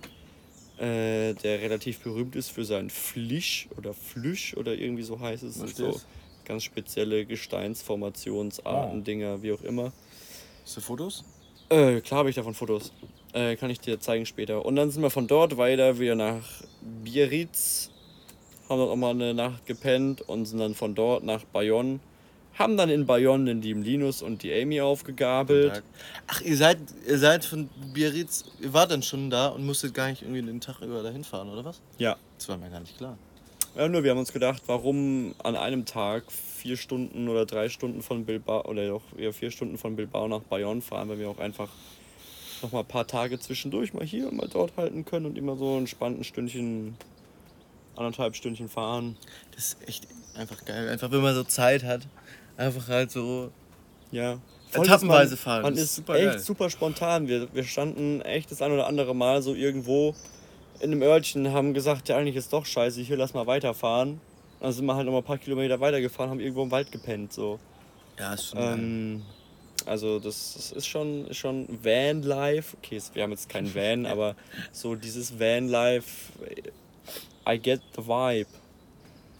äh, 0.81 1.35
der 1.35 1.61
relativ 1.61 1.99
berühmt 1.99 2.35
ist 2.35 2.49
für 2.49 2.65
seinen 2.65 2.89
Flisch 2.89 3.67
oder 3.77 3.93
Flüsch 3.93 4.57
oder 4.57 4.73
irgendwie 4.73 5.03
so 5.03 5.19
heißt 5.19 5.43
es. 5.43 5.61
Was 5.61 5.75
so 5.75 6.01
ganz 6.43 6.63
spezielle 6.63 7.25
Gesteinsformationsarten, 7.25 8.99
oh. 8.99 9.03
Dinger, 9.03 9.43
wie 9.43 9.51
auch 9.51 9.61
immer. 9.61 9.93
Hast 10.63 10.77
du 10.77 10.81
Fotos? 10.81 11.23
Äh, 11.69 12.01
klar 12.01 12.19
habe 12.19 12.29
ich 12.31 12.35
davon 12.35 12.55
Fotos. 12.55 12.91
Äh, 13.33 13.57
kann 13.57 13.69
ich 13.69 13.79
dir 13.79 13.99
zeigen 13.99 14.25
später. 14.25 14.65
Und 14.65 14.75
dann 14.75 14.89
sind 14.89 15.03
wir 15.03 15.11
von 15.11 15.27
dort 15.27 15.57
weiter 15.57 15.99
wieder 15.99 16.15
nach 16.15 16.63
Biarritz, 17.03 17.91
haben 18.67 18.79
dort 18.79 18.89
auch 18.89 18.95
mal 18.95 19.11
eine 19.11 19.35
Nacht 19.35 19.67
gepennt 19.67 20.21
und 20.21 20.45
sind 20.45 20.59
dann 20.59 20.73
von 20.73 20.95
dort 20.95 21.23
nach 21.23 21.43
Bayonne 21.45 21.99
haben 22.57 22.77
dann 22.77 22.89
in 22.89 23.05
Bayonne 23.05 23.45
den 23.45 23.61
lieben 23.61 23.83
Linus 23.83 24.21
und 24.21 24.43
die 24.43 24.53
Amy 24.53 24.81
aufgegabelt. 24.81 25.83
Ach, 26.27 26.41
ihr 26.41 26.57
seid, 26.57 26.77
ihr 27.07 27.17
seid 27.17 27.45
von 27.45 27.69
Biarritz, 27.93 28.45
ihr 28.59 28.73
wart 28.73 28.91
dann 28.91 29.03
schon 29.03 29.29
da 29.29 29.47
und 29.47 29.65
musstet 29.65 29.93
gar 29.93 30.09
nicht 30.09 30.21
irgendwie 30.21 30.41
den 30.41 30.61
Tag 30.61 30.81
über 30.81 31.01
dahin 31.03 31.23
fahren, 31.23 31.49
oder 31.49 31.65
was? 31.65 31.81
Ja. 31.97 32.17
Das 32.37 32.49
war 32.49 32.57
mir 32.57 32.69
gar 32.69 32.79
nicht 32.79 32.97
klar. 32.97 33.17
Ja, 33.75 33.87
nur 33.87 34.03
wir 34.03 34.11
haben 34.11 34.17
uns 34.17 34.33
gedacht, 34.33 34.63
warum 34.65 35.33
an 35.43 35.55
einem 35.55 35.85
Tag 35.85 36.29
vier 36.31 36.75
Stunden 36.75 37.29
oder 37.29 37.45
drei 37.45 37.69
Stunden 37.69 38.01
von 38.01 38.25
Bilbao 38.25 38.65
oder 38.65 38.85
doch 38.87 39.03
eher 39.17 39.31
vier 39.31 39.49
Stunden 39.49 39.77
von 39.77 39.95
Bilbao 39.95 40.27
nach 40.27 40.41
Bayonne 40.41 40.81
fahren, 40.81 41.07
weil 41.07 41.19
wir 41.19 41.29
auch 41.29 41.39
einfach 41.39 41.69
noch 42.61 42.73
mal 42.73 42.81
ein 42.81 42.85
paar 42.85 43.07
Tage 43.07 43.39
zwischendurch 43.39 43.93
mal 43.93 44.05
hier 44.05 44.27
und 44.27 44.37
mal 44.37 44.49
dort 44.51 44.75
halten 44.75 45.05
können 45.05 45.25
und 45.25 45.37
immer 45.37 45.55
so 45.55 45.77
ein 45.77 45.87
Stündchen, 45.87 46.95
anderthalb 47.95 48.35
Stündchen 48.35 48.67
fahren. 48.67 49.15
Das 49.55 49.69
ist 49.69 49.87
echt 49.87 50.07
einfach 50.35 50.65
geil. 50.65 50.89
Einfach 50.89 51.11
wenn 51.11 51.21
man 51.21 51.33
so 51.33 51.43
Zeit 51.45 51.83
hat 51.83 52.01
einfach 52.61 52.87
halt 52.87 53.11
so. 53.11 53.51
Ja. 54.11 54.39
Etappenweise 54.73 55.35
fahren. 55.35 55.63
Man 55.63 55.75
ist 55.75 55.95
super 55.95 56.15
echt 56.15 56.25
geil. 56.25 56.39
super 56.39 56.69
spontan. 56.69 57.27
Wir, 57.27 57.53
wir 57.53 57.63
standen 57.63 58.21
echt 58.21 58.51
das 58.51 58.61
ein 58.61 58.71
oder 58.71 58.87
andere 58.87 59.13
Mal 59.13 59.41
so 59.41 59.53
irgendwo 59.53 60.15
in 60.79 60.91
einem 60.91 61.01
Örtchen, 61.01 61.51
haben 61.51 61.73
gesagt, 61.73 62.09
ja 62.09 62.17
eigentlich 62.17 62.35
ist 62.35 62.53
doch 62.53 62.65
scheiße, 62.65 63.01
hier 63.01 63.17
lass 63.17 63.33
mal 63.33 63.45
weiterfahren. 63.47 64.21
Dann 64.59 64.71
sind 64.71 64.85
wir 64.85 64.95
halt 64.95 65.05
noch 65.05 65.11
mal 65.11 65.19
ein 65.19 65.23
paar 65.23 65.37
Kilometer 65.37 65.79
weitergefahren, 65.79 66.29
haben 66.29 66.39
irgendwo 66.39 66.63
im 66.63 66.71
Wald 66.71 66.91
gepennt. 66.91 67.33
So. 67.33 67.59
Ja, 68.17 68.33
ist 68.33 68.49
schon 68.49 68.59
ähm, 68.59 69.21
Also 69.85 70.19
das, 70.19 70.53
das, 70.55 70.71
ist 70.71 70.87
schon, 70.87 71.27
schon 71.33 71.67
Van-Life. 71.83 72.77
Okay, 72.77 73.01
wir 73.13 73.23
haben 73.23 73.31
jetzt 73.31 73.49
kein 73.49 73.73
Van, 73.75 74.05
aber 74.05 74.35
so 74.71 74.95
dieses 74.95 75.39
Van-Life, 75.39 76.31
I 77.47 77.59
get 77.59 77.81
the 77.95 78.03
vibe. 78.07 78.47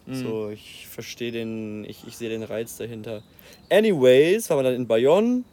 Mhm. 0.06 0.16
So, 0.16 0.49
ich 0.49 0.88
verstehe 0.88 1.32
den, 1.32 1.86
ich, 1.86 2.08
ich 2.08 2.18
sehe 2.18 2.30
den 2.30 2.43
Reiz 2.43 2.78
dahinter. 2.78 3.22
Anyways, 3.70 4.49
waren 4.49 4.60
wir 4.60 4.64
dann 4.64 4.76
in 4.76 4.88
Bayonne 4.88 5.43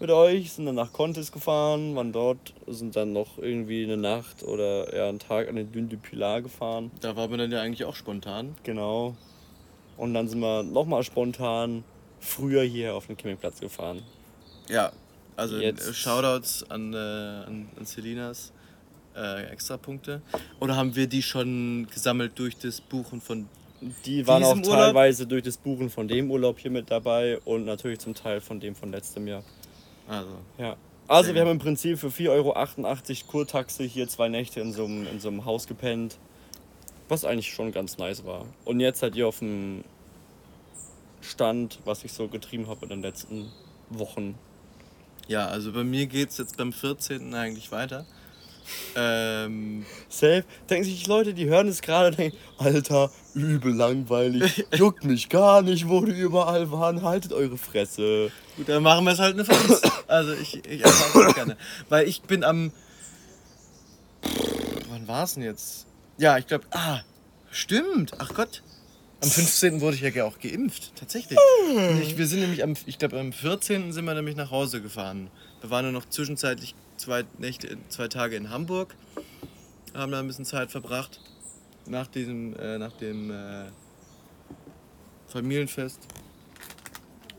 mit 0.00 0.10
euch, 0.10 0.52
sind 0.52 0.66
dann 0.66 0.74
nach 0.74 0.92
Contis 0.92 1.32
gefahren, 1.32 1.94
waren 1.94 2.12
dort, 2.12 2.52
sind 2.66 2.96
dann 2.96 3.12
noch 3.12 3.38
irgendwie 3.38 3.84
eine 3.84 3.96
Nacht 3.96 4.42
oder 4.42 4.92
eher 4.92 5.06
einen 5.06 5.18
Tag 5.18 5.48
an 5.48 5.56
den 5.56 5.72
Dune 5.72 5.88
du 5.88 5.96
Pilar 5.96 6.42
gefahren. 6.42 6.90
Da 7.00 7.16
waren 7.16 7.30
wir 7.30 7.38
dann 7.38 7.52
ja 7.52 7.62
eigentlich 7.62 7.84
auch 7.84 7.96
spontan. 7.96 8.54
Genau. 8.64 9.16
Und 9.96 10.14
dann 10.14 10.28
sind 10.28 10.40
wir 10.40 10.62
nochmal 10.62 11.04
spontan 11.04 11.84
früher 12.20 12.62
hier 12.62 12.94
auf 12.94 13.06
den 13.06 13.16
Campingplatz 13.16 13.60
gefahren. 13.60 14.02
Ja, 14.68 14.92
also 15.36 15.58
Jetzt. 15.58 15.94
Shoutouts 15.94 16.68
an, 16.70 16.92
äh, 16.92 16.96
an, 16.96 17.68
an 17.76 17.84
Selinas 17.84 18.52
äh, 19.16 19.44
Extrapunkte. 19.44 20.22
Oder 20.60 20.76
haben 20.76 20.96
wir 20.96 21.06
die 21.06 21.22
schon 21.22 21.86
gesammelt 21.92 22.32
durch 22.38 22.56
das 22.56 22.80
Buchen 22.80 23.20
von 23.20 23.48
die 24.06 24.26
waren 24.26 24.44
auch 24.44 24.60
teilweise 24.60 25.26
durch 25.26 25.42
das 25.42 25.56
Buchen 25.56 25.90
von 25.90 26.08
dem 26.08 26.30
Urlaub 26.30 26.58
hier 26.58 26.70
mit 26.70 26.90
dabei 26.90 27.38
und 27.44 27.64
natürlich 27.64 27.98
zum 27.98 28.14
Teil 28.14 28.40
von 28.40 28.60
dem 28.60 28.74
von 28.74 28.90
letztem 28.90 29.26
Jahr. 29.26 29.42
Also. 30.08 30.32
Ja. 30.58 30.76
Also 31.06 31.34
wir 31.34 31.42
haben 31.42 31.50
im 31.50 31.58
Prinzip 31.58 31.98
für 31.98 32.08
4,88 32.08 32.30
Euro 32.30 33.30
Kurtaxe 33.30 33.84
hier 33.84 34.08
zwei 34.08 34.28
Nächte 34.28 34.60
in 34.60 34.72
so, 34.72 34.86
einem, 34.86 35.06
in 35.06 35.20
so 35.20 35.28
einem 35.28 35.44
Haus 35.44 35.66
gepennt. 35.66 36.16
Was 37.08 37.26
eigentlich 37.26 37.52
schon 37.52 37.72
ganz 37.72 37.98
nice 37.98 38.24
war. 38.24 38.46
Und 38.64 38.80
jetzt 38.80 39.00
seid 39.00 39.14
ihr 39.14 39.28
auf 39.28 39.40
dem 39.40 39.84
Stand, 41.20 41.78
was 41.84 42.04
ich 42.04 42.12
so 42.12 42.28
getrieben 42.28 42.68
habe 42.68 42.84
in 42.84 42.88
den 42.88 43.02
letzten 43.02 43.52
Wochen. 43.90 44.38
Ja, 45.28 45.46
also 45.46 45.72
bei 45.72 45.84
mir 45.84 46.06
geht 46.06 46.30
es 46.30 46.38
jetzt 46.38 46.56
beim 46.56 46.72
14. 46.72 47.34
eigentlich 47.34 47.70
weiter. 47.70 48.06
Ähm, 48.96 49.84
Safe. 50.08 50.44
Denken 50.70 50.84
sich 50.84 51.06
Leute, 51.06 51.34
die 51.34 51.46
hören 51.46 51.68
es 51.68 51.82
gerade 51.82 52.08
und 52.08 52.18
denken, 52.18 52.38
Alter, 52.56 53.10
übel 53.34 53.74
langweilig, 53.74 54.64
juckt 54.74 55.04
mich 55.04 55.28
gar 55.28 55.62
nicht, 55.62 55.88
wo 55.88 56.04
die 56.04 56.12
überall 56.12 56.70
waren, 56.70 57.02
haltet 57.02 57.32
eure 57.32 57.58
Fresse. 57.58 58.30
Gut, 58.56 58.68
dann 58.68 58.82
machen 58.82 59.04
wir 59.04 59.12
es 59.12 59.18
halt 59.18 59.34
eine 59.34 59.44
Franz. 59.44 59.82
Also 60.06 60.32
ich, 60.32 60.64
ich 60.66 60.84
erfahre 60.84 61.28
es 61.28 61.34
gerne. 61.34 61.56
Weil 61.88 62.08
ich 62.08 62.22
bin 62.22 62.44
am... 62.44 62.72
Wann 64.88 65.08
war 65.08 65.24
es 65.24 65.34
denn 65.34 65.42
jetzt? 65.42 65.86
Ja, 66.18 66.38
ich 66.38 66.46
glaube... 66.46 66.64
Ah, 66.70 67.00
stimmt. 67.50 68.12
Ach 68.18 68.32
Gott. 68.32 68.62
Am 69.20 69.30
15. 69.30 69.80
wurde 69.80 69.96
ich 69.96 70.02
ja 70.02 70.24
auch 70.24 70.38
geimpft, 70.38 70.92
tatsächlich. 70.96 71.38
Ich, 72.02 72.18
wir 72.18 72.26
sind 72.26 72.40
nämlich 72.40 72.62
am, 72.62 72.74
ich 72.84 72.98
glaube 72.98 73.18
am 73.18 73.32
14. 73.32 73.92
sind 73.92 74.04
wir 74.04 74.14
nämlich 74.14 74.36
nach 74.36 74.50
Hause 74.50 74.82
gefahren. 74.82 75.30
Wir 75.60 75.70
waren 75.70 75.84
nur 75.84 75.92
noch 75.92 76.08
zwischenzeitlich 76.08 76.74
zwei 76.98 77.24
Nächte, 77.38 77.78
zwei 77.88 78.08
Tage 78.08 78.36
in 78.36 78.50
Hamburg, 78.50 78.94
haben 79.94 80.12
da 80.12 80.18
ein 80.18 80.26
bisschen 80.26 80.44
Zeit 80.44 80.70
verbracht 80.70 81.20
nach 81.86 82.06
diesem, 82.06 82.56
äh, 82.56 82.78
nach 82.78 82.92
dem 82.92 83.30
äh, 83.30 83.66
Familienfest. 85.28 86.00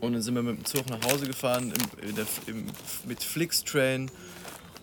Und 0.00 0.12
dann 0.12 0.22
sind 0.22 0.34
wir 0.34 0.42
mit 0.42 0.58
dem 0.58 0.64
Zug 0.64 0.88
nach 0.90 1.02
Hause 1.04 1.26
gefahren 1.26 1.72
im, 2.02 2.14
der, 2.14 2.26
im, 2.46 2.66
mit 3.06 3.22
Flixtrain, 3.22 4.10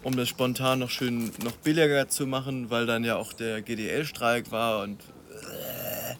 um 0.03 0.15
das 0.15 0.27
spontan 0.27 0.79
noch 0.79 0.89
schön 0.89 1.31
noch 1.43 1.55
billiger 1.57 2.09
zu 2.09 2.25
machen, 2.25 2.69
weil 2.69 2.85
dann 2.85 3.03
ja 3.03 3.15
auch 3.15 3.31
der 3.33 3.61
GDL-Streik 3.61 4.51
war 4.51 4.81
und 4.83 5.01
äh, 5.29 6.15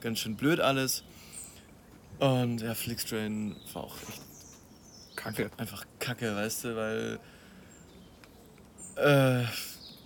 ganz 0.00 0.18
schön 0.18 0.36
blöd 0.36 0.60
alles. 0.60 1.04
Und 2.18 2.60
ja, 2.60 2.74
Flixtrain 2.74 3.56
war 3.72 3.84
auch 3.84 3.96
echt 4.08 4.22
kacke. 5.16 5.50
Einfach 5.56 5.84
kacke, 5.98 6.36
weißt 6.36 6.64
du, 6.64 6.76
weil 6.76 7.20
äh, 8.96 9.44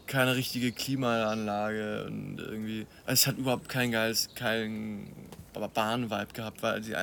keine 0.07 0.37
richtige 0.37 0.73
Klimaanlage 0.73 2.05
und 2.07 2.39
irgendwie. 2.39 2.87
Also 3.05 3.13
es 3.13 3.27
hat 3.27 3.39
überhaupt 3.39 3.69
kein 3.69 3.93
geiles, 3.93 4.31
kein 4.35 5.09
Bahn-Vibe 5.53 6.33
gehabt, 6.33 6.63
weil 6.63 6.83
sie 6.83 6.95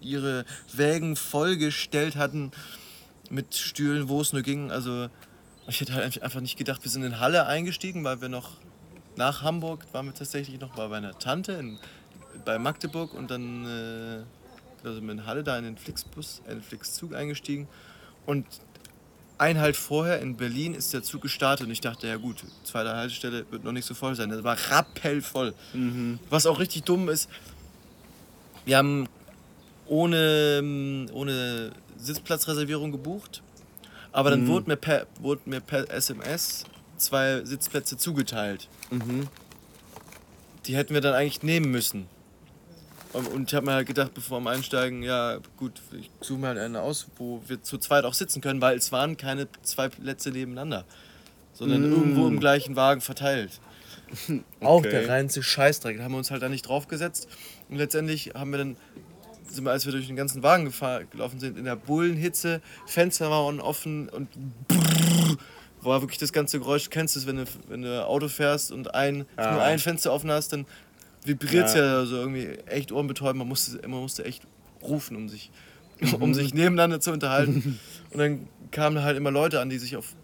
ihre 0.00 0.44
Wägen 0.72 1.16
vollgestellt 1.16 2.16
hatten 2.16 2.52
mit 3.30 3.54
Stühlen, 3.54 4.08
wo 4.08 4.20
es 4.20 4.32
nur 4.32 4.42
ging. 4.42 4.70
Also 4.70 5.08
ich 5.66 5.80
hätte 5.80 5.94
halt 5.94 6.22
einfach 6.22 6.40
nicht 6.40 6.56
gedacht, 6.56 6.84
wir 6.84 6.90
sind 6.90 7.02
in 7.02 7.20
Halle 7.20 7.46
eingestiegen, 7.46 8.04
weil 8.04 8.20
wir 8.20 8.28
noch 8.28 8.52
nach 9.16 9.42
Hamburg 9.42 9.86
waren 9.92 10.06
wir 10.06 10.14
tatsächlich 10.14 10.60
noch 10.60 10.74
bei 10.74 10.88
meiner 10.88 11.18
Tante 11.18 11.52
in, 11.52 11.78
bei 12.44 12.58
Magdeburg 12.58 13.14
und 13.14 13.30
dann 13.30 13.66
äh, 13.66 14.86
also 14.86 14.98
in 15.00 15.26
Halle 15.26 15.44
da 15.44 15.58
in 15.58 15.64
den 15.64 15.76
Flixbus, 15.76 16.42
in 16.46 16.56
den 16.56 16.62
Flixzug 16.62 17.14
eingestiegen 17.14 17.68
und 18.26 18.46
ein 19.42 19.58
Halt 19.58 19.76
vorher 19.76 20.20
in 20.20 20.36
Berlin 20.36 20.72
ist 20.72 20.94
der 20.94 21.02
Zug 21.02 21.20
gestartet 21.22 21.66
und 21.66 21.72
ich 21.72 21.80
dachte, 21.80 22.06
ja 22.06 22.16
gut, 22.16 22.44
zweite 22.62 22.94
Haltestelle 22.94 23.44
wird 23.50 23.64
noch 23.64 23.72
nicht 23.72 23.84
so 23.84 23.92
voll 23.92 24.14
sein. 24.14 24.30
Das 24.30 24.44
war 24.44 24.56
rappellvoll. 24.70 25.52
Mhm. 25.72 26.20
Was 26.30 26.46
auch 26.46 26.60
richtig 26.60 26.84
dumm 26.84 27.08
ist, 27.08 27.28
wir 28.64 28.78
haben 28.78 29.08
ohne, 29.86 31.08
ohne 31.12 31.72
Sitzplatzreservierung 31.96 32.92
gebucht, 32.92 33.42
aber 34.12 34.30
dann 34.30 34.44
mhm. 34.44 34.48
wurde, 34.48 34.70
mir 34.70 34.76
per, 34.76 35.08
wurde 35.18 35.42
mir 35.46 35.60
per 35.60 35.90
SMS 35.90 36.64
zwei 36.96 37.44
Sitzplätze 37.44 37.96
zugeteilt. 37.96 38.68
Mhm. 38.90 39.26
Die 40.66 40.76
hätten 40.76 40.94
wir 40.94 41.00
dann 41.00 41.14
eigentlich 41.14 41.42
nehmen 41.42 41.72
müssen. 41.72 42.06
Und 43.12 43.50
ich 43.50 43.54
habe 43.54 43.66
mir 43.66 43.72
halt 43.72 43.86
gedacht, 43.86 44.14
bevor 44.14 44.40
wir 44.40 44.50
einsteigen, 44.50 45.02
ja 45.02 45.38
gut, 45.56 45.80
ich 45.98 46.10
suche 46.20 46.40
mir 46.40 46.48
halt 46.48 46.58
eine 46.58 46.80
aus, 46.80 47.08
wo 47.16 47.42
wir 47.46 47.62
zu 47.62 47.78
zweit 47.78 48.04
auch 48.04 48.14
sitzen 48.14 48.40
können, 48.40 48.60
weil 48.60 48.76
es 48.76 48.90
waren 48.90 49.16
keine 49.16 49.48
zwei 49.62 49.88
Plätze 49.88 50.30
nebeneinander, 50.30 50.84
sondern 51.52 51.88
mm. 51.88 51.92
irgendwo 51.92 52.26
im 52.26 52.40
gleichen 52.40 52.74
Wagen 52.74 53.02
verteilt. 53.02 53.60
Okay. 54.28 54.42
Auch 54.60 54.82
der 54.82 55.08
reinste 55.08 55.42
Scheißdreck. 55.42 55.98
Da 55.98 56.04
haben 56.04 56.12
wir 56.12 56.18
uns 56.18 56.30
halt 56.30 56.42
da 56.42 56.48
nicht 56.48 56.66
draufgesetzt. 56.68 57.28
Und 57.68 57.76
letztendlich 57.76 58.32
haben 58.34 58.50
wir 58.50 58.58
dann, 58.58 58.76
sind 59.48 59.64
wir, 59.64 59.70
als 59.70 59.84
wir 59.84 59.92
durch 59.92 60.06
den 60.06 60.16
ganzen 60.16 60.42
Wagen 60.42 60.66
gefahren, 60.66 61.06
gelaufen 61.10 61.38
sind, 61.38 61.58
in 61.58 61.64
der 61.64 61.76
Bullenhitze, 61.76 62.60
Fenster 62.86 63.30
waren 63.30 63.60
offen 63.60 64.08
und 64.08 64.28
brrr, 64.68 65.36
war 65.82 66.00
wirklich 66.00 66.18
das 66.18 66.32
ganze 66.32 66.58
Geräusch. 66.58 66.84
Du 66.84 66.90
kennst 66.90 67.16
es, 67.16 67.26
wenn 67.26 67.36
du, 67.36 67.44
wenn 67.68 67.82
du 67.82 68.06
Auto 68.06 68.28
fährst 68.28 68.70
und 68.70 68.94
ein, 68.94 69.26
ah. 69.36 69.52
nur 69.52 69.62
ein 69.62 69.78
Fenster 69.78 70.12
offen 70.12 70.30
hast, 70.30 70.52
dann 70.52 70.66
vibriert 71.24 71.68
es 71.68 71.74
ja. 71.74 71.84
ja 71.84 72.04
so 72.04 72.16
irgendwie 72.16 72.48
echt 72.66 72.92
ohrenbetäubend. 72.92 73.38
Man 73.38 73.48
musste, 73.48 73.76
man 73.88 74.00
musste 74.00 74.24
echt 74.24 74.42
rufen, 74.82 75.16
um 75.16 75.28
sich, 75.28 75.50
um 76.18 76.30
mhm. 76.30 76.34
sich 76.34 76.54
nebeneinander 76.54 77.00
zu 77.00 77.12
unterhalten. 77.12 77.78
Und 78.10 78.18
dann 78.18 78.48
kamen 78.70 79.02
halt 79.02 79.16
immer 79.16 79.30
Leute 79.30 79.60
an, 79.60 79.70
die 79.70 79.78
sich 79.78 79.96
auf 79.96 80.14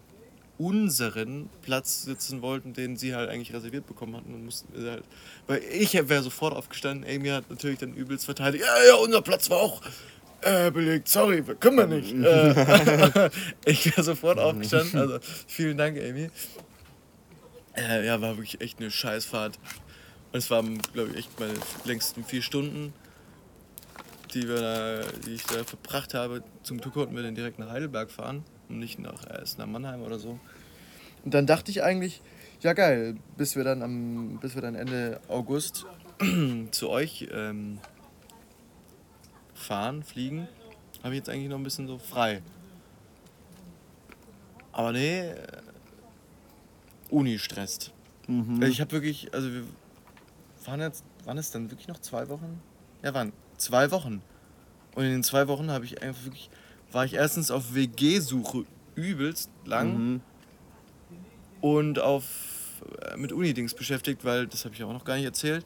unseren 0.57 1.49
Platz 1.61 2.03
sitzen 2.03 2.41
wollten, 2.41 2.73
den 2.73 2.97
sie 2.97 3.15
halt 3.15 3.29
eigentlich 3.29 3.53
reserviert 3.53 3.87
bekommen 3.87 4.15
hatten. 4.17 4.33
Und 4.33 4.45
mussten 4.45 4.67
halt, 4.85 5.03
weil 5.47 5.61
ich 5.71 5.93
wäre 5.93 6.21
sofort 6.21 6.53
aufgestanden. 6.53 7.09
Amy 7.09 7.29
hat 7.29 7.49
natürlich 7.49 7.79
dann 7.79 7.93
übelst 7.93 8.25
verteidigt. 8.25 8.65
Ja, 8.65 8.89
ja, 8.89 8.95
unser 8.95 9.21
Platz 9.21 9.49
war 9.49 9.57
auch 9.57 9.81
äh, 10.41 10.69
belegt. 10.69 11.07
Sorry, 11.07 11.47
wir 11.47 11.55
können 11.55 11.77
wir 11.77 11.87
nicht. 11.87 12.13
äh, 12.13 13.29
ich 13.65 13.85
wäre 13.85 14.03
sofort 14.03 14.37
aufgestanden. 14.37 14.99
Also 14.99 15.19
vielen 15.47 15.77
Dank, 15.77 15.97
Amy. 15.97 16.29
Äh, 17.77 18.05
ja, 18.05 18.19
war 18.21 18.35
wirklich 18.35 18.59
echt 18.59 18.79
eine 18.79 18.91
Scheißfahrt. 18.91 19.57
Und 20.31 20.39
es 20.39 20.49
waren, 20.51 20.77
glaube 20.93 21.11
ich, 21.11 21.17
echt 21.17 21.39
meine 21.39 21.53
längsten 21.85 22.23
vier 22.23 22.41
Stunden, 22.41 22.93
die, 24.33 24.47
wir 24.47 24.61
da, 24.61 25.01
die 25.25 25.31
ich 25.31 25.43
da 25.43 25.63
verbracht 25.63 26.13
habe. 26.13 26.43
Zum 26.61 26.79
Glück 26.79 26.93
konnten 26.93 27.15
wir 27.15 27.23
dann 27.23 27.33
direkt 27.33 27.57
nach 27.57 27.69
Heidelberg 27.69 28.11
fahren 28.11 28.43
und 28.67 28.79
nicht 28.79 28.99
nach, 28.99 29.27
erst 29.27 29.57
nach 29.57 29.65
Mannheim 29.65 30.01
oder 30.01 30.19
so. 30.19 30.39
Und 31.25 31.33
dann 31.33 31.47
dachte 31.47 31.71
ich 31.71 31.81
eigentlich, 31.81 32.21
ja 32.61 32.73
geil, 32.73 33.17
bis 33.37 33.55
wir 33.55 33.63
dann, 33.63 33.81
am, 33.81 34.37
bis 34.39 34.53
wir 34.53 34.61
dann 34.61 34.75
Ende 34.75 35.19
August 35.27 35.85
zu 36.71 36.89
euch 36.89 37.27
ähm, 37.31 37.79
fahren, 39.53 40.03
fliegen, 40.03 40.47
habe 41.03 41.15
ich 41.15 41.19
jetzt 41.19 41.29
eigentlich 41.29 41.49
noch 41.49 41.57
ein 41.57 41.63
bisschen 41.63 41.87
so 41.87 41.97
frei. 41.97 42.41
Aber 44.71 44.91
nee, 44.91 45.21
äh, 45.21 45.35
Uni 47.09 47.39
stresst. 47.39 47.91
Mhm. 48.27 48.61
Ich 48.61 48.79
habe 48.79 48.91
wirklich, 48.91 49.33
also 49.33 49.51
wir 49.51 49.63
waren 50.69 50.81
jetzt, 50.81 51.03
waren 51.25 51.37
es 51.37 51.51
dann 51.51 51.71
wirklich 51.71 51.87
noch 51.87 51.99
zwei 51.99 52.29
Wochen? 52.29 52.61
Ja, 53.03 53.13
waren 53.13 53.33
zwei 53.57 53.91
Wochen. 53.91 54.21
Und 54.95 55.03
in 55.03 55.11
den 55.11 55.23
zwei 55.23 55.47
Wochen 55.47 55.71
habe 55.71 55.85
ich 55.85 56.01
einfach 56.01 56.25
wirklich, 56.25 56.49
war 56.91 57.05
ich 57.05 57.13
erstens 57.13 57.51
auf 57.51 57.73
WG-Suche 57.73 58.65
übelst 58.95 59.49
lang 59.65 59.97
mhm. 59.97 60.21
und 61.61 61.99
auf 61.99 62.25
äh, 63.01 63.17
mit 63.17 63.31
Unidings 63.31 63.73
beschäftigt, 63.73 64.25
weil 64.25 64.47
das 64.47 64.65
habe 64.65 64.75
ich 64.75 64.83
auch 64.83 64.93
noch 64.93 65.05
gar 65.05 65.15
nicht 65.15 65.25
erzählt. 65.25 65.65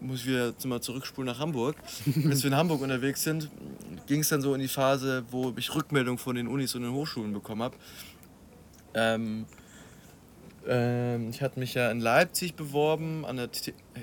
Muss 0.00 0.20
ich 0.20 0.26
wieder 0.26 0.52
mal 0.64 0.80
zurückspulen 0.80 1.26
nach 1.26 1.38
Hamburg. 1.38 1.76
Als 2.28 2.42
wir 2.42 2.50
in 2.50 2.56
Hamburg 2.56 2.82
unterwegs 2.82 3.22
sind, 3.22 3.48
ging 4.06 4.20
es 4.20 4.28
dann 4.28 4.42
so 4.42 4.54
in 4.54 4.60
die 4.60 4.68
Phase, 4.68 5.24
wo 5.30 5.54
ich 5.56 5.74
Rückmeldung 5.74 6.18
von 6.18 6.36
den 6.36 6.48
Unis 6.48 6.74
und 6.74 6.82
den 6.82 6.92
Hochschulen 6.92 7.32
bekommen 7.32 7.62
habe. 7.62 7.76
Ähm, 8.94 9.46
ähm, 10.66 11.30
ich 11.30 11.42
hatte 11.42 11.58
mich 11.58 11.74
ja 11.74 11.90
in 11.90 12.00
Leipzig 12.00 12.54
beworben, 12.54 13.24
an 13.24 13.36
der 13.36 13.50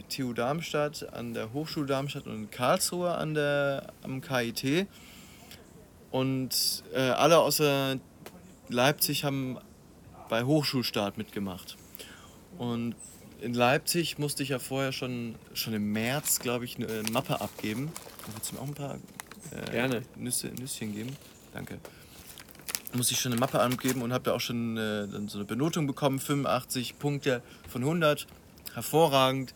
TU 0.10 0.34
Darmstadt, 0.34 1.12
an 1.14 1.34
der 1.34 1.54
Hochschule 1.54 1.88
Darmstadt 1.88 2.28
und 2.28 2.36
in 2.36 2.52
Karlsruhe 2.52 3.14
an 3.16 3.34
der, 3.34 3.94
am 4.04 4.22
KIT. 4.22 4.88
Und 6.12 6.84
äh, 6.94 7.00
alle 7.00 7.40
außer 7.40 7.98
Leipzig 8.70 9.24
haben 9.24 9.58
bei 10.30 10.44
Hochschulstart 10.44 11.18
mitgemacht. 11.18 11.78
Und 12.58 12.96
in 13.42 13.54
Leipzig 13.54 14.20
musste 14.20 14.44
ich 14.44 14.50
ja 14.50 14.60
vorher 14.60 14.92
schon, 14.92 15.36
schon 15.54 15.74
im 15.74 15.92
März, 15.92 16.40
glaube 16.40 16.66
ich, 16.66 16.76
eine 16.76 17.04
Mappe 17.12 17.42
abgeben. 17.42 17.92
Willst 18.34 18.52
du 18.52 18.56
mir 18.56 18.62
auch 18.62 18.68
ein 18.68 18.74
paar 18.74 19.00
äh, 19.52 19.72
Gerne. 19.72 20.04
Nüsse, 20.16 20.48
Nüsschen 20.48 20.94
geben? 20.94 21.16
Danke. 21.54 21.80
Musste 22.94 23.14
ich 23.14 23.22
schon 23.22 23.32
eine 23.32 23.40
Mappe 23.40 23.60
angeben 23.60 24.02
und 24.02 24.12
habe 24.12 24.26
da 24.26 24.34
auch 24.34 24.42
schon 24.42 24.78
äh, 24.78 25.08
so 25.28 25.38
eine 25.38 25.46
Benotung 25.46 25.88
bekommen, 25.88 26.20
85 26.20 27.00
Punkte 27.00 27.42
von 27.70 27.84
100. 27.84 28.28
Hervorragend. 28.74 29.54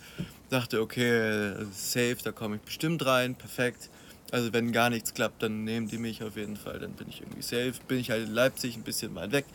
Dachte, 0.50 0.82
okay, 0.82 1.54
safe, 1.72 2.18
da 2.24 2.32
komme 2.32 2.58
ich 2.58 2.62
bestimmt 2.62 3.06
rein, 3.06 3.36
perfekt. 3.36 3.90
Also 4.32 4.54
wenn 4.54 4.72
gar 4.72 4.90
nichts 4.90 5.14
klappt, 5.14 5.44
dann 5.44 5.64
nehmen 5.64 5.88
die 5.88 5.98
mich 5.98 6.24
auf 6.24 6.38
jeden 6.38 6.56
Fall, 6.58 6.80
dann 6.80 6.92
bin 6.94 7.10
ich 7.10 7.22
irgendwie 7.22 7.42
safe. 7.42 7.74
Bin 7.88 8.00
ich 8.00 8.12
halt 8.12 8.28
in 8.28 8.34
Leipzig, 8.34 8.76
ein 8.76 8.84
bisschen 8.84 9.14
weit 9.16 9.32
weg. 9.32 9.46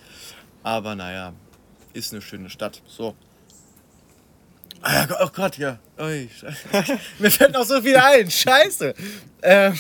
Aber 0.63 0.95
naja, 0.95 1.33
ist 1.93 2.13
eine 2.13 2.23
schöne 2.23 2.51
Stadt. 2.51 2.83
So. 2.87 3.15
Ah, 4.83 5.07
oh 5.23 5.29
Gott, 5.35 5.59
ja. 5.59 5.79
Ui. 5.99 6.31
Mir 7.19 7.31
fällt 7.31 7.53
noch 7.53 7.65
so 7.65 7.83
viel 7.83 7.97
ein. 7.97 8.31
Scheiße. 8.31 8.95
Ähm, 9.43 9.79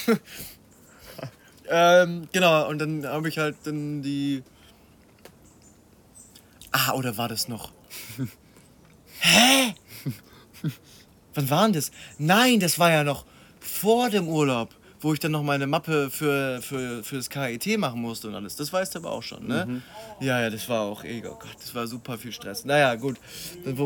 ähm, 1.71 2.29
genau, 2.33 2.69
und 2.69 2.79
dann 2.79 3.07
habe 3.07 3.29
ich 3.29 3.39
halt 3.39 3.57
dann 3.65 4.03
die. 4.03 4.43
Ah, 6.73 6.93
oder 6.95 7.17
war 7.17 7.29
das 7.29 7.49
noch? 7.49 7.73
Hä? 9.21 9.75
Wann 11.35 11.51
war 11.51 11.65
denn 11.65 11.75
das? 11.75 11.91
Nein, 12.19 12.59
das 12.61 12.79
war 12.79 12.91
ja 12.91 13.05
noch 13.05 13.25
vor 13.61 14.11
dem 14.11 14.27
Urlaub, 14.29 14.75
wo 15.01 15.13
ich 15.13 15.21
dann 15.21 15.33
noch 15.33 15.43
meine 15.43 15.67
Mappe 15.67 16.11
für, 16.11 16.61
für, 16.61 17.05
für 17.05 17.17
das 17.17 17.31
KIT 17.31 17.79
machen 17.79 18.01
musste 18.01 18.29
und 18.29 18.35
alles. 18.35 18.57
Das 18.57 18.73
weißt 18.73 18.95
du 18.95 18.99
aber 18.99 19.13
auch 19.13 19.23
schon, 19.23 19.47
ne? 19.47 19.83
Ja, 20.21 20.41
ja, 20.41 20.51
das 20.51 20.69
war 20.69 20.83
auch, 20.83 21.05
eh, 21.05 21.23
oh 21.25 21.39
Gott, 21.39 21.57
das 21.61 21.75
war 21.75 21.87
super 21.87 22.19
viel 22.19 22.33
Stress. 22.33 22.65
Naja, 22.65 22.95
gut, 22.97 23.17
dann 23.65 23.79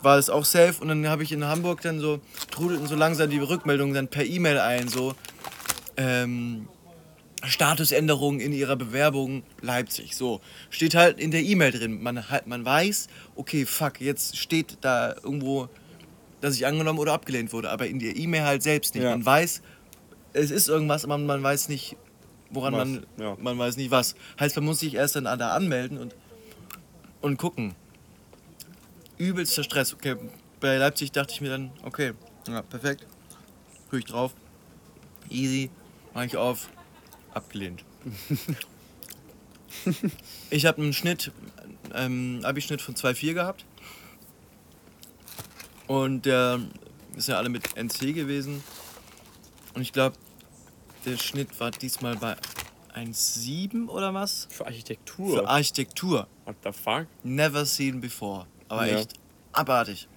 war 0.00 0.16
das 0.16 0.30
auch 0.30 0.44
safe 0.44 0.80
und 0.80 0.88
dann 0.88 1.08
habe 1.08 1.22
ich 1.22 1.32
in 1.32 1.44
Hamburg 1.44 1.80
dann 1.82 2.00
so, 2.00 2.20
trudelten 2.50 2.86
so 2.86 2.94
langsam 2.94 3.30
die 3.30 3.38
Rückmeldungen 3.38 3.94
dann 3.94 4.08
per 4.08 4.24
E-Mail 4.24 4.58
ein, 4.58 4.88
so, 4.88 5.14
ähm, 5.96 6.68
Statusänderung 7.44 8.40
in 8.40 8.52
ihrer 8.52 8.76
Bewerbung 8.76 9.42
Leipzig. 9.60 10.16
So, 10.16 10.40
steht 10.70 10.94
halt 10.94 11.18
in 11.18 11.30
der 11.30 11.42
E-Mail 11.42 11.72
drin. 11.72 12.02
Man, 12.02 12.30
halt, 12.30 12.46
man 12.46 12.64
weiß, 12.64 13.08
okay, 13.34 13.66
fuck, 13.66 14.00
jetzt 14.00 14.36
steht 14.36 14.78
da 14.80 15.14
irgendwo, 15.22 15.68
dass 16.40 16.54
ich 16.54 16.66
angenommen 16.66 16.98
oder 16.98 17.12
abgelehnt 17.12 17.52
wurde, 17.52 17.70
aber 17.70 17.86
in 17.86 17.98
der 17.98 18.16
E-Mail 18.16 18.42
halt 18.42 18.62
selbst 18.62 18.94
nicht. 18.94 19.04
Ja. 19.04 19.10
Man 19.10 19.24
weiß, 19.24 19.62
es 20.32 20.50
ist 20.50 20.68
irgendwas, 20.68 21.04
aber 21.04 21.18
man 21.18 21.42
weiß 21.42 21.68
nicht, 21.68 21.96
woran 22.50 22.74
Was, 22.74 22.88
man, 22.88 23.06
ja. 23.18 23.36
man 23.40 23.58
weiß 23.58 23.76
nicht 23.76 23.90
was. 23.90 24.14
Heißt, 24.38 24.56
man 24.56 24.64
muss 24.64 24.80
sich 24.80 24.94
erst 24.94 25.16
dann 25.16 25.24
da 25.24 25.52
anmelden 25.52 25.98
und, 25.98 26.14
und 27.20 27.36
gucken. 27.38 27.74
Übelster 29.18 29.64
Stress. 29.64 29.94
Okay, 29.94 30.16
bei 30.60 30.76
Leipzig 30.76 31.12
dachte 31.12 31.32
ich 31.32 31.40
mir 31.40 31.50
dann, 31.50 31.72
okay, 31.82 32.12
ja, 32.48 32.62
perfekt. 32.62 33.06
Guck 33.90 33.98
ich 33.98 34.04
drauf. 34.04 34.32
Easy, 35.28 35.70
mach 36.14 36.24
ich 36.24 36.36
auf, 36.36 36.68
abgelehnt. 37.34 37.84
ich 40.50 40.66
habe 40.66 40.82
einen 40.82 40.92
Schnitt, 40.92 41.32
ähm, 41.94 42.40
Abi-Schnitt 42.42 42.82
von 42.82 42.94
2,4 42.94 43.34
gehabt. 43.34 43.64
Und 45.86 46.26
der 46.26 46.60
ist 47.16 47.28
ja 47.28 47.36
alle 47.36 47.48
mit 47.48 47.76
NC 47.76 48.14
gewesen. 48.14 48.62
Und 49.74 49.82
ich 49.82 49.92
glaube, 49.92 50.16
der 51.04 51.16
Schnitt 51.16 51.58
war 51.60 51.70
diesmal 51.70 52.16
bei 52.16 52.36
1,7 52.94 53.88
oder 53.88 54.12
was? 54.14 54.46
Für 54.50 54.66
Architektur. 54.66 55.38
Für 55.38 55.48
Architektur. 55.48 56.26
What 56.44 56.56
the 56.64 56.72
fuck? 56.72 57.06
Never 57.22 57.64
seen 57.64 58.00
before. 58.00 58.46
Aber 58.68 58.86
Ja. 58.86 58.98
echt 58.98 59.14
abartig. 59.52 60.08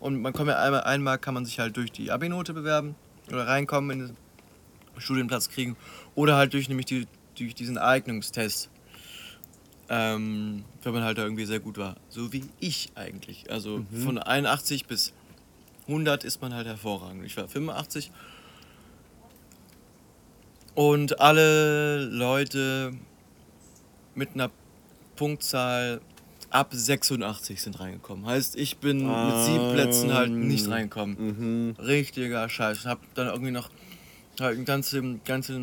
Und 0.00 0.20
man 0.20 0.32
kommt 0.32 0.48
ja 0.48 0.60
einmal, 0.62 0.82
einmal 0.82 1.18
kann 1.18 1.34
man 1.34 1.44
sich 1.44 1.58
halt 1.58 1.76
durch 1.76 1.90
die 1.90 2.10
Abi-Note 2.10 2.54
bewerben 2.54 2.94
oder 3.28 3.46
reinkommen 3.46 3.90
in 3.90 4.06
den 4.08 4.16
Studienplatz 5.00 5.48
kriegen. 5.48 5.76
Oder 6.14 6.36
halt 6.36 6.52
durch 6.52 6.68
nämlich 6.68 6.86
die, 6.86 7.06
durch 7.36 7.54
diesen 7.54 7.78
Eignungstest. 7.78 8.70
Ähm, 9.90 10.64
wenn 10.82 10.92
man 10.92 11.02
halt 11.02 11.16
da 11.16 11.22
irgendwie 11.22 11.46
sehr 11.46 11.60
gut 11.60 11.78
war. 11.78 11.96
So 12.10 12.32
wie 12.32 12.44
ich 12.60 12.90
eigentlich. 12.94 13.50
Also 13.50 13.84
von 14.04 14.18
81 14.18 14.84
bis 14.86 15.14
100 15.86 16.24
ist 16.24 16.42
man 16.42 16.52
halt 16.52 16.66
hervorragend. 16.66 17.24
Ich 17.24 17.36
war 17.36 17.48
85. 17.48 18.10
Und 20.74 21.20
alle 21.20 22.04
Leute 22.04 22.92
mit 24.14 24.34
einer 24.34 24.50
Punktzahl 25.16 26.00
ab 26.50 26.68
86 26.72 27.60
sind 27.60 27.80
reingekommen. 27.80 28.26
Heißt, 28.26 28.56
ich 28.56 28.78
bin 28.78 28.98
mit 28.98 29.44
sieben 29.44 29.72
Plätzen 29.72 30.14
halt 30.14 30.30
nicht 30.30 30.68
reingekommen. 30.68 31.74
Mhm. 31.76 31.76
Richtiger 31.78 32.48
Scheiß. 32.48 32.86
Hab 32.86 33.00
dann 33.14 33.28
irgendwie 33.28 33.50
noch 33.50 33.70
halt 34.40 34.58
ein 34.58 34.64
ganzes, 34.64 35.02
ganzes, 35.24 35.58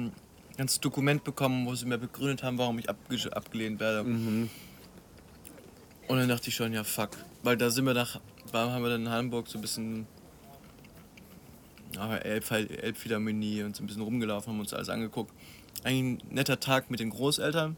ganzes 0.58 0.80
Dokument 0.80 1.24
bekommen, 1.24 1.66
wo 1.66 1.76
sie 1.76 1.86
mir 1.86 1.98
begründet 1.98 2.44
haben, 2.44 2.58
warum 2.58 2.80
ich 2.80 2.90
abge 2.90 3.18
abgelehnt 3.36 3.80
werde. 3.80 4.04
Mhm. 4.04 4.50
Und 6.08 6.18
dann 6.18 6.30
dachte 6.30 6.50
ich 6.50 6.56
schon, 6.56 6.74
ja 6.74 6.84
fuck. 6.84 7.12
Weil 7.44 7.58
da 7.58 7.70
sind 7.70 7.86
wir 7.86 7.94
nach, 7.94 8.20
da 8.52 8.72
haben 8.72 8.84
wir 8.84 8.90
dann 8.90 9.04
in 9.04 9.10
Hamburg 9.10 9.48
so 9.48 9.58
ein 9.58 9.62
bisschen 9.62 10.08
ja, 11.96 12.18
Elb, 12.18 12.50
Elbphilharmonie 12.52 13.64
und 13.64 13.76
so 13.76 13.84
ein 13.84 13.88
bisschen 13.88 14.02
rumgelaufen, 14.02 14.54
haben 14.54 14.60
uns 14.60 14.74
alles 14.74 14.90
angeguckt. 14.90 15.34
Eigentlich 15.84 16.24
ein 16.24 16.34
netter 16.34 16.60
Tag 16.60 16.92
mit 16.92 17.00
den 17.00 17.10
Großeltern. 17.10 17.78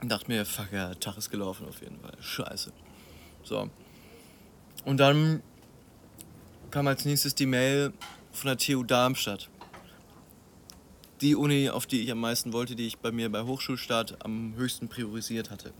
Und 0.00 0.08
dachte 0.10 0.30
mir, 0.30 0.44
fuck, 0.44 0.72
ja, 0.72 0.88
der 0.88 1.00
Tag 1.00 1.16
ist 1.18 1.30
gelaufen 1.30 1.66
auf 1.66 1.80
jeden 1.80 1.98
Fall. 2.00 2.14
Scheiße. 2.20 2.72
So. 3.42 3.68
Und 4.84 4.98
dann 4.98 5.42
kam 6.70 6.86
als 6.86 7.04
nächstes 7.04 7.34
die 7.34 7.46
Mail 7.46 7.92
von 8.38 8.48
der 8.48 8.56
TU 8.56 8.84
Darmstadt. 8.84 9.48
Die 11.20 11.34
Uni, 11.34 11.68
auf 11.68 11.86
die 11.86 12.02
ich 12.02 12.12
am 12.12 12.20
meisten 12.20 12.52
wollte, 12.52 12.76
die 12.76 12.86
ich 12.86 12.98
bei 12.98 13.10
mir 13.10 13.30
bei 13.30 13.42
Hochschulstart 13.42 14.24
am 14.24 14.54
höchsten 14.56 14.88
priorisiert 14.88 15.50
hatte. 15.50 15.72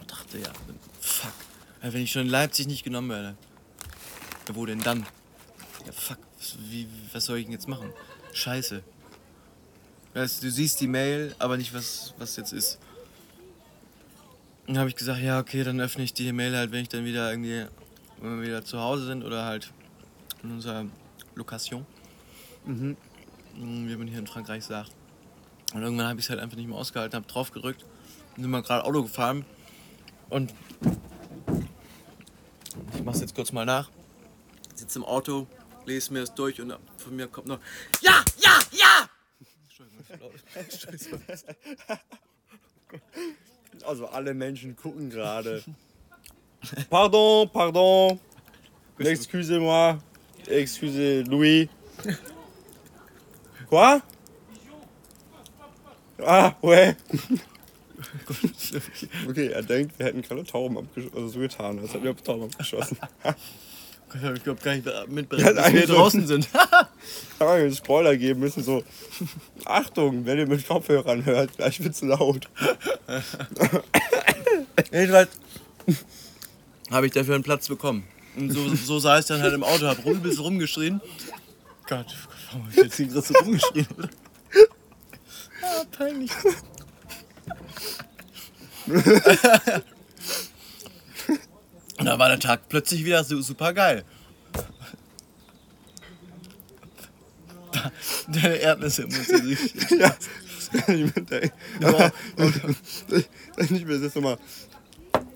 Ich 0.00 0.06
dachte, 0.06 0.38
ja, 0.38 0.50
fuck. 1.00 1.32
Wenn 1.82 2.02
ich 2.02 2.10
schon 2.10 2.22
in 2.22 2.28
Leipzig 2.28 2.66
nicht 2.66 2.82
genommen 2.82 3.10
werde, 3.10 3.36
wo 4.52 4.64
denn 4.64 4.80
dann? 4.80 5.06
Ja, 5.84 5.92
fuck, 5.92 6.18
wie, 6.70 6.88
was 7.12 7.26
soll 7.26 7.38
ich 7.38 7.44
denn 7.44 7.52
jetzt 7.52 7.68
machen? 7.68 7.92
Scheiße. 8.32 8.82
Weißt, 10.14 10.42
du 10.42 10.46
du 10.46 10.52
siehst 10.52 10.80
die 10.80 10.88
Mail, 10.88 11.34
aber 11.38 11.58
nicht, 11.58 11.74
was, 11.74 12.14
was 12.18 12.36
jetzt 12.36 12.54
ist. 12.54 12.78
Dann 14.66 14.78
habe 14.78 14.88
ich 14.88 14.96
gesagt, 14.96 15.20
ja, 15.20 15.38
okay, 15.38 15.62
dann 15.62 15.78
öffne 15.78 16.02
ich 16.02 16.14
die 16.14 16.32
Mail 16.32 16.56
halt, 16.56 16.72
wenn 16.72 16.80
ich 16.80 16.88
dann 16.88 17.04
wieder 17.04 17.30
irgendwie, 17.30 17.66
wenn 18.20 18.40
wir 18.40 18.46
wieder 18.46 18.64
zu 18.64 18.80
Hause 18.80 19.06
sind 19.06 19.22
oder 19.22 19.44
halt 19.44 19.70
in 20.42 20.52
unserer 20.52 20.86
Lokation. 21.36 21.86
Mhm. 22.64 22.96
Wie 23.54 23.96
man 23.96 24.08
hier 24.08 24.18
in 24.18 24.26
Frankreich 24.26 24.64
sagt. 24.64 24.90
Und 25.72 25.82
irgendwann 25.82 26.08
habe 26.08 26.18
ich 26.18 26.26
es 26.26 26.30
halt 26.30 26.40
einfach 26.40 26.56
nicht 26.56 26.68
mehr 26.68 26.76
ausgehalten, 26.76 27.16
habe 27.16 27.26
drauf 27.26 27.52
gerückt 27.52 27.84
und 28.36 28.42
sind 28.42 28.50
mal 28.50 28.62
gerade 28.62 28.84
Auto 28.84 29.02
gefahren. 29.02 29.44
Und 30.28 30.52
ich 32.94 33.02
mach's 33.04 33.20
jetzt 33.20 33.34
kurz 33.34 33.52
mal 33.52 33.64
nach. 33.64 33.90
Sitze 34.74 34.98
im 34.98 35.04
Auto, 35.04 35.46
lese 35.86 36.12
mir 36.12 36.20
das 36.20 36.34
durch 36.34 36.60
und 36.60 36.76
von 36.98 37.16
mir 37.16 37.28
kommt 37.28 37.46
noch 37.46 37.60
Ja, 38.02 38.22
ja, 38.38 38.58
ja! 38.72 39.08
Entschuldigung, 39.64 40.32
bin. 41.28 41.40
Also 43.84 44.06
alle 44.08 44.34
Menschen 44.34 44.76
gucken 44.76 45.10
gerade. 45.10 45.62
Pardon, 46.90 47.48
pardon. 47.50 48.18
Excusez-moi. 48.98 49.98
Excusez 50.48 51.26
Louis. 51.26 51.68
Quoi? 53.68 54.00
Ah, 56.24 56.52
ouais. 56.62 56.96
Okay, 59.28 59.48
er 59.48 59.62
denkt, 59.62 59.98
wir 59.98 60.06
hätten 60.06 60.22
gerade 60.22 60.44
Tauben 60.44 60.78
abgeschossen. 60.78 61.16
Also 61.16 61.28
so 61.28 61.38
getan, 61.40 61.78
als 61.78 61.94
hätten 61.94 62.04
wir 62.04 62.16
Tauben 62.16 62.44
abgeschossen. 62.44 62.98
Ich 64.14 64.22
habe 64.22 64.38
glaub, 64.38 64.62
gar 64.62 64.74
nicht 64.74 64.86
mitberechnet, 65.08 65.56
Ja, 65.56 65.62
dass 65.62 65.64
wir 65.66 65.70
hier 65.72 65.80
eigentlich 65.80 65.86
so. 65.88 65.94
draußen 65.94 66.26
sind. 66.26 66.52
Kann 66.52 66.86
man 67.40 67.48
einen 67.58 67.74
Spoiler 67.74 68.16
geben 68.16 68.40
müssen, 68.40 68.62
so. 68.62 68.84
Achtung, 69.64 70.24
wenn 70.24 70.38
ihr 70.38 70.46
mit 70.46 70.66
Kopfhörern 70.66 71.24
hört, 71.26 71.56
gleich 71.56 71.82
wird's 71.82 72.02
laut. 72.02 72.48
Jedenfalls 74.92 75.28
habe 76.90 77.06
ich 77.06 77.12
dafür 77.12 77.34
einen 77.34 77.44
Platz 77.44 77.66
bekommen. 77.68 78.04
Und 78.36 78.50
so, 78.50 78.74
so 78.74 78.98
sah 78.98 79.18
ich 79.18 79.26
dann 79.26 79.40
halt 79.40 79.54
im 79.54 79.64
Auto, 79.64 79.86
hab 79.86 80.04
rum, 80.04 80.20
bisschen 80.20 80.42
rumgeschrien. 80.42 81.00
Gott, 81.88 82.14
warum 82.50 82.66
hab 82.66 82.70
ich 82.70 82.76
jetzt 82.76 82.96
hier 82.96 83.06
gerade 83.06 83.26
so 83.26 83.34
rumgeschrien? 83.34 83.86
ah, 85.62 85.84
peinlich. 85.96 86.30
Und 91.98 92.04
da 92.04 92.18
war 92.18 92.28
der 92.28 92.38
Tag 92.38 92.68
plötzlich 92.68 93.04
wieder 93.04 93.24
so 93.24 93.40
super 93.40 93.72
geil. 93.72 94.04
Deine 98.28 98.56
Erdnüsse 98.56 99.02
im 99.02 99.10
Mund 99.10 99.24
sind 99.24 99.46
richtig. 99.46 99.90
Ja, 99.90 100.16
ich 100.72 100.86
mir 100.86 101.22
denken. 101.22 101.52
Aber, 101.82 102.12
und, 102.36 102.54
ich 103.58 103.86
bin 103.86 104.02
jetzt 104.02 104.16
nochmal 104.16 104.38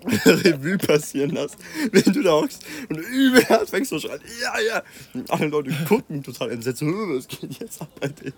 Revue 0.25 0.77
passieren 0.77 1.31
lässt, 1.31 1.57
wenn 1.91 2.13
du 2.13 2.23
da 2.23 2.31
hockst 2.31 2.65
und 2.89 2.97
übel 2.97 3.43
fängst 3.65 3.91
du 3.91 3.99
schreien, 3.99 4.21
ja, 4.41 4.59
ja. 4.59 4.83
Und 5.13 5.29
alle 5.29 5.47
Leute 5.47 5.71
gucken 5.87 6.23
total 6.23 6.51
entsetzt, 6.51 6.81
was 6.81 7.27
geht 7.27 7.59
jetzt 7.59 7.81
ab 7.81 7.89
bei 7.99 8.07
dir? 8.07 8.33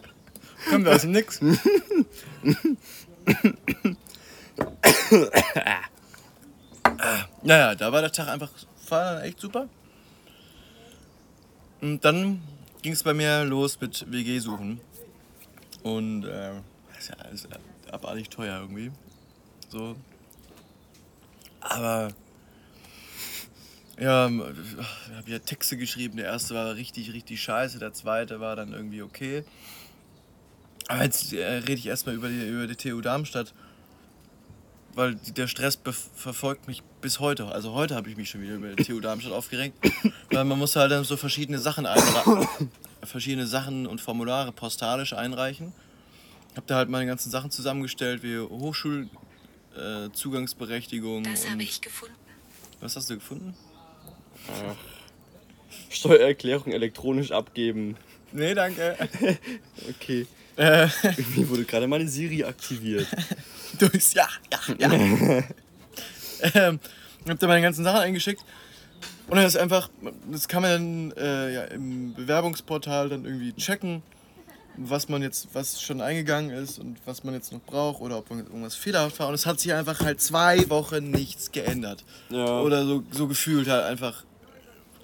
Kommt 0.69 0.87
aus 0.87 1.01
dem 1.01 1.11
Nix. 1.11 1.39
naja, 7.43 7.75
da 7.75 7.91
war 7.91 8.01
der 8.01 8.11
Tag 8.11 8.27
einfach 8.29 8.49
dann 8.89 9.21
echt 9.23 9.39
super. 9.39 9.67
Und 11.81 12.03
dann 12.05 12.41
ging 12.81 12.93
es 12.93 13.03
bei 13.03 13.13
mir 13.13 13.43
los 13.43 13.79
mit 13.81 14.09
WG 14.11 14.39
suchen. 14.39 14.79
Und 15.83 16.25
äh, 16.25 16.53
ist 16.97 17.09
ja 17.09 17.15
alles 17.17 17.47
abartig 17.91 18.29
teuer 18.29 18.59
irgendwie. 18.61 18.91
So. 19.69 19.95
Aber 21.63 22.11
ja, 23.99 24.27
ich 24.27 24.43
habe 25.15 25.31
ja 25.31 25.39
Texte 25.39 25.77
geschrieben. 25.77 26.17
Der 26.17 26.25
erste 26.25 26.55
war 26.55 26.75
richtig, 26.75 27.13
richtig 27.13 27.41
scheiße. 27.41 27.79
Der 27.79 27.93
zweite 27.93 28.39
war 28.39 28.55
dann 28.55 28.73
irgendwie 28.73 29.01
okay. 29.01 29.43
Aber 30.87 31.03
jetzt 31.03 31.33
äh, 31.33 31.43
rede 31.43 31.73
ich 31.73 31.87
erstmal 31.87 32.15
über 32.15 32.27
die, 32.27 32.47
über 32.47 32.67
die 32.67 32.75
TU 32.75 33.01
Darmstadt. 33.01 33.53
Weil 34.95 35.15
der 35.15 35.47
Stress 35.47 35.79
verfolgt 36.15 36.67
mich 36.67 36.83
bis 37.01 37.19
heute. 37.19 37.47
Also 37.47 37.73
heute 37.73 37.95
habe 37.95 38.09
ich 38.09 38.17
mich 38.17 38.29
schon 38.29 38.41
wieder 38.41 38.55
über 38.55 38.75
die 38.75 38.83
TU 38.83 38.99
Darmstadt 38.99 39.33
aufgeregt. 39.33 39.77
Weil 40.31 40.45
man 40.45 40.59
muss 40.59 40.75
halt 40.75 40.91
dann 40.91 41.03
so 41.03 41.17
verschiedene 41.17 41.59
Sachen 41.59 41.85
einreichen. 41.85 42.47
verschiedene 43.03 43.47
Sachen 43.47 43.87
und 43.87 44.01
Formulare 44.01 44.51
postalisch 44.51 45.13
einreichen. 45.13 45.73
Ich 46.51 46.57
habe 46.57 46.67
da 46.67 46.75
halt 46.75 46.89
meine 46.89 47.07
ganzen 47.07 47.31
Sachen 47.31 47.49
zusammengestellt, 47.49 48.21
wie 48.21 48.37
Hochschulzugangsberechtigung. 48.37 49.22
Äh, 49.75 50.09
das 50.09 51.49
habe 51.49 51.63
ich 51.63 51.81
gefunden. 51.81 52.15
Was 52.79 52.95
hast 52.95 53.09
du 53.09 53.15
gefunden? 53.15 53.55
Ach. 54.49 54.75
Steuererklärung 55.89 56.71
elektronisch 56.73 57.31
abgeben. 57.31 57.95
Nee, 58.31 58.53
danke. 58.53 58.97
okay. 59.89 60.27
Äh. 60.55 60.87
Irgendwie 61.03 61.49
wurde 61.49 61.63
gerade 61.65 61.87
meine 61.87 62.07
Siri 62.07 62.43
aktiviert. 62.43 63.07
Durchs 63.79 64.13
Ja, 64.13 64.27
ja, 64.51 64.59
ja. 64.77 65.43
ähm, 66.53 66.79
ich 67.23 67.29
hab 67.29 67.39
da 67.39 67.47
meine 67.47 67.61
ganzen 67.61 67.83
Sachen 67.83 68.01
eingeschickt. 68.01 68.43
Und 69.27 69.37
dann 69.37 69.45
ist 69.45 69.55
einfach, 69.55 69.89
das 70.29 70.47
kann 70.47 70.61
man 70.61 70.71
dann 70.71 71.11
äh, 71.17 71.53
ja, 71.53 71.63
im 71.65 72.13
Bewerbungsportal 72.13 73.09
dann 73.09 73.25
irgendwie 73.25 73.53
checken, 73.53 74.03
was 74.77 75.09
man 75.09 75.21
jetzt, 75.21 75.49
was 75.53 75.81
schon 75.81 76.01
eingegangen 76.01 76.51
ist 76.51 76.79
und 76.79 76.97
was 77.05 77.23
man 77.23 77.33
jetzt 77.33 77.51
noch 77.51 77.61
braucht 77.61 78.01
oder 78.01 78.17
ob 78.17 78.31
irgendwas 78.31 78.75
fehlerhaft 78.75 79.19
war. 79.19 79.27
Und 79.27 79.35
es 79.35 79.45
hat 79.45 79.59
sich 79.59 79.73
einfach 79.73 79.99
halt 79.99 80.21
zwei 80.21 80.69
Wochen 80.69 81.11
nichts 81.11 81.51
geändert. 81.51 82.03
Ja. 82.29 82.61
Oder 82.61 82.85
so, 82.85 83.03
so 83.11 83.27
gefühlt 83.27 83.67
halt 83.67 83.83
einfach 83.83 84.23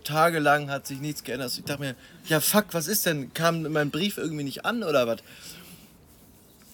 tagelang 0.04 0.70
hat 0.70 0.88
sich 0.88 1.00
nichts 1.00 1.24
geändert. 1.24 1.56
Ich 1.58 1.64
dachte 1.64 1.82
mir, 1.82 1.96
ja 2.28 2.40
fuck, 2.40 2.66
was 2.72 2.88
ist 2.88 3.06
denn? 3.06 3.34
Kam 3.34 3.62
mein 3.64 3.92
Brief 3.92 4.18
irgendwie 4.18 4.44
nicht 4.44 4.66
an 4.66 4.84
oder 4.84 5.08
was? 5.08 5.20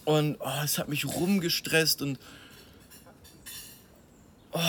Und 0.05 0.37
oh, 0.39 0.61
es 0.63 0.77
hat 0.77 0.87
mich 0.87 1.05
rumgestresst 1.05 2.01
und 2.01 2.19
oh, 4.53 4.59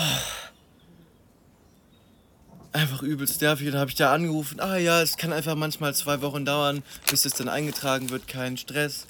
einfach 2.77 3.01
übelst 3.01 3.41
nervig. 3.41 3.71
Dann 3.71 3.79
habe 3.79 3.89
ich 3.89 3.95
da 3.95 4.13
angerufen, 4.13 4.59
ah 4.59 4.77
ja, 4.77 5.01
es 5.01 5.17
kann 5.17 5.33
einfach 5.33 5.55
manchmal 5.55 5.93
zwei 5.95 6.21
Wochen 6.21 6.45
dauern, 6.45 6.83
bis 7.09 7.25
es 7.25 7.33
dann 7.33 7.49
eingetragen 7.49 8.09
wird, 8.09 8.27
kein 8.27 8.57
Stress. 8.57 9.07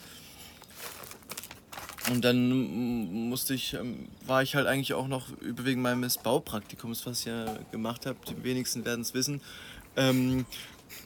Und 2.09 2.23
dann 2.23 3.27
musste 3.29 3.53
ich, 3.53 3.73
ähm, 3.73 4.07
war 4.25 4.41
ich 4.41 4.55
halt 4.55 4.65
eigentlich 4.65 4.93
auch 4.93 5.09
noch 5.09 5.27
wegen 5.41 5.81
meines 5.81 6.17
Baupraktikums, 6.17 7.05
was 7.05 7.19
ich 7.19 7.25
ja 7.25 7.57
gemacht 7.71 8.05
habe, 8.05 8.17
die 8.29 8.43
wenigsten 8.43 8.85
werden 8.85 9.01
es 9.01 9.13
wissen, 9.13 9.41
ähm, 9.97 10.45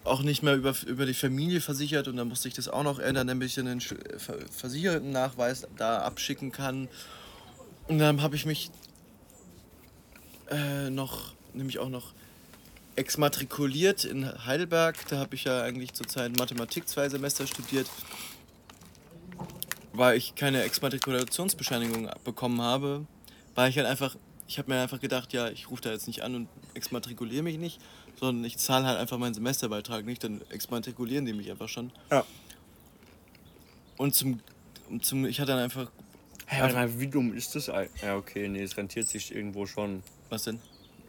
auch 0.03 0.21
nicht 0.21 0.43
mehr 0.43 0.55
über, 0.55 0.75
über 0.85 1.07
die 1.07 1.15
Familie 1.15 1.59
versichert 1.59 2.07
und 2.07 2.17
dann 2.17 2.27
musste 2.27 2.47
ich 2.47 2.53
das 2.53 2.67
auch 2.67 2.83
noch 2.83 2.99
ändern, 2.99 3.27
damit 3.27 3.47
ich 3.47 3.59
einen 3.59 3.81
Versichertennachweis 3.81 5.67
da 5.75 6.03
abschicken 6.03 6.51
kann. 6.51 6.87
Und 7.87 7.97
dann 7.97 8.21
habe 8.21 8.35
ich 8.35 8.45
mich 8.45 8.69
äh, 10.51 10.91
noch, 10.91 11.33
nämlich 11.55 11.79
auch 11.79 11.89
noch 11.89 12.13
exmatrikuliert 12.95 14.05
in 14.05 14.45
Heidelberg. 14.45 14.97
Da 15.09 15.17
habe 15.17 15.35
ich 15.35 15.45
ja 15.45 15.61
eigentlich 15.61 15.93
zurzeit 15.93 16.37
Mathematik 16.37 16.87
zwei 16.87 17.09
Semester 17.09 17.47
studiert 17.47 17.87
weil 19.93 20.17
ich 20.17 20.35
keine 20.35 20.63
Exmatrikulationsbescheinigung 20.63 22.09
bekommen 22.23 22.61
habe, 22.61 23.05
war 23.55 23.67
ich 23.67 23.77
halt 23.77 23.87
einfach, 23.87 24.15
ich 24.47 24.57
habe 24.57 24.71
mir 24.71 24.81
einfach 24.81 24.99
gedacht, 24.99 25.33
ja, 25.33 25.49
ich 25.49 25.69
rufe 25.69 25.81
da 25.81 25.91
jetzt 25.91 26.07
nicht 26.07 26.21
an 26.21 26.35
und 26.35 26.47
exmatrikuliere 26.73 27.43
mich 27.43 27.57
nicht, 27.57 27.79
sondern 28.19 28.45
ich 28.45 28.57
zahle 28.57 28.85
halt 28.85 28.99
einfach 28.99 29.17
meinen 29.17 29.33
Semesterbeitrag 29.33 30.05
nicht, 30.05 30.23
dann 30.23 30.41
exmatrikulieren 30.49 31.25
die 31.25 31.33
mich 31.33 31.49
einfach 31.51 31.69
schon. 31.69 31.91
Ja. 32.09 32.25
Und 33.97 34.15
zum, 34.15 34.39
zum 35.01 35.25
ich 35.25 35.39
hatte 35.39 35.51
dann 35.51 35.59
einfach. 35.59 35.91
Hä, 36.47 36.73
mal, 36.73 36.99
wie 36.99 37.07
dumm 37.07 37.33
ist 37.33 37.55
das? 37.55 37.67
Ja, 37.67 38.15
okay, 38.15 38.47
nee, 38.49 38.63
es 38.63 38.75
rentiert 38.75 39.07
sich 39.07 39.33
irgendwo 39.33 39.65
schon. 39.65 40.03
Was 40.29 40.43
denn? 40.43 40.59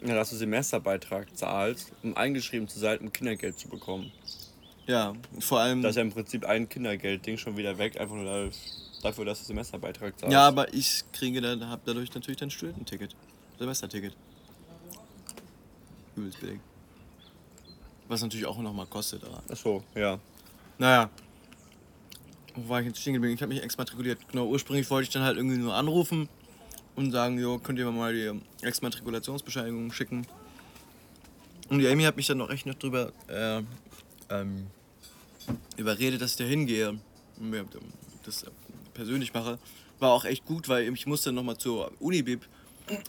Ja, 0.05 0.15
dass 0.15 0.31
du 0.31 0.37
Semesterbeitrag 0.37 1.37
zahlst, 1.37 1.93
um 2.03 2.17
eingeschrieben 2.17 2.67
zu 2.69 2.79
sein, 2.79 2.99
um 2.99 3.13
Kindergeld 3.13 3.59
zu 3.59 3.69
bekommen. 3.69 4.11
Ja, 4.87 5.13
vor 5.39 5.61
allem. 5.61 5.81
Da 5.83 5.91
ist 5.91 5.97
ja 5.97 6.03
im 6.03 6.11
Prinzip 6.11 6.45
ein 6.45 6.69
Kindergeldding 6.69 7.39
schon 7.39 7.57
wieder 7.57 7.79
weg, 7.79 8.01
einfach 8.01 8.17
nur 8.17 8.51
dafür, 9.03 9.25
dass 9.25 9.41
du 9.41 9.45
Semesterbeitrag 9.45 10.19
zahlst. 10.19 10.33
Ja, 10.33 10.49
aber 10.49 10.75
ich 10.75 11.05
kriege 11.13 11.41
dann, 11.41 11.69
habe 11.69 11.83
dadurch 11.85 12.13
natürlich 12.13 12.39
dein 12.39 12.51
Studententicket. 12.51 13.15
Semesterticket. 13.59 14.17
Übelst 16.17 16.41
billig. 16.41 16.61
Was 18.09 18.23
natürlich 18.23 18.47
auch 18.47 18.59
nochmal 18.59 18.87
kostet. 18.87 19.23
Aber. 19.25 19.41
Ach 19.51 19.57
so, 19.57 19.85
ja. 19.95 20.19
Naja. 20.79 21.11
Wo 22.57 22.69
war 22.69 22.81
ich 22.81 22.89
jetzt 22.89 23.01
stehen 23.01 23.15
geblieben? 23.15 23.35
Ich 23.35 23.41
habe 23.41 23.55
mich 23.55 23.63
exmatrikuliert. 23.63 24.19
Genau, 24.31 24.47
ursprünglich 24.47 24.91
wollte 24.91 25.05
ich 25.05 25.11
dann 25.13 25.23
halt 25.23 25.37
irgendwie 25.37 25.59
nur 25.59 25.75
anrufen 25.75 26.29
und 26.97 27.13
sagen, 27.13 27.39
jo, 27.39 27.59
könnt 27.59 27.79
ihr 27.79 27.87
mir 27.87 27.93
mal 27.93 28.13
die 28.13 28.67
Exmatrikulationsbescheinigung 28.67 29.93
schicken. 29.93 30.27
Und 31.69 31.79
die 31.79 31.89
Amy 31.89 32.03
hat 32.05 32.17
mich 32.17 32.27
dann 32.27 32.39
noch 32.39 32.51
echt 32.51 32.67
noch 32.67 32.75
drüber 32.75 33.13
äh, 33.29 33.63
ähm, 34.31 34.67
überredet, 35.77 36.21
dass 36.21 36.33
ich 36.33 36.37
da 36.37 36.45
hingehe 36.45 36.99
und 37.39 37.51
mir 37.51 37.65
das 38.25 38.45
persönlich 38.95 39.33
mache. 39.33 39.59
War 39.99 40.11
auch 40.11 40.25
echt 40.25 40.45
gut, 40.45 40.69
weil 40.69 40.93
ich 40.93 41.07
musste 41.07 41.33
nochmal 41.33 41.57
zur 41.57 41.93
Unibib 42.01 42.47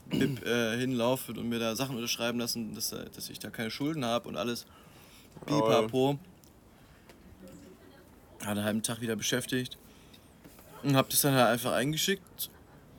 Bib, 0.10 0.46
äh, 0.46 0.78
hinlaufen 0.78 1.38
und 1.38 1.50
mir 1.50 1.60
da 1.60 1.76
Sachen 1.76 1.96
unterschreiben 1.96 2.40
lassen, 2.40 2.76
dass, 2.76 2.92
äh, 2.92 3.06
dass 3.16 3.30
ich 3.30 3.40
da 3.40 3.50
keine 3.50 3.72
Schulden 3.72 4.06
habe 4.06 4.30
und 4.30 4.38
alles. 4.38 4.66
Pipapo. 5.46 6.20
Hat 8.42 8.50
einen 8.50 8.64
halben 8.64 8.84
Tag 8.84 9.02
wieder 9.02 9.16
beschäftigt. 9.16 9.78
Und 10.84 10.96
hab 10.96 11.10
das 11.10 11.22
dann 11.22 11.34
halt 11.34 11.48
einfach 11.48 11.74
eingeschickt. 11.74 12.50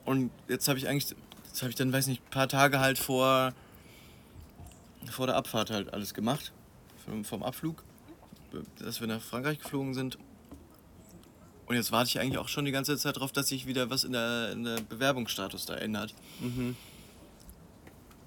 Und 0.05 0.31
jetzt 0.49 0.69
habe 0.69 0.79
ich 0.79 0.89
eigentlich, 0.89 1.15
jetzt 1.47 1.63
habe 1.63 1.71
ich 1.71 1.77
dann, 1.77 1.93
weiß 1.93 2.07
nicht, 2.09 2.23
ein 2.23 2.31
paar 2.31 2.49
Tage 2.49 2.81
halt 2.81 2.99
vor, 2.99 3.53
vor 5.11 5.27
der 5.27 5.37
Abfahrt 5.37 5.71
halt 5.71 5.93
alles 5.93 6.15
gemacht. 6.15 6.53
Vom, 7.05 7.25
vom 7.25 7.43
Abflug 7.43 7.83
dass 8.79 9.01
wir 9.01 9.07
nach 9.07 9.21
Frankreich 9.21 9.59
geflogen 9.59 9.95
sind. 9.95 10.19
Und 11.67 11.77
jetzt 11.77 11.93
warte 11.93 12.09
ich 12.09 12.21
eigentlich 12.21 12.39
auch 12.39 12.49
schon 12.49 12.65
die 12.65 12.73
ganze 12.73 12.97
Zeit 12.97 13.17
darauf, 13.17 13.33
dass 13.33 13.49
sich 13.49 13.67
wieder 13.67 13.89
was 13.89 14.05
in 14.05 14.13
der, 14.13 14.53
in 14.53 14.65
der 14.65 14.81
Bewerbungsstatus 14.81 15.67
da 15.67 15.75
ändert. 15.75 16.15
Mhm. 16.41 16.77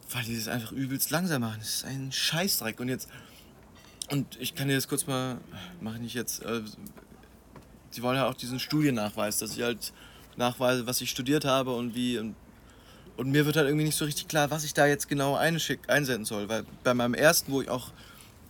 Weil 0.10 0.24
die 0.24 0.36
das 0.36 0.48
einfach 0.48 0.72
übelst 0.72 1.12
langsam 1.12 1.42
machen. 1.42 1.58
Das 1.60 1.76
ist 1.76 1.86
ein 1.86 2.12
Scheißdreck. 2.12 2.80
Und 2.80 2.90
jetzt. 2.90 3.10
Und 4.10 4.40
ich 4.40 4.56
kann 4.56 4.68
dir 4.68 4.76
das 4.76 4.88
kurz 4.88 5.06
mal. 5.06 5.40
Mache 5.82 5.96
ich 5.96 6.02
nicht 6.02 6.16
jetzt. 6.16 6.42
Äh, 6.44 6.62
sie 7.92 8.02
wollen 8.02 8.18
ja 8.18 8.28
auch 8.28 8.34
diesen 8.34 8.60
Studiennachweis, 8.60 9.38
dass 9.38 9.56
ich 9.56 9.62
halt 9.62 9.94
nachweise, 10.38 10.88
was 10.88 11.02
ich 11.02 11.10
studiert 11.10 11.46
habe 11.46 11.74
und 11.74 11.96
wie. 11.96 12.18
Und, 12.18 12.36
und 13.18 13.32
mir 13.32 13.46
wird 13.46 13.56
halt 13.56 13.68
irgendwie 13.68 13.86
nicht 13.86 13.98
so 13.98 14.06
richtig 14.06 14.28
klar, 14.28 14.52
was 14.52 14.64
ich 14.64 14.74
da 14.74 14.86
jetzt 14.86 15.08
genau 15.08 15.36
einschick, 15.36 15.80
einsenden 15.88 16.26
soll. 16.26 16.50
Weil 16.50 16.66
bei 16.84 16.94
meinem 16.94 17.16
ersten, 17.16 17.52
wo 17.52 17.62
ich 17.62 17.70
auch 17.70 17.92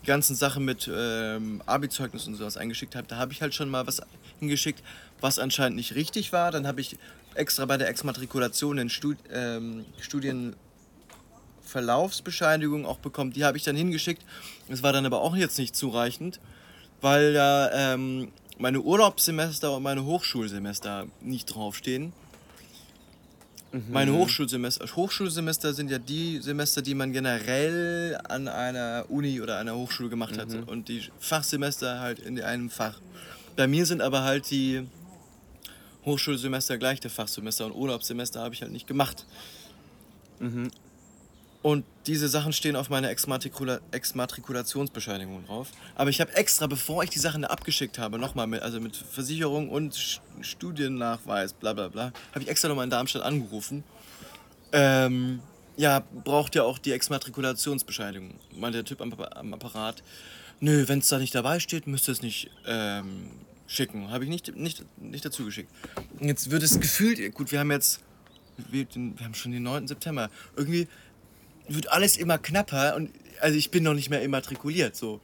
ganzen 0.05 0.35
Sachen 0.35 0.65
mit 0.65 0.89
ähm, 0.93 1.61
Abi-Zeugnis 1.65 2.27
und 2.27 2.35
sowas 2.35 2.57
eingeschickt 2.57 2.95
habe, 2.95 3.07
da 3.07 3.17
habe 3.17 3.33
ich 3.33 3.41
halt 3.41 3.53
schon 3.53 3.69
mal 3.69 3.85
was 3.85 4.01
hingeschickt, 4.39 4.81
was 5.21 5.39
anscheinend 5.39 5.75
nicht 5.75 5.95
richtig 5.95 6.33
war. 6.33 6.51
Dann 6.51 6.65
habe 6.65 6.81
ich 6.81 6.97
extra 7.35 7.65
bei 7.65 7.77
der 7.77 7.89
Exmatrikulation 7.89 8.79
eine 8.79 8.89
Stud 8.89 9.17
ähm, 9.31 9.85
Studienverlaufsbescheinigung 9.99 12.85
auch 12.85 12.99
bekommen. 12.99 13.33
Die 13.33 13.45
habe 13.45 13.57
ich 13.57 13.63
dann 13.63 13.75
hingeschickt. 13.75 14.23
Das 14.69 14.81
war 14.81 14.93
dann 14.93 15.05
aber 15.05 15.21
auch 15.21 15.35
jetzt 15.35 15.59
nicht 15.59 15.75
zureichend, 15.75 16.39
weil 17.01 17.33
da 17.33 17.93
ähm, 17.93 18.31
meine 18.57 18.81
Urlaubssemester 18.81 19.75
und 19.75 19.83
meine 19.83 20.03
Hochschulsemester 20.05 21.07
nicht 21.21 21.45
draufstehen. 21.45 22.13
Mhm. 23.71 23.83
Meine 23.89 24.13
Hochschulsemester, 24.13 24.85
Hochschulsemester 24.95 25.73
sind 25.73 25.91
ja 25.91 25.99
die 25.99 26.39
Semester, 26.39 26.81
die 26.81 26.95
man 26.95 27.11
generell 27.11 28.17
an 28.27 28.47
einer 28.47 29.05
Uni 29.09 29.41
oder 29.41 29.59
einer 29.59 29.75
Hochschule 29.75 30.09
gemacht 30.09 30.35
mhm. 30.35 30.39
hat. 30.39 30.67
Und 30.67 30.87
die 30.87 31.03
Fachsemester 31.19 31.99
halt 31.99 32.19
in 32.19 32.41
einem 32.41 32.69
Fach. 32.69 32.99
Bei 33.55 33.67
mir 33.67 33.85
sind 33.85 34.01
aber 34.01 34.23
halt 34.23 34.49
die 34.49 34.87
Hochschulsemester 36.05 36.77
gleich 36.77 36.99
der 36.99 37.11
Fachsemester 37.11 37.65
und 37.65 37.73
Urlaubssemester 37.73 38.39
habe 38.39 38.55
ich 38.55 38.61
halt 38.61 38.71
nicht 38.71 38.87
gemacht. 38.87 39.25
Mhm. 40.39 40.71
Und 41.67 41.83
diese 42.05 42.29
Sachen 42.29 42.53
stehen 42.53 42.77
auf 42.77 42.89
meiner 42.89 43.09
Exmatrikula 43.09 43.81
Exmatrikulationsbescheinigung 43.91 45.45
drauf. 45.47 45.67
Aber 45.95 46.09
ich 46.09 46.21
habe 46.21 46.33
extra, 46.33 46.65
bevor 46.65 47.03
ich 47.03 47.09
die 47.09 47.19
Sachen 47.19 47.43
abgeschickt 47.43 47.99
habe, 47.99 48.17
nochmal 48.17 48.47
mit, 48.47 48.61
also 48.61 48.79
mit 48.79 48.95
Versicherung 48.95 49.67
und 49.67 50.21
Studiennachweis, 50.39 51.51
bla 51.51 51.73
bla 51.73 51.89
bla, 51.89 52.13
habe 52.31 52.43
ich 52.43 52.47
extra 52.47 52.69
nochmal 52.69 52.85
in 52.85 52.89
Darmstadt 52.89 53.23
angerufen. 53.23 53.83
Ähm, 54.71 55.41
ja, 55.75 56.05
braucht 56.23 56.55
ja 56.55 56.63
auch 56.63 56.77
die 56.77 56.93
Exmatrikulationsbescheinigung. 56.93 58.35
Meinte 58.55 58.77
der 58.77 58.85
Typ 58.85 59.01
am, 59.01 59.13
am 59.13 59.53
Apparat, 59.53 60.03
nö, 60.61 60.87
wenn 60.87 60.99
es 60.99 61.09
da 61.09 61.19
nicht 61.19 61.35
dabei 61.35 61.59
steht, 61.59 61.85
müsst 61.85 62.07
ihr 62.07 62.13
es 62.13 62.21
nicht 62.21 62.49
ähm, 62.65 63.31
schicken. 63.67 64.09
Habe 64.09 64.23
ich 64.23 64.29
nicht, 64.29 64.55
nicht, 64.55 64.85
nicht 65.01 65.25
dazu 65.25 65.43
geschickt. 65.43 65.69
Jetzt 66.21 66.49
wird 66.49 66.63
es 66.63 66.79
gefühlt, 66.79 67.33
gut, 67.33 67.51
wir 67.51 67.59
haben 67.59 67.71
jetzt, 67.71 67.99
wir, 68.55 68.87
wir 68.95 69.25
haben 69.25 69.33
schon 69.33 69.51
den 69.51 69.63
9. 69.63 69.89
September. 69.89 70.29
Irgendwie 70.55 70.87
wird 71.67 71.91
alles 71.91 72.17
immer 72.17 72.37
knapper 72.37 72.95
und 72.95 73.11
also 73.39 73.57
ich 73.57 73.71
bin 73.71 73.83
noch 73.83 73.93
nicht 73.93 74.09
mehr 74.09 74.21
immatrikuliert. 74.21 74.95
So. 74.95 75.21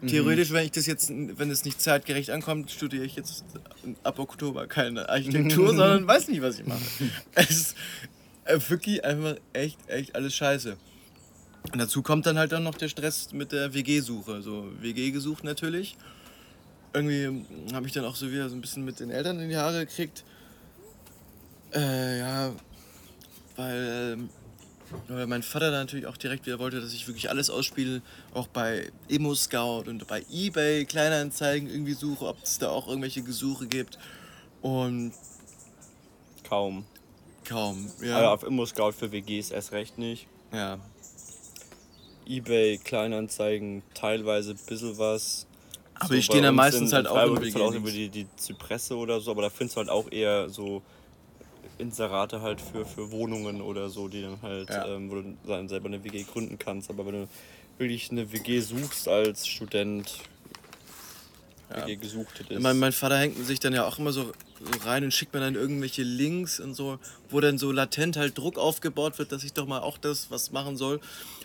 Mhm. 0.00 0.08
Theoretisch, 0.08 0.52
wenn 0.52 0.64
ich 0.64 0.72
das 0.72 0.86
jetzt, 0.86 1.10
wenn 1.10 1.50
es 1.50 1.64
nicht 1.64 1.80
zeitgerecht 1.80 2.30
ankommt, 2.30 2.70
studiere 2.70 3.04
ich 3.04 3.16
jetzt 3.16 3.44
ab 4.02 4.18
Oktober 4.18 4.66
keine 4.66 5.08
Architektur, 5.08 5.68
sondern 5.68 6.06
weiß 6.06 6.28
nicht, 6.28 6.42
was 6.42 6.58
ich 6.58 6.66
mache. 6.66 6.80
Es 7.34 7.74
ist 8.44 8.70
wirklich 8.70 9.04
einfach 9.04 9.36
echt, 9.52 9.78
echt 9.88 10.14
alles 10.14 10.34
scheiße. 10.34 10.76
Und 11.72 11.78
dazu 11.78 12.02
kommt 12.02 12.26
dann 12.26 12.38
halt 12.38 12.52
dann 12.52 12.62
noch 12.62 12.76
der 12.76 12.88
Stress 12.88 13.32
mit 13.32 13.52
der 13.52 13.74
WG-Suche. 13.74 14.42
So, 14.42 14.70
WG 14.80 15.10
gesucht 15.10 15.44
natürlich. 15.44 15.96
Irgendwie 16.92 17.44
habe 17.72 17.86
ich 17.86 17.92
dann 17.92 18.04
auch 18.04 18.14
so 18.14 18.30
wieder 18.30 18.48
so 18.48 18.54
ein 18.54 18.60
bisschen 18.60 18.84
mit 18.84 19.00
den 19.00 19.10
Eltern 19.10 19.40
in 19.40 19.48
die 19.48 19.56
Haare 19.56 19.84
gekriegt. 19.84 20.24
Äh, 21.74 22.20
ja, 22.20 22.52
weil 23.56 24.14
ähm, 24.14 24.28
weil 25.08 25.26
mein 25.26 25.42
Vater 25.42 25.70
dann 25.70 25.80
natürlich 25.80 26.06
auch 26.06 26.16
direkt 26.16 26.46
wieder 26.46 26.58
wollte, 26.58 26.80
dass 26.80 26.92
ich 26.92 27.06
wirklich 27.06 27.30
alles 27.30 27.50
ausspiele, 27.50 28.02
auch 28.34 28.46
bei 28.46 28.90
Emo 29.08 29.34
Scout 29.34 29.84
und 29.86 30.06
bei 30.06 30.24
eBay 30.30 30.84
Kleinanzeigen 30.84 31.68
irgendwie 31.68 31.94
suche, 31.94 32.26
ob 32.26 32.42
es 32.42 32.58
da 32.58 32.70
auch 32.70 32.88
irgendwelche 32.88 33.22
Gesuche 33.22 33.66
gibt. 33.66 33.98
Und 34.62 35.12
kaum. 36.48 36.84
Kaum, 37.44 37.90
ja. 38.02 38.16
Also 38.16 38.28
auf 38.28 38.42
Immo 38.44 38.66
Scout 38.66 38.92
für 38.92 39.12
WGs 39.12 39.50
erst 39.50 39.72
recht 39.72 39.98
nicht. 39.98 40.26
Ja. 40.52 40.78
eBay 42.26 42.78
Kleinanzeigen 42.78 43.82
teilweise 43.94 44.52
ein 44.52 44.66
bisschen 44.66 44.98
was. 44.98 45.46
Aber 45.94 46.08
so 46.08 46.14
die 46.14 46.22
stehen 46.22 46.44
ja 46.44 46.52
meistens 46.52 46.92
halt 46.92 47.06
in 47.06 47.12
auch 47.12 47.26
über, 47.26 47.40
halt 47.40 47.56
auch 47.56 47.74
über 47.74 47.90
die, 47.90 48.08
die 48.08 48.26
Zypresse 48.36 48.96
oder 48.96 49.20
so, 49.20 49.30
aber 49.30 49.42
da 49.42 49.50
findest 49.50 49.76
du 49.76 49.78
halt 49.80 49.90
auch 49.90 50.10
eher 50.10 50.48
so 50.50 50.82
Inserate 51.78 52.40
halt 52.40 52.60
für, 52.60 52.84
für 52.84 53.10
Wohnungen 53.10 53.60
oder 53.60 53.88
so, 53.90 54.08
die 54.08 54.22
dann 54.22 54.40
halt, 54.42 54.70
ja. 54.70 54.86
ähm, 54.86 55.10
wo 55.10 55.16
du 55.16 55.36
dann 55.46 55.68
selber 55.68 55.86
eine 55.86 56.02
WG 56.02 56.24
gründen 56.24 56.58
kannst. 56.58 56.90
Aber 56.90 57.06
wenn 57.06 57.12
du 57.12 57.28
wirklich 57.78 58.10
eine 58.10 58.32
WG 58.32 58.60
suchst 58.60 59.08
als 59.08 59.46
Student, 59.46 60.20
ja. 61.70 61.86
WG 61.86 61.96
gesucht 61.96 62.40
ist. 62.48 62.60
Mein, 62.60 62.78
mein 62.78 62.92
Vater 62.92 63.18
hängt 63.18 63.44
sich 63.44 63.60
dann 63.60 63.72
ja 63.72 63.86
auch 63.86 63.98
immer 63.98 64.12
so 64.12 64.32
rein 64.84 65.04
und 65.04 65.12
schickt 65.12 65.34
mir 65.34 65.40
dann 65.40 65.54
irgendwelche 65.54 66.02
Links 66.02 66.60
und 66.60 66.74
so, 66.74 66.98
wo 67.28 67.40
dann 67.40 67.58
so 67.58 67.72
latent 67.72 68.16
halt 68.16 68.38
Druck 68.38 68.58
aufgebaut 68.58 69.18
wird, 69.18 69.32
dass 69.32 69.44
ich 69.44 69.52
doch 69.52 69.66
mal 69.66 69.80
auch 69.80 69.98
das 69.98 70.30
was 70.30 70.52
machen 70.52 70.76
soll. 70.76 71.00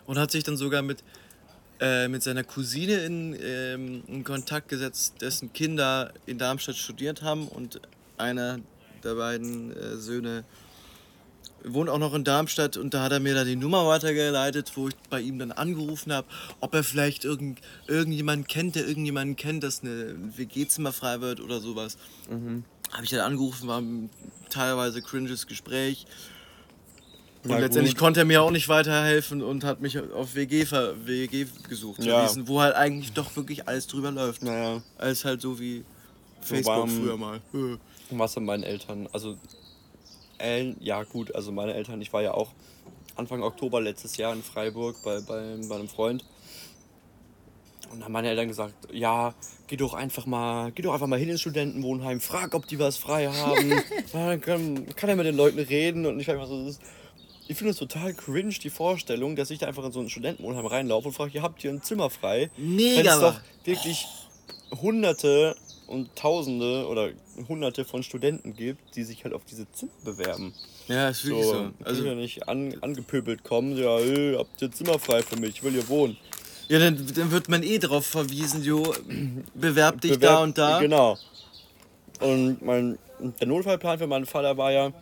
Und 0.06 0.18
hat 0.18 0.32
sich 0.32 0.44
dann 0.44 0.58
sogar 0.58 0.82
mit, 0.82 1.04
äh, 1.80 2.08
mit 2.08 2.24
seiner 2.24 2.44
Cousine 2.44 3.04
in, 3.04 3.38
ähm, 3.42 4.04
in 4.08 4.24
Kontakt 4.24 4.70
gesetzt, 4.70 5.16
dessen 5.22 5.54
Kinder 5.54 6.14
in 6.26 6.38
Darmstadt 6.38 6.76
studiert 6.76 7.22
haben 7.22 7.48
und 7.48 7.82
einer 8.18 8.60
der 9.04 9.16
beiden 9.16 9.76
äh, 9.76 9.98
Söhne 9.98 10.44
wohnt 11.64 11.90
auch 11.90 11.98
noch 11.98 12.14
in 12.14 12.24
Darmstadt 12.24 12.78
und 12.78 12.94
da 12.94 13.04
hat 13.04 13.12
er 13.12 13.20
mir 13.20 13.34
da 13.34 13.44
die 13.44 13.56
Nummer 13.56 13.86
weitergeleitet, 13.88 14.72
wo 14.76 14.88
ich 14.88 14.96
bei 15.10 15.22
ihm 15.22 15.40
dann 15.40 15.52
angerufen 15.52 16.14
habe, 16.14 16.28
ob 16.60 16.74
er 16.74 16.84
vielleicht 16.84 17.26
irgend, 17.26 17.60
irgendjemanden 17.88 18.48
kennt, 18.48 18.76
der 18.76 18.88
irgendjemanden 18.88 19.36
kennt, 19.36 19.64
dass 19.64 19.82
eine 19.82 20.16
WG-Zimmer 20.38 20.92
frei 20.92 21.22
wird 21.22 21.40
oder 21.40 21.60
sowas. 21.60 21.98
Mhm. 22.30 22.64
Habe 22.92 23.04
ich 23.04 23.10
dann 23.10 23.22
angerufen, 23.22 23.68
war 23.68 23.80
ein 23.80 24.10
teilweise 24.50 25.02
cringes 25.02 25.48
Gespräch. 25.48 26.06
Und 27.44 27.52
ja, 27.52 27.58
letztendlich 27.58 27.96
gut. 27.96 28.02
konnte 28.02 28.20
er 28.20 28.26
mir 28.26 28.44
auch 28.44 28.52
nicht 28.52 28.70
weiterhelfen 28.70 29.42
und 29.42 29.64
hat 29.64 29.82
mich 29.82 29.98
auf 30.00 30.36
WG, 30.36 30.66
WG 31.06 31.48
gesucht, 31.68 32.04
ja. 32.04 32.20
verwiesen, 32.20 32.48
wo 32.48 32.62
halt 32.62 32.76
eigentlich 32.76 33.14
doch 33.14 33.36
wirklich 33.36 33.68
alles 33.68 33.88
drüber 33.88 34.12
läuft. 34.12 34.44
Naja. 34.44 34.84
Alles 34.98 35.26
halt 35.26 35.42
so 35.42 35.60
wie 35.60 35.84
Facebook 36.42 36.88
so 36.90 36.96
früher 36.96 37.18
mal. 37.18 37.42
Was 38.20 38.34
sind 38.34 38.46
meinen 38.46 38.64
Eltern? 38.64 39.08
Also, 39.12 39.38
äh, 40.40 40.74
ja 40.80 41.04
gut, 41.04 41.36
also 41.36 41.52
meine 41.52 41.74
Eltern, 41.74 42.02
ich 42.02 42.12
war 42.14 42.22
ja 42.22 42.34
auch 42.34 42.50
Anfang 43.16 43.44
Oktober 43.44 43.82
letztes 43.82 44.18
Jahr 44.18 44.34
in 44.34 44.44
Freiburg 44.44 44.98
bei, 45.04 45.22
bei, 45.22 45.58
bei 45.68 45.76
einem 45.76 45.88
Freund. 45.88 46.24
Und 47.92 48.00
dann 48.00 48.06
haben 48.06 48.12
meine 48.14 48.30
Eltern 48.30 48.48
gesagt, 48.48 48.74
ja, 48.94 49.34
geh 49.68 49.76
doch 49.76 49.94
einfach 49.94 50.26
mal, 50.26 50.72
geh 50.72 50.82
doch 50.82 50.94
einfach 50.94 51.08
mal 51.08 51.20
hin 51.20 51.30
ins 51.30 51.42
Studentenwohnheim, 51.42 52.22
frag, 52.22 52.56
ob 52.56 52.66
die 52.68 52.80
was 52.80 52.98
frei 52.98 53.28
haben. 53.28 53.82
dann 54.14 54.40
kann, 54.40 54.86
kann 54.96 55.10
er 55.10 55.16
mit 55.18 55.26
den 55.26 55.36
Leuten 55.36 55.60
reden 55.60 56.06
und 56.06 56.20
ich 56.20 56.28
war 56.28 56.36
einfach 56.36 56.48
so, 56.48 56.66
ist, 56.68 56.82
ich 57.48 57.58
finde 57.58 57.72
es 57.72 57.78
total 57.78 58.14
cringe, 58.14 58.54
die 58.54 58.70
Vorstellung, 58.70 59.36
dass 59.36 59.52
ich 59.52 59.60
da 59.60 59.68
einfach 59.68 59.84
in 59.84 59.92
so 59.92 60.00
ein 60.00 60.10
Studentenwohnheim 60.10 60.66
reinlaufe 60.66 61.10
und 61.10 61.14
frage, 61.14 61.32
ihr 61.34 61.42
habt 61.42 61.62
hier 61.62 61.72
ein 61.72 61.84
Zimmer 61.84 62.10
frei? 62.10 62.50
Mega! 62.56 62.98
Wenn 62.98 63.08
es 63.08 63.20
doch 63.20 63.42
wirklich 63.66 64.08
hunderte 64.82 65.58
und 65.92 66.16
Tausende 66.16 66.88
oder 66.88 67.10
Hunderte 67.48 67.84
von 67.84 68.02
Studenten 68.02 68.56
gibt, 68.56 68.96
die 68.96 69.04
sich 69.04 69.24
halt 69.24 69.34
auf 69.34 69.44
diese 69.44 69.70
Zimmer 69.72 69.92
bewerben. 70.04 70.54
Ja, 70.88 71.10
ist 71.10 71.26
wirklich 71.26 71.46
so. 71.46 71.54
so. 71.54 71.72
Also 71.84 72.06
ja 72.06 72.16
nicht 72.16 72.48
an, 72.48 72.76
angepöbelt 72.82 73.44
kommen, 73.44 73.78
ja, 73.78 73.98
hey, 73.98 74.36
habt 74.38 74.62
ihr 74.62 74.72
Zimmer 74.72 74.98
frei 74.98 75.22
für 75.22 75.36
mich, 75.36 75.50
ich 75.50 75.64
will 75.64 75.74
hier 75.74 75.88
wohnen. 75.90 76.18
Ja, 76.70 76.80
dann, 76.80 77.06
dann 77.14 77.32
wird 77.32 77.50
man 77.50 77.64
eh 77.64 77.78
darauf 77.78 78.06
verwiesen, 78.06 78.64
jo, 78.64 78.94
bewerb 79.54 80.00
dich 80.00 80.14
bewerb, 80.14 80.32
da 80.32 80.44
und 80.44 80.58
da. 80.58 80.80
Genau. 80.80 81.18
Und 82.22 82.62
mein, 82.62 82.98
der 83.40 83.48
Notfallplan 83.48 84.00
für 84.00 84.08
meinen 84.08 84.26
Vater 84.26 84.56
war 84.56 84.72
ja, 84.72 84.94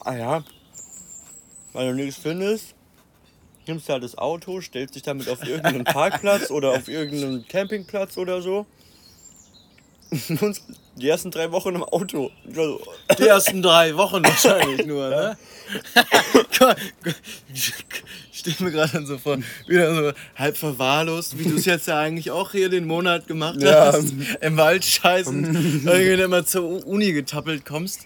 ah 0.00 0.14
ja, 0.14 0.44
wenn 1.74 1.88
du 1.88 2.02
nichts 2.02 2.20
findest, 2.20 2.74
nimmst 3.66 3.88
du 3.88 3.92
halt 3.92 4.02
das 4.02 4.16
Auto, 4.16 4.62
stellst 4.62 4.94
dich 4.94 5.02
damit 5.02 5.28
auf 5.28 5.46
irgendeinen 5.46 5.84
Parkplatz 5.84 6.50
oder 6.50 6.70
auf 6.70 6.88
irgendeinen 6.88 7.46
Campingplatz 7.46 8.16
oder 8.16 8.40
so 8.40 8.66
die 10.96 11.08
ersten 11.08 11.30
drei 11.30 11.50
Wochen 11.52 11.74
im 11.74 11.82
Auto. 11.84 12.30
Die 13.18 13.26
ersten 13.26 13.62
drei 13.62 13.96
Wochen 13.96 14.24
wahrscheinlich 14.24 14.86
nur, 14.86 15.08
ne? 15.10 15.36
ich 17.52 17.74
stehe 18.32 18.56
mir 18.60 18.70
gerade 18.70 19.04
so 19.06 19.18
vor, 19.18 19.38
wieder 19.66 19.94
so 19.94 20.12
halb 20.36 20.56
verwahrlost, 20.56 21.38
wie 21.38 21.44
du 21.44 21.56
es 21.56 21.64
jetzt 21.64 21.88
ja 21.88 21.98
eigentlich 21.98 22.30
auch 22.30 22.52
hier 22.52 22.68
den 22.68 22.86
Monat 22.86 23.26
gemacht 23.26 23.60
ja. 23.60 23.92
hast. 23.92 24.14
Im 24.40 24.56
Wald 24.56 24.84
scheißen, 24.84 25.82
irgendwie 25.86 26.22
immer 26.22 26.44
zur 26.44 26.86
Uni 26.86 27.12
getappelt 27.12 27.64
kommst. 27.64 28.00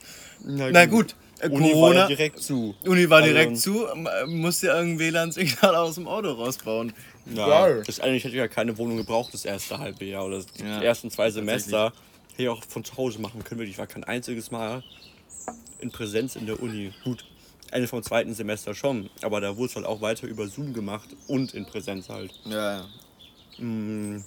Na, 0.45 0.71
Na 0.71 0.87
gut. 0.87 1.15
Uni 1.43 1.71
Corona, 1.71 1.81
war 1.81 1.95
ja 1.95 2.07
direkt 2.09 2.43
zu. 2.43 2.75
Uni 2.85 3.09
war 3.09 3.23
direkt 3.23 3.51
also, 3.51 3.87
zu, 3.87 4.27
musste 4.27 4.69
ja 4.69 4.77
irgendein 4.77 5.13
WLAN-Signal 5.13 5.77
aus 5.77 5.95
dem 5.95 6.09
Auto 6.09 6.33
rausbauen. 6.33 6.93
Ja, 7.35 7.83
das 7.83 8.01
eigentlich 8.01 8.25
hätte 8.25 8.35
ich 8.35 8.41
ja 8.41 8.49
keine 8.49 8.77
Wohnung 8.79 8.97
gebraucht, 8.97 9.35
das 9.35 9.45
erste 9.45 9.79
halbe 9.79 10.05
Jahr 10.05 10.27
oder 10.27 10.43
die 10.43 10.63
ja, 10.63 10.83
ersten 10.83 11.11
zwei 11.11 11.31
Semester. 11.31 11.93
Hätte 12.31 12.43
ich 12.43 12.49
auch 12.49 12.63
von 12.65 12.85
zu 12.85 12.97
Hause 12.97 13.21
machen 13.21 13.45
können. 13.45 13.63
Ich 13.63 13.79
war 13.79 13.87
kein 13.87 14.05
einziges 14.05 14.51
Mal 14.51 14.83
in 15.81 15.91
Präsenz 15.91 16.37
in 16.37 16.47
der 16.47 16.63
Uni. 16.63 16.93
Gut, 17.05 17.25
Ende 17.71 17.89
vom 17.89 18.03
zweiten 18.03 18.35
Semester 18.35 18.75
schon, 18.75 19.11
aber 19.23 19.41
da 19.41 19.57
wurde 19.57 19.71
es 19.71 19.77
halt 19.77 19.87
auch 19.87 20.01
weiter 20.01 20.27
über 20.27 20.49
Zoom 20.49 20.73
gemacht 20.73 21.09
und 21.27 21.55
in 21.55 21.67
Präsenz 21.67 22.09
halt. 22.09 22.33
Ja, 22.45 22.79
ja. 22.79 23.65
Mm. 23.65 24.25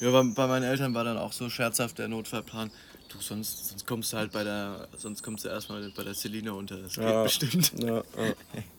Ja, 0.00 0.10
bei, 0.10 0.22
bei 0.22 0.46
meinen 0.46 0.64
Eltern 0.64 0.92
war 0.94 1.04
dann 1.04 1.16
auch 1.16 1.32
so 1.32 1.48
scherzhaft 1.48 1.98
der 1.98 2.08
Notfallplan. 2.08 2.70
Du, 3.08 3.20
sonst, 3.20 3.68
sonst 3.68 3.86
kommst 3.86 4.12
du 4.12 4.16
halt 4.16 4.32
bei 4.32 4.44
der, 4.44 4.88
sonst 4.96 5.22
kommst 5.22 5.44
du 5.44 5.48
erstmal 5.48 5.88
bei 5.90 6.02
der 6.02 6.14
Celine 6.14 6.52
unter. 6.52 6.78
Das 6.78 6.94
geht 6.94 7.04
ja, 7.04 7.22
bestimmt. 7.22 7.72
Ja, 7.80 7.96
ja. 7.96 8.02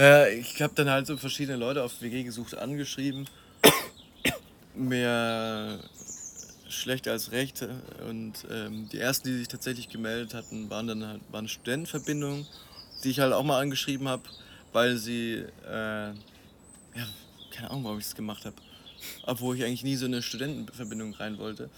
äh, 0.00 0.34
ich 0.38 0.62
habe 0.62 0.72
dann 0.74 0.88
halt 0.88 1.06
so 1.06 1.16
verschiedene 1.16 1.58
Leute 1.58 1.82
auf 1.82 2.00
WG 2.00 2.24
gesucht, 2.24 2.56
angeschrieben. 2.56 3.28
Mehr 4.74 5.78
schlecht 6.68 7.06
als 7.06 7.32
recht. 7.32 7.66
Und 8.08 8.46
ähm, 8.50 8.88
die 8.90 8.98
ersten, 8.98 9.28
die 9.28 9.36
sich 9.36 9.48
tatsächlich 9.48 9.88
gemeldet 9.88 10.32
hatten, 10.34 10.70
waren 10.70 10.86
dann 10.86 11.06
halt 11.06 11.20
waren 11.30 11.48
Studentenverbindungen, 11.48 12.46
die 13.04 13.10
ich 13.10 13.20
halt 13.20 13.32
auch 13.32 13.44
mal 13.44 13.60
angeschrieben 13.60 14.08
habe, 14.08 14.22
weil 14.72 14.96
sie, 14.96 15.44
äh, 15.68 16.08
ja, 16.08 16.14
keine 17.52 17.70
Ahnung, 17.70 17.84
warum 17.84 17.98
ich 17.98 18.06
das 18.06 18.14
gemacht 18.14 18.44
habe. 18.46 18.56
Obwohl 19.26 19.56
ich 19.56 19.64
eigentlich 19.64 19.84
nie 19.84 19.96
so 19.96 20.06
eine 20.06 20.22
Studentenverbindung 20.22 21.14
rein 21.14 21.38
wollte. 21.38 21.68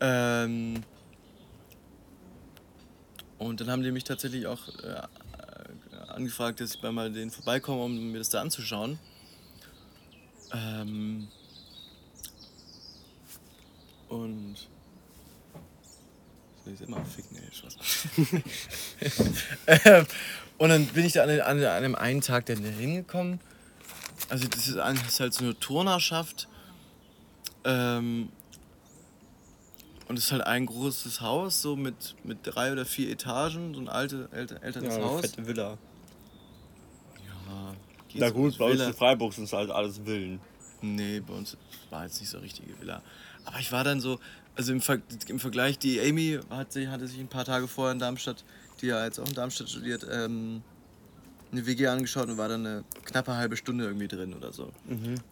Ähm, 0.00 0.82
und 3.38 3.60
dann 3.60 3.70
haben 3.70 3.82
die 3.82 3.92
mich 3.92 4.04
tatsächlich 4.04 4.46
auch 4.46 4.68
äh, 4.82 5.02
angefragt, 6.18 6.60
dass 6.60 6.74
ich 6.74 6.80
bei 6.80 6.90
mal 6.92 7.10
denen 7.10 7.30
vorbeikomme, 7.30 7.82
um 7.82 8.12
mir 8.12 8.18
das 8.18 8.28
da 8.30 8.40
anzuschauen. 8.40 8.98
Ähm, 10.52 11.28
und 14.08 14.56
will 16.64 16.74
ich 16.74 16.80
immer 16.80 17.04
ficken, 17.04 17.38
ey, 17.38 17.54
Spaß. 17.54 17.76
ähm, 19.84 20.06
und 20.58 20.68
dann 20.70 20.86
bin 20.86 21.04
ich 21.04 21.12
da 21.12 21.22
an, 21.22 21.30
an, 21.30 21.58
an 21.58 21.64
einem 21.64 21.94
einen 21.94 22.20
Tag 22.20 22.46
dann 22.46 22.62
hingekommen. 22.62 23.40
Also 24.28 24.48
das 24.48 24.68
ist, 24.68 24.76
das 24.76 25.02
ist 25.06 25.20
halt 25.20 25.34
so 25.34 25.44
eine 25.44 25.58
Turnerschaft. 25.58 26.48
Ähm, 27.64 28.30
und 30.08 30.18
es 30.18 30.24
ist 30.26 30.32
halt 30.32 30.42
ein 30.42 30.64
großes 30.64 31.20
Haus, 31.20 31.60
so 31.60 31.76
mit, 31.76 32.16
mit 32.24 32.38
drei 32.42 32.72
oder 32.72 32.86
vier 32.86 33.10
Etagen, 33.10 33.74
so 33.74 33.80
ein 33.80 33.88
alte, 33.90 34.28
älte, 34.32 34.62
älteres 34.62 34.96
Ja, 34.96 35.02
Haus. 35.02 35.20
fette 35.20 35.46
Villa. 35.46 35.76
Ja, 38.08 38.12
geht 38.12 38.20
Na 38.20 38.30
gut, 38.30 38.58
bei 38.58 38.64
uns 38.70 38.80
in 38.80 38.94
Freiburg 38.94 39.32
sind 39.32 39.44
es 39.44 39.52
halt 39.52 39.70
alles 39.70 39.98
Villen. 40.04 40.40
Nee, 40.80 41.20
bei 41.20 41.34
uns 41.34 41.56
war 41.90 42.04
jetzt 42.04 42.20
nicht 42.20 42.30
so 42.30 42.38
richtige 42.38 42.78
Villa. 42.80 43.02
Aber 43.44 43.58
ich 43.58 43.72
war 43.72 43.82
dann 43.84 44.00
so, 44.00 44.18
also 44.54 44.72
im, 44.72 44.80
Ver 44.80 44.98
im 45.28 45.40
Vergleich, 45.40 45.78
die 45.78 46.00
Amy 46.00 46.38
hat 46.50 46.72
sich, 46.72 46.88
hatte 46.88 47.06
sich 47.06 47.18
ein 47.18 47.28
paar 47.28 47.44
Tage 47.44 47.66
vorher 47.68 47.92
in 47.92 47.98
Darmstadt, 47.98 48.44
die 48.80 48.86
ja 48.86 49.04
jetzt 49.04 49.18
auch 49.18 49.26
in 49.26 49.34
Darmstadt 49.34 49.70
studiert, 49.70 50.06
ähm, 50.10 50.62
eine 51.50 51.66
WG 51.66 51.86
angeschaut 51.86 52.28
und 52.28 52.36
war 52.36 52.48
dann 52.48 52.66
eine 52.66 52.84
knappe 53.04 53.34
halbe 53.34 53.56
Stunde 53.56 53.84
irgendwie 53.86 54.06
drin 54.06 54.34
oder 54.34 54.52
so. 54.52 54.70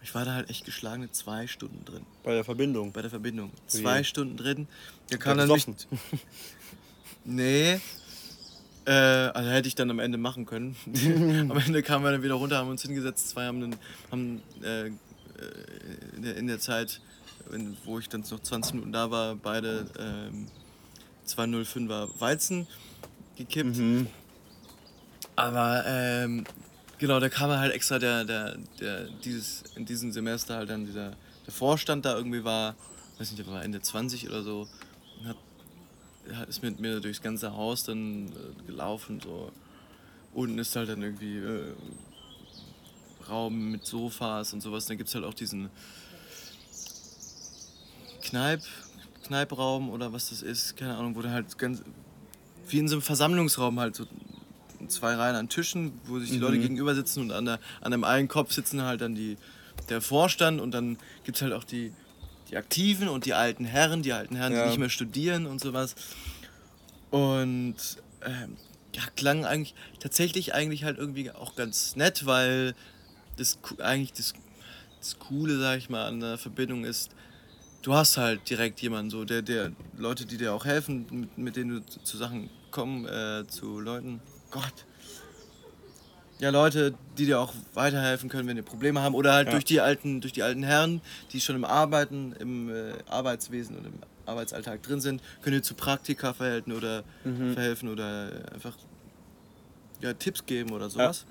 Ich 0.03 0.15
war 0.15 0.25
da 0.25 0.33
halt 0.33 0.49
echt 0.49 0.65
geschlagene 0.65 1.11
zwei 1.11 1.47
Stunden 1.47 1.85
drin 1.85 2.07
Bei 2.23 2.33
der 2.33 2.45
Verbindung. 2.45 2.91
bei 2.93 3.03
der 3.03 3.11
Verbindung. 3.11 3.51
Zwei 3.67 4.03
Stunden 4.03 4.37
drin. 4.37 4.67
Ja, 5.11 5.19
kam 5.19 5.37
dann 5.39 5.49
nicht. 5.49 5.87
Nee. 7.29 7.81
Äh, 8.87 8.91
also 8.91 9.51
hätte 9.51 9.69
ich 9.69 9.75
dann 9.75 9.91
am 9.91 9.99
Ende 9.99 10.19
machen 10.19 10.47
können. 10.47 10.77
am 11.51 11.59
Ende 11.59 11.83
kamen 11.83 12.05
wir 12.05 12.13
dann 12.13 12.23
wieder 12.23 12.35
runter, 12.35 12.59
haben 12.59 12.71
uns 12.71 12.83
hingesetzt. 12.83 13.29
Zwei 13.31 13.47
haben, 13.47 13.61
dann, 13.61 13.77
haben 14.11 14.43
äh, 14.63 14.87
äh, 14.87 14.93
in, 16.17 16.23
der, 16.23 16.37
in 16.37 16.47
der 16.47 16.61
Zeit, 16.61 17.01
wenn, 17.51 17.77
wo 17.85 17.99
ich 17.99 18.09
dann 18.09 18.25
noch 18.31 18.41
20 18.41 18.75
Minuten 18.75 18.93
da 18.93 19.11
war, 19.11 19.35
beide 19.35 19.87
ähm, 19.99 20.47
205er 21.27 22.09
Weizen 22.21 22.67
gekippt. 23.37 23.77
Mhm. 23.77 24.07
Aber 25.35 25.85
ähm, 25.87 26.45
genau, 26.99 27.21
da 27.21 27.29
kam 27.29 27.51
halt 27.51 27.75
extra 27.75 27.99
der, 27.99 28.25
der, 28.25 28.57
der 28.81 29.09
dieses, 29.25 29.65
in 29.75 29.85
diesem 29.85 30.13
Semester 30.13 30.57
halt 30.57 30.71
dann 30.71 30.87
dieser 30.87 31.13
der 31.47 31.53
Vorstand 31.53 32.05
da 32.05 32.17
irgendwie 32.17 32.45
war, 32.45 32.75
weiß 33.19 33.33
nicht, 33.33 33.47
war 33.47 33.63
Ende 33.63 33.81
20 33.81 34.29
oder 34.29 34.43
so, 34.43 34.69
und 35.21 35.29
hat 35.29 35.37
ist 36.49 36.63
mit 36.63 36.81
mir 36.81 37.01
durchs 37.01 37.23
ganze 37.23 37.55
Haus 37.57 37.85
dann 37.85 38.29
äh, 38.29 38.67
gelaufen. 38.67 39.21
So. 39.21 39.53
Unten 40.35 40.59
ist 40.59 40.75
halt 40.77 40.89
dann 40.89 41.03
irgendwie 41.03 41.39
äh, 41.39 41.73
Raum 43.29 43.71
mit 43.71 43.85
Sofas 43.85 44.53
und 44.53 44.61
sowas. 44.61 44.87
Dann 44.87 44.99
gibt 44.99 45.09
es 45.09 45.15
halt 45.15 45.25
auch 45.25 45.35
diesen 45.35 45.71
Kneip, 48.23 48.61
Kneipraum 49.25 49.91
oder 49.91 50.13
was 50.13 50.31
das 50.31 50.43
ist, 50.43 50.77
keine 50.77 50.97
Ahnung, 50.97 51.15
wo 51.17 51.23
da 51.23 51.31
halt 51.31 51.59
ganz 51.59 51.83
wie 52.69 52.79
in 52.79 52.89
so 52.89 52.97
einem 52.97 53.03
Versammlungsraum 53.03 53.79
halt 53.79 53.95
so 53.95 54.07
zwei 54.89 55.15
Reihen 55.15 55.37
an 55.37 55.49
Tischen, 55.49 55.93
wo 56.05 56.19
sich 56.19 56.31
die 56.31 56.39
Leute 56.39 56.59
gegenüber 56.59 56.95
sitzen 56.95 57.21
und 57.21 57.33
an, 57.33 57.45
der, 57.45 57.61
an 57.81 57.93
einem 57.93 58.05
einen 58.05 58.29
Kopf 58.29 58.53
sitzen 58.53 58.83
halt 58.83 59.01
dann 59.01 59.15
die, 59.15 59.37
der 59.89 60.01
Vorstand 60.01 60.61
und 60.61 60.73
dann 60.73 60.99
gibt 61.25 61.37
es 61.37 61.43
halt 61.43 61.53
auch 61.53 61.65
die, 61.65 61.93
die 62.51 62.57
Aktiven 62.57 63.09
und 63.09 63.25
die 63.27 63.35
alten 63.35 63.65
Herren, 63.65 64.03
die 64.03 64.13
alten 64.13 64.37
Herren, 64.37 64.53
Ja. 64.53 64.63
die 64.65 64.69
nicht 64.71 64.79
mehr 64.79 64.89
studieren 64.91 65.47
und 65.47 65.61
sowas. 65.61 65.95
Und 67.11 67.77
ähm, 68.25 68.57
ja, 68.95 69.03
klang 69.15 69.45
eigentlich 69.45 69.75
tatsächlich 70.01 70.55
eigentlich 70.55 70.85
halt 70.85 70.99
irgendwie 70.99 71.31
auch 71.31 71.55
ganz 71.57 71.97
nett, 71.97 72.27
weil 72.27 72.75
das 73.37 73.59
eigentlich 73.79 74.13
das, 74.13 74.35
das 74.99 75.19
Coole, 75.19 75.59
sag 75.59 75.79
ich 75.79 75.91
mal, 75.91 76.07
an 76.07 76.21
der 76.21 76.39
Verbindung 76.39 76.85
ist, 76.85 77.11
du 77.83 77.95
hast 77.95 78.17
halt 78.17 78.49
direkt 78.49 78.81
jemanden, 78.81 79.11
so 79.11 79.25
der, 79.25 79.43
der 79.43 79.73
Leute, 79.97 80.25
die 80.27 80.37
dir 80.39 80.53
auch 80.55 80.65
helfen, 80.65 81.07
mit, 81.11 81.39
mit 81.39 81.57
denen 81.57 81.71
du 81.71 81.87
zu, 81.87 82.01
zu 82.03 82.17
Sachen 82.17 82.51
kommen, 82.71 83.07
äh, 83.07 83.47
zu 83.49 83.81
Leuten. 83.81 84.21
Gott. 84.51 84.87
Ja, 86.39 86.51
Leute, 86.51 86.95
die 87.17 87.25
dir 87.25 87.41
auch 87.41 87.55
weiterhelfen 87.73 88.29
können, 88.29 88.47
wenn 88.47 88.57
die 88.57 88.63
Probleme 88.63 89.01
haben. 89.01 89.15
Oder 89.15 89.33
halt 89.33 89.47
Ja. 89.49 89.53
durch 89.53 89.65
die 89.65 89.81
alten, 89.81 90.21
durch 90.21 90.35
die 90.35 90.43
alten 90.43 90.63
Herren, 90.63 91.01
die 91.33 91.41
schon 91.41 91.57
im 91.57 91.65
Arbeiten, 91.65 92.33
im 92.33 92.69
äh, 92.69 92.93
Arbeitswesen 93.09 93.77
und 93.77 93.87
im 93.87 93.95
Arbeitsalltag 94.27 94.83
drin 94.83 95.01
sind, 95.01 95.23
können 95.41 95.57
dir 95.57 95.63
zu 95.63 95.75
Praktika 95.75 96.35
verhelfen 96.35 96.73
oder 96.73 97.05
verhelfen 97.55 97.89
oder 97.89 98.31
einfach 98.53 98.77
ja, 100.01 100.13
Tipps 100.13 100.45
geben 100.45 100.73
oder 100.73 100.91
sowas. 100.91 101.25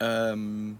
Ähm, 0.00 0.78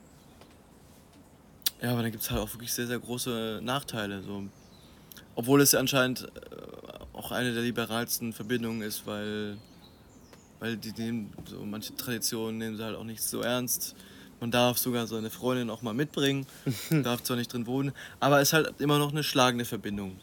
ja, 1.81 1.93
aber 1.93 2.03
dann 2.03 2.11
gibt 2.11 2.25
es 2.25 2.31
halt 2.31 2.41
auch 2.41 2.53
wirklich 2.53 2.73
sehr, 2.73 2.87
sehr 2.87 2.99
große 2.99 3.61
Nachteile. 3.63 4.23
So. 4.23 4.45
Obwohl 5.35 5.61
es 5.61 5.75
anscheinend 5.75 6.23
äh, 6.23 6.29
auch 7.13 7.31
eine 7.31 7.53
der 7.53 7.63
liberalsten 7.63 8.33
Verbindungen 8.33 8.83
ist, 8.83 9.07
weil, 9.07 9.59
weil 10.61 10.77
die 10.77 10.93
nehmen 10.93 11.33
so 11.45 11.65
manche 11.65 11.95
Traditionen 11.97 12.59
nehmen 12.59 12.77
sie 12.77 12.85
halt 12.85 12.97
auch 12.97 13.05
nicht 13.05 13.23
so 13.23 13.41
ernst. 13.41 13.95
Man 14.41 14.51
darf 14.51 14.79
sogar 14.79 15.07
seine 15.07 15.31
Freundin 15.31 15.69
auch 15.69 15.83
mal 15.83 15.95
mitbringen, 15.95 16.47
darf 17.03 17.23
zwar 17.23 17.37
nicht 17.37 17.53
drin 17.53 17.67
wohnen, 17.67 17.93
aber 18.21 18.41
es 18.41 18.49
ist 18.49 18.53
halt 18.53 18.81
immer 18.81 18.99
noch 18.99 19.11
eine 19.11 19.25
schlagende 19.25 19.65
Verbindung. 19.65 20.17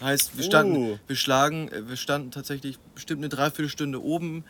Heißt, 0.00 0.36
wir 0.36 0.44
standen, 0.44 0.76
Uh. 0.76 0.98
wir 1.06 1.16
schlagen, 1.16 1.68
äh, 1.68 1.88
wir 1.88 1.96
standen 1.96 2.30
tatsächlich 2.30 2.78
bestimmt 2.94 3.20
eine 3.20 3.28
Dreiviertelstunde 3.28 4.02
oben 4.02 4.44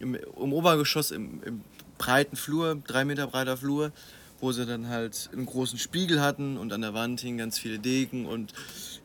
im, 0.00 0.14
im 0.14 0.52
Obergeschoss 0.52 1.12
im, 1.12 1.42
im 1.44 1.60
breiten 1.98 2.36
Flur, 2.36 2.76
drei 2.86 3.04
Meter 3.04 3.26
breiter 3.26 3.56
Flur, 3.56 3.92
wo 4.40 4.52
sie 4.52 4.66
dann 4.66 4.88
halt 4.88 5.30
einen 5.32 5.46
großen 5.46 5.78
Spiegel 5.78 6.20
hatten 6.20 6.56
und 6.56 6.72
an 6.72 6.80
der 6.80 6.94
Wand 6.94 7.20
hingen 7.20 7.38
ganz 7.38 7.58
viele 7.58 7.78
Degen 7.78 8.26
und 8.26 8.52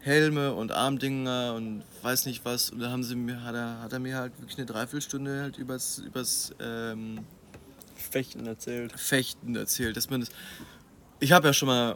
Helme 0.04 0.54
und 0.54 0.74
Armdinger 0.74 1.54
und 1.56 1.84
weiß 2.02 2.26
nicht 2.26 2.44
was. 2.44 2.70
Und 2.72 2.80
da 2.80 2.92
haben 2.92 3.04
sie 3.04 3.16
mir, 3.16 3.42
hat 3.42 3.56
er, 3.56 3.82
hat 3.82 3.94
er 3.94 4.00
mir 4.00 4.18
halt 4.18 4.38
wirklich 4.38 4.58
eine 4.58 4.66
Dreiviertelstunde 4.66 5.42
halt 5.42 5.58
übers, 5.58 6.00
übers 6.00 6.54
ähm, 6.60 7.20
Fechten 7.96 8.46
erzählt. 8.46 9.00
Fechten 9.00 9.56
erzählt, 9.56 9.96
dass 9.96 10.10
man 10.10 10.20
das. 10.20 10.30
Ich 11.22 11.32
habe 11.32 11.48
ja 11.48 11.54
schon 11.54 11.70
mal 11.70 11.96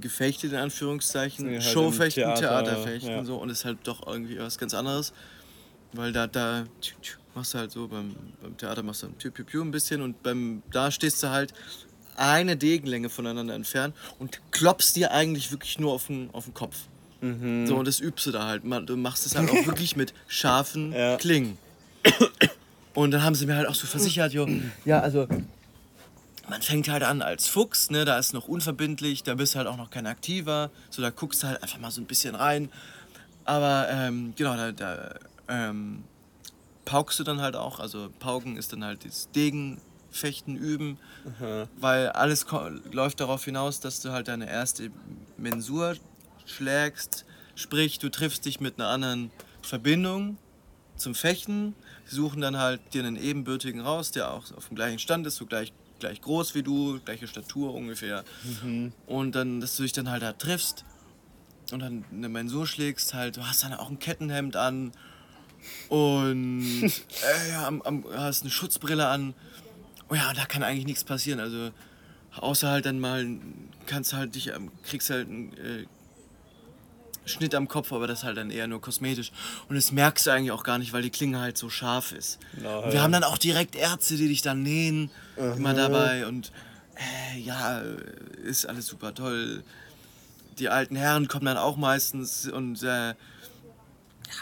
gefechtet 0.00 0.52
in 0.52 0.58
Anführungszeichen, 0.58 1.50
halt 1.50 1.62
Showfechten, 1.62 2.22
Theater, 2.22 2.64
Theaterfechten 2.64 3.10
ja. 3.10 3.24
so 3.24 3.36
und 3.36 3.50
ist 3.50 3.66
halt 3.66 3.78
doch 3.84 4.06
irgendwie 4.06 4.38
was 4.38 4.56
ganz 4.56 4.72
anderes, 4.72 5.12
weil 5.92 6.12
da 6.12 6.26
da 6.26 6.64
machst 7.34 7.52
du 7.52 7.58
halt 7.58 7.70
so 7.70 7.86
beim, 7.86 8.16
beim 8.40 8.56
Theater 8.56 8.82
machst 8.82 9.02
du 9.02 9.30
piu 9.30 9.62
ein 9.62 9.70
bisschen 9.70 10.00
und 10.00 10.22
beim 10.22 10.62
da 10.72 10.90
stehst 10.90 11.22
du 11.22 11.28
halt 11.28 11.52
eine 12.18 12.56
Degenlänge 12.56 13.08
voneinander 13.08 13.54
entfernt 13.54 13.94
und 14.18 14.40
klopfst 14.50 14.94
dir 14.94 15.12
eigentlich 15.12 15.50
wirklich 15.50 15.78
nur 15.78 15.92
auf 15.92 16.06
den, 16.06 16.30
auf 16.32 16.44
den 16.44 16.54
Kopf. 16.54 16.76
Mhm. 17.20 17.66
So, 17.66 17.76
und 17.76 17.86
das 17.86 18.00
übst 18.00 18.26
du 18.26 18.30
da 18.30 18.46
halt. 18.46 18.62
Du 18.64 18.96
machst 18.96 19.26
es 19.26 19.36
halt 19.36 19.50
auch 19.50 19.54
wirklich 19.66 19.96
mit 19.96 20.14
scharfen 20.28 20.92
Ja. 20.92 21.16
Klingen. 21.16 21.58
Und 22.94 23.10
dann 23.12 23.22
haben 23.22 23.34
sie 23.34 23.46
mir 23.46 23.56
halt 23.56 23.68
auch 23.68 23.74
so 23.74 23.86
versichert, 23.86 24.32
jo, 24.32 24.48
ja, 24.84 25.00
also 25.00 25.28
man 26.48 26.62
fängt 26.62 26.88
halt 26.88 27.02
an 27.02 27.22
als 27.22 27.46
Fuchs, 27.46 27.90
ne, 27.90 28.04
da 28.04 28.18
ist 28.18 28.32
noch 28.32 28.48
unverbindlich, 28.48 29.22
da 29.22 29.34
bist 29.34 29.54
halt 29.54 29.66
auch 29.66 29.76
noch 29.76 29.90
kein 29.90 30.06
Aktiver, 30.06 30.70
so 30.90 31.02
da 31.02 31.10
guckst 31.10 31.42
du 31.42 31.48
halt 31.48 31.62
einfach 31.62 31.78
mal 31.78 31.90
so 31.90 32.00
ein 32.00 32.06
bisschen 32.06 32.34
rein. 32.34 32.70
Aber 33.44 33.88
ähm, 33.90 34.32
genau, 34.36 34.56
da, 34.56 34.72
da 34.72 35.14
ähm, 35.48 36.04
paukst 36.84 37.18
du 37.20 37.24
dann 37.24 37.40
halt 37.40 37.54
auch, 37.54 37.80
also 37.80 38.10
Pauken 38.18 38.56
ist 38.56 38.72
dann 38.72 38.84
halt 38.84 39.04
das 39.04 39.28
Degenfechten 40.08 40.56
üben, 40.56 40.98
weil 41.78 42.08
alles 42.10 42.46
läuft 42.92 43.20
darauf 43.20 43.44
hinaus, 43.44 43.80
dass 43.80 44.00
du 44.00 44.10
halt 44.10 44.28
deine 44.28 44.48
erste 44.48 44.90
Mensur 45.36 45.96
schlägst, 46.46 47.24
sprich 47.54 47.98
du 47.98 48.08
triffst 48.08 48.44
dich 48.44 48.60
mit 48.60 48.78
einer 48.78 48.88
anderen 48.88 49.30
Verbindung 49.62 50.38
zum 50.96 51.14
Fechten. 51.14 51.74
Sie 52.06 52.16
suchen 52.16 52.40
dann 52.40 52.56
halt 52.56 52.80
dir 52.94 53.04
einen 53.04 53.16
ebenbürtigen 53.16 53.80
raus, 53.80 54.10
der 54.10 54.32
auch 54.32 54.50
auf 54.56 54.68
dem 54.68 54.76
gleichen 54.76 54.98
Stand 54.98 55.26
ist, 55.26 55.36
so 55.36 55.46
gleich, 55.46 55.72
gleich 56.00 56.20
groß 56.20 56.54
wie 56.54 56.62
du, 56.62 57.00
gleiche 57.04 57.26
Statur 57.28 57.74
ungefähr. 57.74 58.24
Und 59.06 59.34
dann, 59.34 59.60
dass 59.60 59.76
du 59.76 59.82
dich 59.82 59.92
dann 59.92 60.10
halt 60.10 60.22
da 60.22 60.32
triffst 60.32 60.84
und 61.70 61.80
dann 61.80 62.04
eine 62.10 62.28
Mensur 62.28 62.66
schlägst, 62.66 63.14
halt, 63.14 63.36
du 63.36 63.46
hast 63.46 63.62
dann 63.62 63.74
auch 63.74 63.90
ein 63.90 63.98
Kettenhemd 63.98 64.56
an 64.56 64.92
und 65.88 66.82
äh, 66.82 67.50
ja, 67.50 67.66
am, 67.66 67.82
am, 67.82 68.04
hast 68.14 68.42
eine 68.42 68.50
Schutzbrille 68.50 69.06
an. 69.08 69.34
Oh 70.10 70.14
ja, 70.14 70.32
da 70.32 70.46
kann 70.46 70.62
eigentlich 70.62 70.86
nichts 70.86 71.04
passieren. 71.04 71.40
Also 71.40 71.70
außer 72.36 72.70
halt 72.70 72.86
dann 72.86 73.00
mal 73.00 73.26
kannst 73.86 74.12
halt 74.12 74.34
dich 74.34 74.52
kriegst 74.84 75.10
halt 75.10 75.28
einen 75.28 75.52
äh, 75.54 75.86
Schnitt 77.26 77.54
am 77.54 77.68
Kopf, 77.68 77.92
aber 77.92 78.06
das 78.06 78.24
halt 78.24 78.36
dann 78.38 78.50
eher 78.50 78.66
nur 78.66 78.80
kosmetisch. 78.80 79.32
Und 79.68 79.76
das 79.76 79.92
merkst 79.92 80.26
du 80.26 80.30
eigentlich 80.30 80.52
auch 80.52 80.62
gar 80.64 80.78
nicht, 80.78 80.92
weil 80.92 81.02
die 81.02 81.10
Klinge 81.10 81.40
halt 81.40 81.58
so 81.58 81.68
scharf 81.68 82.12
ist. 82.12 82.38
Und 82.86 82.92
wir 82.92 83.02
haben 83.02 83.12
dann 83.12 83.24
auch 83.24 83.38
direkt 83.38 83.76
Ärzte, 83.76 84.16
die 84.16 84.28
dich 84.28 84.42
dann 84.42 84.62
nähen, 84.62 85.10
immer 85.56 85.74
dabei 85.74 86.26
und 86.26 86.52
äh, 87.34 87.38
ja, 87.38 87.80
ist 88.44 88.66
alles 88.66 88.86
super 88.86 89.14
toll. 89.14 89.62
Die 90.58 90.68
alten 90.68 90.96
Herren 90.96 91.28
kommen 91.28 91.46
dann 91.46 91.58
auch 91.58 91.76
meistens 91.76 92.48
und 92.48 92.82
äh, 92.82 93.14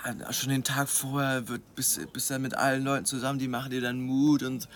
ja, 0.04 0.32
schon 0.32 0.50
den 0.50 0.64
Tag 0.64 0.88
vorher 0.88 1.48
wird, 1.48 1.62
bist, 1.74 2.12
bist 2.12 2.30
dann 2.30 2.42
mit 2.42 2.54
allen 2.54 2.84
Leuten 2.84 3.04
zusammen, 3.04 3.38
die 3.38 3.48
machen 3.48 3.70
dir 3.70 3.80
dann 3.80 4.00
Mut 4.00 4.42
und 4.42 4.68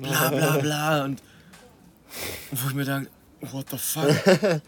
bla 0.00 0.30
bla 0.30 0.58
bla 0.58 1.04
und 1.04 1.22
wo 2.52 2.68
ich 2.68 2.74
mir 2.74 2.84
denke, 2.84 3.10
what 3.40 3.66
the 3.70 3.78
fuck? 3.78 4.06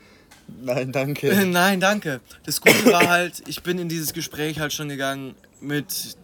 Nein, 0.60 0.92
danke. 0.92 1.46
Nein, 1.46 1.80
danke. 1.80 2.20
Das 2.44 2.60
Gute 2.60 2.86
war 2.86 3.08
halt, 3.08 3.42
ich 3.46 3.62
bin 3.62 3.78
in 3.78 3.88
dieses 3.88 4.12
Gespräch 4.12 4.58
halt 4.58 4.72
schon 4.72 4.88
gegangen 4.88 5.34
mit 5.60 6.16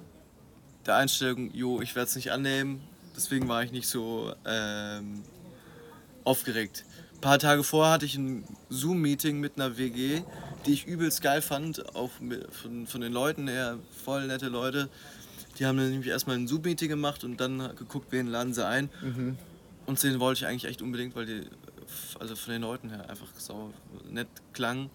der 0.87 0.97
Einstellung, 0.97 1.51
jo, 1.53 1.81
ich 1.81 1.95
werde 1.95 2.09
es 2.09 2.17
nicht 2.17 2.33
annehmen. 2.33 2.81
Deswegen 3.17 3.49
war 3.49 3.63
ich 3.63 3.71
nicht 3.71 3.87
so 3.87 4.35
ähm, 4.45 5.23
aufgeregt. 6.25 6.85
Ein 7.15 7.21
paar 7.21 7.39
Tage 7.39 7.63
vorher 7.63 7.93
hatte 7.93 8.07
ich 8.07 8.17
ein 8.17 8.45
Zoom-Meeting 8.71 9.39
mit 9.41 9.53
einer 9.57 9.79
WG, 9.79 10.23
die 10.67 10.73
ich 10.73 10.87
übelst 10.87 11.23
geil 11.23 11.41
fand, 11.41 11.95
auch 11.95 12.11
von, 12.51 12.87
von 12.87 13.01
den 13.01 13.13
Leuten 13.13 13.47
her, 13.49 13.79
voll 14.05 14.27
nette 14.27 14.49
Leute. 14.49 14.89
Die 15.59 15.67
haben 15.67 15.77
dann 15.79 15.91
nämlich 15.91 16.09
erstmal 16.09 16.37
ein 16.37 16.49
Zoom-Meeting 16.49 16.89
gemacht 16.89 17.25
und 17.25 17.39
dann 17.39 17.59
geguckt, 17.77 18.09
wen 18.11 18.27
laden 18.27 18.55
sie 18.55 18.67
ein. 18.67 18.91
Mhm. 19.03 19.39
Und 19.87 20.03
den 20.03 20.19
wollte 20.19 20.41
ich 20.41 20.47
eigentlich 20.47 20.65
echt 20.65 20.83
unbedingt, 20.83 21.15
weil 21.15 21.27
die 21.27 21.43
also 22.19 22.37
von 22.37 22.53
den 22.53 22.63
Leuten 22.63 22.91
her 22.91 23.09
einfach 23.09 23.29
so 23.37 23.73
nett 24.11 24.29
klang. 24.53 24.91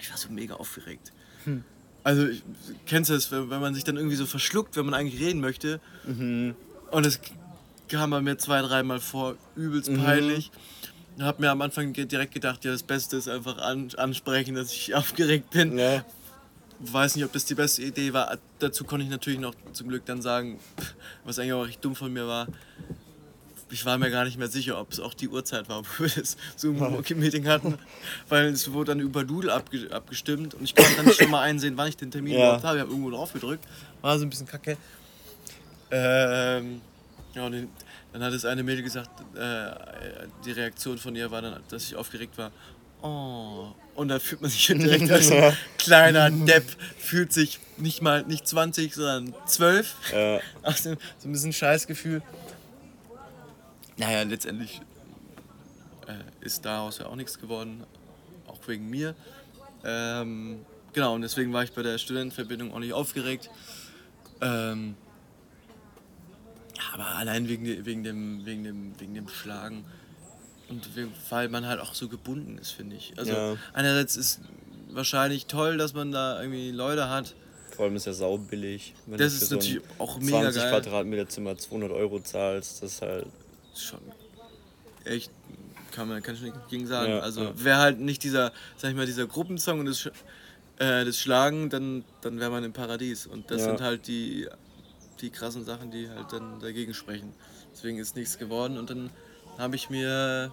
Ich 0.00 0.10
war 0.10 0.16
so 0.16 0.30
mega 0.30 0.54
aufgeregt. 0.54 1.12
Hm. 1.44 1.64
Also, 2.02 2.28
ich, 2.28 2.42
kennst 2.86 3.10
du 3.10 3.14
das, 3.14 3.30
wenn, 3.30 3.50
wenn 3.50 3.60
man 3.60 3.74
sich 3.74 3.84
dann 3.84 3.96
irgendwie 3.96 4.16
so 4.16 4.26
verschluckt, 4.26 4.76
wenn 4.76 4.86
man 4.86 4.94
eigentlich 4.94 5.20
reden 5.20 5.40
möchte? 5.40 5.80
Mhm. 6.06 6.54
Und 6.90 7.06
es 7.06 7.20
kam 7.88 8.10
bei 8.10 8.20
mir 8.20 8.38
zwei, 8.38 8.62
dreimal 8.62 9.00
vor, 9.00 9.36
übelst 9.56 9.90
mhm. 9.90 10.02
peinlich. 10.02 10.50
Ich 11.18 11.22
habe 11.22 11.42
mir 11.42 11.50
am 11.50 11.60
Anfang 11.60 11.92
direkt 11.92 12.32
gedacht, 12.32 12.64
ja, 12.64 12.70
das 12.72 12.82
Beste 12.82 13.16
ist 13.16 13.28
einfach 13.28 13.58
an, 13.58 13.90
ansprechen, 13.96 14.54
dass 14.54 14.72
ich 14.72 14.94
aufgeregt 14.94 15.50
bin. 15.50 15.76
Ja. 15.76 16.04
Weiß 16.80 17.16
nicht, 17.16 17.24
ob 17.24 17.32
das 17.32 17.44
die 17.44 17.54
beste 17.54 17.82
Idee 17.82 18.12
war. 18.12 18.38
Dazu 18.58 18.84
konnte 18.84 19.04
ich 19.04 19.10
natürlich 19.10 19.38
noch 19.38 19.54
zum 19.72 19.88
Glück 19.88 20.04
dann 20.06 20.22
sagen, 20.22 20.58
was 21.24 21.38
eigentlich 21.38 21.52
auch 21.52 21.66
recht 21.66 21.84
dumm 21.84 21.94
von 21.94 22.12
mir 22.12 22.26
war 22.26 22.46
ich 23.72 23.84
war 23.84 23.98
mir 23.98 24.10
gar 24.10 24.24
nicht 24.24 24.38
mehr 24.38 24.48
sicher, 24.48 24.80
ob 24.80 24.92
es 24.92 25.00
auch 25.00 25.14
die 25.14 25.28
Uhrzeit 25.28 25.68
war, 25.68 25.82
wo 25.98 26.04
wir 26.04 26.10
das 26.10 26.36
Zoom-Meeting 26.56 27.46
hatten, 27.46 27.78
weil 28.28 28.46
es 28.46 28.72
wurde 28.72 28.92
dann 28.92 29.00
über 29.00 29.24
Doodle 29.24 29.52
abge 29.52 29.88
abgestimmt 29.90 30.54
und 30.54 30.64
ich 30.64 30.74
konnte 30.74 30.96
dann 30.96 31.06
nicht 31.06 31.18
schon 31.20 31.30
mal 31.30 31.42
einsehen, 31.42 31.76
wann 31.76 31.88
ich 31.88 31.96
den 31.96 32.10
Termin 32.10 32.34
ja. 32.34 32.38
überhaupt 32.38 32.64
habe. 32.64 32.76
Ich 32.76 32.82
habe 32.82 32.90
irgendwo 32.90 33.10
drauf 33.10 33.32
gedrückt, 33.32 33.64
war 34.00 34.18
so 34.18 34.26
ein 34.26 34.30
bisschen 34.30 34.46
kacke. 34.46 34.76
Ähm, 35.90 36.80
ja, 37.34 37.46
und 37.46 37.68
dann 38.12 38.22
hat 38.22 38.32
das 38.32 38.44
eine 38.44 38.62
Mädel 38.62 38.82
gesagt, 38.82 39.10
äh, 39.36 39.70
die 40.44 40.52
Reaktion 40.52 40.98
von 40.98 41.14
ihr 41.14 41.30
war 41.30 41.42
dann, 41.42 41.60
dass 41.68 41.84
ich 41.84 41.96
aufgeregt 41.96 42.36
war. 42.38 42.50
Oh. 43.02 43.68
Und 43.94 44.08
da 44.08 44.18
fühlt 44.18 44.40
man 44.40 44.50
sich 44.50 44.66
direkt 44.68 45.10
als 45.10 45.30
ein 45.30 45.56
kleiner 45.78 46.30
Depp, 46.30 46.64
fühlt 46.98 47.32
sich 47.32 47.60
nicht 47.76 48.02
mal 48.02 48.22
nicht 48.24 48.46
20, 48.46 48.94
sondern 48.94 49.34
12. 49.46 49.94
Ja. 50.12 50.40
So 50.76 51.28
ein 51.28 51.32
bisschen 51.32 51.52
Scheißgefühl. 51.52 52.22
Naja, 53.96 54.22
letztendlich 54.22 54.80
äh, 56.06 56.44
ist 56.44 56.64
daraus 56.64 56.98
ja 56.98 57.06
auch 57.06 57.16
nichts 57.16 57.38
geworden, 57.38 57.84
auch 58.46 58.58
wegen 58.66 58.88
mir. 58.88 59.14
Ähm, 59.84 60.64
genau, 60.92 61.14
und 61.14 61.22
deswegen 61.22 61.52
war 61.52 61.64
ich 61.64 61.72
bei 61.72 61.82
der 61.82 61.98
Studentenverbindung 61.98 62.72
auch 62.72 62.78
nicht 62.78 62.94
aufgeregt. 62.94 63.50
Ähm, 64.40 64.94
aber 66.94 67.06
allein 67.06 67.48
wegen, 67.48 67.84
wegen, 67.84 68.02
dem, 68.02 68.46
wegen, 68.46 68.64
dem, 68.64 68.98
wegen 68.98 69.14
dem 69.14 69.28
Schlagen 69.28 69.84
und 70.70 70.88
weil 71.30 71.48
man 71.48 71.66
halt 71.66 71.80
auch 71.80 71.94
so 71.94 72.08
gebunden 72.08 72.56
ist, 72.58 72.70
finde 72.70 72.96
ich. 72.96 73.12
Also 73.16 73.32
ja. 73.32 73.56
einerseits 73.72 74.16
ist 74.16 74.40
wahrscheinlich 74.90 75.46
toll, 75.46 75.76
dass 75.76 75.94
man 75.94 76.12
da 76.12 76.40
irgendwie 76.40 76.70
Leute 76.70 77.10
hat. 77.10 77.34
Vor 77.74 77.84
allem 77.84 77.96
ist 77.96 78.06
ja 78.06 78.12
saubillig. 78.12 78.94
Wenn 79.06 79.18
das 79.18 79.34
ist 79.34 79.50
natürlich 79.50 79.82
so 79.98 80.02
auch 80.02 80.18
mega 80.18 80.42
20 80.42 80.62
geil. 80.62 80.70
Quadratmeter 80.70 81.28
Zimmer 81.28 81.56
200 81.56 81.90
Euro 81.92 82.20
zahlst, 82.20 82.82
das 82.82 82.92
ist 82.92 83.02
halt 83.02 83.26
schon 83.74 84.00
echt, 85.04 85.30
kann 85.92 86.08
man 86.08 86.22
kann 86.22 86.34
ich 86.34 86.42
nicht 86.42 86.54
gegen 86.68 86.86
sagen. 86.86 87.12
Ja, 87.12 87.20
also 87.20 87.42
ja. 87.42 87.64
wäre 87.64 87.78
halt 87.78 88.00
nicht 88.00 88.22
dieser, 88.22 88.52
sag 88.76 88.90
ich 88.90 88.96
mal, 88.96 89.06
dieser 89.06 89.26
Gruppensong 89.26 89.80
und 89.80 89.86
das, 89.86 90.06
äh, 90.78 91.04
das 91.04 91.18
Schlagen, 91.18 91.70
dann, 91.70 92.04
dann 92.20 92.38
wäre 92.38 92.50
man 92.50 92.64
im 92.64 92.72
Paradies. 92.72 93.26
Und 93.26 93.50
das 93.50 93.60
ja. 93.60 93.66
sind 93.66 93.80
halt 93.80 94.06
die, 94.06 94.46
die 95.20 95.30
krassen 95.30 95.64
Sachen, 95.64 95.90
die 95.90 96.08
halt 96.08 96.32
dann 96.32 96.60
dagegen 96.60 96.94
sprechen. 96.94 97.32
Deswegen 97.72 97.98
ist 97.98 98.16
nichts 98.16 98.38
geworden. 98.38 98.78
Und 98.78 98.90
dann 98.90 99.10
habe 99.58 99.76
ich 99.76 99.90
mir 99.90 100.52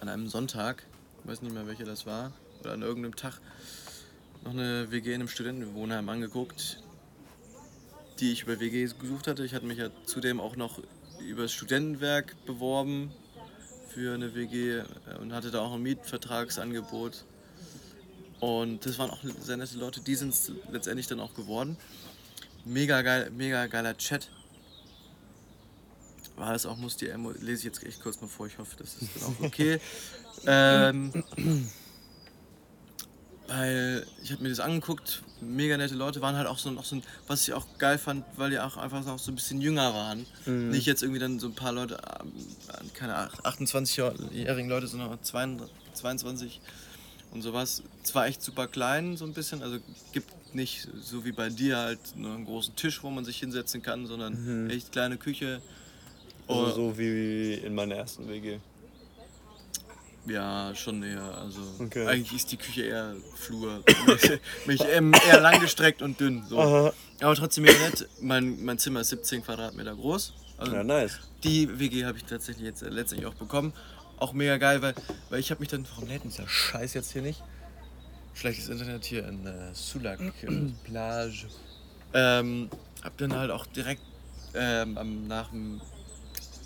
an 0.00 0.08
einem 0.08 0.28
Sonntag, 0.28 0.86
weiß 1.24 1.42
nicht 1.42 1.52
mehr 1.52 1.66
welcher 1.66 1.84
das 1.84 2.06
war, 2.06 2.32
oder 2.60 2.72
an 2.72 2.82
irgendeinem 2.82 3.16
Tag, 3.16 3.40
noch 4.44 4.52
eine 4.52 4.90
WG 4.90 5.10
in 5.10 5.20
einem 5.20 5.28
Studentenwohnheim 5.28 6.08
angeguckt, 6.08 6.82
die 8.20 8.32
ich 8.32 8.42
über 8.42 8.60
WG 8.60 8.88
gesucht 9.00 9.26
hatte. 9.26 9.44
Ich 9.44 9.54
hatte 9.54 9.66
mich 9.66 9.78
ja 9.78 9.90
zudem 10.04 10.40
auch 10.40 10.56
noch 10.56 10.80
über 11.20 11.42
das 11.42 11.52
Studentenwerk 11.52 12.34
beworben 12.46 13.12
für 13.88 14.14
eine 14.14 14.34
WG 14.34 14.78
äh, 14.78 14.84
und 15.20 15.32
hatte 15.32 15.50
da 15.50 15.60
auch 15.60 15.74
ein 15.74 15.82
Mietvertragsangebot. 15.82 17.24
Und 18.40 18.86
das 18.86 18.98
waren 18.98 19.10
auch 19.10 19.18
sehr 19.40 19.56
nette 19.56 19.76
Leute, 19.78 20.00
die 20.00 20.14
sind 20.14 20.30
es 20.30 20.52
letztendlich 20.70 21.08
dann 21.08 21.18
auch 21.18 21.34
geworden. 21.34 21.76
Mega 22.64 23.02
geil, 23.02 23.30
mega 23.36 23.66
geiler 23.66 23.96
Chat. 23.96 24.30
War 26.38 26.52
das 26.52 26.66
auch 26.66 26.76
Musti 26.76 27.06
lese 27.40 27.58
ich 27.58 27.64
jetzt 27.64 27.84
echt 27.84 28.02
kurz 28.02 28.20
mal 28.20 28.28
vor, 28.28 28.46
ich 28.46 28.58
hoffe, 28.58 28.76
das 28.78 28.94
ist 28.94 29.10
dann 29.16 29.24
auch 29.24 29.40
okay. 29.40 29.80
ähm, 30.46 31.24
weil 33.48 34.06
ich 34.22 34.30
habe 34.30 34.42
mir 34.42 34.50
das 34.50 34.60
angeguckt, 34.60 35.22
mega 35.40 35.76
nette 35.76 35.94
Leute, 35.94 36.20
waren 36.20 36.36
halt 36.36 36.46
auch 36.46 36.58
so, 36.58 36.70
noch 36.70 36.84
so 36.84 36.96
ein, 36.96 37.02
was 37.26 37.48
ich 37.48 37.54
auch 37.54 37.66
geil 37.78 37.98
fand, 37.98 38.24
weil 38.36 38.50
die 38.50 38.58
auch 38.58 38.76
einfach 38.76 39.04
noch 39.04 39.18
so 39.18 39.32
ein 39.32 39.34
bisschen 39.34 39.60
jünger 39.60 39.94
waren. 39.94 40.26
Mhm. 40.46 40.70
Nicht 40.70 40.86
jetzt 40.86 41.02
irgendwie 41.02 41.18
dann 41.18 41.40
so 41.40 41.48
ein 41.48 41.54
paar 41.54 41.72
Leute, 41.72 41.98
ähm, 42.20 42.32
keine 42.92 43.28
28-jährigen 43.28 44.68
Leute, 44.68 44.86
sondern 44.86 45.18
22 45.22 46.60
und 47.32 47.42
sowas. 47.42 47.82
Zwar 48.02 48.26
echt 48.26 48.42
super 48.42 48.66
klein, 48.68 49.16
so 49.16 49.24
ein 49.24 49.32
bisschen, 49.32 49.62
also 49.62 49.78
gibt 50.12 50.54
nicht 50.54 50.88
so 51.00 51.24
wie 51.24 51.32
bei 51.32 51.48
dir 51.48 51.78
halt 51.78 52.00
nur 52.16 52.34
einen 52.34 52.44
großen 52.44 52.76
Tisch, 52.76 53.02
wo 53.02 53.10
man 53.10 53.24
sich 53.24 53.38
hinsetzen 53.38 53.82
kann, 53.82 54.06
sondern 54.06 54.64
mhm. 54.64 54.70
echt 54.70 54.92
kleine 54.92 55.16
Küche. 55.16 55.62
Also 56.48 56.70
so 56.72 56.98
wie 56.98 57.54
in 57.54 57.74
meiner 57.74 57.96
ersten 57.96 58.28
WG. 58.28 58.58
Ja, 60.26 60.74
schon 60.74 61.02
eher. 61.02 61.22
Also 61.38 61.60
okay. 61.78 62.06
eigentlich 62.06 62.34
ist 62.34 62.52
die 62.52 62.56
Küche 62.56 62.82
eher 62.82 63.14
Flur. 63.34 63.82
mich 64.66 64.82
ähm, 64.92 65.12
eher 65.26 65.40
langgestreckt 65.40 66.02
und 66.02 66.20
dünn. 66.20 66.44
So. 66.48 66.58
Aber 67.20 67.34
trotzdem 67.34 67.64
mega 67.64 67.78
nett. 67.78 68.08
Mein, 68.20 68.62
mein 68.64 68.78
Zimmer 68.78 69.00
ist 69.00 69.08
17 69.08 69.42
Quadratmeter 69.44 69.94
groß. 69.94 70.34
Also 70.58 70.74
ja, 70.74 70.84
nice. 70.84 71.20
Die 71.44 71.78
WG 71.78 72.04
habe 72.04 72.18
ich 72.18 72.24
tatsächlich 72.24 72.66
jetzt 72.66 72.82
äh, 72.82 72.88
letztendlich 72.88 73.26
auch 73.26 73.34
bekommen. 73.34 73.72
Auch 74.18 74.32
mega 74.32 74.56
geil, 74.56 74.82
weil, 74.82 74.94
weil 75.30 75.40
ich 75.40 75.50
habe 75.50 75.60
mich 75.60 75.68
dann. 75.68 75.86
Warum 75.94 76.08
lädt 76.08 76.24
dieser 76.24 76.48
Scheiß 76.48 76.94
jetzt 76.94 77.12
hier 77.12 77.22
nicht? 77.22 77.42
Schlechtes 78.34 78.68
Internet 78.68 79.04
hier 79.04 79.26
in 79.26 79.46
äh, 79.46 79.72
Sulak 79.72 80.20
äh, 80.20 80.46
Plage. 80.84 81.46
Ähm, 82.12 82.68
hab 83.02 83.16
dann 83.18 83.34
halt 83.34 83.50
auch 83.50 83.66
direkt 83.66 84.02
ähm, 84.54 85.28
nach 85.28 85.50
dem 85.50 85.80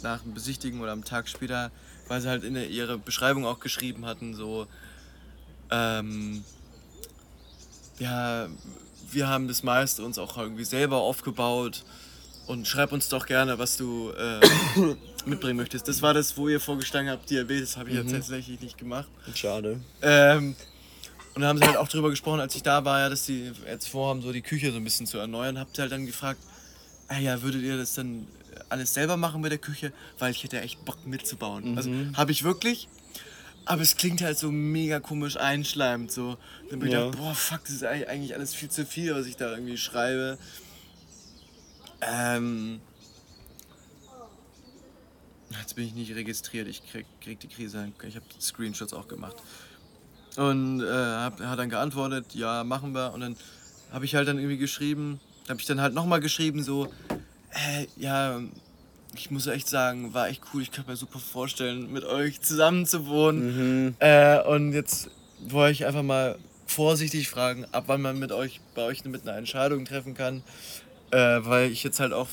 nach 0.03 0.23
dem 0.23 0.35
Besichtigen 0.35 0.81
oder 0.81 0.93
am 0.93 1.05
Tag 1.05 1.29
später 1.29 1.70
weil 2.09 2.20
sie 2.20 2.29
halt 2.29 2.45
in 2.45 2.57
ihrer 2.57 2.99
Beschreibung 2.99 3.47
auch 3.47 3.59
geschrieben 3.59 4.05
hatten, 4.05 4.35
so, 4.35 4.66
ähm, 5.70 6.45
ja, 7.99 8.49
wir 9.11 9.29
haben 9.29 9.49
das 9.49 9.62
meiste 9.62 10.05
uns 10.05 10.19
auch 10.19 10.37
irgendwie 10.37 10.65
selber 10.65 10.99
aufgebaut 10.99 11.85
und 12.47 12.66
schreib 12.66 12.93
uns 12.93 13.09
doch 13.09 13.24
gerne, 13.27 13.59
was 13.59 13.77
du 13.77 14.11
äh, 14.11 14.41
mitbringen 15.27 15.57
möchtest. 15.57 15.89
Das 15.89 16.03
war 16.03 16.12
das, 16.12 16.37
wo 16.37 16.49
ihr 16.49 16.61
vorgestanden 16.61 17.12
habt, 17.12 17.31
Diabetes 17.31 17.77
habe 17.77 17.91
ich 17.91 17.95
mhm. 17.95 18.03
jetzt 18.03 18.12
tatsächlich 18.12 18.61
nicht 18.61 18.77
gemacht. 18.77 19.09
Schade. 19.35 19.81
Ähm, 20.03 20.57
und 21.35 21.41
da 21.41 21.49
haben 21.49 21.59
sie 21.59 21.65
halt 21.65 21.79
auch 21.79 21.89
drüber 21.89 22.11
gesprochen, 22.11 22.41
als 22.41 22.55
ich 22.57 22.62
da 22.62 22.85
war, 22.85 23.01
ja, 23.01 23.09
dass 23.09 23.24
sie 23.24 23.53
jetzt 23.66 23.89
vorhaben, 23.89 24.20
so 24.20 24.33
die 24.33 24.43
Küche 24.43 24.70
so 24.70 24.77
ein 24.77 24.85
bisschen 24.85 25.07
zu 25.07 25.16
erneuern. 25.16 25.59
Habt 25.59 25.79
ihr 25.79 25.83
halt 25.83 25.93
dann 25.93 26.05
gefragt, 26.05 26.41
ah 27.09 27.19
ja, 27.19 27.41
würdet 27.41 27.62
ihr 27.62 27.79
das 27.79 27.95
dann 27.95 28.27
alles 28.68 28.94
selber 28.94 29.16
machen 29.16 29.40
mit 29.40 29.52
der 29.52 29.59
Küche, 29.59 29.93
weil 30.18 30.30
ich 30.30 30.43
hätte 30.44 30.60
echt 30.60 30.84
Bock 30.84 31.06
mitzubauen. 31.06 31.76
Also, 31.76 31.90
mhm. 31.90 32.06
Also 32.09 32.16
habe 32.18 32.32
ich 32.32 32.44
wirklich. 32.44 32.89
Aber 33.64 33.82
es 33.82 33.97
klingt 33.97 34.20
halt 34.22 34.39
so 34.39 34.51
mega 34.51 34.98
komisch 34.98 35.36
einschleimend. 35.36 36.10
So. 36.10 36.36
Dann 36.70 36.80
bin 36.80 36.90
ja. 36.90 37.06
ich 37.06 37.12
gedacht, 37.12 37.22
boah, 37.22 37.34
fuck, 37.34 37.60
das 37.64 37.74
ist 37.74 37.84
eigentlich 37.84 38.34
alles 38.34 38.55
viel 38.55 38.70
zu 38.70 38.84
viel, 38.84 39.14
was 39.14 39.26
ich 39.26 39.36
da 39.36 39.52
irgendwie 39.52 39.76
schreibe. 39.76 40.39
Ähm. 42.01 42.80
Jetzt 45.60 45.76
bin 45.76 45.86
ich 45.86 45.94
nicht 45.94 46.14
registriert, 46.14 46.66
ich 46.66 46.82
krieg, 46.90 47.06
krieg 47.20 47.39
die 47.39 47.47
Krise. 47.47 47.93
Ich 48.09 48.16
habe 48.16 48.24
Screenshots 48.40 48.94
auch 48.94 49.06
gemacht. 49.06 49.36
Und 50.36 50.80
äh, 50.80 50.86
hab, 50.86 51.40
hat 51.40 51.59
dann 51.59 51.68
geantwortet, 51.68 52.34
ja, 52.34 52.64
machen 52.64 52.94
wir. 52.94 53.12
Und 53.12 53.20
dann 53.20 53.36
habe 53.93 54.06
ich 54.06 54.14
halt 54.14 54.26
dann 54.26 54.39
irgendwie 54.39 54.56
geschrieben, 54.56 55.20
habe 55.48 55.60
ich 55.60 55.66
dann 55.66 55.80
halt 55.80 55.94
nochmal 55.94 56.20
geschrieben, 56.20 56.62
so, 56.62 56.93
äh, 57.55 57.87
ja, 57.97 58.41
ich 59.15 59.31
muss 59.31 59.47
echt 59.47 59.69
sagen, 59.69 60.15
war 60.15 60.29
echt 60.29 60.43
cool. 60.53 60.62
Ich 60.62 60.73
kann 60.73 60.87
mir 60.87 60.97
super 60.97 61.19
vorstellen, 61.19 61.93
mit 61.93 62.05
euch 62.05 62.41
zusammen 62.41 62.87
zu 62.87 63.07
wohnen. 63.07 63.87
Mhm. 63.87 63.95
Äh, 63.99 64.41
und 64.43 64.73
jetzt 64.73 65.11
wollte 65.49 65.73
ich 65.73 65.87
einfach 65.87 66.03
mal 66.03 66.39
vorsichtig 66.66 67.29
fragen, 67.29 67.66
ab 67.73 67.85
wann 67.87 68.01
man 68.01 68.19
mit 68.19 68.33
euch 68.33 68.61
bei 68.74 68.83
euch 68.83 69.05
mit 69.05 69.23
einer 69.23 69.37
Entscheidung 69.37 69.85
treffen 69.85 70.15
kann. 70.15 70.43
Äh, 71.11 71.41
weil 71.45 71.70
ich 71.70 71.85
jetzt 71.85 72.01
halt 72.01 72.15
auch 72.15 72.29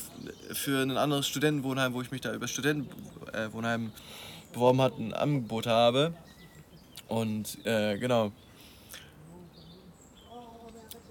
für 0.52 0.82
ein 0.82 0.96
anderes 0.96 1.28
Studentenwohnheim, 1.28 1.92
wo 1.92 2.00
ich 2.00 2.10
mich 2.10 2.22
da 2.22 2.32
über 2.32 2.48
Studentenwohnheim 2.48 3.92
beworben 4.54 4.80
habe, 4.80 5.02
ein 5.02 5.12
Angebot 5.12 5.66
habe. 5.66 6.14
Und 7.08 7.58
äh, 7.66 7.98
genau. 7.98 8.32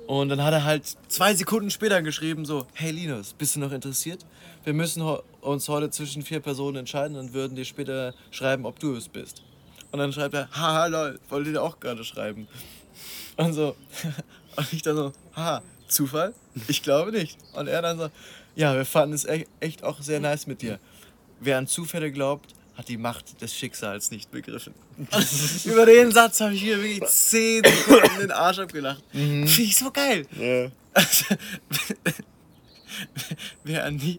Und 0.10 0.30
dann 0.30 0.44
hat 0.44 0.53
er 0.53 0.64
halt 0.64 0.98
zwei 1.07 1.36
Sekunden 1.36 1.69
später 1.69 2.02
geschrieben, 2.02 2.44
so, 2.44 2.65
hey 2.73 2.90
Linus, 2.90 3.34
bist 3.34 3.56
du 3.56 3.60
noch 3.60 3.72
interessiert? 3.72 4.26
Wir 4.64 4.73
müssen 4.73 5.03
uns 5.41 5.69
heute 5.69 5.91
zwischen 5.91 6.23
vier 6.23 6.40
Personen 6.40 6.77
entscheiden 6.77 7.15
und 7.15 7.34
würden 7.34 7.56
dir 7.56 7.64
später 7.64 8.15
schreiben, 8.31 8.65
ob 8.65 8.80
du 8.80 8.95
es 8.95 9.07
bist. 9.07 9.44
Und 9.91 9.99
dann 9.99 10.11
schreibt 10.11 10.34
er, 10.34 10.49
haha, 10.49 10.88
lol, 10.88 11.19
wollte 11.30 11.52
dir 11.52 11.61
auch 11.61 11.80
gerade 11.80 12.03
schreiben. 12.03 12.48
Und 13.38 13.53
so, 13.53 13.76
und 14.56 14.73
ich 14.73 14.81
dann 14.81 14.95
so, 14.95 15.14
haha, 15.36 15.61
Zufall? 15.88 16.34
Ich 16.68 16.81
glaube 16.81 17.11
nicht. 17.11 17.38
Und 17.53 17.68
er 17.68 17.84
dann 17.84 17.99
so, 17.99 18.10
ja, 18.56 18.73
wir 18.73 18.86
fanden 18.86 19.14
es 19.14 19.27
echt 19.60 19.84
auch 19.84 20.02
sehr 20.02 20.19
nice 20.19 20.48
mit 20.48 20.64
dir. 20.64 20.80
Wer 21.40 21.60
an 21.60 21.68
Zufälle 21.68 22.11
glaubt, 22.11 22.56
hat 22.80 22.88
die 22.88 22.95
Macht 22.95 23.41
des 23.41 23.53
Schicksals 23.53 24.10
nicht 24.10 24.31
begriffen. 24.31 24.73
Über 25.65 25.85
den 25.85 26.14
Satz 26.14 26.39
habe 26.39 26.53
ich 26.53 26.61
hier 26.61 26.81
wirklich 26.81 27.03
zehn 27.10 27.61
Sekunden 27.61 28.19
den 28.22 28.31
Arsch 28.31 28.60
abgelacht. 28.60 29.03
Mhm. 29.14 29.49
Finde 29.49 29.64
ich 29.64 29.76
so 29.76 29.91
geil. 29.91 30.26
Ja. 30.39 30.72
Also, 30.93 31.26
wer, 33.65 33.84
an 33.84 33.97
die, 33.97 34.18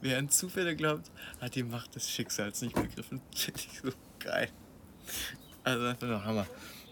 wer 0.00 0.18
an 0.18 0.28
Zufälle 0.28 0.74
glaubt, 0.74 1.08
hat 1.40 1.54
die 1.54 1.62
Macht 1.62 1.94
des 1.94 2.10
Schicksals 2.10 2.62
nicht 2.62 2.74
begriffen. 2.74 3.20
Finde 3.36 3.60
ich 3.60 3.80
so 3.80 3.92
geil. 4.18 4.48
Also 5.62 5.86
einfach 5.86 6.08
nur 6.08 6.24
Hammer. 6.24 6.46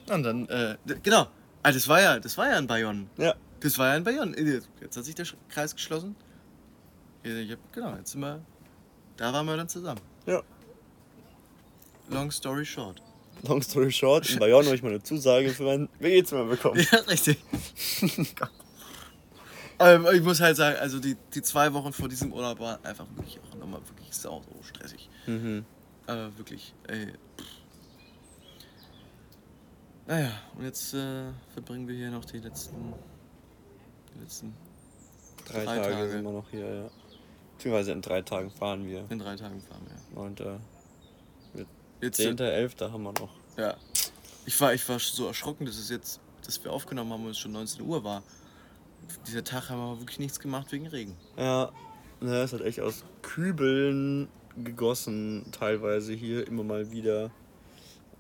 Und 0.09 0.23
dann, 0.23 0.49
äh, 0.49 0.77
genau. 1.03 1.27
Ah, 1.65 1.73
das 1.73 1.89
war 1.89 2.01
ja, 2.01 2.21
das 2.21 2.39
war 2.39 2.49
ja 2.49 2.59
in 2.59 2.69
Bayonne. 2.69 3.09
Ja. 3.17 3.35
Das 3.59 3.77
war 3.77 3.89
ja 3.89 3.97
in 3.97 4.05
Bayonne. 4.05 4.37
Jetzt 4.81 4.97
hat 4.97 5.05
sich 5.05 5.17
der 5.17 5.27
Kreis 5.49 5.75
geschlossen. 5.75 6.15
Ich 7.25 7.51
hab, 7.51 7.73
genau, 7.73 7.97
jetzt 7.97 8.13
sind 8.13 8.21
wir. 8.21 8.41
Da 9.17 9.33
waren 9.33 9.47
wir 9.47 9.57
dann 9.57 9.69
zusammen. 9.69 10.01
Ja. 10.25 10.45
Long 12.11 12.31
story 12.31 12.65
short. 12.65 13.03
Long 13.43 13.63
story 13.63 13.93
short, 13.93 14.29
in 14.31 14.39
Bayonne 14.39 14.67
habe 14.67 14.77
ich 14.77 14.83
mal 14.83 14.91
eine 14.91 15.03
Zusage 15.03 15.51
für 15.51 15.63
mein 15.65 15.89
WG-Zimmer 16.01 16.45
bekommen. 16.45 16.85
Ja, 16.91 16.99
richtig. 17.01 17.39
Aber 19.79 20.13
ich 20.13 20.23
muss 20.23 20.41
halt 20.41 20.57
sagen, 20.57 20.77
also 20.81 20.99
die, 20.99 21.17
die 21.35 21.43
zwei 21.43 21.73
Wochen 21.73 21.93
vor 21.93 22.09
diesem 22.09 22.33
Urlaub 22.33 22.59
waren 22.59 22.85
einfach 22.85 23.07
wirklich 23.15 23.39
auch 23.41 23.55
nochmal 23.57 23.81
wirklich 23.87 24.13
sau, 24.13 24.43
so 24.43 24.63
stressig. 24.65 25.09
Mhm. 25.27 25.65
Aber 26.07 26.37
wirklich, 26.37 26.75
ey. 26.89 27.13
Naja, 30.09 30.33
und 30.57 30.65
jetzt 30.65 30.95
äh, 30.95 31.31
verbringen 31.53 31.87
wir 31.87 31.95
hier 31.95 32.11
noch 32.11 32.25
die 32.25 32.39
letzten, 32.39 32.93
die 34.15 34.21
letzten 34.21 34.55
drei, 35.45 35.65
drei 35.65 35.79
Tage, 35.79 35.95
Tage, 35.95 36.11
sind 36.11 36.25
wir 36.25 36.33
noch 36.33 36.51
hier, 36.51 36.75
ja. 36.75 36.91
Beziehungsweise 37.57 37.93
in 37.93 38.03
drei 38.03 38.23
Tagen 38.23 38.51
fahren 38.51 38.87
wir. 38.87 39.05
In 39.11 39.19
drei 39.19 39.37
Tagen 39.37 39.61
fahren 39.61 39.87
wir. 39.87 40.21
Und 40.21 40.41
äh, 40.41 40.57
Jetzt 42.01 42.21
10.11. 42.21 42.93
haben 42.93 43.03
wir 43.03 43.13
noch. 43.13 43.31
Ja. 43.57 43.77
Ich 44.47 44.61
war, 44.61 44.73
ich 44.73 44.89
war 44.89 44.99
so 44.99 45.27
erschrocken, 45.27 45.67
dass 45.67 45.77
es 45.77 45.91
jetzt, 45.91 46.21
dass 46.45 46.63
wir 46.65 46.73
aufgenommen 46.73 47.13
haben 47.13 47.25
und 47.25 47.31
es 47.31 47.39
schon 47.39 47.53
19 47.53 47.83
Uhr 47.83 48.05
war. 48.05 48.23
Dieser 49.27 49.45
Tag 49.45 49.71
haben 49.71 49.79
wir 49.79 50.01
wirklich 50.01 50.19
nichts 50.19 50.41
gemacht 50.41 50.71
wegen 50.73 50.87
Regen. 50.87 51.17
Ja, 51.37 51.71
ne, 52.21 52.43
es 52.43 52.53
hat 52.53 52.61
echt 52.61 52.81
aus 52.81 53.05
Kübeln 53.23 54.29
gegossen, 54.65 55.47
teilweise 55.53 56.13
hier 56.13 56.47
immer 56.47 56.65
mal 56.65 56.91
wieder. 56.91 57.31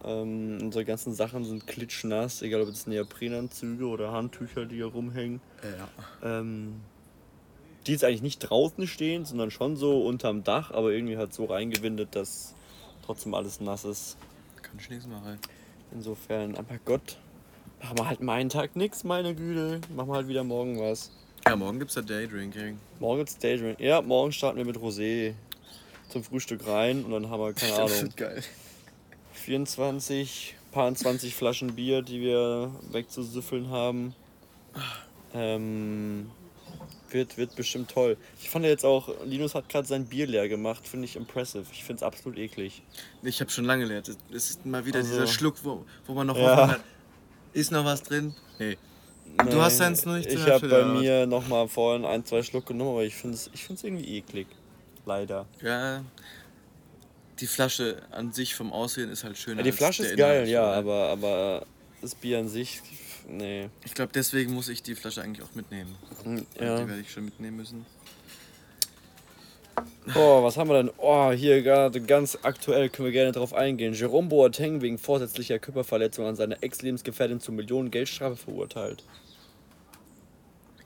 Ähm, 0.05 0.59
unsere 0.61 0.85
ganzen 0.85 1.13
Sachen 1.15 1.45
sind 1.45 1.67
klitschnass, 1.67 2.43
egal 2.43 2.63
ob 2.63 2.69
es 2.69 2.87
Neoprenanzüge 2.87 3.87
oder 3.87 4.13
Handtücher, 4.13 4.67
die 4.67 4.77
hier 4.77 4.87
rumhängen. 4.87 5.41
Ja. 6.23 6.41
Ähm, 6.41 6.81
die 7.87 7.93
jetzt 7.93 8.05
eigentlich 8.05 8.23
nicht 8.23 8.39
draußen 8.41 8.87
stehen, 8.87 9.25
sondern 9.25 9.51
schon 9.51 9.77
so 9.77 10.07
unterm 10.07 10.45
Dach, 10.45 10.71
aber 10.71 10.93
irgendwie 10.93 11.17
hat 11.17 11.33
so 11.33 11.47
reingewindet, 11.47 12.15
dass 12.15 12.55
trotzdem 13.09 13.33
alles 13.33 13.59
nass 13.61 13.85
ist. 13.87 14.19
Kann 14.61 14.79
ich 14.79 14.91
nichts 14.91 15.07
machen. 15.07 15.39
Insofern, 15.93 16.55
aber 16.57 16.79
Gott, 16.85 17.17
machen 17.81 17.97
wir 17.97 18.07
halt 18.07 18.21
meinen 18.21 18.51
Tag 18.51 18.77
nichts, 18.77 19.03
meine 19.03 19.35
Güte. 19.35 19.81
Machen 19.97 20.11
wir 20.11 20.17
halt 20.17 20.29
wieder 20.29 20.45
morgen 20.45 20.79
was. 20.79 21.11
Ja, 21.47 21.57
morgen 21.57 21.79
gibt's 21.79 21.95
ja 21.95 22.03
Daydrinking. 22.03 22.79
Morgen 23.01 23.21
gibt's 23.21 23.39
Daydrinking. 23.39 23.87
Ja, 23.87 24.03
morgen 24.03 24.31
starten 24.33 24.59
wir 24.59 24.67
mit 24.67 24.77
Rosé 24.77 25.33
zum 26.11 26.23
Frühstück 26.23 26.67
rein 26.67 27.03
und 27.03 27.13
dann 27.13 27.31
haben 27.31 27.41
wir, 27.41 27.55
keine 27.55 27.73
Ahnung. 27.77 27.89
Das 27.89 28.03
wird 28.03 28.17
geil. 28.19 28.43
24, 29.33 30.57
paar 30.71 30.95
20 30.95 31.35
Flaschen 31.35 31.75
Bier, 31.75 32.03
die 32.03 32.21
wir 32.21 32.71
wegzusüffeln 32.93 33.71
haben. 33.71 34.15
Ähm, 35.33 36.31
wird, 37.13 37.37
wird 37.37 37.57
bestimmt 37.57 37.91
toll. 37.91 38.17
Ich 38.41 38.51
fand 38.51 38.65
jetzt 38.65 38.85
auch, 38.85 39.09
Linus 39.25 39.55
hat 39.55 39.69
gerade 39.69 39.87
sein 39.87 40.07
Bier 40.07 40.27
leer 40.27 40.49
gemacht, 40.49 40.87
finde 40.87 41.07
ich 41.07 41.17
impressive. 41.17 41.65
Ich 41.73 41.85
finde 41.85 41.97
es 41.97 42.03
absolut 42.03 42.39
eklig. 42.39 42.83
Ich 43.23 43.41
habe 43.41 43.51
schon 43.51 43.65
lange 43.65 43.85
leer. 43.85 44.03
Es 44.33 44.51
ist 44.51 44.67
mal 44.67 44.85
wieder 44.85 44.99
also, 44.99 45.13
dieser 45.13 45.27
Schluck, 45.27 45.57
wo, 45.63 45.85
wo 46.07 46.15
man 46.15 46.27
noch 46.27 46.37
ja. 46.37 46.69
hat. 46.69 46.81
Ist 47.53 47.73
noch 47.73 47.85
was 47.85 48.03
drin? 48.03 48.35
Nee. 48.59 48.77
nee 49.43 49.51
du 49.51 49.61
hast 49.61 49.81
eins 49.81 50.05
noch 50.05 50.17
nicht 50.17 50.31
Ich 50.31 50.47
habe 50.47 50.69
bei 50.69 50.85
mir 50.85 51.27
noch 51.27 51.49
mal 51.49 51.67
vorhin 51.69 52.05
ein, 52.05 52.25
zwei 52.25 52.43
Schluck 52.43 52.67
genommen, 52.67 52.91
aber 52.91 53.05
ich 53.05 53.15
finde 53.15 53.37
es 53.37 53.51
ich 53.53 53.85
irgendwie 53.85 54.17
eklig. 54.17 54.47
Leider. 55.07 55.47
Ja. 55.63 56.05
Die 57.41 57.47
Flasche 57.47 58.03
an 58.11 58.33
sich 58.33 58.55
vom 58.55 58.73
Aussehen 58.73 59.11
ist 59.11 59.25
halt 59.25 59.39
schön. 59.39 59.57
Ja, 59.57 59.65
die 59.65 59.73
Flasche 59.73 60.05
ist 60.05 60.17
geil, 60.17 60.49
ja, 60.49 60.65
aber, 60.65 61.09
aber 61.09 61.67
das 62.03 62.15
Bier 62.15 62.41
an 62.41 62.49
sich 62.49 62.83
Nee. 63.29 63.69
Ich 63.85 63.95
glaube, 63.95 64.11
deswegen 64.15 64.55
muss 64.55 64.69
ich 64.69 64.83
die 64.83 64.95
Flasche 64.95 65.23
eigentlich 65.23 65.47
auch 65.47 65.55
mitnehmen. 65.55 65.95
Hm, 66.25 66.47
ja. 66.59 66.81
Die 66.81 66.89
werde 66.89 67.01
ich 67.01 67.13
schon 67.13 67.27
mitnehmen 67.27 67.59
müssen. 67.59 67.87
Oh, 70.15 70.43
was 70.43 70.57
haben 70.57 70.71
wir 70.71 70.83
denn? 70.83 70.91
Oh, 70.97 71.31
hier 71.33 71.63
gerade 71.63 72.01
ganz 72.01 72.39
aktuell 72.43 72.89
können 72.89 73.07
wir 73.07 73.13
gerne 73.13 73.33
drauf 73.33 73.53
eingehen. 73.53 73.93
Jerome 73.93 74.29
Boateng 74.29 74.81
wegen 74.81 74.99
vorsätzlicher 74.99 75.59
Körperverletzung 75.59 76.27
an 76.27 76.35
seine 76.35 76.63
Ex-Lebensgefährtin 76.63 77.41
zu 77.41 77.53
Millionen 77.53 77.91
Geldstrafe 77.91 78.37
verurteilt. 78.37 79.05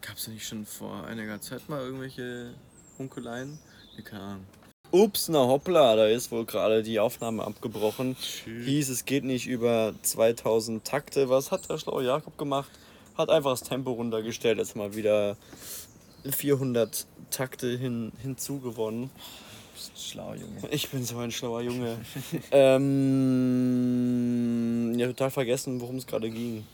Gab 0.00 0.16
es 0.16 0.26
nicht 0.26 0.46
schon 0.46 0.66
vor 0.66 1.06
einiger 1.06 1.40
Zeit 1.40 1.68
mal 1.68 1.80
irgendwelche 1.80 2.54
Hunkeleien? 2.98 3.58
Nee, 3.96 4.02
keine 4.02 4.22
Ahnung. 4.22 4.46
Ups, 4.92 5.28
na 5.28 5.38
hoppla, 5.38 5.96
da 5.96 6.06
ist 6.06 6.30
wohl 6.30 6.44
gerade 6.44 6.82
die 6.82 7.00
Aufnahme 7.00 7.44
abgebrochen. 7.44 8.14
Schön. 8.20 8.62
Hieß, 8.62 8.90
es 8.90 9.06
geht 9.06 9.24
nicht 9.24 9.46
über 9.46 9.94
2000 10.02 10.84
Takte. 10.84 11.30
Was 11.30 11.50
hat 11.50 11.66
der 11.70 11.78
schlaue 11.78 12.04
Jakob 12.04 12.36
gemacht? 12.36 12.70
Hat 13.16 13.30
einfach 13.30 13.52
das 13.52 13.62
Tempo 13.62 13.92
runtergestellt, 13.92 14.58
jetzt 14.58 14.76
mal 14.76 14.94
wieder 14.94 15.38
400 16.30 17.06
Takte 17.30 17.74
hin, 17.74 18.12
hinzugewonnen. 18.20 19.08
Schlauer 19.96 20.36
Junge. 20.36 20.60
Ich 20.70 20.90
bin 20.90 21.02
so 21.04 21.16
ein 21.18 21.30
schlauer 21.32 21.62
Junge. 21.62 21.96
ähm, 22.50 22.92
ja, 24.98 25.06
total 25.06 25.30
vergessen, 25.30 25.80
worum 25.80 25.96
es 25.96 26.06
gerade 26.06 26.30
ging. 26.30 26.66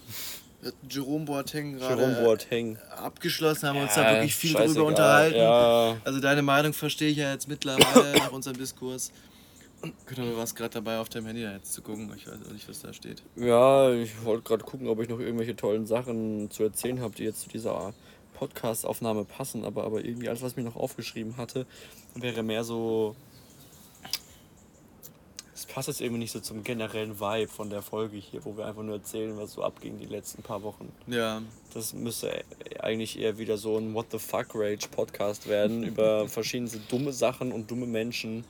Jerome 0.89 1.25
Boateng 1.25 1.79
gerade 1.79 2.01
Jerome 2.01 2.25
Boateng. 2.25 2.79
abgeschlossen, 2.91 3.69
haben 3.69 3.77
ja, 3.77 3.83
uns 3.83 3.95
da 3.95 4.11
wirklich 4.11 4.35
viel 4.35 4.55
drüber 4.55 4.85
unterhalten. 4.85 5.39
Ja. 5.39 5.97
Also 6.05 6.21
deine 6.21 6.43
Meinung 6.43 6.73
verstehe 6.73 7.11
ich 7.11 7.19
ja 7.19 7.33
jetzt 7.33 7.49
mittlerweile 7.49 8.13
nach 8.19 8.33
unserem 8.33 8.59
Diskurs. 8.59 9.13
Genau, 10.07 10.31
du 10.31 10.37
warst 10.37 10.57
gerade 10.57 10.71
dabei, 10.71 10.99
auf 10.99 11.09
deinem 11.09 11.27
Handy 11.27 11.43
da 11.43 11.53
jetzt 11.53 11.73
zu 11.73 11.83
gucken. 11.83 12.13
Ich 12.17 12.27
weiß 12.27 12.39
auch 12.49 12.53
nicht, 12.53 12.69
was 12.69 12.81
da 12.81 12.93
steht. 12.93 13.23
Ja, 13.37 13.93
ich 13.93 14.25
wollte 14.25 14.43
gerade 14.43 14.65
gucken, 14.65 14.89
ob 14.89 15.01
ich 15.01 15.09
noch 15.09 15.21
irgendwelche 15.21 15.55
tollen 15.55 15.87
Sachen 15.87 16.51
zu 16.51 16.65
erzählen 16.65 17.01
habe, 17.01 17.15
die 17.15 17.23
jetzt 17.23 17.43
zu 17.43 17.49
dieser 17.49 17.95
Podcast-Aufnahme 18.35 19.25
passen. 19.25 19.65
Aber, 19.65 19.85
aber 19.85 20.05
irgendwie 20.05 20.29
alles, 20.29 20.43
was 20.43 20.53
ich 20.53 20.57
mir 20.57 20.65
noch 20.65 20.75
aufgeschrieben 20.75 21.37
hatte, 21.37 21.65
wäre 22.17 22.43
mehr 22.43 22.65
so 22.65 23.15
es 25.59 25.67
passt 25.67 25.89
jetzt 25.89 26.01
irgendwie 26.01 26.21
nicht 26.21 26.31
so 26.31 26.39
zum 26.39 26.63
generellen 26.63 27.19
Vibe 27.19 27.49
von 27.49 27.69
der 27.69 27.83
Folge 27.83 28.17
hier, 28.17 28.45
wo 28.45 28.57
wir 28.57 28.67
einfach 28.67 28.85
nur 28.85 28.95
erzählen, 28.95 29.37
was 29.37 29.55
so 29.55 29.65
abging 29.65 29.99
die 29.99 30.07
letzten 30.07 30.41
paar 30.41 30.63
Wochen. 30.63 30.93
Ja. 31.09 31.43
Das 31.75 31.93
müsste 31.95 32.45
eigentlich 32.79 33.19
eher 33.19 33.39
wieder 33.39 33.59
so 33.59 33.77
ein 33.77 33.93
What 33.93 34.07
the 34.13 34.21
fuck 34.21 34.55
Rage 34.55 34.87
Podcast 34.89 35.49
werden 35.49 35.83
über 35.83 36.29
verschiedene 36.29 36.71
dumme 36.89 37.13
Sachen 37.13 37.51
und 37.51 37.69
dumme 37.73 37.87
Menschen, 37.87 38.45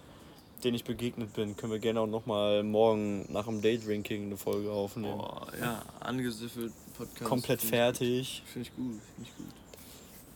denen 0.62 0.74
ich 0.74 0.84
begegnet 0.84 1.32
bin. 1.32 1.56
Können 1.56 1.72
wir 1.72 1.78
gerne 1.78 2.00
auch 2.00 2.06
nochmal 2.06 2.62
morgen 2.62 3.24
nach 3.32 3.46
dem 3.46 3.62
Daydrinking 3.62 4.26
eine 4.26 4.36
Folge 4.36 4.70
aufnehmen. 4.70 5.16
Boah, 5.16 5.46
ja, 5.58 5.82
angesüffelt 6.00 6.74
Podcast. 6.98 7.24
Komplett 7.24 7.62
fertig. 7.62 8.42
Finde 8.52 8.68
ich 8.68 8.76
gut, 8.76 9.00
finde 9.14 9.30
ich 9.30 9.36
gut. 9.36 9.54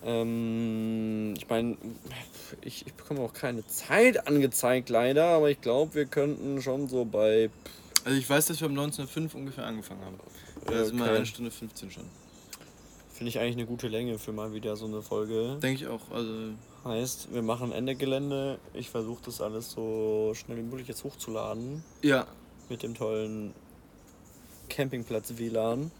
Ähm, 0.05 1.35
ich 1.37 1.49
meine, 1.49 1.77
ich, 2.61 2.87
ich 2.87 2.95
bekomme 2.95 3.21
auch 3.21 3.33
keine 3.33 3.67
Zeit 3.67 4.27
angezeigt 4.27 4.89
leider, 4.89 5.25
aber 5.27 5.51
ich 5.51 5.61
glaube, 5.61 5.95
wir 5.95 6.07
könnten 6.07 6.61
schon 6.61 6.89
so 6.89 7.05
bei. 7.05 7.51
Also 8.05 8.19
ich 8.19 8.29
weiß, 8.29 8.47
dass 8.47 8.61
wir 8.61 8.69
um 8.69 8.77
19.05 8.77 9.35
ungefähr 9.35 9.67
angefangen 9.67 10.05
haben. 10.05 10.19
Da 10.67 10.73
okay. 10.73 10.85
sind 10.85 10.99
wir 10.99 11.11
eine 11.11 11.27
Stunde 11.27 11.51
15 11.51 11.91
schon. 11.91 12.05
Finde 13.13 13.29
ich 13.29 13.39
eigentlich 13.39 13.57
eine 13.57 13.67
gute 13.67 13.89
Länge 13.89 14.19
für 14.19 14.33
mal 14.33 14.53
wieder 14.53 14.75
so 14.77 14.87
eine 14.87 15.03
Folge. 15.03 15.59
Denke 15.63 15.85
ich 15.85 15.87
auch. 15.87 16.11
Also 16.11 16.33
heißt, 16.85 17.33
wir 17.33 17.43
machen 17.43 17.71
Ende 17.71 17.95
Gelände. 17.95 18.59
Ich 18.75 18.91
versuche 18.91 19.23
das 19.25 19.41
alles 19.41 19.71
so 19.71 20.33
schnell 20.35 20.59
wie 20.59 20.63
möglich 20.63 20.89
jetzt 20.89 21.05
hochzuladen. 21.05 21.85
Ja. 22.03 22.27
Mit 22.69 22.83
dem 22.83 22.95
tollen 22.95 23.53
Campingplatz 24.69 25.35
WLAN 25.37 25.93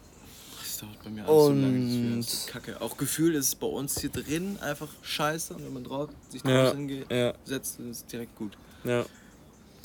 dauert 0.83 1.05
bei 1.05 1.11
mir 1.11 1.27
alles 1.27 1.49
und 1.49 1.61
so 1.61 1.67
lange. 1.67 2.17
Das 2.17 2.35
ist 2.35 2.47
kacke. 2.49 2.81
Auch 2.81 2.97
Gefühl 2.97 3.35
ist 3.35 3.59
bei 3.61 3.67
uns 3.67 4.01
hier 4.01 4.11
drin 4.11 4.59
einfach 4.61 4.89
scheiße 5.03 5.55
und 5.55 5.65
wenn 5.65 5.73
man 5.73 5.85
drauf, 5.85 6.11
sich 6.29 6.43
draußen 6.43 6.89
ja, 6.89 7.17
ja. 7.17 7.35
setzt, 7.45 7.81
ist 7.81 7.87
es 7.89 8.07
direkt 8.07 8.37
gut. 8.37 8.57
Ja. 8.85 9.05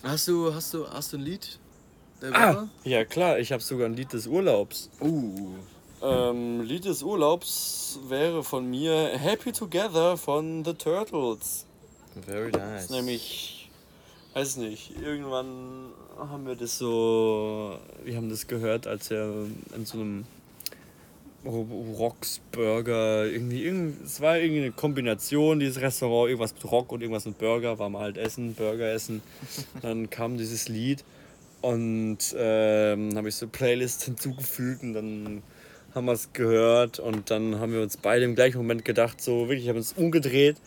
Hast 0.03 0.27
du, 0.27 0.53
hast 0.53 0.73
du, 0.73 0.87
hast 0.89 1.13
du 1.13 1.17
ein 1.17 1.23
Lied, 1.23 1.59
der 2.21 2.35
Ah, 2.35 2.67
ja 2.83 3.05
klar, 3.05 3.39
ich 3.39 3.51
habe 3.51 3.61
sogar 3.61 3.87
ein 3.87 3.95
Lied 3.95 4.13
des 4.13 4.27
Urlaubs. 4.27 4.89
Uh. 5.01 5.55
Ähm, 6.01 6.61
Lied 6.61 6.85
des 6.85 7.01
Urlaubs 7.01 7.99
wäre 8.07 8.43
von 8.43 8.69
mir 8.69 9.09
Happy 9.17 9.51
Together 9.51 10.15
von 10.17 10.63
The 10.63 10.73
Turtles. 10.73 11.65
Very 12.25 12.51
nice. 12.51 12.83
ist 12.83 12.91
nämlich, 12.91 13.69
weiß 14.33 14.57
nicht, 14.57 14.91
irgendwann 15.01 15.91
haben 16.17 16.45
wir 16.45 16.55
das 16.55 16.77
so, 16.77 17.77
wir 18.03 18.15
haben 18.15 18.29
das 18.29 18.47
gehört, 18.47 18.87
als 18.87 19.11
er 19.11 19.45
in 19.75 19.85
so 19.85 19.97
einem 19.97 20.25
Rocks 21.45 22.41
Burger, 22.51 23.25
irgendwie, 23.25 23.63
irgend, 23.63 24.05
es 24.05 24.19
war 24.21 24.37
irgendwie 24.37 24.63
eine 24.63 24.71
Kombination, 24.71 25.59
dieses 25.59 25.81
Restaurant, 25.81 26.29
irgendwas 26.29 26.53
mit 26.53 26.69
Rock 26.69 26.91
und 26.91 27.01
irgendwas 27.01 27.25
mit 27.25 27.37
Burger, 27.37 27.79
war 27.79 27.89
mal 27.89 28.01
halt 28.01 28.17
essen, 28.17 28.53
Burger 28.55 28.91
essen. 28.91 29.21
Dann 29.81 30.09
kam 30.09 30.37
dieses 30.37 30.67
Lied 30.67 31.03
und 31.61 32.17
ähm, 32.37 33.15
habe 33.15 33.29
ich 33.29 33.35
so 33.35 33.47
Playlist 33.47 34.03
hinzugefügt 34.05 34.83
und 34.83 34.93
dann 34.93 35.43
haben 35.95 36.05
wir 36.05 36.11
es 36.13 36.31
gehört 36.33 36.99
und 36.99 37.31
dann 37.31 37.59
haben 37.59 37.73
wir 37.73 37.81
uns 37.81 37.97
beide 37.97 38.25
im 38.25 38.35
gleichen 38.35 38.57
Moment 38.57 38.85
gedacht, 38.85 39.21
so 39.21 39.47
wirklich, 39.49 39.67
haben 39.69 39.77
uns 39.77 39.93
umgedreht 39.93 40.57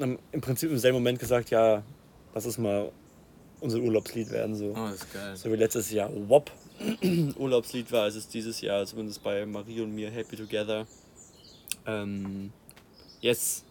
haben 0.00 0.18
im 0.32 0.40
Prinzip 0.40 0.70
im 0.70 0.78
selben 0.78 0.96
Moment 0.96 1.18
gesagt, 1.18 1.50
ja, 1.50 1.82
lass 2.34 2.46
es 2.46 2.58
mal 2.58 2.90
unser 3.60 3.78
Urlaubslied 3.78 4.30
werden. 4.30 4.54
So, 4.54 4.70
Oh, 4.70 4.86
das 4.90 4.94
ist 4.94 5.12
geil. 5.12 5.36
so 5.36 5.52
wie 5.52 5.56
letztes 5.56 5.90
Jahr 5.90 6.10
WOP 6.28 6.50
Urlaubslied 7.36 7.92
war, 7.92 8.08
ist 8.08 8.16
es 8.16 8.28
dieses 8.28 8.60
Jahr, 8.60 8.86
zumindest 8.86 9.22
bei 9.22 9.44
Marie 9.44 9.80
und 9.80 9.94
mir, 9.94 10.10
Happy 10.10 10.36
Together. 10.36 10.86
Ähm, 11.86 12.52
yes. 13.20 13.64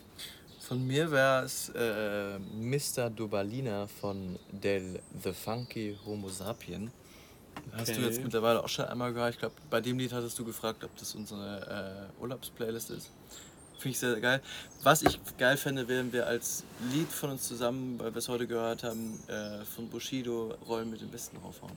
Von 0.59 0.85
mir 0.85 1.09
wäre 1.09 1.45
es 1.45 1.69
äh, 1.69 2.37
Mr. 2.37 3.09
Dobalina 3.09 3.87
von 3.87 4.37
Del 4.51 5.01
The 5.23 5.33
Funky 5.33 5.97
Homo 6.05 6.29
Sapien. 6.29 6.91
Hast 7.71 7.95
du 7.95 8.01
jetzt 8.01 8.21
mittlerweile 8.21 8.63
auch 8.63 8.69
schon 8.69 8.85
einmal 8.85 9.11
gehört? 9.11 9.33
Ich 9.33 9.39
glaube, 9.39 9.55
bei 9.69 9.81
dem 9.81 9.97
Lied 9.97 10.13
hattest 10.13 10.37
du 10.37 10.45
gefragt, 10.45 10.83
ob 10.83 10.95
das 10.97 11.15
unsere 11.15 12.09
äh, 12.19 12.21
Urlaubsplaylist 12.21 12.91
ist. 12.91 13.09
Finde 13.79 13.89
ich 13.89 13.99
sehr 13.99 14.19
geil. 14.19 14.41
Was 14.83 15.01
ich 15.01 15.19
geil 15.37 15.57
fände, 15.57 15.87
wären 15.87 16.13
wir 16.13 16.27
als 16.27 16.63
Lied 16.91 17.07
von 17.07 17.31
uns 17.31 17.47
zusammen, 17.47 17.97
weil 17.97 18.13
wir 18.13 18.19
es 18.19 18.27
heute 18.29 18.45
gehört 18.45 18.83
haben, 18.83 19.19
äh, 19.27 19.65
von 19.65 19.89
Bushido 19.89 20.53
Rollen 20.67 20.91
mit 20.91 21.01
dem 21.01 21.09
Besten 21.09 21.37
raufhauen. 21.37 21.75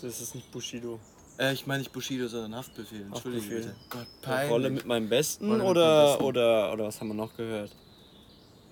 Das 0.00 0.20
ist 0.20 0.34
nicht 0.34 0.50
Bushido. 0.52 0.98
Äh, 1.38 1.52
ich 1.54 1.66
meine 1.66 1.80
nicht 1.80 1.92
Bushido, 1.92 2.28
sondern 2.28 2.54
Haftbefehl. 2.56 3.02
Entschuldige 3.02 3.42
Haftbefehl. 3.42 3.60
bitte. 3.72 3.76
Gott, 3.90 4.06
peinlich. 4.22 4.50
Rolle 4.50 4.70
mit 4.70 4.86
meinem 4.86 5.08
Besten 5.08 5.46
Rolle 5.46 5.58
mit 5.58 5.66
oder, 5.68 5.86
meinem 5.86 6.06
Besten. 6.12 6.24
oder 6.24 6.72
oder 6.72 6.84
was 6.84 7.00
haben 7.00 7.08
wir 7.08 7.14
noch 7.14 7.36
gehört? 7.36 7.70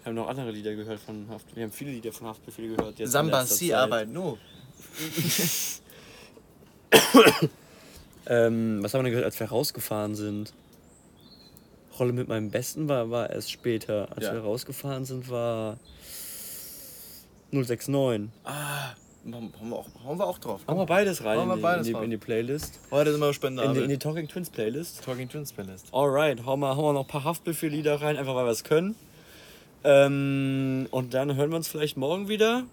Wir 0.03 0.07
haben 0.07 0.15
noch 0.17 0.29
andere 0.29 0.51
Lieder 0.51 0.75
gehört 0.75 1.01
von 1.01 1.29
Haft. 1.31 1.55
Wir 1.55 1.63
haben 1.65 1.73
viele 1.73 1.93
Lieder 1.93 2.13
von 2.13 2.27
Haftbefehl 2.29 2.75
gehört. 2.77 2.99
jetzt 2.99 3.13
Samba 3.13 3.41
letzter 3.41 3.55
Si 3.57 3.69
Zeit. 3.69 3.79
Arbeit, 3.79 4.09
no. 4.09 4.39
Ähm, 8.27 8.79
was 8.83 8.95
haben 8.95 9.01
wir 9.01 9.05
denn 9.05 9.11
gehört, 9.13 9.25
als 9.25 9.41
wir 9.41 9.49
rausgefahren 9.49 10.15
sind? 10.15 10.53
Rolle 11.99 12.13
mit 12.13 12.29
meinem 12.29 12.51
Besten 12.51 12.89
war, 12.89 13.11
war 13.11 13.29
erst 13.31 13.51
später. 13.51 14.09
Als 14.15 14.27
Ja. 14.27 14.33
wir 14.35 14.41
rausgefahren 14.43 15.05
sind, 15.05 15.29
war 15.29 15.79
069. 17.51 18.31
Ah, 18.45 18.93
haben 19.25 19.53
wir 19.71 19.77
auch, 19.77 19.87
hauen 20.05 20.19
wir 20.19 20.27
auch 20.27 20.39
drauf. 20.39 20.61
Machen 20.67 20.79
wir 20.79 20.87
beides 20.87 21.23
rein 21.25 21.37
Machen 21.37 21.49
wir 21.49 21.55
in, 21.55 21.59
die, 21.59 21.63
beides 21.63 21.87
in, 21.87 21.95
die, 21.95 22.05
in 22.05 22.11
die 22.11 22.17
Playlist. 22.17 22.81
Heute 22.91 23.13
sind 23.13 23.21
wir 23.21 23.27
In 23.27 23.31
die, 23.33 23.35
Spender. 23.37 23.83
in 23.83 23.89
die 23.89 23.99
Talking 23.99 24.29
Twins 24.29 24.51
Playlist. 24.51 25.05
Talking 25.05 25.29
Twins 25.29 25.53
Playlist. 25.53 25.93
Alright, 25.93 26.45
hauen 26.45 26.61
wir, 26.61 26.77
hauen 26.77 26.85
wir 26.85 26.93
noch 26.95 27.03
ein 27.03 27.07
paar 27.07 27.25
Haftbefehl-Lieder 27.25 28.01
rein, 28.01 28.17
einfach 28.17 28.35
weil 28.35 28.47
wir 28.47 28.51
es 28.51 28.65
können. 28.65 28.97
Ähm, 29.85 30.87
und 30.91 31.15
dann 31.15 31.35
hören 31.37 31.51
wir 31.51 31.57
uns 31.57 31.69
vielleicht 31.69 31.97
morgen 31.97 32.29
wieder. 32.29 32.65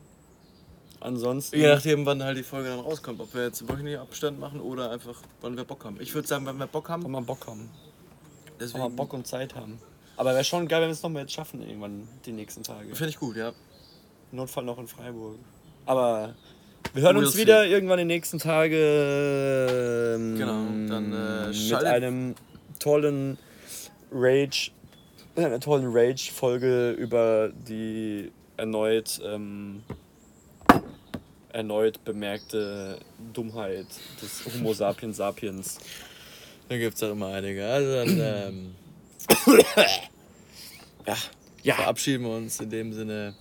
Ansonsten. 1.02 1.58
Je 1.58 1.68
nachdem, 1.68 2.06
wann 2.06 2.22
halt 2.24 2.38
die 2.38 2.44
Folge 2.44 2.70
dann 2.70 2.80
rauskommt. 2.80 3.22
Ob 3.22 3.34
wir 3.34 3.44
jetzt 3.44 3.68
wöchentlich 3.70 3.98
Abstand 3.98 4.40
machen 4.40 4.60
oder 4.60 4.92
einfach, 4.92 5.22
wann 5.42 5.56
wir 5.56 5.64
Bock 5.64 5.86
haben. 5.86 5.98
Ich 6.00 6.14
würde 6.14 6.28
sagen, 6.28 6.46
wenn 6.46 6.58
wir 6.58 6.68
Bock 6.68 6.90
Wenn 6.90 7.04
haben. 7.04 7.12
wir 7.12 7.22
Bock 7.22 7.48
haben. 7.48 7.60
Wenn 7.60 8.60
wir 8.60 8.60
Deswegen 8.60 8.96
Bock 8.96 9.14
und 9.14 9.26
Zeit 9.26 9.56
haben. 9.56 9.80
Aber 10.18 10.34
wäre 10.34 10.44
schon 10.44 10.68
geil, 10.68 10.82
wenn 10.82 10.90
wir 10.90 10.94
es 10.94 11.02
nochmal 11.02 11.22
jetzt 11.22 11.32
schaffen, 11.32 11.62
irgendwann 11.62 12.08
die 12.26 12.34
nächsten 12.34 12.64
Tage. 12.64 12.94
Finde 12.94 13.10
ich 13.12 13.20
gut, 13.20 13.38
ja. 13.38 13.54
Notfall 14.34 14.66
noch 14.66 14.78
in 14.78 14.88
Freiburg. 14.88 15.38
Aber 15.90 16.36
wir 16.94 17.02
hören 17.02 17.18
We'll 17.18 17.26
uns 17.26 17.34
see. 17.34 17.42
wieder 17.42 17.66
irgendwann 17.66 17.98
die 17.98 18.06
nächsten 18.06 18.38
Tage. 18.38 20.16
ähm, 20.16 20.38
Genau, 20.38 20.66
dann, 20.88 21.12
äh, 21.12 21.48
mit 21.48 21.84
einem 21.84 22.36
tollen 22.80 23.40
Rage, 24.12 24.70
mit 25.36 25.46
einer 25.46 25.60
tollen 25.60 25.88
Rage-Folge 25.92 26.92
über 26.92 27.50
die 27.68 28.32
erneut 28.58 29.20
ähm, 29.26 29.82
erneut 31.54 32.04
bemerkte 32.06 33.00
Dummheit 33.34 33.88
des 34.22 34.46
Homo 34.46 34.74
sapiens 34.74 35.18
sapiens. 35.18 35.80
Da 36.68 36.78
gibt 36.78 36.98
es 36.98 37.02
auch 37.04 37.14
immer 37.14 37.30
einige. 37.30 37.66
Also 37.68 37.92
dann 37.96 38.20
ähm, 38.20 38.76
ja, 41.08 41.16
Ja. 41.64 41.74
verabschieden 41.74 42.26
wir 42.26 42.36
uns 42.36 42.60
in 42.60 42.70
dem 42.70 42.94
Sinne. 42.94 43.34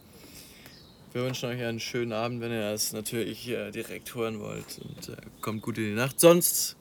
Wir 1.19 1.25
wünschen 1.25 1.49
euch 1.49 1.61
einen 1.65 1.81
schönen 1.81 2.13
Abend, 2.13 2.41
wenn 2.41 2.53
ihr 2.53 2.71
das 2.71 2.93
natürlich 2.93 3.49
äh, 3.49 3.73
direkt 3.73 4.15
hören 4.15 4.39
wollt. 4.39 4.79
Und 4.79 5.09
äh, 5.09 5.17
kommt 5.41 5.63
gut 5.63 5.77
in 5.77 5.87
die 5.87 5.95
Nacht. 5.95 6.21
Sonst, 6.21 6.77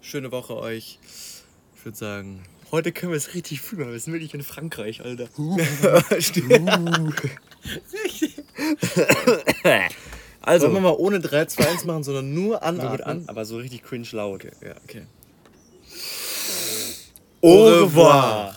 schöne 0.00 0.32
Woche 0.32 0.56
euch. 0.56 0.98
Ich 1.76 1.84
würde 1.84 1.98
sagen, 1.98 2.42
Heute 2.72 2.92
können 2.92 3.12
wir 3.12 3.18
es 3.18 3.34
richtig 3.34 3.60
fühlen, 3.60 3.92
wir 3.92 4.00
sind 4.00 4.14
wirklich 4.14 4.32
in 4.32 4.42
Frankreich, 4.42 5.04
Alter. 5.04 5.28
also, 10.40 10.66
Sollen 10.66 10.74
wir 10.74 10.80
mal 10.80 10.96
ohne 10.96 11.20
3, 11.20 11.44
2, 11.44 11.68
1 11.68 11.84
machen, 11.84 12.04
sondern 12.04 12.32
nur 12.32 12.46
nur 12.46 12.62
anatmen? 12.62 12.92
mit 12.92 13.02
an, 13.02 13.24
aber 13.26 13.44
so 13.44 13.58
richtig 13.58 13.82
cringe 13.82 14.08
laut. 14.12 14.44
Ja, 14.44 14.76
okay. 14.82 15.02
Au 17.42 17.66
revoir. 17.66 18.54